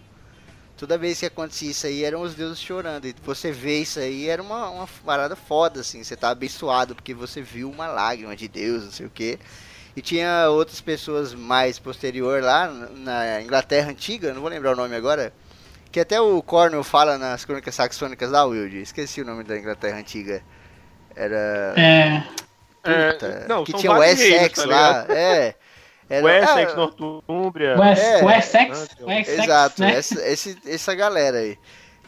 Toda 0.77 0.97
vez 0.97 1.21
que 1.21 1.25
acontecia 1.25 1.71
isso 1.71 1.87
aí, 1.87 2.03
eram 2.03 2.21
os 2.21 2.35
deuses 2.35 2.59
chorando. 2.59 3.07
E 3.07 3.15
você 3.23 3.53
vê 3.53 3.79
isso 3.79 3.99
aí, 3.99 4.27
era 4.27 4.41
uma, 4.41 4.69
uma 4.69 4.87
parada 5.05 5.33
foda, 5.33 5.79
assim. 5.79 6.03
Você 6.03 6.17
tá 6.17 6.29
abençoado 6.29 6.93
porque 6.93 7.13
você 7.13 7.41
viu 7.41 7.69
uma 7.71 7.87
lágrima 7.87 8.35
de 8.35 8.49
Deus, 8.49 8.83
não 8.83 8.91
sei 8.91 9.05
o 9.05 9.09
quê. 9.09 9.39
E 9.95 10.01
tinha 10.01 10.49
outras 10.49 10.81
pessoas 10.81 11.33
mais 11.33 11.79
posterior 11.79 12.43
lá, 12.43 12.67
na 12.67 13.41
Inglaterra 13.41 13.91
antiga, 13.91 14.33
não 14.33 14.41
vou 14.41 14.49
lembrar 14.49 14.73
o 14.73 14.75
nome 14.75 14.93
agora, 14.93 15.31
que 15.89 16.01
até 16.01 16.19
o 16.19 16.41
Cornell 16.41 16.83
fala 16.83 17.17
nas 17.17 17.45
crônicas 17.45 17.75
saxônicas 17.75 18.29
lá, 18.29 18.43
Wilde. 18.43 18.81
Esqueci 18.81 19.21
o 19.21 19.25
nome 19.25 19.45
da 19.45 19.57
Inglaterra 19.57 19.97
antiga. 19.97 20.43
Era. 21.15 21.73
É. 21.77 22.23
Puta, 22.83 23.25
É, 23.25 23.47
não, 23.47 23.63
que 23.63 23.73
tinha 23.73 23.91
o 23.91 24.03
Essex 24.03 24.59
tá 24.61 24.65
lá. 24.67 25.05
É. 25.09 25.55
Era, 26.07 26.23
Wessex, 26.23 26.71
ah, 26.73 26.75
Nortúmbria. 26.75 27.75
O 27.75 27.79
Wes- 27.81 27.99
É, 27.99 28.23
o 28.23 28.29
Essex, 28.29 28.87
é, 28.99 29.03
o 29.03 29.11
Essex, 29.11 29.43
Exato, 29.43 29.81
né? 29.81 29.95
essa, 29.95 30.21
esse- 30.27 30.57
essa 30.67 30.93
galera 30.93 31.37
aí. 31.39 31.57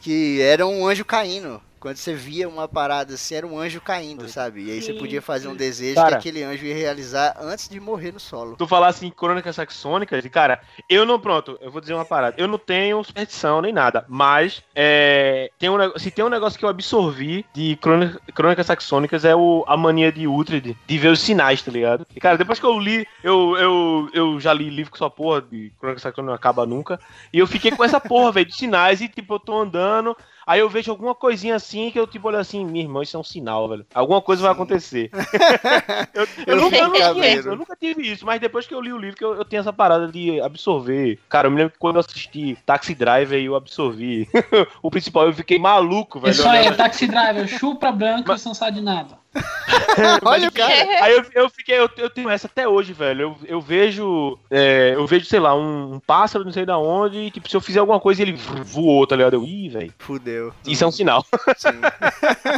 Que 0.01 0.39
era 0.41 0.68
um 0.68 0.86
anjo 0.88 1.03
caíno. 1.03 1.60
Quando 1.80 1.97
você 1.97 2.13
via 2.13 2.49
uma 2.49 2.67
parada 2.67 3.13
assim, 3.13 3.36
era 3.36 3.45
um 3.45 3.59
anjo 3.59 3.80
caindo, 3.80 4.28
sabe? 4.28 4.65
E 4.65 4.71
aí 4.71 4.82
você 4.82 4.93
podia 4.93 5.21
fazer 5.21 5.47
um 5.47 5.55
desejo 5.55 5.95
Cara. 5.95 6.09
que 6.09 6.15
aquele 6.15 6.43
anjo 6.43 6.65
ia 6.65 6.75
realizar 6.75 7.38
antes 7.39 7.69
de 7.69 7.80
morrer 7.80 8.11
no 8.11 8.19
solo. 8.19 8.55
Tu 8.57 8.67
falar 8.67 8.88
assim, 8.88 9.09
crônicas 9.09 9.55
saxônicas, 9.55 10.25
e 10.25 10.30
cara, 10.30 10.59
eu 10.89 11.05
não, 11.05 11.19
pronto, 11.19 11.57
eu 11.61 11.71
vou 11.71 11.80
dizer 11.80 11.93
uma 11.93 12.05
parada. 12.05 12.36
Eu 12.38 12.47
não 12.47 12.57
tenho 12.57 13.03
superstição 13.03 13.61
nem 13.61 13.71
nada, 13.71 14.05
mas 14.07 14.63
é, 14.75 15.51
tem 15.59 15.69
um, 15.69 15.78
se 15.97 16.09
tem 16.09 16.25
um 16.25 16.30
negócio 16.30 16.57
que 16.57 16.65
eu 16.65 16.69
absorvi 16.69 17.45
de 17.53 17.75
crônica- 17.78 18.19
crônicas 18.34 18.65
saxônicas 18.65 19.23
é 19.23 19.36
o, 19.36 19.63
a 19.67 19.78
mania 19.78 20.11
de 20.11 20.28
Uhtred 20.28 20.75
de 20.86 20.97
ver 20.97 21.09
os 21.09 21.21
sinais, 21.21 21.61
tá 21.61 21.71
ligado? 21.71 22.05
E 22.15 22.19
cara, 22.19 22.38
depois 22.38 22.59
que 22.59 22.65
eu 22.65 22.80
li, 22.80 23.05
eu, 23.23 23.55
eu, 23.57 24.09
eu 24.13 24.39
já 24.39 24.51
li 24.53 24.69
livro 24.69 24.91
com 24.91 24.97
essa 24.97 25.09
porra 25.09 25.41
de 25.41 25.71
crônicas 25.80 26.01
saxônicas 26.01 26.25
não 26.25 26.34
acaba 26.34 26.65
nunca, 26.65 26.99
e 27.32 27.39
eu 27.39 27.47
fiquei 27.47 27.71
com 27.71 27.84
essa 27.84 27.99
porra, 27.99 28.32
velho, 28.32 28.47
de 28.47 28.55
sinais, 28.55 29.01
e 29.01 29.07
tipo, 29.07 29.36
eu 29.36 29.39
tô 29.39 29.59
andando. 29.59 30.17
Aí 30.48 30.62
eu 30.62 30.70
vejo 30.70 30.89
alguma 30.89 31.14
coisinha 31.14 31.56
assim 31.56 31.91
que 31.91 32.00
eu 32.00 32.08
tipo 32.08 32.26
olho 32.30 32.38
assim, 32.38 32.64
minha 32.66 32.86
irmã, 32.86 33.04
isso 33.04 33.18
é 33.18 33.20
um 33.20 33.24
sinal, 33.24 33.68
velho. 33.68 33.86
Alguma 33.93 34.22
coisa 34.22 34.41
vai 34.41 34.52
acontecer. 34.54 35.12
eu, 36.14 36.24
eu 36.24 36.56
Eu 36.56 36.62
nunca, 36.62 36.78
eu, 36.78 36.88
nunca 36.88 37.28
isso, 37.28 37.50
eu 37.50 37.56
nunca 37.58 37.76
tive 37.76 38.12
isso, 38.14 38.26
mas 38.26 38.39
depois 38.39 38.66
que 38.66 38.74
eu 38.74 38.80
li 38.80 38.93
o 38.93 38.98
livro, 38.98 39.18
que 39.18 39.26
eu, 39.26 39.36
eu 39.36 39.43
tenho 39.43 39.60
essa 39.60 39.74
parada 39.74 40.08
de 40.08 40.39
absorver. 40.39 41.20
Cara, 41.28 41.48
eu 41.48 41.52
me 41.52 41.58
lembro 41.58 41.74
que 41.74 41.80
quando 41.80 41.98
eu 41.98 42.00
assisti 42.00 42.58
Taxi 42.66 42.95
Driver, 42.95 43.38
eu 43.43 43.56
absorvi. 43.56 44.28
o 44.82 44.90
principal, 44.90 45.26
eu 45.26 45.34
fiquei 45.34 45.60
maluco, 45.60 46.19
velho. 46.19 46.32
Isso 46.32 46.48
aí, 46.48 46.61
olhando- 46.61 46.78
Taxi 46.78 47.07
Driver, 47.07 47.48
chupa 47.48 47.91
branco 47.91 48.32
e 48.32 48.38
você 48.38 48.48
não 48.48 48.56
sabe 48.56 48.78
de 48.78 48.82
nada. 48.84 49.18
Olha 50.23 50.47
o 50.47 50.51
cara. 50.51 50.73
Aí 51.03 51.14
eu, 51.14 51.26
eu 51.34 51.49
fiquei, 51.49 51.77
eu, 51.77 51.89
eu 51.97 52.09
tenho 52.09 52.30
essa 52.30 52.47
até 52.47 52.68
hoje, 52.68 52.93
velho. 52.93 53.22
Eu, 53.22 53.38
eu 53.45 53.61
vejo, 53.61 54.38
é, 54.49 54.93
eu 54.95 55.05
vejo, 55.05 55.26
sei 55.26 55.39
lá, 55.39 55.55
um, 55.55 55.95
um 55.95 55.99
pássaro, 55.99 56.45
não 56.45 56.51
sei 56.51 56.65
da 56.65 56.77
onde, 56.77 57.18
e 57.18 57.31
tipo, 57.31 57.49
se 57.49 57.55
eu 57.55 57.61
fizer 57.61 57.80
alguma 57.80 57.99
coisa, 57.99 58.22
ele 58.22 58.34
voou, 58.34 59.05
tá 59.05 59.15
ligado? 59.15 59.35
Eu, 59.35 59.43
ih, 59.43 59.69
velho. 59.69 59.93
Fudeu. 59.97 60.53
Isso 60.65 60.84
é 60.84 60.88
um 60.88 60.91
sinal. 60.91 61.26
Sim. 61.57 61.69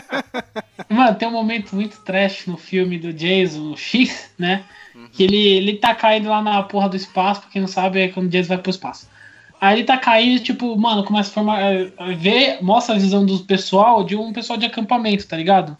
Mano, 0.89 1.15
tem 1.15 1.27
um 1.27 1.31
momento 1.31 1.76
muito 1.76 1.99
trash 2.01 2.47
no 2.47 2.57
filme 2.57 2.97
do 2.97 3.14
Jason 3.14 3.76
X, 3.76 4.31
né? 4.38 4.64
Que 5.14 5.23
ele, 5.23 5.38
ele 5.38 5.77
tá 5.77 5.95
caindo 5.95 6.30
lá 6.30 6.41
na 6.41 6.61
porra 6.64 6.89
do 6.89 6.95
espaço, 6.95 7.41
pra 7.41 7.49
quem 7.51 7.61
não 7.61 7.68
sabe, 7.68 8.01
é 8.01 8.07
quando 8.10 8.27
o 8.27 8.30
Jason 8.30 8.49
vai 8.49 8.57
pro 8.57 8.69
espaço. 8.69 9.07
Aí 9.61 9.77
ele 9.77 9.84
tá 9.84 9.97
caindo, 9.97 10.41
tipo, 10.41 10.77
mano, 10.77 11.03
começa 11.03 11.30
a 11.30 11.34
formar. 11.34 11.60
Vê, 12.18 12.60
mostra 12.61 12.95
a 12.95 12.97
visão 12.97 13.26
do 13.26 13.39
pessoal 13.39 14.03
de 14.03 14.15
um 14.15 14.31
pessoal 14.31 14.57
de 14.57 14.65
acampamento, 14.65 15.27
tá 15.27 15.35
ligado? 15.35 15.77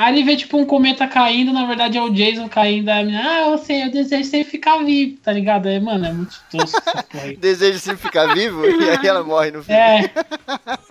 Aí 0.00 0.14
ele 0.14 0.24
vê, 0.24 0.34
tipo, 0.34 0.56
um 0.56 0.64
cometa 0.64 1.06
caindo, 1.06 1.52
na 1.52 1.66
verdade 1.66 1.98
é 1.98 2.02
o 2.02 2.08
Jason 2.08 2.48
caindo, 2.48 2.88
aí 2.88 3.02
a 3.02 3.04
menina, 3.04 3.22
ah, 3.22 3.50
eu 3.50 3.58
sei, 3.58 3.84
eu 3.84 3.90
desejo 3.90 4.30
sempre 4.30 4.50
ficar 4.50 4.78
vivo, 4.78 5.18
tá 5.22 5.30
ligado? 5.30 5.66
Aí, 5.66 5.78
mano, 5.78 6.06
é 6.06 6.10
muito 6.10 6.40
tosco 6.50 6.80
essa 6.86 7.02
porra 7.04 7.24
aí. 7.24 7.36
Deseja 7.36 7.78
sempre 7.78 8.00
ficar 8.00 8.32
vivo 8.32 8.64
e 8.64 8.88
aí 8.88 9.06
ela 9.06 9.22
morre 9.22 9.50
no 9.50 9.62
fim. 9.62 9.74
É. 9.74 10.10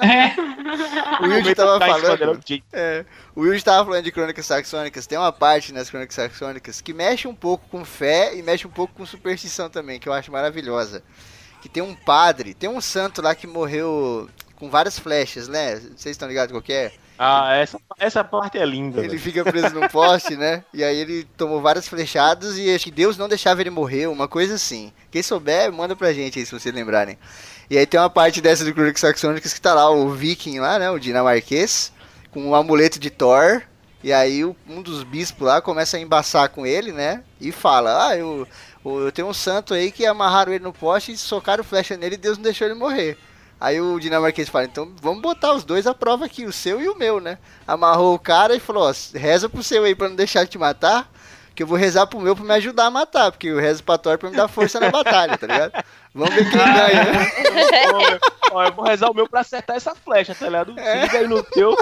É. 0.02 1.23
O 1.23 1.27
Wilde 1.27 1.56
tava 1.56 1.80
Tá 1.80 1.88
falando. 1.88 2.40
É, 2.72 3.06
o 3.36 3.41
Wilde 3.41 3.64
tava 3.64 3.84
falando 3.86 4.03
de 4.03 4.11
crônicas 4.11 4.45
saxônicas. 4.45 5.07
Tem 5.07 5.18
uma 5.18 5.31
parte 5.31 5.73
nas 5.73 5.90
crônicas 5.90 6.15
saxônicas 6.15 6.80
que 6.80 6.94
mexe 6.94 7.27
um 7.27 7.36
pouco 7.36 7.68
com 7.69 7.84
fé 7.84 8.38
e 8.38 8.44
mexe 8.44 8.65
um 8.65 8.69
pouco 8.69 8.94
com 8.94 9.06
superstição 9.06 9.69
também, 9.69 9.99
que 9.99 10.07
eu 10.07 10.14
acho 10.14 10.31
maravilhosa. 10.31 11.03
Que 11.61 11.68
tem 11.68 11.81
um 11.84 11.95
padre, 11.95 12.53
tem 12.53 12.69
um 12.69 12.80
santo 12.80 13.22
lá 13.22 13.34
que 13.34 13.48
morreu 13.48 14.30
com 14.56 14.69
várias 14.69 14.99
flechas, 14.99 15.48
né? 15.48 15.77
Vocês 15.77 16.11
estão 16.11 16.27
ligados 16.27 16.53
qual 16.53 16.61
que 16.61 16.73
é? 16.73 16.91
Ah, 17.22 17.54
essa, 17.54 17.78
essa 17.98 18.24
parte 18.24 18.58
é 18.58 18.66
linda, 18.66 19.00
Ele 19.00 19.10
velho. 19.10 19.20
fica 19.20 19.44
preso 19.44 19.76
num 19.76 19.90
poste, 19.90 20.38
né? 20.38 20.64
E 20.74 20.82
aí 20.86 20.98
ele 20.98 21.26
tomou 21.36 21.62
várias 21.62 21.86
flechadas 21.86 22.58
e 22.58 22.74
acho 22.74 22.86
que 22.86 22.91
Deus 22.91 23.18
não 23.18 23.28
deixava 23.28 23.60
ele 23.60 23.70
morrer, 23.70 24.08
uma 24.08 24.26
coisa 24.26 24.56
assim. 24.56 24.94
Quem 25.12 25.22
souber, 25.22 25.70
manda 25.74 25.98
pra 25.98 26.14
gente 26.14 26.40
aí 26.40 26.46
se 26.46 26.58
vocês 26.58 26.74
lembrarem. 26.74 27.18
E 27.70 27.78
aí 27.78 27.86
tem 27.86 28.00
uma 28.00 28.10
parte 28.10 28.40
dessa 28.40 28.64
do 28.64 28.74
Crônicas 28.74 29.02
Saxônicas 29.02 29.54
que 29.54 29.60
tá 29.60 29.74
lá 29.74 29.90
o 29.91 30.10
viking 30.12 30.60
lá, 30.60 30.80
né? 30.80 30.90
O 30.90 30.98
dinamarquês, 30.98 31.91
com 32.32 32.48
o 32.50 32.56
amuleto 32.56 32.98
de 32.98 33.10
Thor. 33.10 33.64
E 34.02 34.14
aí 34.14 34.46
um 34.46 34.82
dos 34.82 35.04
bispos 35.04 35.46
lá 35.46 35.62
começa 35.62 35.98
a 35.98 36.00
embaçar 36.00 36.48
com 36.50 36.66
ele, 36.66 36.94
né? 36.94 37.22
E 37.41 37.52
fala, 37.52 38.08
ah, 38.08 38.18
eu, 38.18 38.48
eu 38.86 39.12
tenho 39.12 39.28
um 39.28 39.34
santo 39.34 39.74
aí 39.74 39.91
que 39.91 40.06
amarraram 40.06 40.54
ele 40.54 40.64
no 40.64 40.72
poste 40.72 41.12
e 41.12 41.18
socaram 41.18 41.66
flecha 41.66 41.98
nele 41.98 42.16
e 42.16 42.18
Deus 42.18 42.38
não 42.38 42.44
deixou 42.44 42.66
ele 42.66 42.76
morrer. 42.76 43.18
Aí 43.60 43.81
o 43.81 43.99
dinamarquês 43.99 44.48
fala, 44.48 44.65
então 44.65 44.91
vamos 45.02 45.22
botar 45.22 45.53
os 45.53 45.65
dois 45.65 45.86
à 45.86 45.94
prova 45.94 46.26
aqui, 46.26 46.45
o 46.45 46.53
seu 46.53 46.81
e 46.81 46.88
o 46.88 46.98
meu, 46.98 47.19
né? 47.19 47.38
Amarrou 47.68 48.14
o 48.15 48.19
cara 48.19 48.56
e 48.56 48.60
falou, 48.60 48.90
ó, 48.90 48.94
reza 49.14 49.49
pro 49.49 49.61
seu 49.61 49.84
aí 49.84 49.94
pra 49.94 50.07
não 50.07 50.15
deixar 50.15 50.45
de 50.45 50.52
te 50.52 50.57
matar, 50.57 51.11
que 51.53 51.64
eu 51.64 51.68
vou 51.68 51.77
rezar 51.77 52.07
pro 52.07 52.22
meu 52.22 52.36
pra 52.36 52.45
me 52.45 52.53
ajudar 52.53 52.86
a 52.86 52.91
matar, 52.91 53.31
porque 53.31 53.48
eu 53.48 53.60
rezo 53.60 53.84
pra 53.84 53.98
Thor 53.98 54.18
pra 54.18 54.30
me 54.30 54.38
dar 54.38 54.48
força 54.48 54.80
na 54.80 54.90
batalha, 54.90 55.38
tá 55.38 55.45
ligado? 55.45 55.73
Vamos 56.14 56.34
ver 56.36 56.49
quem 56.49 56.57
ganha, 56.60 57.03
né? 57.06 57.31
Ó, 58.52 58.64
eu 58.64 58.72
vou 58.73 58.86
rezar 58.86 59.10
o 59.10 59.14
meu 59.14 59.27
pra 59.30 59.41
acertar 59.41 59.76
essa 59.76 59.94
flecha, 59.95 60.34
tá 60.36 60.45
ligado? 60.48 60.73
Se 60.73 61.02
liga 61.02 61.18
aí 61.19 61.27
no 61.27 61.44
teu 61.44 61.76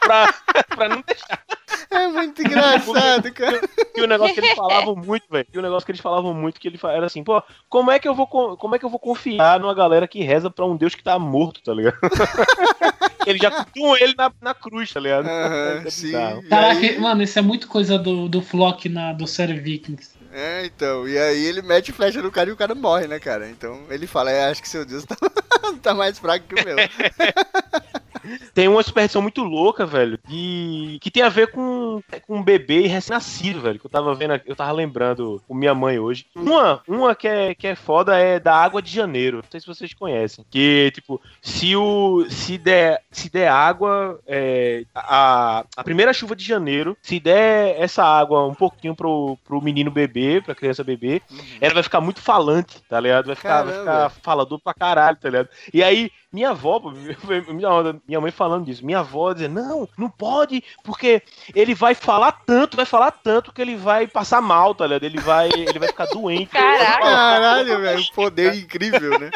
pra, 0.00 0.32
pra 0.68 0.88
não 0.88 1.02
deixar. 1.06 1.42
É 1.90 2.08
muito 2.08 2.42
engraçado, 2.42 3.32
cara. 3.32 3.60
E 3.96 4.00
o 4.02 4.06
negócio 4.06 4.34
que 4.34 4.40
eles 4.40 4.54
falavam 4.56 4.96
muito, 4.96 5.24
velho. 5.30 5.46
E 5.52 5.58
o 5.58 5.62
negócio 5.62 5.84
que 5.86 5.92
eles 5.92 6.00
falavam 6.00 6.34
muito 6.34 6.60
que 6.60 6.66
ele 6.68 6.78
era 6.82 7.06
assim, 7.06 7.22
pô, 7.22 7.42
como 7.68 7.90
é 7.90 7.98
que 7.98 8.08
eu 8.08 8.14
vou 8.14 8.26
como 8.26 8.74
é 8.74 8.78
que 8.78 8.84
eu 8.84 8.90
vou 8.90 8.98
confiar 8.98 9.60
numa 9.60 9.74
galera 9.74 10.08
que 10.08 10.22
reza 10.22 10.50
pra 10.50 10.64
um 10.64 10.76
deus 10.76 10.94
que 10.94 11.02
tá 11.04 11.18
morto, 11.18 11.62
tá 11.62 11.72
ligado? 11.74 11.96
ele 13.26 13.38
já 13.38 13.50
cutuam 13.50 13.96
ele 13.96 14.14
na, 14.16 14.32
na 14.40 14.54
cruz, 14.54 14.92
tá 14.92 15.00
ligado? 15.00 15.26
Aham, 15.28 15.82
É 15.86 15.90
sim. 15.90 16.12
Caraca, 16.48 16.80
aí- 16.80 16.98
mano, 16.98 17.22
isso 17.22 17.38
é 17.38 17.42
muito 17.42 17.68
coisa 17.68 17.98
do, 17.98 18.28
do 18.28 18.40
Flock 18.42 18.88
na, 18.88 19.12
do 19.12 19.26
série 19.26 19.54
Vikings. 19.54 20.12
É, 20.36 20.66
então, 20.66 21.06
e 21.08 21.16
aí 21.16 21.44
ele 21.44 21.62
mete 21.62 21.92
flecha 21.92 22.20
no 22.20 22.28
cara 22.28 22.50
e 22.50 22.52
o 22.52 22.56
cara 22.56 22.74
morre, 22.74 23.06
né, 23.06 23.20
cara? 23.20 23.48
Então 23.48 23.86
ele 23.88 24.04
fala, 24.04 24.32
é, 24.32 24.50
acho 24.50 24.60
que 24.60 24.68
seu 24.68 24.84
Deus 24.84 25.04
tá, 25.04 25.16
tá 25.80 25.94
mais 25.94 26.18
fraco 26.18 26.44
que 26.48 26.60
o 26.60 26.64
meu. 26.64 26.76
Tem 28.52 28.68
uma 28.68 28.82
superstição 28.82 29.22
muito 29.22 29.42
louca, 29.42 29.84
velho, 29.86 30.18
de... 30.26 30.98
que 31.00 31.10
tem 31.10 31.22
a 31.22 31.28
ver 31.28 31.50
com, 31.50 32.00
com 32.26 32.38
um 32.38 32.42
bebê 32.42 32.86
recém-nascido, 32.86 33.60
velho. 33.60 33.78
Que 33.78 33.86
eu 33.86 33.90
tava 33.90 34.14
vendo, 34.14 34.32
aqui- 34.32 34.50
eu 34.50 34.56
tava 34.56 34.72
lembrando 34.72 35.42
com 35.46 35.54
minha 35.54 35.74
mãe 35.74 35.98
hoje. 35.98 36.26
Uma, 36.34 36.82
uma 36.88 37.14
que, 37.14 37.28
é, 37.28 37.54
que 37.54 37.66
é 37.66 37.74
foda 37.74 38.18
é 38.18 38.38
da 38.40 38.54
água 38.56 38.80
de 38.80 38.90
janeiro. 38.92 39.38
Não 39.38 39.50
sei 39.50 39.60
se 39.60 39.66
vocês 39.66 39.92
conhecem. 39.94 40.44
Que, 40.50 40.90
tipo, 40.94 41.20
se 41.42 41.74
o. 41.76 42.24
Se 42.28 42.56
der, 42.58 43.02
se 43.10 43.30
der 43.30 43.48
água. 43.48 44.20
é, 44.26 44.84
a, 44.94 45.64
a 45.76 45.84
primeira 45.84 46.12
chuva 46.12 46.34
de 46.36 46.44
janeiro, 46.44 46.96
se 47.02 47.18
der 47.20 47.80
essa 47.80 48.04
água 48.04 48.46
um 48.46 48.54
pouquinho 48.54 48.94
pro, 48.94 49.38
pro 49.44 49.60
menino 49.60 49.90
bebê, 49.90 50.40
pra 50.40 50.54
criança 50.54 50.82
bebê, 50.84 51.20
ela 51.60 51.74
vai 51.74 51.82
ficar 51.82 52.00
muito 52.00 52.20
falante, 52.20 52.80
tá 52.88 52.98
ligado? 53.00 53.26
Vai 53.26 53.36
ficar, 53.36 53.62
vai 53.62 53.78
ficar 53.78 54.10
falador 54.22 54.60
pra 54.60 54.74
caralho, 54.74 55.16
tá 55.16 55.28
ligado? 55.28 55.48
E 55.72 55.82
aí, 55.82 56.10
minha 56.34 56.50
avó, 56.50 56.80
pô, 56.80 56.90
minha, 56.90 58.20
mãe 58.20 58.32
falando 58.32 58.64
disso, 58.64 58.84
minha 58.84 58.98
avó 58.98 59.32
dizendo, 59.32 59.62
não, 59.62 59.88
não 59.96 60.10
pode, 60.10 60.64
porque 60.82 61.22
ele 61.54 61.76
vai 61.76 61.94
falar 61.94 62.32
tanto, 62.44 62.76
vai 62.76 62.84
falar 62.84 63.12
tanto 63.12 63.52
que 63.52 63.62
ele 63.62 63.76
vai 63.76 64.08
passar 64.08 64.42
mal, 64.42 64.74
tá 64.74 64.84
ligado? 64.84 65.04
Ele 65.04 65.20
vai, 65.20 65.48
ele 65.52 65.78
vai 65.78 65.88
ficar 65.88 66.06
doente. 66.06 66.46
Caraca. 66.46 67.00
Caralho, 67.00 67.80
velho, 67.80 68.04
poder 68.12 68.52
incrível, 68.56 69.16
né? 69.16 69.30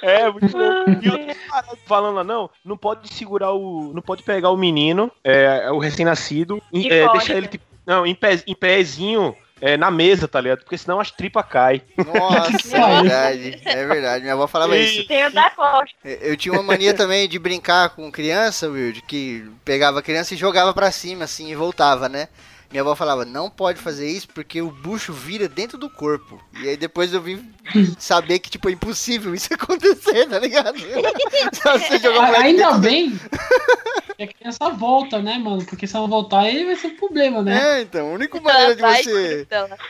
É, 0.00 0.30
muito 0.30 0.56
louco. 0.56 0.90
E 1.02 1.10
outra 1.10 1.36
parada 1.46 1.78
falando 1.84 2.14
lá, 2.16 2.24
não, 2.24 2.48
não 2.64 2.78
pode 2.78 3.12
segurar 3.12 3.52
o. 3.52 3.92
Não 3.92 4.00
pode 4.00 4.22
pegar 4.22 4.48
o 4.48 4.56
menino, 4.56 5.12
é, 5.22 5.64
é 5.64 5.70
o 5.70 5.78
recém-nascido, 5.78 6.62
e, 6.72 6.88
é, 6.88 7.12
deixar 7.12 7.34
ele, 7.34 7.48
tipo, 7.48 7.64
não, 7.84 8.06
em, 8.06 8.14
pé, 8.14 8.42
em 8.46 8.54
pézinho. 8.54 9.36
É, 9.60 9.76
na 9.76 9.90
mesa, 9.90 10.26
tá 10.26 10.40
ligado? 10.40 10.60
Porque 10.60 10.78
senão 10.78 11.00
as 11.00 11.10
tripas 11.10 11.44
caem. 11.46 11.82
Nossa, 11.96 12.76
é 12.76 13.02
verdade, 13.02 13.60
é 13.64 13.86
verdade. 13.86 14.22
Minha 14.22 14.34
avó 14.34 14.46
falava 14.46 14.76
isso. 14.76 15.06
Tem 15.06 15.26
o 15.26 15.32
da 15.32 15.50
costa. 15.50 15.96
Eu 16.04 16.36
tinha 16.36 16.52
uma 16.52 16.62
mania 16.62 16.94
também 16.94 17.28
de 17.28 17.38
brincar 17.38 17.90
com 17.90 18.10
criança, 18.10 18.68
Wilde, 18.68 19.02
que 19.02 19.48
pegava 19.64 19.98
a 19.98 20.02
criança 20.02 20.34
e 20.34 20.36
jogava 20.36 20.72
pra 20.72 20.90
cima, 20.90 21.24
assim, 21.24 21.50
e 21.50 21.54
voltava, 21.54 22.08
né? 22.08 22.28
Minha 22.70 22.82
avó 22.82 22.94
falava, 22.94 23.24
não 23.24 23.50
pode 23.50 23.80
fazer 23.80 24.08
isso 24.08 24.28
porque 24.28 24.62
o 24.62 24.70
bucho 24.70 25.12
vira 25.12 25.48
dentro 25.48 25.76
do 25.76 25.90
corpo. 25.90 26.40
E 26.62 26.68
aí 26.68 26.76
depois 26.76 27.12
eu 27.12 27.20
vim 27.20 27.52
saber 27.98 28.38
que, 28.38 28.48
tipo, 28.48 28.68
é 28.68 28.72
impossível 28.72 29.34
isso 29.34 29.52
acontecer, 29.54 30.28
tá 30.28 30.38
ligado? 30.38 30.78
Você 31.52 31.98
jogar 31.98 32.30
o 32.30 32.36
Ah, 32.36 32.40
Ainda 32.40 32.72
bem 32.78 33.18
que 34.16 34.22
a 34.22 34.26
criança 34.28 34.68
volta, 34.70 35.20
né, 35.20 35.36
mano? 35.38 35.64
Porque 35.64 35.86
se 35.86 35.96
ela 35.96 36.06
voltar, 36.06 36.40
aí 36.40 36.64
vai 36.64 36.76
ser 36.76 36.88
um 36.88 36.96
problema, 36.96 37.42
né? 37.42 37.78
É, 37.78 37.82
então, 37.82 38.08
a 38.08 38.12
única 38.12 38.40
maneira 38.40 38.76
de 38.76 38.82
você. 38.82 39.46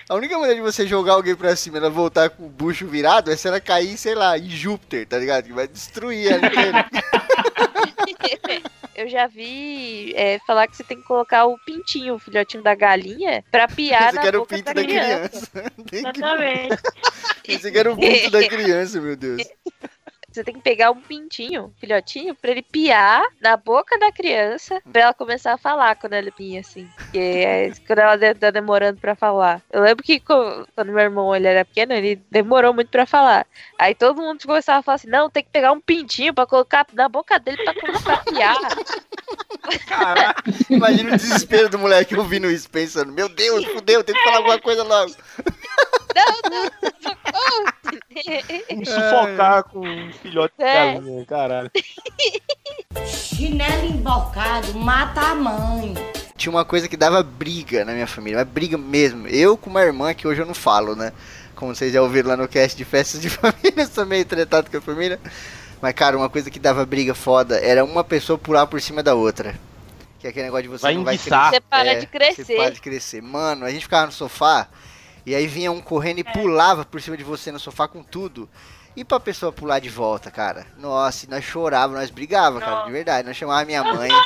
A 0.09 0.15
única 0.15 0.39
maneira 0.39 0.55
de 0.57 0.63
você 0.63 0.87
jogar 0.87 1.15
alguém 1.15 1.35
pra 1.35 1.55
cima 1.57 1.77
e 1.77 1.81
ela 1.81 1.91
voltar 1.91 2.31
com 2.31 2.47
o 2.47 2.49
bucho 2.49 2.87
virado 2.87 3.31
é 3.31 3.37
se 3.37 3.47
ela 3.47 3.61
cair, 3.61 3.99
sei 3.99 4.15
lá, 4.15 4.39
em 4.39 4.49
Júpiter, 4.49 5.07
tá 5.07 5.19
ligado? 5.19 5.45
Que 5.45 5.53
vai 5.53 5.69
destruir 5.69 6.33
ela 6.33 6.47
inteira. 6.47 6.87
Eu 9.01 9.09
já 9.09 9.27
vi 9.27 10.13
é, 10.15 10.39
falar 10.47 10.67
que 10.69 10.77
você 10.77 10.85
tem 10.85 10.99
que 11.01 11.07
colocar 11.07 11.47
o 11.47 11.59
pintinho, 11.65 12.17
o 12.17 12.19
filhotinho 12.19 12.63
da 12.63 12.75
galinha, 12.75 13.43
pra 13.51 13.67
piar 13.67 14.09
Esse 14.09 14.15
na 14.17 14.21
que 14.21 14.29
era 14.29 14.37
o 14.37 14.41
boca 14.43 14.57
pinto 14.57 14.67
da 14.67 14.73
da 14.75 14.83
criança. 14.83 15.47
criança. 15.51 15.73
Exatamente. 15.91 16.83
Esse 17.49 17.73
que 17.73 17.79
era 17.79 17.91
o 17.91 17.97
pinto 17.97 18.31
da 18.31 18.47
criança, 18.47 19.01
meu 19.01 19.17
Deus. 19.17 19.43
Você 20.31 20.45
tem 20.45 20.55
que 20.55 20.61
pegar 20.61 20.93
um 20.93 21.01
pintinho, 21.01 21.75
filhotinho, 21.81 22.37
pra 22.37 22.53
ele 22.53 22.63
piar 22.63 23.25
na 23.41 23.57
boca 23.57 23.99
da 23.99 24.13
criança, 24.13 24.81
pra 24.93 25.03
ela 25.03 25.15
começar 25.15 25.55
a 25.55 25.59
falar 25.59 25.97
quando 25.97 26.13
ela 26.13 26.31
pia, 26.31 26.61
assim. 26.61 26.89
Que 27.11 27.19
é 27.19 27.73
quando 27.87 27.99
ela 27.99 28.35
tá 28.35 28.51
demorando 28.51 29.01
pra 29.01 29.17
falar. 29.17 29.61
Eu 29.73 29.83
lembro 29.83 30.05
que 30.05 30.21
quando 30.21 30.69
meu 30.85 30.99
irmão 30.99 31.35
ele 31.35 31.49
era 31.49 31.65
pequeno, 31.65 31.93
ele 31.93 32.23
demorou 32.31 32.73
muito 32.73 32.91
pra 32.91 33.07
falar. 33.07 33.47
Aí 33.79 33.95
todo 33.95 34.23
mundo 34.23 34.47
começava 34.47 34.79
a 34.79 34.83
falar 34.83 34.97
assim: 34.97 35.09
não, 35.09 35.29
tem 35.29 35.43
que 35.43 35.51
pegar 35.51 35.73
um 35.73 35.81
pintinho 35.81 36.33
pra 36.33 36.47
colocar 36.47 36.87
na 36.93 37.09
boca 37.09 37.39
dele 37.39 37.63
pra 37.65 37.75
começar 37.75 38.15
a 38.15 38.19
piar. 38.19 38.57
Imagina 40.71 41.15
o 41.15 41.17
desespero 41.17 41.69
do 41.69 41.79
moleque 41.79 42.17
ouvindo 42.17 42.51
isso, 42.51 42.71
pensando, 42.71 43.13
meu 43.13 43.29
Deus, 43.29 43.65
fudeu, 43.67 44.05
tem 44.05 44.15
que 44.15 44.23
falar 44.23 44.39
alguma 44.39 44.61
coisa 44.61 44.83
logo. 44.83 45.15
Não, 46.15 46.51
não, 46.51 46.71
socorro! 47.01 47.73
Me 48.77 48.87
sufocar 48.87 49.65
com 49.65 49.81
um 49.81 50.13
filhote 50.15 50.55
de 50.59 50.65
É. 50.65 50.95
galinha, 50.95 51.27
caralho. 51.27 51.71
Chinelo 53.07 53.87
embalcado 53.87 54.75
mata 54.75 55.21
a 55.21 55.35
mãe. 55.35 55.95
Tinha 56.37 56.51
uma 56.51 56.65
coisa 56.65 56.89
que 56.89 56.97
dava 56.97 57.23
briga 57.23 57.85
na 57.85 57.93
minha 57.93 58.07
família, 58.07 58.39
mas 58.39 58.49
briga 58.49 58.79
mesmo. 58.79 59.27
Eu 59.29 59.57
com 59.57 59.69
uma 59.71 59.83
irmã 59.83 60.13
que 60.15 60.27
hoje 60.27 60.41
eu 60.41 60.47
não 60.47 60.55
falo, 60.55 60.97
né? 60.97 61.13
Como 61.55 61.75
vocês 61.75 61.93
já 61.93 62.01
ouviram 62.01 62.31
lá 62.31 62.37
no 62.37 62.49
cast 62.49 62.77
de 62.77 62.85
festas 62.85 63.21
de 63.21 63.29
família, 63.31 63.87
sou 63.87 64.07
meio 64.07 64.25
tretado 64.25 64.71
com 64.71 64.77
a 64.77 64.81
família. 64.81 65.21
Mas, 65.81 65.95
cara, 65.95 66.17
uma 66.17 66.29
coisa 66.29 66.51
que 66.51 66.59
dava 66.59 66.85
briga 66.87 67.15
foda 67.15 67.59
era 67.59 67.85
uma 67.85 68.05
pessoa 68.05 68.39
pular 68.39 68.67
por 68.67 68.81
cima 68.81 69.03
da 69.03 69.15
outra. 69.15 69.55
Que 70.19 70.27
é 70.27 70.31
aquele 70.31 70.47
negócio 70.47 70.65
de 70.65 70.69
você 70.69 70.83
Vai 70.83 70.95
não 70.95 71.05
vai 71.05 71.15
enguiçar. 71.15 71.51
Você 71.51 71.61
para 71.61 71.93
É, 71.93 71.95
de 72.01 72.07
crescer. 72.07 72.45
Você 72.45 72.57
para 72.57 72.71
de 72.71 72.81
crescer. 72.81 73.23
Mano, 73.23 73.65
a 73.65 73.71
gente 73.71 73.83
ficava 73.83 74.07
no 74.07 74.13
sofá 74.13 74.69
e 75.27 75.35
aí 75.35 75.47
vinha 75.47 75.71
um 75.73 75.81
correndo 75.81 76.19
e 76.21 76.25
pulava 76.25 76.85
por 76.85 77.01
cima 77.01 77.17
de 77.17 77.25
você 77.25 77.51
no 77.53 77.59
sofá 77.59 77.87
com 77.89 78.03
tudo. 78.03 78.49
E 78.97 79.05
pra 79.05 79.21
pessoa 79.21 79.53
pular 79.53 79.79
de 79.79 79.89
volta, 79.89 80.31
cara? 80.33 80.67
Nossa, 80.77 81.27
nós 81.31 81.45
chorávamos, 81.45 82.01
nós 82.01 82.11
brigávamos, 82.11 82.65
cara, 82.65 82.85
de 82.87 82.91
verdade. 82.93 83.27
Nós 83.29 83.37
chamávamos 83.37 83.67
minha 83.69 83.85
mãe. 83.85 84.11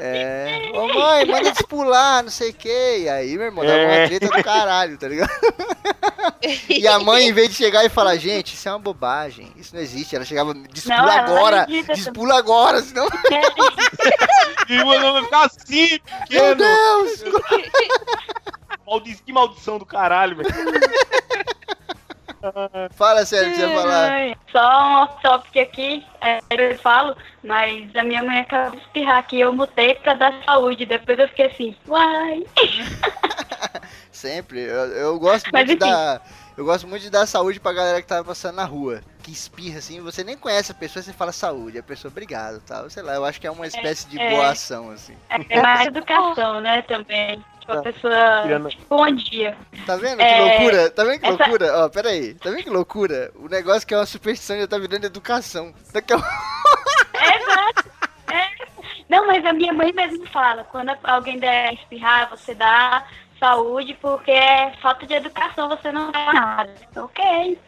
É. 0.00 0.70
Ô 0.74 0.86
mãe, 0.94 1.24
manda 1.26 1.48
eles 1.48 1.60
pular, 1.62 2.22
não 2.22 2.30
sei 2.30 2.50
o 2.50 2.54
que. 2.54 2.98
E 3.00 3.08
aí, 3.08 3.36
meu 3.36 3.46
irmão, 3.46 3.66
dava 3.66 3.78
uma 3.80 3.92
É. 3.94 4.06
treta 4.06 4.28
do 4.28 4.44
caralho, 4.44 4.96
tá 4.96 5.08
ligado? 5.08 5.28
E 6.68 6.86
a 6.86 7.00
mãe, 7.00 7.26
em 7.26 7.32
vez 7.32 7.48
de 7.48 7.56
chegar 7.56 7.84
e 7.84 7.88
falar, 7.88 8.16
gente, 8.16 8.54
isso 8.54 8.68
é 8.68 8.72
uma 8.72 8.78
bobagem, 8.78 9.52
isso 9.56 9.74
não 9.74 9.82
existe. 9.82 10.14
Ela 10.14 10.24
chegava, 10.24 10.54
despula 10.54 11.02
Não, 11.02 11.10
agora, 11.10 11.66
despula 11.66 12.38
agora, 12.38 12.80
senão. 12.80 13.08
E 14.68 14.84
mano, 14.84 15.14
vai 15.14 15.24
ficar 15.24 15.44
assim, 15.46 15.98
Meu 16.30 16.54
pequeno. 16.54 16.56
Deus! 16.56 17.24
Maldi- 18.88 19.22
Que 19.24 19.32
maldição 19.32 19.78
do 19.78 19.84
caralho, 19.86 20.36
velho. 20.36 20.48
Fala 22.94 23.26
sério 23.26 23.48
o 23.48 23.50
que 23.52 23.58
você 23.58 23.66
ia 23.66 23.74
falar. 23.76 24.38
Só 24.52 24.60
um 24.60 24.94
off-topic 25.02 25.56
aqui, 25.56 26.06
é, 26.20 26.38
eu 26.50 26.78
falo, 26.78 27.16
mas 27.42 27.94
a 27.96 28.04
minha 28.04 28.22
mãe 28.22 28.38
acabou 28.40 28.78
de 28.78 28.82
espirrar 28.86 29.18
aqui, 29.18 29.40
eu 29.40 29.52
mutei 29.52 29.96
pra 29.96 30.14
dar 30.14 30.32
saúde, 30.44 30.86
depois 30.86 31.18
eu 31.18 31.28
fiquei 31.28 31.46
assim, 31.46 31.76
uai. 31.88 32.46
Sempre. 34.12 34.60
Eu, 34.60 34.86
eu 34.92 35.18
gosto 35.18 35.48
Mas 35.52 35.66
muito 35.66 35.78
de 35.78 35.84
enfim. 35.84 35.92
dar. 35.94 36.22
Eu 36.56 36.64
gosto 36.64 36.88
muito 36.88 37.02
de 37.02 37.10
dar 37.10 37.24
saúde 37.26 37.60
pra 37.60 37.72
galera 37.72 38.02
que 38.02 38.08
tá 38.08 38.22
passando 38.24 38.56
na 38.56 38.64
rua. 38.64 39.00
Que 39.22 39.30
espirra 39.30 39.78
assim, 39.78 40.00
você 40.00 40.24
nem 40.24 40.36
conhece 40.36 40.72
a 40.72 40.74
pessoa, 40.74 41.02
você 41.02 41.12
fala 41.12 41.30
saúde. 41.30 41.78
A 41.78 41.82
pessoa, 41.84 42.10
obrigado, 42.10 42.60
tal. 42.66 42.90
Sei 42.90 43.00
lá, 43.02 43.14
eu 43.14 43.24
acho 43.24 43.40
que 43.40 43.46
é 43.46 43.50
uma 43.50 43.66
espécie 43.66 44.08
de 44.08 44.18
é. 44.20 44.30
boa 44.30 44.48
ação, 44.48 44.90
assim. 44.90 45.16
É 45.48 45.62
mais 45.62 45.86
educação, 45.86 46.60
né, 46.60 46.82
também. 46.82 47.44
Tipo, 47.68 47.80
a 47.80 47.82
pessoa, 47.82 48.42
Criando- 48.44 48.68
tipo, 48.70 48.96
bom 48.96 49.10
dia. 49.14 49.56
Tá 49.84 49.96
vendo 49.96 50.20
É, 50.22 50.34
que 50.34 50.40
loucura? 50.62 50.90
Tá 50.90 51.04
vendo 51.04 51.20
que 51.20 51.26
essa- 51.26 51.36
loucura? 51.36 51.84
Ó, 51.84 51.88
pera 51.90 52.08
aí. 52.08 52.34
Tá 52.34 52.50
vendo 52.50 52.62
que 52.62 52.70
loucura? 52.70 53.30
O 53.36 53.46
negócio 53.48 53.86
que 53.86 53.92
é 53.92 53.98
uma 53.98 54.06
superstição 54.06 54.58
já 54.58 54.66
tá 54.66 54.78
virando 54.78 55.04
educação. 55.04 55.74
Daqui 55.92 56.14
a... 56.14 56.16
Exato. 56.16 57.90
É. 58.32 58.48
Não, 59.08 59.26
mas 59.26 59.44
a 59.44 59.52
minha 59.52 59.72
mãe 59.72 59.92
mesmo 59.92 60.26
fala, 60.28 60.64
quando 60.64 60.92
alguém 61.04 61.38
der 61.38 61.74
espirrar, 61.74 62.28
você 62.30 62.54
dá 62.54 63.04
saúde, 63.38 63.96
porque 64.00 64.30
é 64.30 64.72
falta 64.82 65.06
de 65.06 65.14
educação, 65.14 65.68
você 65.68 65.92
não 65.92 66.10
dá 66.10 66.32
nada. 66.32 66.74
Ok. 66.96 67.58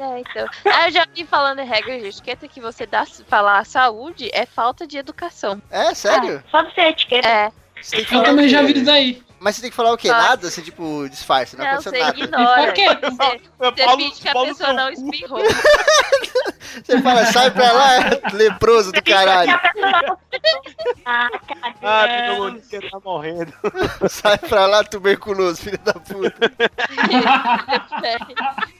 É, 0.00 0.18
então. 0.20 0.46
Ah, 0.66 0.88
eu 0.88 0.92
já 0.92 1.06
vi 1.14 1.24
falando 1.24 1.58
em 1.60 1.66
regra 1.66 1.98
de 1.98 2.06
etiqueta 2.08 2.46
que 2.46 2.60
você 2.60 2.86
dá, 2.86 3.04
falar 3.26 3.64
saúde 3.66 4.30
é 4.32 4.46
falta 4.46 4.86
de 4.86 4.96
educação. 4.98 5.60
É, 5.70 5.94
sério? 5.94 6.42
Ah, 6.46 6.50
só 6.50 6.62
de 6.62 6.74
ser 6.74 6.88
etiqueta. 6.88 7.28
É. 7.28 7.52
Você 7.84 7.96
tem 7.96 8.04
que 8.06 8.14
Eu 8.14 8.22
também 8.22 8.48
já 8.48 8.62
vi 8.62 8.72
isso 8.72 8.84
daí. 8.84 9.22
Mas 9.40 9.56
você 9.56 9.60
tem 9.62 9.70
que 9.70 9.76
falar 9.76 9.92
o 9.92 9.96
quê? 9.98 10.08
Só- 10.08 10.14
Nada? 10.16 10.50
Você, 10.50 10.62
tipo, 10.62 11.06
disfarça, 11.10 11.54
não, 11.58 11.64
Não, 11.66 11.72
aconteceu 11.72 11.92
você 11.92 11.98
nada. 11.98 12.18
ignora. 12.18 12.62
Por 12.64 12.72
quê? 12.72 12.86
Você, 12.88 13.40
você 13.58 13.84
Paulo- 13.84 14.00
finge 14.02 14.20
que 14.22 14.28
a 14.28 14.32
pessoa 14.32 14.72
não 14.72 14.88
espirrou. 14.90 15.40
Você 16.84 17.00
fala, 17.02 17.24
sai 17.26 17.50
pra 17.52 17.70
lá, 17.70 17.90
leproso 18.32 18.90
do 18.90 19.00
caralho. 19.00 19.52
Ah, 21.06 21.28
Ah, 21.82 22.06
pneumonia 22.08 22.62
tá 22.90 22.98
morrendo. 23.04 23.52
Sai 24.10 24.36
pra 24.38 24.66
lá, 24.66 24.82
tuberculoso, 24.82 25.62
filho 25.62 25.78
da 25.78 25.92
puta. 25.92 26.50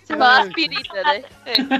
Você 0.05 0.17
fala 0.17 0.41
aspirina, 0.43 1.03
né? 1.03 1.25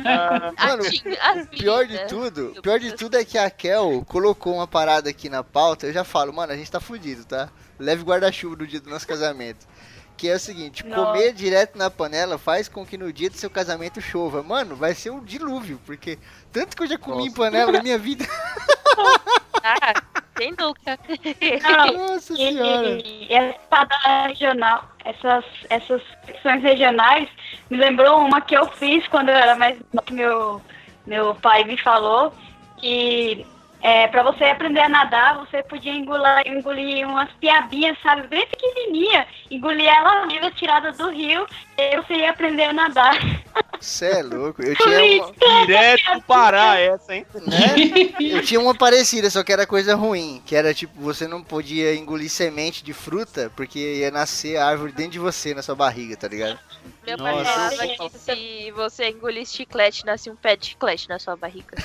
Ah, 0.07 0.69
Mano, 0.69 0.83
aspirina. 0.83 1.47
Pior 1.51 1.87
de 1.87 2.07
tudo, 2.07 2.63
pior 2.63 2.79
de 2.81 2.93
tudo 2.93 3.17
é 3.17 3.25
que 3.25 3.37
a 3.37 3.51
Kel 3.51 4.05
colocou 4.09 4.55
uma 4.55 4.67
parada 4.67 5.11
aqui 5.11 5.29
na 5.29 5.45
pauta. 5.45 5.87
Eu 5.87 5.93
já 5.93 6.05
falo, 6.05 6.33
mano, 6.33 6.53
a 6.53 6.57
gente 6.57 6.71
tá 6.71 6.81
fudido, 6.81 7.25
tá? 7.25 7.51
Leve 7.79 8.03
guarda-chuva 8.03 8.57
no 8.57 8.67
dia 8.67 8.81
do 8.81 8.89
nosso 8.89 9.07
casamento. 9.07 9.67
Que 10.17 10.29
é 10.29 10.37
o 10.37 10.39
seguinte, 10.39 10.87
Nossa. 10.87 11.13
comer 11.13 11.33
direto 11.33 11.77
na 11.77 11.91
panela 11.91 12.39
faz 12.39 12.69
com 12.69 12.87
que 12.87 12.97
no 12.97 13.13
dia 13.13 13.29
do 13.29 13.37
seu 13.37 13.51
casamento 13.51 14.01
chova. 14.01 14.43
Mano, 14.43 14.77
vai 14.77 14.95
ser 14.95 15.11
um 15.11 15.23
dilúvio, 15.23 15.81
porque 15.85 16.19
tanto 16.53 16.77
que 16.77 16.85
eu 16.85 16.87
já 16.87 16.97
comi 16.97 17.25
em 17.25 17.27
Nossa. 17.27 17.37
panela 17.37 17.73
na 17.73 17.83
minha 17.83 17.99
vida. 17.99 18.25
Ah, 19.65 19.95
sem 20.37 20.55
dúvida. 20.55 20.99
Não, 21.63 22.11
Nossa 22.11 22.35
E, 22.35 22.37
senhora. 22.53 22.99
e 23.03 23.27
essa 23.31 23.57
espada 23.59 23.97
regional, 24.27 24.89
essas, 25.05 25.45
essas 25.71 26.03
secções 26.27 26.63
regionais, 26.63 27.29
me 27.71 27.79
lembrou 27.79 28.19
uma 28.19 28.43
que 28.43 28.55
eu 28.55 28.67
fiz 28.73 29.07
quando 29.09 29.31
eu 29.31 29.37
era 29.37 29.57
mais 29.57 29.79
nova, 29.93 30.05
que 30.07 30.13
meu, 30.13 30.61
meu 31.07 31.35
pai 31.37 31.65
me 31.65 31.79
falou, 31.79 32.31
que 32.77 33.47
é, 33.81 34.07
para 34.09 34.23
você 34.23 34.45
aprender 34.45 34.81
a 34.81 34.89
nadar, 34.89 35.37
você 35.37 35.63
podia 35.63 35.93
engolir, 35.93 36.47
engolir 36.47 37.07
umas 37.07 37.31
piabinhas, 37.33 37.97
sabe, 38.03 38.27
bem 38.29 38.47
pequenininha, 38.47 39.27
engolir 39.51 39.87
ela 39.87 40.27
viva, 40.27 40.51
tirada 40.53 40.93
do 40.93 41.11
rio, 41.11 41.47
e 41.77 41.97
você 41.97 42.15
ia 42.15 42.31
aprender 42.31 42.65
a 42.65 42.73
nadar. 42.73 43.19
Cê 43.81 44.07
é 44.07 44.23
louco. 44.23 44.63
Eu 44.63 44.75
tinha 44.79 45.23
uma, 45.25 45.67
direto 45.67 46.15
do 46.15 46.23
Pará 46.23 46.79
essa, 46.81 47.15
hein? 47.15 47.27
né? 47.35 48.15
Eu 48.21 48.43
tinha 48.43 48.61
uma 48.61 48.75
parecida, 48.75 49.29
só 49.29 49.43
que 49.43 49.53
era 49.53 49.67
coisa 49.67 49.95
ruim. 49.95 50.43
Que 50.47 50.57
era 50.57 50.73
tipo, 50.73 50.99
você 51.01 51.27
não 51.29 51.43
podia 51.43 51.95
engolir 51.95 52.31
semente 52.31 52.83
de 52.83 52.93
fruta, 52.93 53.53
porque 53.55 53.79
ia 53.79 54.11
nascer 54.11 54.57
a 54.57 54.67
árvore 54.67 54.93
dentro 54.93 55.13
de 55.13 55.19
você, 55.19 55.53
na 55.55 55.63
sua 55.63 55.75
barriga, 55.75 56.17
tá 56.17 56.29
ligado? 56.29 56.59
Meu 57.07 57.19
pai 57.19 57.35
Nossa. 57.35 57.51
falava 57.51 57.87
que 57.87 58.19
se 58.19 58.71
você 58.71 59.11
engolisse 59.11 59.57
chiclete, 59.57 60.07
nascia 60.07 60.33
um 60.33 60.37
pé 60.37 60.57
de 60.57 60.67
chiclete 60.69 61.09
na 61.09 61.19
sua 61.19 61.37
barriga. 61.37 61.77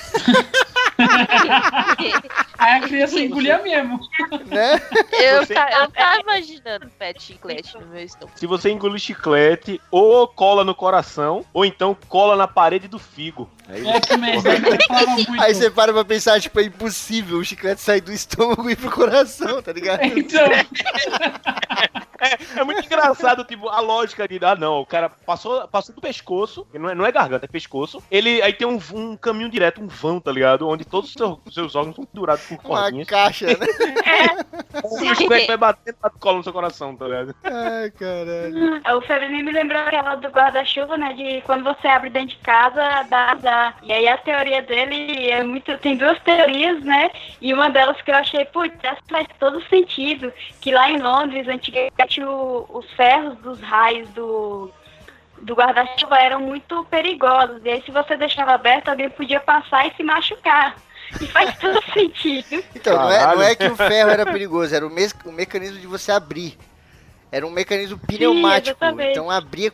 Aí 2.58 2.72
a 2.76 2.80
criança 2.80 3.18
engolia 3.18 3.58
mesmo. 3.62 3.98
Né? 4.46 4.80
Eu, 5.12 5.44
Você- 5.44 5.54
tá, 5.54 5.70
eu 5.72 5.90
tava 5.90 6.20
imaginando 6.20 6.90
pé 6.98 7.12
de 7.12 7.22
chiclete 7.22 7.78
no 7.78 7.86
meu 7.86 8.04
estômago. 8.04 8.38
Se 8.38 8.46
você 8.46 8.70
engolir 8.70 8.98
chiclete, 8.98 9.79
ou 9.90 10.26
cola 10.26 10.64
no 10.64 10.74
coração, 10.74 11.44
ou 11.52 11.64
então 11.64 11.96
cola 12.08 12.36
na 12.36 12.46
parede 12.46 12.88
do 12.88 12.98
figo. 12.98 13.48
Aí, 13.72 13.84
É 13.86 15.06
muito. 15.06 15.42
Aí 15.42 15.54
você 15.54 15.70
para 15.70 15.92
pra 15.92 16.04
pensar, 16.04 16.40
tipo, 16.40 16.58
é 16.60 16.64
impossível 16.64 17.38
o 17.38 17.44
chiclete 17.44 17.80
sair 17.80 18.00
do 18.00 18.12
estômago 18.12 18.68
e 18.68 18.72
ir 18.72 18.76
pro 18.76 18.90
coração, 18.90 19.62
tá 19.62 19.72
ligado? 19.72 20.02
Então, 20.04 20.46
é 22.56 22.64
muito 22.64 22.84
engraçado, 22.84 23.44
tipo, 23.44 23.68
a 23.68 23.80
lógica 23.80 24.26
de, 24.28 24.38
ah, 24.44 24.54
não, 24.54 24.80
o 24.80 24.86
cara 24.86 25.08
passou, 25.08 25.66
passou 25.68 25.94
do 25.94 26.00
pescoço, 26.00 26.66
que 26.70 26.78
não 26.78 26.90
é, 26.90 26.94
não 26.94 27.06
é 27.06 27.12
garganta, 27.12 27.46
é 27.46 27.48
pescoço. 27.48 28.02
Ele 28.10 28.42
aí 28.42 28.52
tem 28.52 28.66
um, 28.66 28.78
um 28.94 29.16
caminho 29.16 29.48
direto, 29.48 29.80
um 29.80 29.86
vão, 29.88 30.20
tá 30.20 30.30
ligado? 30.30 30.68
Onde 30.68 30.84
todos 30.84 31.10
os 31.10 31.14
seus, 31.14 31.38
os 31.46 31.54
seus 31.54 31.74
órgãos 31.74 31.96
são 31.96 32.04
pendurados 32.04 32.44
por 32.44 32.58
Uma 32.64 32.82
cordinhas. 32.82 33.08
caixa, 33.08 33.46
né? 33.46 33.54
O 34.84 35.14
chiclete 35.14 35.48
vai 35.48 35.56
batendo 35.56 35.96
na 36.02 36.10
cola 36.10 36.36
no 36.38 36.44
seu 36.44 36.52
coração, 36.52 36.94
tá 36.94 37.06
ligado? 37.06 37.34
Ai, 37.42 37.90
caralho. 37.90 38.80
O 38.96 39.00
Febrinho 39.02 39.44
me 39.44 39.50
lembrou 39.50 39.80
aquela 39.80 40.14
do 40.14 40.28
guarda-chuva, 40.28 40.96
né? 40.96 41.12
De 41.12 41.40
quando 41.42 41.64
você 41.64 41.88
abre 41.88 42.08
dentro 42.10 42.36
de 42.36 42.36
casa, 42.36 43.02
dá 43.10 43.34
E 43.82 43.92
aí 43.92 44.06
a 44.08 44.16
teoria 44.18 44.62
dele 44.62 45.30
é 45.30 45.42
muito. 45.42 45.76
Tem 45.78 45.96
duas 45.96 46.18
teorias, 46.20 46.82
né? 46.82 47.10
E 47.40 47.52
uma 47.52 47.68
delas 47.70 48.00
que 48.02 48.10
eu 48.10 48.14
achei, 48.16 48.44
putz, 48.46 48.74
essa 48.82 49.00
faz 49.08 49.26
todo 49.38 49.62
sentido. 49.68 50.32
Que 50.60 50.70
lá 50.72 50.90
em 50.90 50.98
Londres, 50.98 51.46
antigamente, 51.48 52.22
o- 52.22 52.66
os 52.68 52.90
ferros 52.92 53.36
dos 53.38 53.60
raios 53.60 54.08
do. 54.10 54.70
Do 55.42 55.54
guarda-chuva 55.54 56.18
eram 56.18 56.40
muito 56.40 56.84
perigosos. 56.90 57.62
E 57.64 57.70
aí, 57.70 57.82
se 57.82 57.90
você 57.90 58.14
deixava 58.14 58.52
aberto, 58.52 58.88
alguém 58.90 59.08
podia 59.08 59.40
passar 59.40 59.86
e 59.86 59.94
se 59.96 60.02
machucar. 60.02 60.76
E 61.18 61.26
faz 61.26 61.56
todo 61.58 61.80
sentido. 61.94 62.62
Então, 62.76 62.94
não 62.96 63.10
é, 63.10 63.34
não 63.36 63.42
é 63.42 63.54
que 63.54 63.66
o 63.66 63.74
ferro 63.74 64.10
era 64.10 64.26
perigoso, 64.26 64.74
era 64.74 64.86
o, 64.86 64.90
mes 64.90 65.14
o 65.24 65.32
mecanismo 65.32 65.78
de 65.80 65.86
você 65.86 66.12
abrir. 66.12 66.58
Era 67.32 67.46
um 67.46 67.50
mecanismo 67.50 67.98
pneumático. 67.98 68.76
exatamente. 68.84 69.10
então 69.12 69.30
abria 69.30 69.72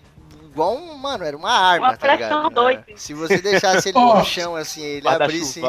igual 0.56 0.74
um, 0.74 0.94
mano, 0.96 1.22
era 1.22 1.36
uma 1.36 1.50
arma, 1.52 1.88
Uma 1.88 1.96
tá 1.98 2.14
ligado? 2.14 2.48
doida. 2.50 2.84
É. 2.88 2.96
Se 2.96 3.12
você 3.12 3.38
deixasse 3.42 3.90
ele 3.90 3.98
no 3.98 4.24
chão 4.24 4.56
assim, 4.56 4.82
ele 4.82 5.06
abrisse 5.06 5.60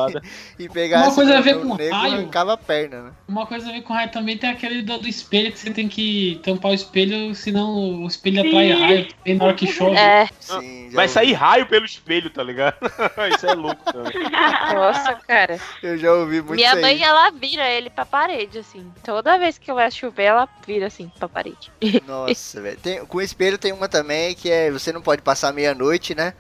e 0.58 0.70
pegasse 0.70 1.08
Uma 1.10 1.16
coisa 1.16 1.38
a 1.38 1.42
ver 1.42 1.60
com 1.60 1.76
nego, 1.76 1.94
raio. 1.96 2.14
arrancava 2.14 2.54
a 2.54 2.58
perna, 2.58 3.02
né? 3.04 3.12
Uma 3.28 3.46
coisa 3.46 3.68
a 3.70 3.72
ver 3.74 3.82
com 3.82 3.94
raio 3.94 4.10
também 4.12 4.38
tem 4.38 4.50
aquele 4.50 4.82
do, 4.82 4.98
do 4.98 5.08
espelho 5.08 5.52
que 5.52 5.60
você 5.60 5.72
tem 5.72 5.88
que 5.90 6.40
tampar 6.44 6.72
o 6.72 6.74
espelho, 6.74 7.36
senão 7.36 8.04
o 8.04 8.08
espelho 8.08 8.40
atrai 8.40 8.68
Sim. 8.74 8.82
raio 8.82 9.08
bem 9.26 9.36
na 9.36 9.44
hora 9.46 9.54
que 9.54 9.68
chove. 9.68 9.98
É, 9.98 10.28
Sim, 10.40 10.90
Vai 10.94 11.06
ouvi. 11.06 11.14
sair 11.14 11.34
raio 11.34 11.66
pelo 11.68 11.86
espelho, 11.86 12.30
tá 12.30 12.42
ligado? 12.42 12.78
Isso 13.36 13.46
é 13.46 13.54
louco 13.54 13.82
também. 13.92 14.14
nossa, 14.74 15.16
cara. 15.28 15.60
Eu 15.84 15.98
já 15.98 16.14
ouvi 16.14 16.38
muito 16.42 16.56
Minha 16.56 16.76
mãe, 16.78 17.04
ela 17.04 17.30
vira 17.32 17.70
ele 17.70 17.90
pra 17.90 18.06
parede, 18.06 18.60
assim. 18.60 18.90
Toda 19.04 19.38
vez 19.38 19.58
que 19.58 19.72
vai 19.74 19.92
chover, 19.92 20.24
ela 20.24 20.48
vira 20.66 20.88
assim 20.88 21.12
pra 21.20 21.28
parede. 21.28 21.72
Nossa, 22.08 22.62
velho. 22.62 22.78
Tem- 22.78 23.06
Com 23.06 23.22
espelho 23.22 23.58
tem 23.58 23.74
uma 23.74 23.88
também 23.90 24.34
que 24.34 24.50
é 24.50 24.70
você 24.80 24.92
não 24.92 25.02
pode 25.02 25.22
passar 25.22 25.54
meia-noite, 25.54 26.16
né? 26.16 26.34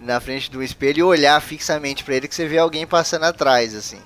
Na 0.00 0.20
frente 0.20 0.50
do 0.50 0.62
espelho 0.62 0.98
e 0.98 1.02
olhar 1.02 1.40
fixamente 1.40 2.04
pra 2.04 2.14
ele 2.14 2.28
que 2.28 2.34
você 2.34 2.46
vê 2.46 2.58
alguém 2.58 2.86
passando 2.86 3.24
atrás, 3.24 3.74
assim. 3.74 4.00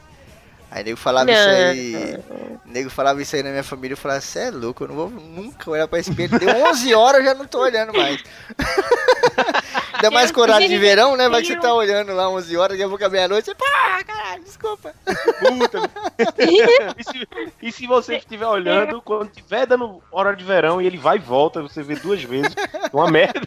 Aí 0.70 0.85
nego 0.85 0.99
falava 0.99 1.31
isso 1.31 1.49
aí. 1.49 2.19
Nego 2.66 2.90
falava 2.90 3.23
isso 3.23 3.35
aí 3.35 3.43
na 3.43 3.51
minha 3.51 3.65
família, 3.65 3.95
eu 3.95 3.97
falava, 3.97 4.20
você 4.20 4.40
é 4.40 4.51
louco, 4.51 4.85
eu 4.85 4.89
não 4.89 4.95
vou 4.95 5.09
nunca 5.11 5.70
olhar 5.70 5.89
pra 5.89 5.99
espelho. 5.99 6.39
Deu 6.39 6.51
11 6.66 6.95
horas, 6.95 7.20
eu 7.20 7.27
já 7.27 7.35
não 7.35 7.47
tô 7.47 7.61
olhando 7.61 7.93
mais. 7.95 8.23
Ainda 9.99 10.11
mais 10.12 10.31
com 10.31 10.41
horário 10.41 10.69
de 10.69 10.79
verão, 10.79 11.16
né? 11.16 11.29
Vai 11.29 11.43
que 11.43 11.49
você 11.49 11.57
tá 11.57 11.75
olhando 11.75 12.15
lá 12.15 12.31
11 12.31 12.57
horas, 12.57 12.70
daqui 12.70 12.83
a 12.85 12.89
pouco 12.89 13.03
é 13.05 13.09
meia-noite, 13.09 13.47
você, 13.47 13.55
pá, 13.55 14.03
caralho, 14.05 14.45
desculpa. 14.45 14.95
Puta. 15.41 15.91
e, 16.97 17.05
se, 17.05 17.29
e 17.62 17.73
se 17.73 17.87
você 17.87 18.16
estiver 18.16 18.47
olhando, 18.47 19.03
quando 19.03 19.29
tiver 19.31 19.66
dando 19.66 20.01
hora 20.12 20.35
de 20.37 20.45
verão 20.45 20.81
e 20.81 20.87
ele 20.87 20.97
vai 20.97 21.16
e 21.16 21.20
volta, 21.20 21.61
você 21.62 21.83
vê 21.83 21.97
duas 21.97 22.23
vezes. 22.23 22.55
Uma 22.93 23.11
merda. 23.11 23.41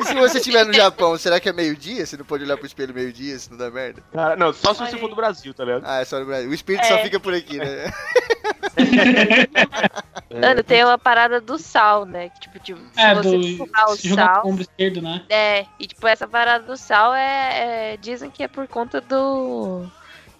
E 0.00 0.04
se 0.04 0.14
você 0.14 0.38
estiver 0.38 0.66
no 0.66 0.72
Japão, 0.72 1.16
será 1.16 1.40
que 1.40 1.48
é 1.48 1.52
meio-dia? 1.52 2.04
Você 2.04 2.16
não 2.16 2.24
pode 2.24 2.44
olhar 2.44 2.56
pro 2.58 2.66
espelho 2.66 2.92
meio-dia, 2.94 3.38
se 3.38 3.50
não 3.50 3.56
dá 3.56 3.70
merda? 3.70 4.02
Cara, 4.12 4.36
não, 4.36 4.52
só 4.52 4.74
se 4.74 4.80
você 4.80 4.98
for 4.98 5.08
do 5.08 5.16
Brasil, 5.16 5.54
tá 5.54 5.64
ligado? 5.64 5.84
Ah, 5.86 6.00
é 6.00 6.04
só 6.04 6.18
no 6.18 6.26
Brasil. 6.26 6.50
O 6.50 6.54
espírito 6.54 6.86
só 6.86 6.94
É. 6.96 7.02
fica 7.02 7.18
por 7.18 7.32
aqui, 7.32 7.56
né? 7.58 7.90
Mano, 10.40 10.62
tem 10.62 10.84
uma 10.84 10.98
parada 10.98 11.40
do 11.40 11.58
sal, 11.58 12.04
né? 12.04 12.28
Que, 12.28 12.40
tipo, 12.40 12.58
tipo, 12.58 12.80
se 12.92 13.00
É, 13.00 13.14
você 13.14 13.38
do 13.38 13.46
empurrar 13.46 13.90
o 13.90 13.96
jogar 13.96 14.40
com 14.42 14.48
sal. 14.50 14.58
o 14.58 14.60
esquerdo, 14.60 15.00
né? 15.02 15.22
É, 15.28 15.66
e 15.78 15.86
tipo, 15.86 16.06
essa 16.06 16.26
parada 16.26 16.64
do 16.64 16.76
sal 16.76 17.14
é, 17.14 17.92
é- 17.92 17.96
Dizem 17.96 18.30
que 18.30 18.42
é 18.42 18.48
por 18.48 18.66
conta 18.68 19.00
do. 19.00 19.86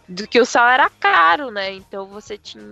Do 0.09 0.25
que 0.29 0.41
o 0.41 0.47
sal 0.47 0.69
era 0.69 0.89
caro, 0.89 1.51
né? 1.51 1.73
Então 1.73 2.07
você 2.07 2.39
tinha. 2.39 2.63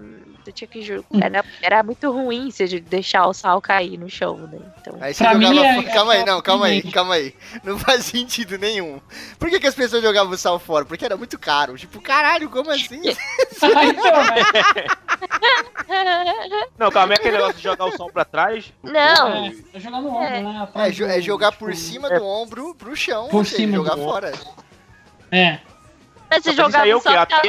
Você 0.45 0.53
tinha 0.53 0.69
que. 0.69 0.81
ju- 0.83 1.05
Era, 1.21 1.45
era 1.61 1.83
muito 1.83 2.09
ruim 2.13 2.49
você 2.49 2.65
de- 2.69 2.79
deixar 2.79 3.27
o 3.27 3.35
sal 3.35 3.61
cair 3.61 3.99
no 3.99 4.09
chão, 4.09 4.37
né? 4.37 4.61
Então. 4.81 4.97
Aí 5.01 5.13
você 5.13 5.25
Pra 5.25 5.33
jogava. 5.33 5.53
mim 5.53 5.59
é- 5.59 5.75
fora- 5.83 5.93
calma 5.95 6.15
é 6.15 6.19
aí, 6.19 6.25
não, 6.25 6.41
calma 6.41 6.67
aí, 6.67 6.93
calma 6.93 7.15
aí. 7.15 7.35
Não 7.65 7.77
faz 7.77 8.05
sentido 8.05 8.57
nenhum. 8.57 9.01
Por 9.37 9.51
que, 9.51 9.59
que 9.59 9.67
as 9.67 9.75
pessoas 9.75 10.01
jogavam 10.03 10.33
o 10.33 10.37
sal 10.39 10.61
fora? 10.61 10.85
Porque 10.85 11.05
era 11.05 11.17
muito 11.17 11.37
caro. 11.37 11.77
Tipo, 11.77 12.01
caralho, 12.01 12.49
como 12.49 12.71
assim? 12.71 13.03
Ah, 13.63 13.85
então? 13.85 14.05
Não, 16.79 16.91
calma, 16.91 17.15
é 17.15 17.17
aquele 17.17 17.37
negócio 17.37 17.57
de 17.57 17.63
jogar 17.63 17.85
o 17.87 17.97
sol 17.97 18.11
pra 18.13 18.25
trás. 18.25 18.73
Não. 18.83 19.29
É, 19.47 19.55
é 19.75 19.81
jogar 19.81 20.01
no 20.01 20.09
ombro, 20.09 20.23
É. 20.23 20.43
né? 20.43 20.69
É, 20.75 21.19
é 21.19 21.21
jogar 21.21 21.53
por 21.53 21.71
tipo, 21.73 21.83
cima 21.83 22.09
do 22.11 22.25
ombro 22.25 22.75
pro 22.75 22.95
chão, 22.97 23.29
Por 23.29 23.45
seja, 23.45 23.57
cima 23.57 23.75
jogar 23.77 23.95
do 23.97 24.05
fora. 24.05 24.33
É. 25.31 25.59
Mas 26.35 26.45
você 26.45 26.53
jogava 26.53 26.85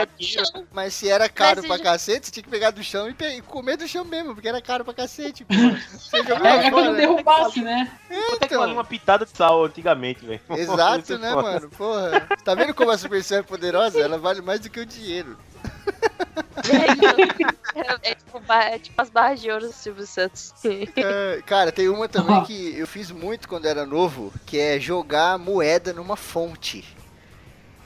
aqui, 0.04 0.24
chão. 0.26 0.66
Mas 0.72 0.94
se 0.94 1.10
era 1.10 1.28
caro 1.30 1.58
Mas 1.62 1.68
pra 1.68 1.78
se- 1.78 1.84
cacete, 1.84 2.26
você 2.28 2.32
tinha 2.32 2.44
que 2.44 2.50
pegar 2.50 2.72
do 2.72 2.84
chão 2.84 3.10
e, 3.10 3.14
pe- 3.14 3.38
e 3.38 3.42
comer 3.42 3.78
do 3.78 3.88
chão 3.88 4.06
mesmo, 4.06 4.34
porque 4.34 4.48
era 4.48 4.62
caro 4.62 4.84
pra 4.86 4.94
cacete. 4.94 5.46
Você 5.92 6.18
jogava 6.24 6.48
É, 6.64 6.68
é 6.68 6.72
quando 6.72 6.96
derrubasse, 6.96 7.62
né? 7.62 7.92
Quanto 8.08 8.34
é 8.36 8.40
que 8.40 8.46
Então. 8.46 8.60
valia 8.60 8.74
uma 8.74 8.84
pitada 8.84 9.26
de 9.26 9.36
sal 9.36 9.66
antigamente, 9.66 10.26
velho? 10.26 10.40
Exato, 10.52 11.18
né, 11.18 11.32
foda. 11.32 11.42
mano? 11.42 11.70
Porra. 11.70 12.28
Tá 12.44 12.54
vendo 12.56 12.74
como 12.74 12.92
a 12.92 12.98
Supercell 12.98 13.40
é 13.40 13.44
poderosa? 13.44 14.00
Ela 14.00 14.18
vale 14.18 14.42
mais 14.42 14.60
do 14.60 14.70
que 14.70 14.80
o 14.80 14.86
dinheiro. 14.86 15.38
É, 16.66 18.12
é 18.12 18.16
tipo, 18.16 18.52
é 18.52 18.80
tipo 18.80 19.02
as 19.02 19.10
barras 19.10 19.42
de 19.42 19.52
ouro 19.52 19.68
do 19.68 19.74
Silvio 19.74 20.06
Santos. 20.08 20.54
É, 20.64 21.42
cara, 21.46 21.72
tem 21.72 21.90
uma 21.90 22.08
também 22.08 22.44
que 22.44 22.76
eu 22.78 22.88
fiz 22.88 23.12
muito 23.12 23.48
quando 23.48 23.66
era 23.66 23.86
novo, 23.86 24.34
que 24.46 24.58
é 24.58 24.80
jogar 24.80 25.38
moeda 25.38 25.94
numa 25.94 26.16
fonte. 26.16 26.84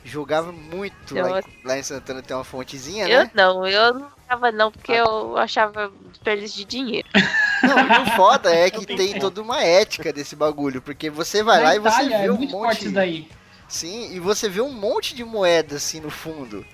Jogava 0.09 0.51
muito 0.51 1.13
lá 1.15 1.29
em, 1.29 1.33
Nossa. 1.33 1.47
lá 1.63 1.77
em 1.77 1.83
Santana 1.83 2.21
tem 2.21 2.35
uma 2.35 2.43
fontezinha, 2.43 3.07
Eu 3.07 3.23
né? 3.23 3.31
não, 3.33 3.67
eu 3.67 3.93
não 3.93 4.07
tava 4.27 4.51
não, 4.51 4.71
porque 4.71 4.91
eu 4.91 5.37
achava 5.37 5.91
desperdício 6.11 6.57
de 6.57 6.65
dinheiro. 6.65 7.07
Não, 7.61 8.03
o 8.03 8.05
foda 8.15 8.53
é 8.55 8.69
que 8.71 8.77
Eu 8.77 8.97
tem 8.97 9.19
toda 9.19 9.41
uma 9.41 9.61
ética 9.61 10.13
desse 10.13 10.33
bagulho, 10.33 10.81
porque 10.81 11.09
você 11.09 11.43
vai 11.43 11.57
Na 11.57 11.63
lá 11.65 11.75
e 11.75 11.79
você 11.79 11.95
Itália, 12.03 12.17
vê 12.19 12.25
é 12.27 12.31
um 12.31 12.37
monte. 12.47 12.85
isso 12.85 12.91
daí. 12.93 13.27
Sim, 13.67 14.13
e 14.13 14.19
você 14.19 14.47
vê 14.47 14.61
um 14.61 14.71
monte 14.71 15.13
de 15.13 15.25
moeda 15.25 15.75
assim 15.75 15.99
no 15.99 16.09
fundo. 16.09 16.65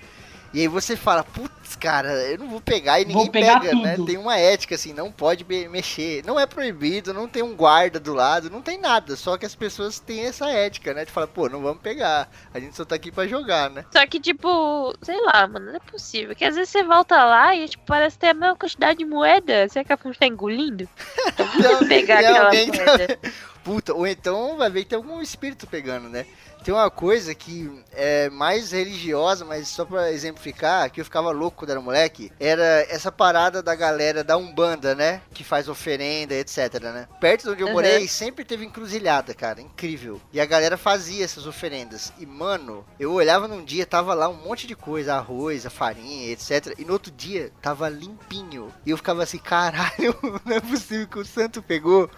E 0.54 0.60
aí 0.60 0.68
você 0.68 0.94
fala, 0.96 1.24
putz, 1.24 1.65
cara, 1.74 2.12
eu 2.30 2.38
não 2.38 2.48
vou 2.48 2.60
pegar 2.60 3.00
e 3.00 3.04
ninguém 3.04 3.30
pegar 3.30 3.60
pega, 3.60 3.74
né? 3.74 3.96
tudo. 3.96 4.06
Tem 4.06 4.16
uma 4.18 4.38
ética 4.38 4.74
assim, 4.74 4.92
não 4.92 5.10
pode 5.10 5.44
mexer. 5.68 6.22
Não 6.24 6.38
é 6.38 6.46
proibido, 6.46 7.12
não 7.12 7.26
tem 7.26 7.42
um 7.42 7.56
guarda 7.56 7.98
do 7.98 8.14
lado, 8.14 8.50
não 8.50 8.62
tem 8.62 8.78
nada. 8.78 9.16
Só 9.16 9.36
que 9.36 9.46
as 9.46 9.54
pessoas 9.54 9.98
têm 9.98 10.26
essa 10.26 10.48
ética, 10.50 10.94
né? 10.94 11.04
De 11.04 11.10
falar, 11.10 11.26
pô, 11.26 11.48
não 11.48 11.62
vamos 11.62 11.80
pegar. 11.82 12.28
A 12.54 12.60
gente 12.60 12.76
só 12.76 12.84
tá 12.84 12.94
aqui 12.94 13.10
pra 13.10 13.26
jogar, 13.26 13.70
né? 13.70 13.84
Só 13.92 14.06
que, 14.06 14.20
tipo, 14.20 14.94
sei 15.02 15.20
lá, 15.22 15.46
mano, 15.48 15.66
não 15.66 15.76
é 15.76 15.80
possível. 15.80 16.36
Que 16.36 16.44
às 16.44 16.54
vezes 16.54 16.70
você 16.70 16.82
volta 16.84 17.24
lá 17.24 17.54
e, 17.56 17.68
tipo, 17.68 17.84
parece 17.86 18.18
ter 18.18 18.28
a 18.28 18.34
mesma 18.34 18.56
quantidade 18.56 18.98
de 18.98 19.04
moeda. 19.04 19.68
Será 19.68 19.84
que 19.84 19.92
a 19.92 19.96
fonte 19.96 20.18
tá 20.18 20.26
engolindo? 20.26 20.88
Então, 21.36 21.48
Então, 21.58 21.88
pegar 21.88 22.18
aquela 22.20 22.50
tá- 22.50 22.56
moeda. 22.56 23.18
Puta, 23.64 23.92
ou 23.92 24.06
então 24.06 24.56
vai 24.56 24.70
ver 24.70 24.84
que 24.84 24.90
tem 24.90 24.96
algum 24.96 25.20
espírito 25.20 25.66
pegando, 25.66 26.08
né? 26.08 26.24
Tem 26.62 26.72
uma 26.72 26.90
coisa 26.90 27.34
que 27.34 27.70
é 27.92 28.28
mais 28.30 28.70
religiosa, 28.72 29.44
mas 29.44 29.68
só 29.68 29.84
pra 29.84 30.10
exemplificar, 30.12 30.90
que 30.90 31.00
eu 31.00 31.04
ficava 31.04 31.30
louco 31.30 31.55
quando 31.56 31.70
era 31.70 31.80
moleque, 31.80 32.30
era 32.38 32.86
essa 32.88 33.10
parada 33.10 33.62
da 33.62 33.74
galera 33.74 34.22
da 34.22 34.36
Umbanda, 34.36 34.94
né? 34.94 35.22
Que 35.32 35.42
faz 35.42 35.68
oferenda, 35.68 36.34
etc, 36.34 36.80
né? 36.82 37.08
Perto 37.20 37.44
de 37.44 37.50
onde 37.50 37.62
eu 37.62 37.66
Uhum. 37.68 37.72
morei, 37.72 38.06
sempre 38.06 38.44
teve 38.44 38.64
encruzilhada, 38.64 39.34
cara, 39.34 39.60
incrível. 39.60 40.20
E 40.32 40.40
a 40.40 40.44
galera 40.46 40.76
fazia 40.76 41.24
essas 41.24 41.46
oferendas. 41.46 42.12
E, 42.18 42.26
mano, 42.26 42.84
eu 43.00 43.12
olhava 43.12 43.48
num 43.48 43.64
dia, 43.64 43.86
tava 43.86 44.14
lá 44.14 44.28
um 44.28 44.34
monte 44.34 44.66
de 44.66 44.76
coisa, 44.76 45.14
arroz, 45.14 45.66
a 45.66 45.70
farinha, 45.70 46.30
etc. 46.30 46.74
E 46.78 46.84
no 46.84 46.92
outro 46.92 47.10
dia, 47.10 47.50
tava 47.62 47.88
limpinho. 47.88 48.72
E 48.84 48.90
eu 48.90 48.96
ficava 48.96 49.22
assim, 49.22 49.38
caralho, 49.38 50.14
não 50.44 50.56
é 50.56 50.60
possível 50.60 51.06
que 51.08 51.18
o 51.18 51.24
santo 51.24 51.62
pegou. 51.62 52.10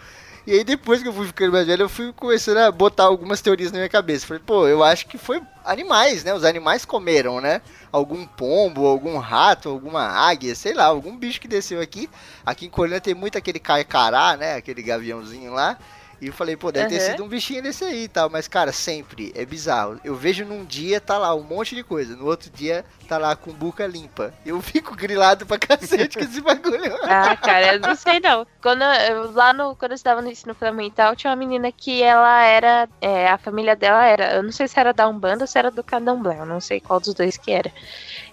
E 0.49 0.53
aí 0.53 0.65
depois 0.65 1.03
que 1.03 1.09
eu 1.09 1.13
fui 1.13 1.27
ficando 1.27 1.53
mais 1.53 1.67
velho, 1.67 1.83
eu 1.83 1.91
fui 1.91 2.11
começando 2.11 2.57
a 2.57 2.73
botar 2.73 3.05
algumas 3.05 3.43
teorias 3.43 3.71
na 3.71 3.81
minha 3.81 3.89
cabeça. 3.91 4.27
Falei, 4.27 4.43
pô, 4.43 4.67
eu 4.67 4.83
acho 4.83 5.07
que 5.07 5.19
foi 5.19 5.43
animais, 5.63 6.25
né? 6.25 6.33
Os 6.33 6.43
animais 6.43 6.87
comeram, 6.87 7.39
né? 7.39 7.61
Algum 7.93 8.25
pombo, 8.25 8.87
algum 8.87 9.19
rato, 9.19 9.69
alguma 9.69 10.01
águia, 10.01 10.55
sei 10.55 10.73
lá, 10.73 10.87
algum 10.87 11.15
bicho 11.15 11.39
que 11.39 11.47
desceu 11.47 11.83
aqui. 11.83 12.09
Aqui 12.47 12.65
em 12.65 12.71
Colina 12.71 12.99
tem 12.99 13.13
muito 13.13 13.37
aquele 13.37 13.59
carcará, 13.59 14.39
né? 14.39 14.55
Aquele 14.55 14.81
gaviãozinho 14.81 15.53
lá. 15.53 15.77
E 16.21 16.27
eu 16.29 16.33
falei, 16.33 16.57
pô, 16.57 16.73
deve 16.73 16.89
ter 16.89 16.95
Uhum. 16.97 17.01
sido 17.01 17.25
um 17.25 17.29
bichinho 17.29 17.63
desse 17.63 17.85
aí 17.85 18.05
e 18.05 18.09
tal. 18.09 18.29
Mas, 18.29 18.49
cara, 18.49 18.73
sempre 18.73 19.33
é 19.37 19.45
bizarro. 19.47 20.01
Eu 20.05 20.17
vejo 20.17 20.45
num 20.45 20.65
dia, 20.65 21.01
tá 21.01 21.17
lá 21.17 21.35
um 21.35 21.43
monte 21.43 21.75
de 21.77 21.85
coisa. 21.85 22.17
No 22.17 22.27
outro 22.27 22.51
dia, 22.51 22.85
tá 23.07 23.19
lá 23.19 23.37
com 23.37 23.53
boca 23.53 23.87
limpa. 23.87 24.35
Eu 24.45 24.61
fico 24.63 24.97
grilado 24.97 25.47
pra 25.47 25.59
cacete 25.59 26.19
com 26.19 26.25
esse 26.25 26.41
bagulho. 26.41 26.79
Ah, 27.09 27.37
cara, 27.37 27.75
eu 27.75 27.81
não 27.81 27.95
sei 27.95 28.21
não. 28.21 28.47
Quando 28.61 28.83
eu, 28.83 29.33
lá 29.33 29.53
no, 29.53 29.75
quando 29.77 29.93
eu 29.93 29.97
estava 29.97 30.21
no 30.21 30.31
ensino 30.31 30.55
fundamental, 30.55 31.15
tinha 31.17 31.31
uma 31.31 31.37
menina 31.37 31.71
que 31.73 32.03
ela 32.03 32.43
era. 32.45 32.89
é, 33.01 33.29
a 33.29 33.39
família 33.39 33.75
dela 33.77 34.05
era. 34.05 34.35
Eu 34.37 34.43
não 34.43 34.53
sei 34.53 34.67
se 34.69 34.79
era 34.79 34.93
da 34.93 35.09
Umbanda 35.09 35.45
ou 35.45 35.47
se 35.49 35.59
era 35.59 35.71
do 35.71 35.83
Candomblé, 35.85 36.39
eu 36.41 36.47
não 36.47 36.61
sei 36.61 36.81
qual 36.81 37.01
dos 37.01 37.15
dois 37.15 37.37
que 37.37 37.51
era. 37.53 37.73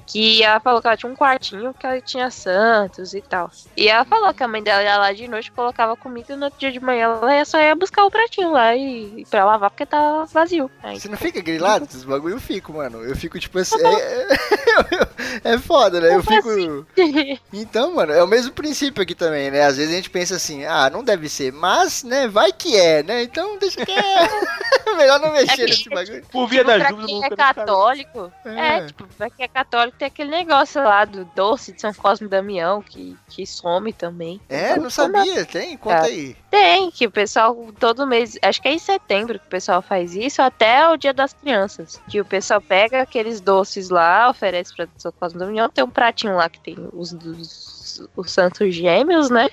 Que 0.07 0.44
ela 0.44 0.60
falou 0.60 0.82
que 0.82 0.88
ela 0.88 0.95
tinha 0.98 1.11
um 1.11 1.15
quartinho 1.15 1.73
que 1.73 1.86
ela 1.86 1.99
tinha 1.99 2.30
santos 2.30 3.14
e 3.14 3.22
tal. 3.22 3.49
E 3.76 3.88
ela 3.88 4.06
falou 4.06 4.34
que 4.34 4.44
a 4.44 4.48
mãe 4.48 4.61
dela 4.61 4.84
ia 4.84 4.98
lá 4.98 5.11
de 5.11 5.27
noite, 5.27 5.52
colocava 5.52 5.95
comida 5.98 6.34
e 6.34 6.36
no 6.36 6.45
outro 6.45 6.60
dia 6.60 6.72
de 6.72 6.80
manhã 6.80 7.06
ela 7.06 7.36
ia- 7.36 7.44
só 7.45 7.60
ia 7.60 7.76
buscar 7.76 8.06
o 8.06 8.11
pratinho 8.11 8.52
lá 8.52 8.76
e, 8.76 9.26
pra 9.30 9.44
lavar 9.45 9.69
porque 9.72 9.86
tava 9.86 10.26
vazio. 10.26 10.69
Aí, 10.84 10.99
Você 10.99 11.10
não 11.10 11.18
fica 11.18 11.41
grilado 11.41 11.86
com 11.86 11.91
esses 11.91 12.03
bagulho? 12.03 12.36
Eu 12.36 12.40
fico, 12.40 12.73
mano. 12.73 13.03
Eu 13.03 13.15
fico 13.15 13.40
tipo 13.40 13.57
assim. 13.60 13.76
É, 13.84 14.27
é 15.56 15.57
foda, 15.57 15.99
né? 15.99 16.15
Eu 16.15 16.23
fico. 16.23 16.86
Então, 17.53 17.95
mano, 17.95 18.11
é 18.11 18.23
o 18.23 18.27
mesmo 18.27 18.52
princípio 18.52 19.02
aqui 19.02 19.15
também, 19.15 19.49
né? 19.49 19.64
Às 19.64 19.77
vezes 19.77 19.91
a 19.91 19.95
gente 19.95 20.10
pensa 20.10 20.36
assim, 20.36 20.65
ah, 20.65 20.90
não 20.90 21.03
deve 21.03 21.27
ser, 21.30 21.52
mas, 21.52 22.03
né, 22.03 22.27
vai 22.27 22.52
que 22.52 22.76
é, 22.77 23.02
né? 23.03 23.23
Então 23.23 23.57
deixa 23.57 23.84
que 23.86 23.91
é. 23.91 24.95
Melhor 24.95 25.19
não 25.19 25.32
mexer 25.32 25.53
É 25.53 25.56
que- 25.56 25.65
nesse 25.65 25.90
bagulho. 25.90 26.26
Por 26.32 26.48
via 26.48 26.64
Tipo, 26.64 27.06
quem 27.06 27.19
não 27.19 27.26
é 27.26 27.30
católico, 27.30 28.32
É. 28.45 28.77
é. 28.77 28.86
tipo, 28.86 29.07
pra 29.18 29.30
quem 29.30 29.45
é 29.45 29.48
católico 29.48 29.94
tem 29.97 30.07
aquele 30.07 30.30
negócio 30.31 30.84
lá 30.84 31.05
do 31.05 31.26
doce 31.35 31.72
de 31.72 31.81
São 31.81 31.93
Cosme 31.93 32.27
e 32.27 32.30
Damião, 32.30 32.81
que, 32.81 33.17
que 33.30 33.45
some 33.45 33.91
também. 33.93 34.39
É, 34.49 34.72
Então, 34.72 34.84
não 34.84 34.89
sabia, 34.89 35.45
tem? 35.45 35.77
Conta 35.77 35.99
Tá. 36.01 36.05
aí. 36.05 36.35
Tem, 36.49 36.91
que 36.91 37.05
o 37.07 37.11
pessoal 37.11 37.55
todo 37.80 38.05
mês, 38.07 38.38
acho 38.41 38.61
que 38.61 38.67
é 38.67 38.73
em 38.73 38.80
setembro 38.80 39.39
que 39.39 39.45
o 39.45 39.49
pessoal 39.49 39.81
faz 39.81 40.15
isso, 40.15 40.41
até 40.41 40.89
o 40.89 40.97
dia 40.97 41.13
das 41.13 41.34
crianças. 41.34 41.99
Que 42.09 42.19
o 42.22 42.26
pessoal 42.26 42.61
pega 42.61 43.01
aqueles 43.01 43.41
doces 43.41 43.89
lá, 43.89 44.30
oferece 44.30 44.76
pra 44.76 44.88
São 44.97 45.11
Cosme 45.11 45.38
e 45.41 45.45
Damião, 45.45 45.69
tem 45.69 45.84
um 45.84 45.89
pratinho 45.89 46.35
lá 46.35 46.49
que 46.49 46.59
tem 46.59 46.76
os, 46.93 47.11
os, 47.13 48.07
os 48.15 48.31
santos 48.31 48.73
gêmeos, 48.73 49.30
né? 49.30 49.49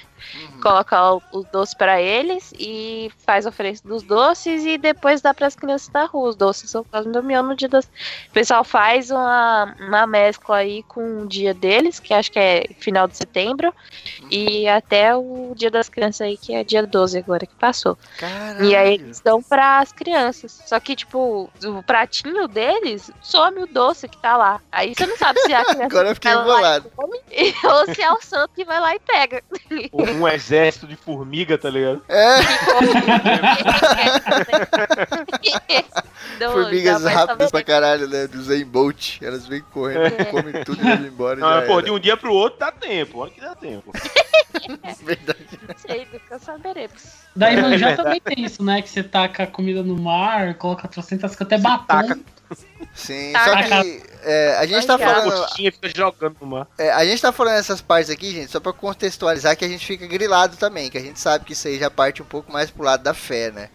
Coloca 0.62 1.14
o, 1.14 1.22
o 1.32 1.44
doce 1.52 1.76
pra 1.76 2.00
eles 2.00 2.52
e 2.58 3.10
faz 3.26 3.46
a 3.46 3.48
oferência 3.48 3.86
dos 3.88 4.02
doces 4.02 4.64
e 4.64 4.78
depois 4.78 5.20
dá 5.20 5.34
pras 5.34 5.54
crianças 5.54 5.88
da 5.88 6.04
rua. 6.04 6.30
Os 6.30 6.36
doces 6.36 6.70
são 6.70 6.84
quase 6.84 7.10
do 7.10 7.22
miolo 7.22 7.48
no 7.48 7.56
dia 7.56 7.68
das. 7.68 7.84
O 7.84 8.32
pessoal 8.32 8.64
faz 8.64 9.10
uma, 9.10 9.74
uma 9.80 10.06
mescla 10.06 10.56
aí 10.56 10.82
com 10.84 11.22
o 11.22 11.26
dia 11.26 11.54
deles, 11.54 11.98
que 11.98 12.14
acho 12.14 12.30
que 12.30 12.38
é 12.38 12.64
final 12.78 13.08
de 13.08 13.16
setembro, 13.16 13.74
e 14.30 14.68
até 14.68 15.14
o 15.14 15.52
dia 15.56 15.70
das 15.70 15.88
crianças 15.88 16.22
aí, 16.22 16.36
que 16.36 16.54
é 16.54 16.64
dia 16.64 16.86
12 16.86 17.18
agora 17.18 17.46
que 17.46 17.54
passou. 17.54 17.98
Caralho. 18.18 18.64
E 18.64 18.76
aí 18.76 18.94
eles 18.94 19.20
dão 19.20 19.42
pras 19.42 19.92
crianças. 19.92 20.62
Só 20.66 20.78
que, 20.80 20.94
tipo, 20.96 21.50
o 21.64 21.82
pratinho 21.82 22.48
deles 22.48 23.10
some 23.20 23.62
o 23.62 23.66
doce 23.66 24.08
que 24.08 24.18
tá 24.18 24.36
lá. 24.36 24.60
Aí 24.70 24.94
você 24.94 25.06
não 25.06 25.16
sabe 25.16 25.40
se 25.40 25.52
é 25.52 25.56
a 25.56 25.64
criança 25.64 25.84
Agora 25.84 26.08
eu 26.08 26.14
fiquei 26.14 26.32
e 26.32 26.90
come, 26.90 27.20
ou 27.64 27.94
se 27.94 28.02
é 28.02 28.12
o 28.12 28.20
santo 28.20 28.52
que 28.54 28.64
vai 28.64 28.80
lá 28.80 28.94
e 28.94 29.00
pega. 29.00 29.42
Um 30.22 30.28
exército 30.28 30.86
de 30.86 30.96
formiga, 30.96 31.58
tá 31.58 31.68
ligado? 31.70 32.02
É, 32.08 32.36
formigas 36.52 37.04
rápidas 37.04 37.50
pra 37.50 37.62
caralho, 37.62 38.08
né? 38.08 38.26
Do 38.26 38.42
Zen 38.42 38.64
Bolt. 38.64 39.20
Elas 39.22 39.46
vêm 39.46 39.62
correndo, 39.72 40.24
comem 40.26 40.64
tudo 40.64 40.80
e 40.80 40.96
vão 40.96 41.06
embora. 41.06 41.40
Não, 41.40 41.48
mas, 41.48 41.66
pô, 41.66 41.74
era. 41.74 41.82
de 41.82 41.90
um 41.90 41.98
dia 41.98 42.16
pro 42.16 42.32
outro 42.32 42.58
dá 42.58 42.72
tempo. 42.72 43.18
Olha 43.18 43.30
que 43.30 43.40
dá 43.40 43.54
tempo. 43.54 43.92
Verdade. 45.02 45.46
Não 45.66 45.74
sei, 45.76 46.06
nunca 46.12 46.38
saberemos. 46.38 47.02
Daí 47.34 47.56
É 47.56 47.96
também 47.96 48.20
tem 48.20 48.44
isso, 48.44 48.62
né? 48.62 48.82
Que 48.82 48.88
você 48.88 49.02
taca 49.02 49.44
a 49.44 49.46
comida 49.46 49.82
no 49.82 49.96
mar, 49.96 50.54
coloca 50.54 50.86
trocentas 50.88 51.40
até 51.40 51.56
Você 51.56 51.62
batom. 51.62 51.86
taca. 51.86 52.18
Sim, 52.94 53.32
Tá, 53.32 53.44
só 53.44 53.56
que 53.62 54.02
é, 54.22 54.56
a 54.58 54.66
gente 54.66 54.86
tá 54.86 54.98
Manjar. 54.98 55.22
falando. 55.22 55.48
Fica 55.56 55.88
jogando 55.88 56.36
no 56.40 56.46
mar. 56.46 56.66
É, 56.78 56.90
a 56.92 57.04
gente 57.06 57.22
tá 57.22 57.32
falando 57.32 57.54
essas 57.56 57.80
partes 57.80 58.10
aqui, 58.10 58.30
gente, 58.32 58.50
só 58.50 58.60
pra 58.60 58.72
contextualizar 58.72 59.56
que 59.56 59.64
a 59.64 59.68
gente 59.68 59.86
fica 59.86 60.06
grilado 60.06 60.56
também, 60.56 60.90
que 60.90 60.98
a 60.98 61.00
gente 61.00 61.18
sabe 61.18 61.44
que 61.44 61.52
isso 61.54 61.66
aí 61.68 61.78
já 61.78 61.90
parte 61.90 62.20
um 62.22 62.26
pouco 62.26 62.52
mais 62.52 62.70
pro 62.70 62.84
lado 62.84 63.02
da 63.02 63.14
fé, 63.14 63.50
né? 63.50 63.68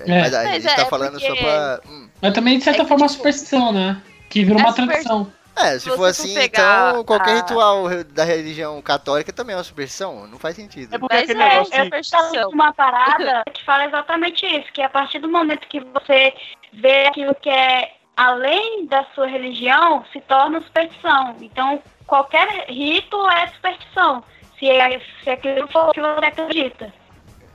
É. 0.00 0.20
Mas 0.20 0.34
a 0.34 0.42
Mas 0.42 0.62
gente 0.62 0.72
é, 0.72 0.74
tá 0.76 0.82
é 0.82 0.86
falando 0.86 1.20
só 1.20 1.26
porque- 1.28 1.42
pra. 1.42 1.80
hum. 1.88 2.08
Mas 2.20 2.34
também, 2.34 2.58
de 2.58 2.64
certa 2.64 2.80
É 2.80 2.82
que, 2.82 2.88
forma, 2.88 3.04
uma 3.04 3.08
tipo, 3.08 3.18
superstição, 3.18 3.72
né? 3.72 4.02
Que 4.28 4.44
virou 4.44 4.58
é 4.60 4.64
uma 4.64 4.70
super- 4.72 4.86
tradição. 4.88 5.32
É, 5.56 5.74
se 5.74 5.80
Se 5.88 5.90
for 5.96 6.06
assim, 6.06 6.36
então 6.36 7.04
qualquer 7.04 7.30
a- 7.30 7.36
ritual 7.36 7.84
da 8.12 8.24
religião 8.24 8.82
católica 8.82 9.32
também 9.32 9.54
é 9.54 9.56
uma 9.56 9.62
superstição, 9.62 10.26
não 10.26 10.36
faz 10.36 10.56
sentido. 10.56 10.92
É 10.92 10.98
porque 10.98 11.14
Mas 11.14 11.22
aquele 11.30 11.40
é, 11.40 11.48
negócio 11.48 11.74
é 11.74 12.40
de... 12.40 12.46
Uma 12.52 12.72
parada 12.72 13.44
que 13.54 13.64
fala 13.64 13.84
exatamente 13.86 14.44
isso, 14.44 14.72
que 14.72 14.82
a 14.82 14.88
partir 14.88 15.20
do 15.20 15.28
momento 15.28 15.68
que 15.68 15.78
você 15.78 16.34
vê 16.72 17.06
aquilo 17.06 17.32
que 17.36 17.48
é 17.48 17.92
além 18.16 18.86
da 18.86 19.04
sua 19.14 19.26
religião, 19.26 20.04
se 20.12 20.20
torna 20.20 20.60
superstição. 20.62 21.36
Então, 21.40 21.82
qualquer 22.06 22.66
rito 22.68 23.16
é 23.30 23.46
superstição, 23.48 24.22
se, 24.58 24.68
é, 24.68 25.00
se 25.22 25.30
aquilo 25.30 25.68
for 25.68 25.88
o 25.88 25.92
que 25.92 26.00
você 26.00 26.26
acredita. 26.26 26.92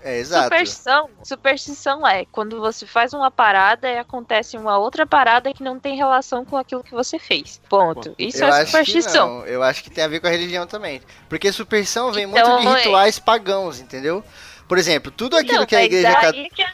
É, 0.02 0.18
exato. 0.18 0.44
Superstição, 0.46 1.10
superstição 1.24 2.08
é 2.08 2.26
quando 2.32 2.60
você 2.62 2.86
faz 2.86 3.14
uma 3.14 3.30
parada 3.30 3.90
e 3.90 3.98
acontece 3.98 4.58
uma 4.58 4.78
outra 4.78 5.06
parada 5.06 5.54
que 5.54 5.62
não 5.62 5.78
tem 5.78 5.98
relação 5.98 6.46
com 6.46 6.56
aquilo 6.56 6.82
que 6.82 6.94
você 6.94 7.20
fez. 7.20 7.60
Ponto. 7.68 8.16
Isso 8.18 8.42
eu 8.42 8.48
é 8.48 8.66
superstição. 8.66 9.46
eu 9.46 9.62
acho 9.62 9.84
que 9.84 9.90
tem 9.90 10.04
a 10.04 10.08
ver 10.08 10.22
com 10.22 10.28
a 10.28 10.30
religião 10.30 10.66
também. 10.66 11.02
Porque 11.28 11.52
superstição 11.52 12.14
vem 12.14 12.24
Então, 12.24 12.62
muito 12.62 12.62
de 12.62 12.68
é- 12.68 12.78
rituais 12.84 13.20
pagãos, 13.20 13.82
entendeu? 13.82 14.24
Por 14.70 14.78
exemplo, 14.78 15.12
tudo 15.12 15.36
aquilo 15.36 15.62
Não, 15.62 15.66
que 15.66 15.76
a 15.76 15.84
igreja 15.84 16.14
católica. 16.14 16.66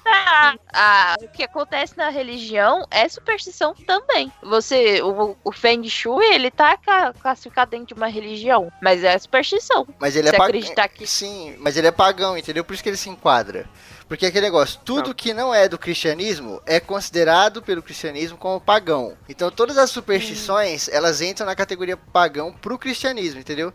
A- 0.73 1.15
o 1.21 1.29
que 1.29 1.43
acontece 1.43 1.97
na 1.97 2.09
religião 2.09 2.85
é 2.91 3.07
superstição 3.07 3.73
também. 3.73 4.29
Você, 4.43 5.01
o, 5.01 5.37
o 5.41 5.51
Feng 5.53 5.87
Shui, 5.89 6.25
ele 6.25 6.51
tá 6.51 6.75
ca- 6.75 7.13
classificado 7.13 7.71
dentro 7.71 7.87
de 7.87 7.93
uma 7.93 8.07
religião, 8.07 8.69
mas 8.81 9.01
é 9.01 9.17
superstição. 9.17 9.87
Mas 9.97 10.13
ele 10.17 10.27
é 10.27 10.31
pagão. 10.33 10.51
que- 10.93 11.07
Sim, 11.07 11.55
mas 11.59 11.77
ele 11.77 11.87
é 11.87 11.91
pagão, 11.91 12.37
entendeu? 12.37 12.65
Por 12.65 12.73
isso 12.73 12.83
que 12.83 12.89
ele 12.89 12.97
se 12.97 13.09
enquadra. 13.09 13.65
Porque 14.09 14.25
aquele 14.25 14.45
negócio, 14.45 14.79
tudo 14.83 15.15
que 15.15 15.33
não 15.33 15.55
é 15.55 15.67
do 15.69 15.79
cristianismo 15.79 16.61
é 16.65 16.79
considerado 16.81 17.61
pelo 17.61 17.81
cristianismo 17.81 18.37
como 18.37 18.59
pagão. 18.61 19.17
Então 19.29 19.49
todas 19.49 19.77
as 19.77 19.89
superstições, 19.89 20.89
elas 20.89 21.21
entram 21.21 21.45
na 21.47 21.55
categoria 21.55 21.95
pagão 21.97 22.51
pro 22.51 22.77
cristianismo, 22.77 23.39
entendeu? 23.39 23.73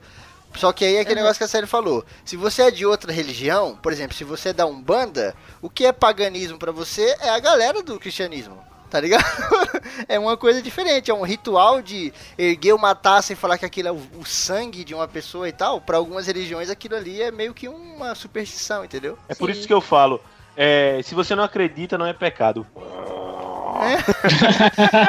Só 0.57 0.73
que 0.73 0.85
aí 0.85 0.97
é 0.97 1.01
aquele 1.01 1.17
Uhum. 1.21 1.23
negócio 1.25 1.39
que 1.39 1.45
a 1.45 1.49
série 1.49 1.67
falou. 1.67 2.05
Se 2.25 2.37
você 2.37 2.63
é 2.63 2.71
de 2.71 2.85
outra 2.85 3.13
religião, 3.13 3.79
por 3.81 3.93
exemplo, 3.93 4.17
se 4.17 4.25
você 4.25 4.49
é 4.51 4.53
da 4.53 4.67
Umbanda, 4.67 5.35
o 5.63 5.71
que 5.71 5.87
é 5.87 5.93
paganismo 5.93 6.59
pra 6.59 6.73
você 6.73 7.17
é 7.21 7.31
a 7.31 7.39
galera 7.39 7.83
do 7.83 7.99
cristianismo. 8.01 8.59
Tá 8.91 8.99
ligado? 9.01 9.25
é 10.09 10.19
uma 10.19 10.37
coisa 10.37 10.61
diferente, 10.61 11.13
é 11.13 11.15
um 11.15 11.23
ritual 11.23 11.81
de 11.81 12.13
erguer 12.37 12.73
uma 12.75 12.93
taça 12.93 13.33
e 13.33 13.37
falar 13.37 13.57
que 13.57 13.65
aquilo 13.65 13.87
é 13.87 13.93
o, 13.93 14.01
o 14.19 14.25
sangue 14.27 14.83
de 14.83 14.93
uma 14.93 15.07
pessoa 15.07 15.49
e 15.49 15.53
tal. 15.53 15.81
Pra 15.81 15.97
algumas 15.97 16.27
religiões 16.27 16.69
aquilo 16.69 16.97
ali 16.97 17.23
é 17.23 17.31
meio 17.31 17.55
que 17.55 17.69
uma 17.69 18.17
superstição, 18.17 18.85
entendeu? 18.85 19.17
É 19.29 19.35
por 19.37 19.53
Sim. 19.53 19.59
isso 19.61 19.69
que 19.69 19.73
eu 19.73 19.81
falo. 19.81 20.21
é, 20.57 21.01
se 21.05 21.15
você 21.15 21.37
não 21.37 21.45
acredita, 21.45 21.97
não 21.97 22.05
é 22.07 22.13
pecado. 22.13 22.67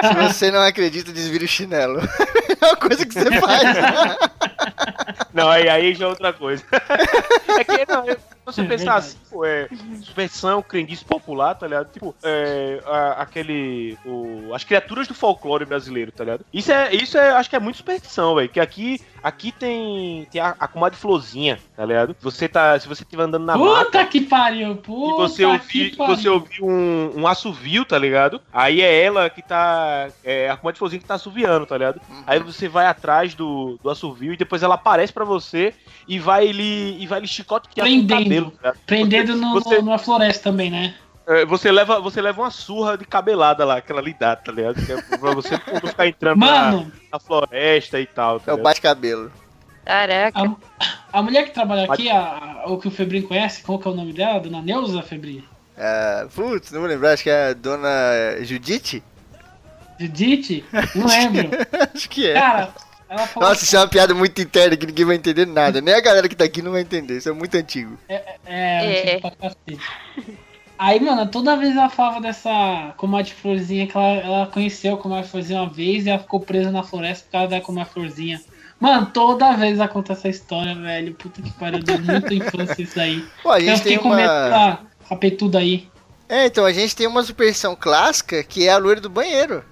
Se 0.07 0.13
você 0.33 0.51
não 0.51 0.61
acredita, 0.61 1.11
desvira 1.11 1.43
o 1.43 1.47
chinelo. 1.47 1.99
é 2.65 2.65
uma 2.65 2.75
coisa 2.75 3.05
que 3.05 3.13
você 3.13 3.31
faz. 3.39 3.61
Não, 5.33 5.49
aí, 5.49 5.67
aí 5.69 5.93
já 5.95 6.05
é 6.05 6.07
outra 6.09 6.33
coisa. 6.33 6.63
é 7.59 7.63
que 7.63 7.85
não, 7.91 8.09
é- 8.09 8.17
você 8.43 8.61
É 8.61 8.65
pensar 8.65 8.95
assim, 8.95 9.17
pô, 9.29 9.45
é 9.45 9.67
superstição, 10.01 10.61
crendice 10.63 11.05
popular, 11.05 11.53
tá 11.55 11.67
ligado? 11.67 11.91
Tipo, 11.91 12.15
é, 12.23 12.81
a- 12.85 13.21
aquele. 13.21 13.97
O, 14.03 14.51
as 14.53 14.63
criaturas 14.63 15.07
do 15.07 15.13
folclore 15.13 15.63
brasileiro, 15.63 16.11
tá 16.11 16.23
ligado? 16.23 16.45
Isso 16.51 16.71
é, 16.71 16.93
isso 16.93 17.17
é, 17.17 17.29
acho 17.31 17.49
que 17.49 17.55
é 17.55 17.59
muito 17.59 17.77
superstição, 17.77 18.35
velho. 18.35 18.49
Que 18.49 18.59
aqui, 18.59 18.99
aqui 19.23 19.51
tem, 19.51 20.27
tem 20.31 20.41
a, 20.41 20.55
a 20.59 20.67
comadre 20.67 20.97
Florzinha, 20.97 21.59
tá 21.75 21.85
ligado? 21.85 22.15
Você 22.21 22.47
tá, 22.47 22.79
se 22.79 22.87
você 22.87 23.03
estiver 23.03 23.23
andando 23.23 23.45
na 23.45 23.57
mata. 23.57 23.85
Puta 23.85 24.05
que 24.05 24.21
pariu, 24.21 24.71
E 24.71 24.75
puta 24.75 25.15
você 25.15 25.37
que 25.43 25.45
ouvir, 25.45 25.95
pariu. 25.95 26.15
você 26.15 26.29
ouvir 26.29 26.63
um, 26.63 27.21
um 27.21 27.27
assovio, 27.27 27.85
tá 27.85 27.97
ligado? 27.97 28.41
Aí 28.51 28.81
é 28.81 29.03
ela 29.03 29.29
que 29.29 29.41
tá. 29.41 30.09
É 30.23 30.49
a 30.49 30.57
comadre 30.57 30.79
Florzinha 30.79 31.01
que 31.01 31.07
tá 31.07 31.15
assoviando, 31.15 31.65
tá 31.65 31.77
ligado? 31.77 32.01
Aí 32.25 32.39
você 32.39 32.67
vai 32.67 32.85
atrás 32.85 33.33
do, 33.33 33.79
do 33.83 33.89
assovio 33.89 34.33
e 34.33 34.37
depois 34.37 34.63
ela 34.63 34.75
aparece 34.75 35.11
pra 35.13 35.25
você 35.25 35.73
e 36.07 36.19
vai 36.19 36.47
lhe, 36.51 36.97
e 37.01 37.07
vai 37.07 37.19
lhe 37.19 37.27
chicotear 37.27 37.85
o 37.85 37.89
Prendendo. 37.89 38.23
cabelo. 38.23 38.51
tá? 38.61 38.73
Prendendo 38.85 39.35
no, 39.35 39.53
Você- 39.53 39.75
no- 39.77 39.81
numa 39.83 39.97
floresta 39.97 40.43
também, 40.51 40.69
né? 40.71 40.95
É, 41.33 41.45
Você 41.45 41.71
leva, 41.71 41.99
você 41.99 42.21
leva 42.21 42.41
uma 42.41 42.51
surra 42.51 42.97
de 42.97 43.05
cabelada 43.05 43.63
lá, 43.65 43.77
aquela 43.77 44.01
lhe 44.01 44.13
dá, 44.13 44.35
tá 44.35 44.51
ligado? 44.51 44.83
Que 44.85 44.91
é 44.91 45.01
pra 45.01 45.33
você 45.33 45.51
não 45.81 45.89
ficar 45.89 46.07
entrando 46.07 46.39
na, 46.39 46.45
Mano, 46.71 46.91
na 47.11 47.19
floresta 47.19 47.99
e 47.99 48.05
tal. 48.05 48.39
Tá 48.39 48.51
É 48.51 48.55
o 48.55 48.57
bate-cabelo. 48.61 49.31
Caraca. 49.85 50.55
a 51.11 51.21
mulher 51.23 51.43
que 51.45 51.51
trabalha 51.51 51.91
aqui, 51.91 52.09
a, 52.09 52.19
a- 52.19 52.63
o 52.67 52.77
que 52.77 52.87
o 52.87 52.91
Febrinho 52.91 53.27
conhece, 53.27 53.63
qual 53.63 53.79
que 53.79 53.87
é 53.87 53.91
o 53.91 53.95
nome 53.95 54.13
dela? 54.13 54.39
Dona 54.39 54.61
Neuza 54.61 55.01
Febrinho? 55.01 55.43
É, 55.75 56.27
putz, 56.35 56.71
não 56.71 56.81
vou 56.81 56.89
lembrar, 56.89 57.13
acho 57.13 57.23
que 57.23 57.29
é 57.29 57.49
a 57.49 57.53
dona 57.53 57.89
Judite? 58.41 59.03
Judite? 59.99 60.63
Não 60.95 61.07
lembro. 61.07 61.49
acho 61.95 62.09
que 62.09 62.29
é. 62.29 62.33
Cara, 62.33 62.69
ela 63.09 63.27
falou. 63.27 63.49
Nossa, 63.49 63.63
isso 63.63 63.75
é 63.75 63.79
uma 63.79 63.87
piada 63.87 64.13
muito 64.13 64.39
interna 64.41 64.75
que 64.77 64.85
ninguém 64.85 65.05
vai 65.05 65.15
entender 65.15 65.45
nada. 65.47 65.81
Nem 65.81 65.93
a 65.93 66.01
galera 66.01 66.27
que 66.29 66.35
tá 66.35 66.43
aqui 66.43 66.61
não 66.61 66.71
vai 66.71 66.81
entender. 66.81 67.17
Isso 67.17 67.29
é 67.29 67.31
muito 67.33 67.55
antigo. 67.55 67.97
É, 68.07 68.35
É. 68.45 69.01
antigo 69.17 69.21
pra 69.21 69.31
cacete. 69.49 70.37
Aí, 70.83 70.99
mano, 70.99 71.27
toda 71.27 71.55
vez 71.55 71.75
ela 71.77 71.89
falava 71.89 72.19
dessa 72.19 72.91
comadre 72.97 73.31
florzinha 73.31 73.85
que 73.85 73.95
ela, 73.95 74.13
ela 74.15 74.47
conheceu 74.47 74.95
a 74.95 74.97
comadre 74.97 75.29
florzinha 75.29 75.61
uma 75.61 75.69
vez 75.69 76.07
e 76.07 76.09
ela 76.09 76.17
ficou 76.17 76.39
presa 76.39 76.71
na 76.71 76.81
floresta 76.81 77.23
por 77.25 77.31
causa 77.33 77.47
da 77.49 77.61
comadre 77.61 77.93
florzinha. 77.93 78.41
Mano, 78.79 79.05
toda 79.13 79.55
vez 79.55 79.79
acontece 79.79 80.21
essa 80.21 80.29
história, 80.29 80.73
velho. 80.73 81.13
Puta 81.13 81.39
que 81.39 81.51
pariu, 81.51 81.83
deu 81.83 81.99
muita 81.99 82.33
infância 82.33 82.81
isso 82.81 82.99
aí. 82.99 83.23
Pô, 83.43 83.51
a 83.51 83.59
Eu 83.59 83.65
gente 83.67 83.77
fiquei 83.77 83.91
tem 83.91 84.01
com 84.01 84.09
medo 84.09 84.27
uma. 84.27 84.49
da 84.49 84.79
rapetuda 85.07 85.59
aí. 85.59 85.87
É, 86.27 86.47
então 86.47 86.65
a 86.65 86.73
gente 86.73 86.95
tem 86.95 87.05
uma 87.05 87.21
superstição 87.21 87.75
clássica 87.79 88.43
que 88.43 88.67
é 88.67 88.71
a 88.71 88.79
loira 88.79 88.99
do 88.99 89.07
banheiro. 89.07 89.63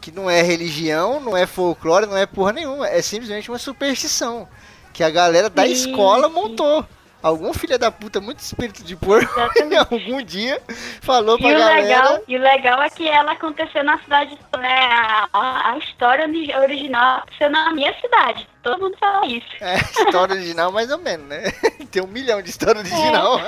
Que 0.00 0.10
não 0.10 0.28
é 0.28 0.42
religião, 0.42 1.20
não 1.20 1.36
é 1.36 1.46
folclore, 1.46 2.06
não 2.06 2.16
é 2.16 2.26
porra 2.26 2.52
nenhuma. 2.52 2.88
É 2.88 3.00
simplesmente 3.00 3.48
uma 3.48 3.58
superstição. 3.60 4.48
Que 4.92 5.04
a 5.04 5.10
galera 5.10 5.48
da 5.48 5.68
escola 5.68 6.28
montou. 6.28 6.84
Algum 7.22 7.52
filho 7.52 7.78
da 7.78 7.90
puta, 7.90 8.20
muito 8.20 8.38
espírito 8.38 8.82
de 8.84 8.94
porco, 8.94 9.32
algum 9.90 10.22
dia 10.22 10.60
falou 11.02 11.36
E 11.36 11.42
pra 11.42 11.48
o, 11.48 11.52
galera. 11.52 11.80
legal, 11.82 12.20
e 12.28 12.36
o 12.36 12.40
legal 12.40 12.82
é 12.82 12.90
que 12.90 13.08
ela 13.08 13.32
aconteceu 13.32 13.82
na 13.82 13.98
cidade, 13.98 14.38
né? 14.56 14.88
A, 15.32 15.70
a, 15.72 15.78
história 15.78 16.24
ori- 16.26 16.54
original 16.54 17.18
aconteceu 17.18 17.50
na 17.50 17.72
minha 17.72 17.92
cidade. 18.00 18.48
Todo 18.62 18.80
mundo 18.80 18.96
fala 18.98 19.26
isso. 19.26 19.46
É, 19.60 19.76
história 19.76 20.34
original 20.34 20.72
mais 20.72 20.90
ou 20.90 20.98
menos, 20.98 21.26
né? 21.26 21.42
Tem 21.90 22.02
um 22.02 22.06
milhão 22.06 22.42
de 22.42 22.50
história 22.50 22.80
original. 22.80 23.38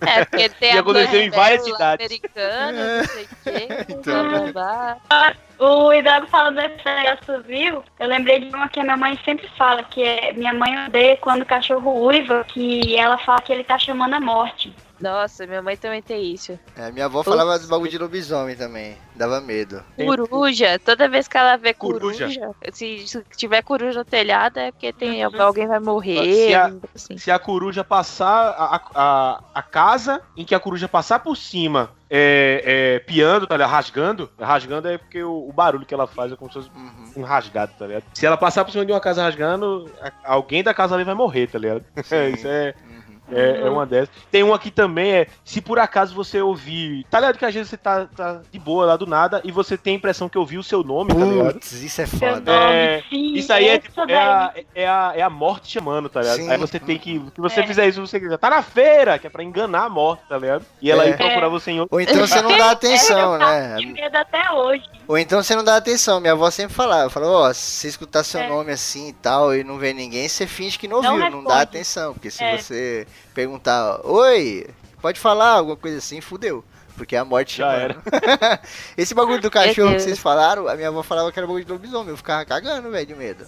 É, 0.00 0.24
porque 0.24 0.48
tem 0.60 0.74
E 0.74 0.76
a 0.76 0.80
aconteceu 0.80 1.22
em 1.22 1.30
várias 1.30 1.60
novela 1.66 1.76
cidades. 1.96 2.06
americana, 2.06 2.98
não 2.98 3.04
sei 3.04 3.22
o 3.24 3.28
quê. 3.44 3.68
Então. 3.88 4.50
blá, 4.52 4.96
blá. 5.08 5.34
O 5.58 5.92
Hidalgo 5.92 6.26
falando 6.26 6.56
desse 6.56 6.84
negócio, 6.84 7.42
viu? 7.44 7.84
Eu 8.00 8.08
lembrei 8.08 8.40
de 8.40 8.54
uma 8.54 8.68
que 8.68 8.80
a 8.80 8.82
minha 8.82 8.96
mãe 8.96 9.18
sempre 9.24 9.48
fala, 9.56 9.82
que 9.84 10.02
é 10.02 10.32
minha 10.32 10.52
mãe 10.52 10.86
odeia 10.86 11.16
quando 11.18 11.42
o 11.42 11.46
cachorro 11.46 12.04
uiva, 12.06 12.44
que 12.48 12.96
ela 12.96 13.16
fala 13.18 13.40
que 13.40 13.52
ele 13.52 13.62
tá 13.62 13.78
chamando 13.78 14.14
a 14.14 14.20
morte. 14.20 14.74
Nossa, 15.04 15.46
minha 15.46 15.60
mãe 15.60 15.76
também 15.76 16.00
tem 16.00 16.32
isso. 16.32 16.58
É, 16.76 16.90
minha 16.90 17.04
avó 17.04 17.22
falava 17.22 17.58
dos 17.58 17.68
bagulho 17.68 17.90
de 17.90 17.98
lobisomem 17.98 18.56
também. 18.56 18.96
Dava 19.14 19.40
medo. 19.40 19.82
Coruja, 19.96 20.78
toda 20.78 21.08
vez 21.08 21.28
que 21.28 21.36
ela 21.36 21.56
vê 21.56 21.74
Coruja. 21.74 22.24
coruja, 22.26 22.50
se, 22.72 23.06
se 23.06 23.22
tiver 23.36 23.62
coruja 23.62 23.98
no 23.98 24.04
telhado 24.04 24.58
é 24.58 24.72
porque 24.72 24.92
tem, 24.92 25.22
alguém 25.22 25.66
vai 25.66 25.78
Se 25.78 25.84
morrer. 25.84 26.54
a- 26.54 26.64
alguma 26.64 26.80
coisa 26.80 26.94
assim. 26.96 27.18
Se 27.18 27.30
a 27.30 27.38
coruja 27.38 27.84
passar, 27.84 28.48
a, 28.58 28.80
a, 28.94 29.40
a 29.54 29.62
casa 29.62 30.20
em 30.36 30.44
que 30.44 30.54
a 30.54 30.60
coruja 30.60 30.88
passar 30.88 31.18
por 31.20 31.36
cima 31.36 31.90
é, 32.10 32.62
é, 32.64 32.98
piando, 33.00 33.46
tá 33.46 33.56
ligado? 33.56 33.70
Rasgando. 33.70 34.30
Rasgando 34.40 34.88
é 34.88 34.98
porque 34.98 35.22
o, 35.22 35.48
o 35.48 35.52
barulho 35.52 35.84
que 35.86 35.94
ela 35.94 36.06
faz 36.06 36.32
é 36.32 36.36
como 36.36 36.50
se 36.50 36.58
fosse 36.58 36.70
Uhum. 36.74 37.12
um 37.18 37.22
rasgado, 37.22 37.72
tá 37.78 37.86
ligado? 37.86 38.04
Se 38.14 38.24
ela 38.26 38.36
passar 38.36 38.64
por 38.64 38.70
cima 38.72 38.84
de 38.86 38.92
uma 38.92 39.00
casa 39.00 39.22
rasgando, 39.22 39.90
a- 40.00 40.12
alguém 40.32 40.62
da 40.62 40.72
casa 40.74 40.94
ali 40.94 41.04
vai 41.04 41.14
morrer, 41.14 41.46
tá 41.48 41.58
ligado? 41.58 41.84
Isso 42.34 42.48
é, 42.48 42.74
Uhum. 42.84 43.03
É, 43.30 43.60
é 43.62 43.70
uma 43.70 43.86
dessas. 43.86 44.10
Tem 44.30 44.42
uma 44.42 44.56
aqui 44.56 44.70
também, 44.70 45.12
é 45.12 45.26
se 45.44 45.60
por 45.60 45.78
acaso 45.78 46.14
você 46.14 46.40
ouvir. 46.40 47.04
Tá 47.10 47.20
ligado 47.20 47.38
que 47.38 47.44
às 47.44 47.54
vezes 47.54 47.70
você 47.70 47.76
tá, 47.76 48.06
tá 48.06 48.40
de 48.50 48.58
boa 48.58 48.84
lá 48.86 48.96
do 48.96 49.06
nada 49.06 49.40
e 49.44 49.50
você 49.52 49.76
tem 49.76 49.94
a 49.94 49.96
impressão 49.96 50.28
que 50.28 50.36
ouviu 50.38 50.60
o 50.60 50.64
seu 50.64 50.82
nome, 50.84 51.14
tá 51.14 51.24
ligado? 51.24 51.52
Putz, 51.54 51.72
isso 51.72 52.00
é 52.02 52.06
foda. 52.06 52.52
É, 52.52 53.02
sim, 53.08 53.34
Isso 53.34 53.52
aí 53.52 53.68
é, 53.68 53.78
tipo, 53.78 54.00
é, 54.02 54.16
a, 54.16 54.54
é, 54.74 54.86
a, 54.88 55.12
é 55.16 55.22
a 55.22 55.30
morte 55.30 55.70
chamando, 55.72 56.08
tá 56.08 56.20
ligado? 56.20 56.36
Sim. 56.36 56.50
Aí 56.50 56.58
você 56.58 56.78
tem 56.78 56.98
que. 56.98 57.22
Se 57.34 57.40
você 57.40 57.60
É. 57.60 57.66
fizer 57.66 57.88
isso, 57.88 58.00
você 58.00 58.38
tá 58.38 58.50
na 58.50 58.62
feira, 58.62 59.18
que 59.18 59.26
é 59.26 59.30
pra 59.30 59.42
enganar 59.42 59.84
a 59.84 59.88
morte, 59.88 60.22
tá 60.28 60.36
ligado? 60.38 60.64
E 60.80 60.90
ela 60.90 61.04
É. 61.04 61.10
ir 61.10 61.16
procurar 61.16 61.48
você 61.48 61.70
em 61.70 61.80
outro. 61.80 61.94
Ou 61.94 62.00
então 62.00 62.16
você 62.26 62.40
não 62.42 62.56
dá 62.56 62.70
atenção, 62.70 63.32
eu 63.34 63.38
né? 63.38 63.76
De 63.76 63.86
medo 63.86 64.16
até 64.16 64.50
hoje. 64.52 64.84
Ou 65.08 65.18
então 65.18 65.42
você 65.42 65.54
não 65.56 65.64
dá 65.64 65.76
atenção. 65.76 66.20
Minha 66.20 66.32
avó 66.32 66.50
sempre 66.50 66.74
falava, 66.74 67.10
falou, 67.10 67.42
ó, 67.42 67.52
se 67.52 67.60
você 67.80 67.88
escutar 67.88 68.22
seu 68.24 68.40
É. 68.40 68.48
nome 68.48 68.72
assim 68.72 69.08
e 69.08 69.12
tal 69.12 69.54
e 69.54 69.62
não 69.64 69.78
ver 69.78 69.92
ninguém, 69.94 70.28
você 70.28 70.46
finge 70.46 70.78
que 70.78 70.88
não 70.88 71.02
Não 71.02 71.12
ouviu, 71.14 71.30
não 71.30 71.44
dá 71.44 71.50
responde. 71.56 71.62
atenção. 71.62 72.12
Porque 72.14 72.30
se 72.30 72.42
É. 72.42 72.58
você 72.58 73.06
perguntar, 73.34 74.00
oi, 74.04 74.66
pode 75.00 75.18
falar 75.18 75.50
alguma 75.50 75.76
coisa 75.76 75.98
assim, 75.98 76.20
fudeu. 76.20 76.64
Porque 76.96 77.16
é 77.16 77.18
a 77.18 77.24
morte 77.24 77.58
Já 77.58 77.72
chamando. 77.72 78.02
Esse 78.96 79.14
bagulho 79.14 79.42
do 79.42 79.50
cachorro 79.50 79.88
que 79.88 79.94
Deus. 79.94 80.02
vocês 80.04 80.18
falaram, 80.18 80.68
a 80.68 80.76
minha 80.76 80.88
avó 80.88 81.02
falava 81.02 81.32
que 81.32 81.38
era 81.38 81.46
bagulho 81.46 81.64
de 81.64 81.72
lobisomem. 81.72 82.10
Eu 82.10 82.16
ficava 82.16 82.44
cagando, 82.44 82.90
velho, 82.90 83.06
de 83.06 83.14
medo. 83.14 83.44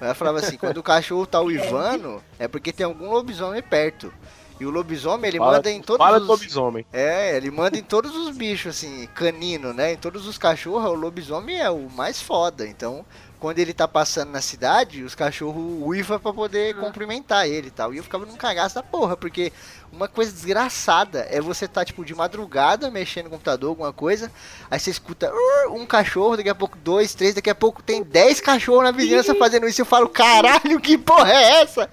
Ela 0.00 0.14
falava 0.14 0.40
assim, 0.40 0.56
quando 0.56 0.78
o 0.78 0.82
cachorro 0.82 1.24
tá 1.24 1.40
uivando, 1.40 2.20
é 2.36 2.48
porque 2.48 2.72
tem 2.72 2.84
algum 2.84 3.08
lobisomem 3.08 3.62
perto. 3.62 4.12
E 4.58 4.66
o 4.66 4.70
lobisomem, 4.70 5.28
ele 5.28 5.38
Fala, 5.38 5.52
manda 5.52 5.70
em 5.70 5.80
todos 5.80 6.04
fala 6.04 6.18
os... 6.18 6.22
do 6.24 6.28
lobisomem. 6.28 6.84
É, 6.92 7.36
ele 7.36 7.50
manda 7.50 7.78
em 7.78 7.82
todos 7.82 8.14
os 8.16 8.36
bichos, 8.36 8.76
assim, 8.76 9.08
canino, 9.14 9.72
né? 9.72 9.92
Em 9.92 9.96
todos 9.96 10.26
os 10.26 10.36
cachorros, 10.36 10.90
o 10.90 10.94
lobisomem 10.94 11.60
é 11.60 11.70
o 11.70 11.88
mais 11.90 12.20
foda. 12.20 12.66
Então, 12.66 13.04
quando 13.42 13.58
ele 13.58 13.74
tá 13.74 13.88
passando 13.88 14.30
na 14.30 14.40
cidade, 14.40 15.02
os 15.02 15.16
cachorros 15.16 15.64
uivam 15.82 16.16
pra 16.20 16.32
poder 16.32 16.76
cumprimentar 16.76 17.44
ele 17.48 17.66
e 17.66 17.70
tal. 17.72 17.92
E 17.92 17.96
eu 17.96 18.04
ficava 18.04 18.24
num 18.24 18.36
cagaço 18.36 18.76
da 18.76 18.84
porra, 18.84 19.16
porque 19.16 19.52
uma 19.92 20.06
coisa 20.06 20.30
desgraçada 20.30 21.26
é 21.28 21.40
você 21.40 21.66
tá, 21.66 21.84
tipo, 21.84 22.04
de 22.04 22.14
madrugada 22.14 22.88
mexendo 22.88 23.24
no 23.24 23.30
computador, 23.30 23.70
alguma 23.70 23.92
coisa, 23.92 24.30
aí 24.70 24.78
você 24.78 24.90
escuta 24.92 25.32
um 25.70 25.84
cachorro, 25.84 26.36
daqui 26.36 26.48
a 26.50 26.54
pouco 26.54 26.78
dois, 26.78 27.14
três, 27.16 27.34
daqui 27.34 27.50
a 27.50 27.54
pouco 27.54 27.82
tem 27.82 28.04
dez 28.04 28.40
cachorros 28.40 28.84
na 28.84 28.92
vizinhança 28.92 29.34
fazendo 29.34 29.66
isso. 29.66 29.80
Eu 29.80 29.86
falo, 29.86 30.08
caralho, 30.08 30.80
que 30.80 30.96
porra 30.96 31.32
é 31.32 31.62
essa? 31.62 31.90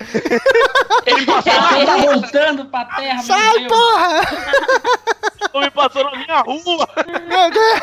Ele 1.07 1.25
passou, 1.25 1.51
tá 1.85 1.97
voltando 1.97 2.65
pra 2.65 2.85
terra, 2.85 3.23
Sai, 3.23 3.59
meu 3.59 3.67
Deus. 3.69 3.71
porra! 3.71 4.21
me 5.61 5.71
passou 5.71 6.03
na 6.03 6.11
minha 6.11 6.41
rua. 6.41 6.87
Meu 7.27 7.49
Deus! 7.51 7.81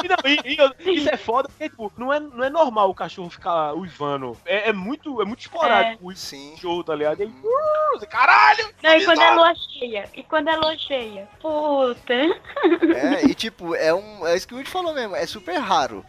E 0.00 0.06
não, 0.08 0.16
e- 0.24 0.54
e 0.54 0.58
eu- 0.58 0.72
foda, 1.28 1.46
porque, 1.50 1.68
tipo, 1.68 1.92
não 1.98 2.10
é, 2.10 2.18
não 2.18 2.42
é 2.42 2.48
normal 2.48 2.88
o 2.88 2.94
cachorro 2.94 3.28
ficar 3.28 3.74
uivando. 3.74 4.34
É, 4.46 4.70
é 4.70 4.72
muito, 4.72 5.20
é 5.20 5.26
muito 5.26 5.40
esporádico 5.40 6.08
o 6.08 6.16
Sim. 6.16 6.52
cachorro, 6.54 6.82
tá 6.82 6.94
ligado? 6.94 7.20
E 7.20 7.24
aí, 7.24 7.28
"Uh", 7.28 7.98
você, 7.98 8.06
caralho! 8.06 8.66
Não, 8.82 8.96
e 8.96 9.04
quando 9.04 9.20
é 9.20 9.30
lua 9.34 9.54
cheia? 9.54 10.08
E 10.14 10.22
quando 10.22 10.48
é 10.48 10.56
lua 10.56 10.78
cheia? 10.78 11.28
Puta. 11.38 12.14
É, 12.94 13.26
e 13.26 13.34
tipo, 13.34 13.74
é 13.74 13.92
um. 13.92 14.26
É 14.26 14.34
isso 14.34 14.48
que 14.48 14.54
o 14.54 14.56
Woody 14.56 14.70
falou 14.70 14.94
mesmo, 14.94 15.14
é 15.14 15.26
super 15.26 15.58
raro. 15.58 16.02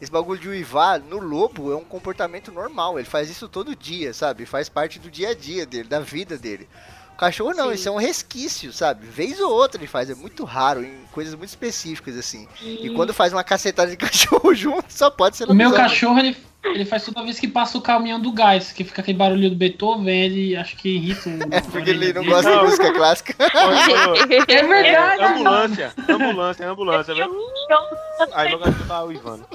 Esse 0.00 0.10
bagulho 0.10 0.40
de 0.40 0.48
uivar 0.48 0.98
no 1.00 1.18
lobo 1.18 1.70
é 1.70 1.76
um 1.76 1.84
comportamento 1.84 2.50
normal. 2.50 2.98
Ele 2.98 3.06
faz 3.06 3.28
isso 3.30 3.48
todo 3.48 3.76
dia, 3.76 4.14
sabe? 4.14 4.46
Faz 4.46 4.68
parte 4.68 4.98
do 4.98 5.10
dia 5.10 5.28
a 5.28 5.34
dia 5.34 5.66
dele, 5.66 5.88
da 5.88 6.00
vida 6.00 6.36
dele. 6.38 6.68
O 7.14 7.16
cachorro 7.22 7.52
não, 7.54 7.68
Sim. 7.68 7.74
isso 7.74 7.88
é 7.88 7.92
um 7.92 7.96
resquício, 7.98 8.72
sabe? 8.72 9.06
Vez 9.06 9.38
ou 9.40 9.50
outra 9.52 9.78
ele 9.80 9.86
faz, 9.86 10.10
é 10.10 10.14
muito 10.14 10.44
raro, 10.44 10.82
em 10.82 11.04
coisas 11.12 11.34
muito 11.34 11.50
específicas, 11.50 12.16
assim. 12.18 12.48
E 12.60 12.90
quando 12.90 13.12
faz 13.14 13.32
uma 13.32 13.44
cacetada 13.44 13.90
de 13.90 13.96
cachorro 13.98 14.52
junto, 14.54 14.84
só 14.88 15.08
pode 15.10 15.36
ser 15.36 15.48
O 15.48 15.54
meu 15.54 15.72
cachorro, 15.72 16.18
ele, 16.18 16.36
ele 16.64 16.84
faz 16.84 17.04
toda 17.04 17.22
vez 17.22 17.38
que 17.38 17.46
passa 17.46 17.78
o 17.78 17.80
caminhão 17.80 18.18
do 18.18 18.32
gás, 18.32 18.72
que 18.72 18.82
fica 18.82 19.02
aquele 19.02 19.16
barulho 19.18 19.50
do 19.50 19.54
Beethoven, 19.56 20.08
ele 20.24 20.56
acho 20.56 20.74
que 20.76 20.88
irrita 20.96 21.28
o 21.28 21.54
É 21.54 21.60
porque 21.60 21.90
ele 21.90 22.12
não 22.12 22.24
gosta 22.24 22.50
Não. 22.50 22.58
de 22.58 22.64
música 22.64 22.92
clássica. 22.92 23.34
dele. 24.26 24.44
É 24.48 24.62
verdade, 24.66 25.22
mano. 25.22 25.34
Ambulância, 25.38 25.94
ambulância, 26.08 26.70
ambulância, 26.70 27.14
um 27.14 27.18
cachorro, 27.18 28.32
Aí 28.34 28.50
logo 28.52 28.64
gente 28.64 28.84
tá 28.88 29.04
uivando. 29.04 29.46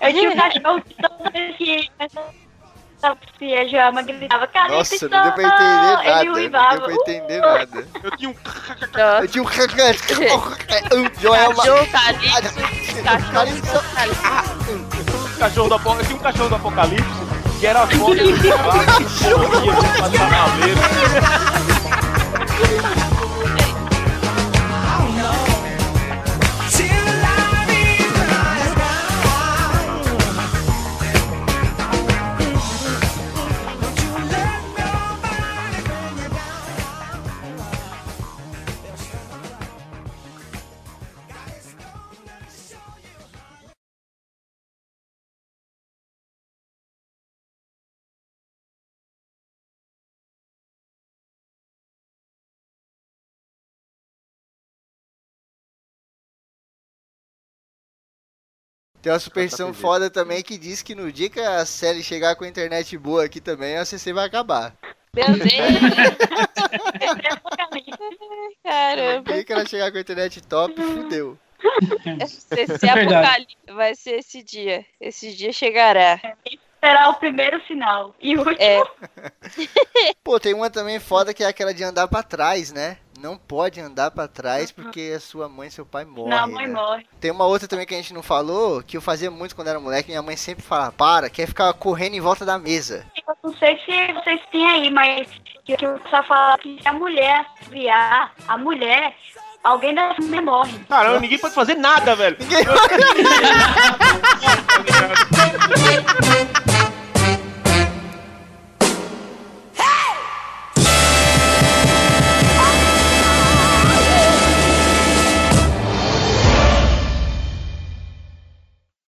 eu 0.00 0.12
tinha 0.12 0.30
um 0.30 0.36
cachorro 0.36 0.82
que 1.58 1.90
a 3.02 3.66
Joama 3.66 4.02
gritava, 4.02 4.46
cadê 4.46 4.74
Nossa, 4.74 5.08
não 5.08 5.22
deu 5.22 5.32
pra 5.32 5.42
entender 5.42 5.60
nada. 5.60 6.20
Ele 6.20 6.48
Não 6.48 6.70
deu 6.70 6.80
pra 6.82 6.92
entender 6.92 7.40
nada. 7.40 7.86
Eu 8.02 8.16
tinha 8.16 8.30
um. 8.30 8.34
Eu 9.22 9.28
tinha 9.28 9.42
um. 9.42 9.46
Joelma. 11.20 11.56
Cachorro 11.56 11.86
calypso, 11.86 12.52
cachorro 13.02 13.48
um 15.24 15.38
cachorro 15.38 15.68
do 15.68 15.74
apocalipse. 15.74 16.08
Tinha 16.08 16.18
um 16.18 16.22
cachorro 16.22 16.48
do 16.48 16.54
apocalipse 16.56 17.30
que 17.60 17.66
era 17.66 17.86
foda 17.86 18.16
que 18.40 18.46
ia 18.46 18.56
passar 19.98 20.30
na 20.30 20.46
leira. 20.56 20.80
Tem 59.02 59.12
uma 59.12 59.18
superstição 59.18 59.68
JPG. 59.70 59.80
foda 59.82 60.10
também 60.10 60.42
que 60.42 60.58
diz 60.58 60.82
que 60.82 60.94
no 60.94 61.10
dia 61.10 61.30
que 61.30 61.40
a 61.40 61.64
série 61.64 62.02
chegar 62.02 62.36
com 62.36 62.44
a 62.44 62.48
internet 62.48 62.96
boa 62.98 63.24
aqui 63.24 63.40
também, 63.40 63.76
a 63.76 63.84
CC 63.84 64.12
vai 64.12 64.26
acabar. 64.26 64.74
Meu 65.14 65.26
Deus, 65.26 65.40
No 68.62 68.62
caramba. 68.62 69.32
dia 69.32 69.44
que 69.44 69.52
ela 69.52 69.66
chegar 69.66 69.90
com 69.90 69.98
a 69.98 70.00
internet 70.00 70.40
top, 70.42 70.74
fudeu. 70.80 71.38
Esse 72.22 72.46
É 72.52 72.66
verdade. 72.94 73.14
apocalipse 73.14 73.56
vai 73.74 73.94
ser 73.94 74.18
esse 74.18 74.42
dia. 74.42 74.84
Esse 75.00 75.34
dia 75.34 75.52
chegará. 75.52 76.20
Será 76.82 77.10
o 77.10 77.14
primeiro 77.14 77.60
sinal. 77.66 78.14
E 78.20 78.34
o 78.36 78.38
último. 78.38 78.56
É, 78.58 78.80
Pô, 80.24 80.40
tem 80.40 80.54
uma 80.54 80.70
também 80.70 80.98
foda 80.98 81.34
que 81.34 81.44
é 81.44 81.46
aquela 81.46 81.74
de 81.74 81.84
andar 81.84 82.08
pra 82.08 82.22
trás, 82.22 82.72
né? 82.72 82.96
não 83.20 83.36
pode 83.36 83.80
andar 83.80 84.10
para 84.10 84.26
trás 84.26 84.72
porque 84.72 85.12
a 85.14 85.20
sua 85.20 85.48
mãe 85.48 85.68
e 85.68 85.70
seu 85.70 85.84
pai 85.84 86.04
morrem. 86.04 86.30
Não, 86.30 86.44
a 86.44 86.46
mãe 86.46 86.66
né? 86.66 86.72
morre. 86.72 87.06
Tem 87.20 87.30
uma 87.30 87.44
outra 87.44 87.68
também 87.68 87.86
que 87.86 87.94
a 87.94 87.98
gente 87.98 88.14
não 88.14 88.22
falou, 88.22 88.82
que 88.82 88.96
eu 88.96 89.02
fazia 89.02 89.30
muito 89.30 89.54
quando 89.54 89.68
era 89.68 89.78
moleque, 89.78 90.08
minha 90.08 90.22
mãe 90.22 90.36
sempre 90.36 90.62
falava, 90.62 90.92
para, 90.92 91.28
quer 91.28 91.46
ficar 91.46 91.72
correndo 91.74 92.14
em 92.14 92.20
volta 92.20 92.44
da 92.44 92.58
mesa. 92.58 93.06
Eu 93.28 93.36
não 93.42 93.54
sei 93.58 93.78
se 93.78 94.12
vocês 94.14 94.40
têm 94.50 94.66
aí, 94.66 94.90
mas 94.90 95.28
que 95.64 95.76
eu 95.84 96.00
só 96.08 96.22
falar 96.22 96.58
que 96.58 96.80
se 96.80 96.88
a 96.88 96.92
mulher 96.92 97.44
viar, 97.68 98.32
a 98.48 98.56
mulher, 98.56 99.14
alguém 99.62 99.94
da 99.94 100.14
família 100.14 100.42
morre. 100.42 100.78
Caramba, 100.88 101.20
ninguém 101.20 101.38
pode 101.38 101.54
fazer 101.54 101.74
nada, 101.74 102.16
velho. 102.16 102.36
Ninguém... 102.40 102.64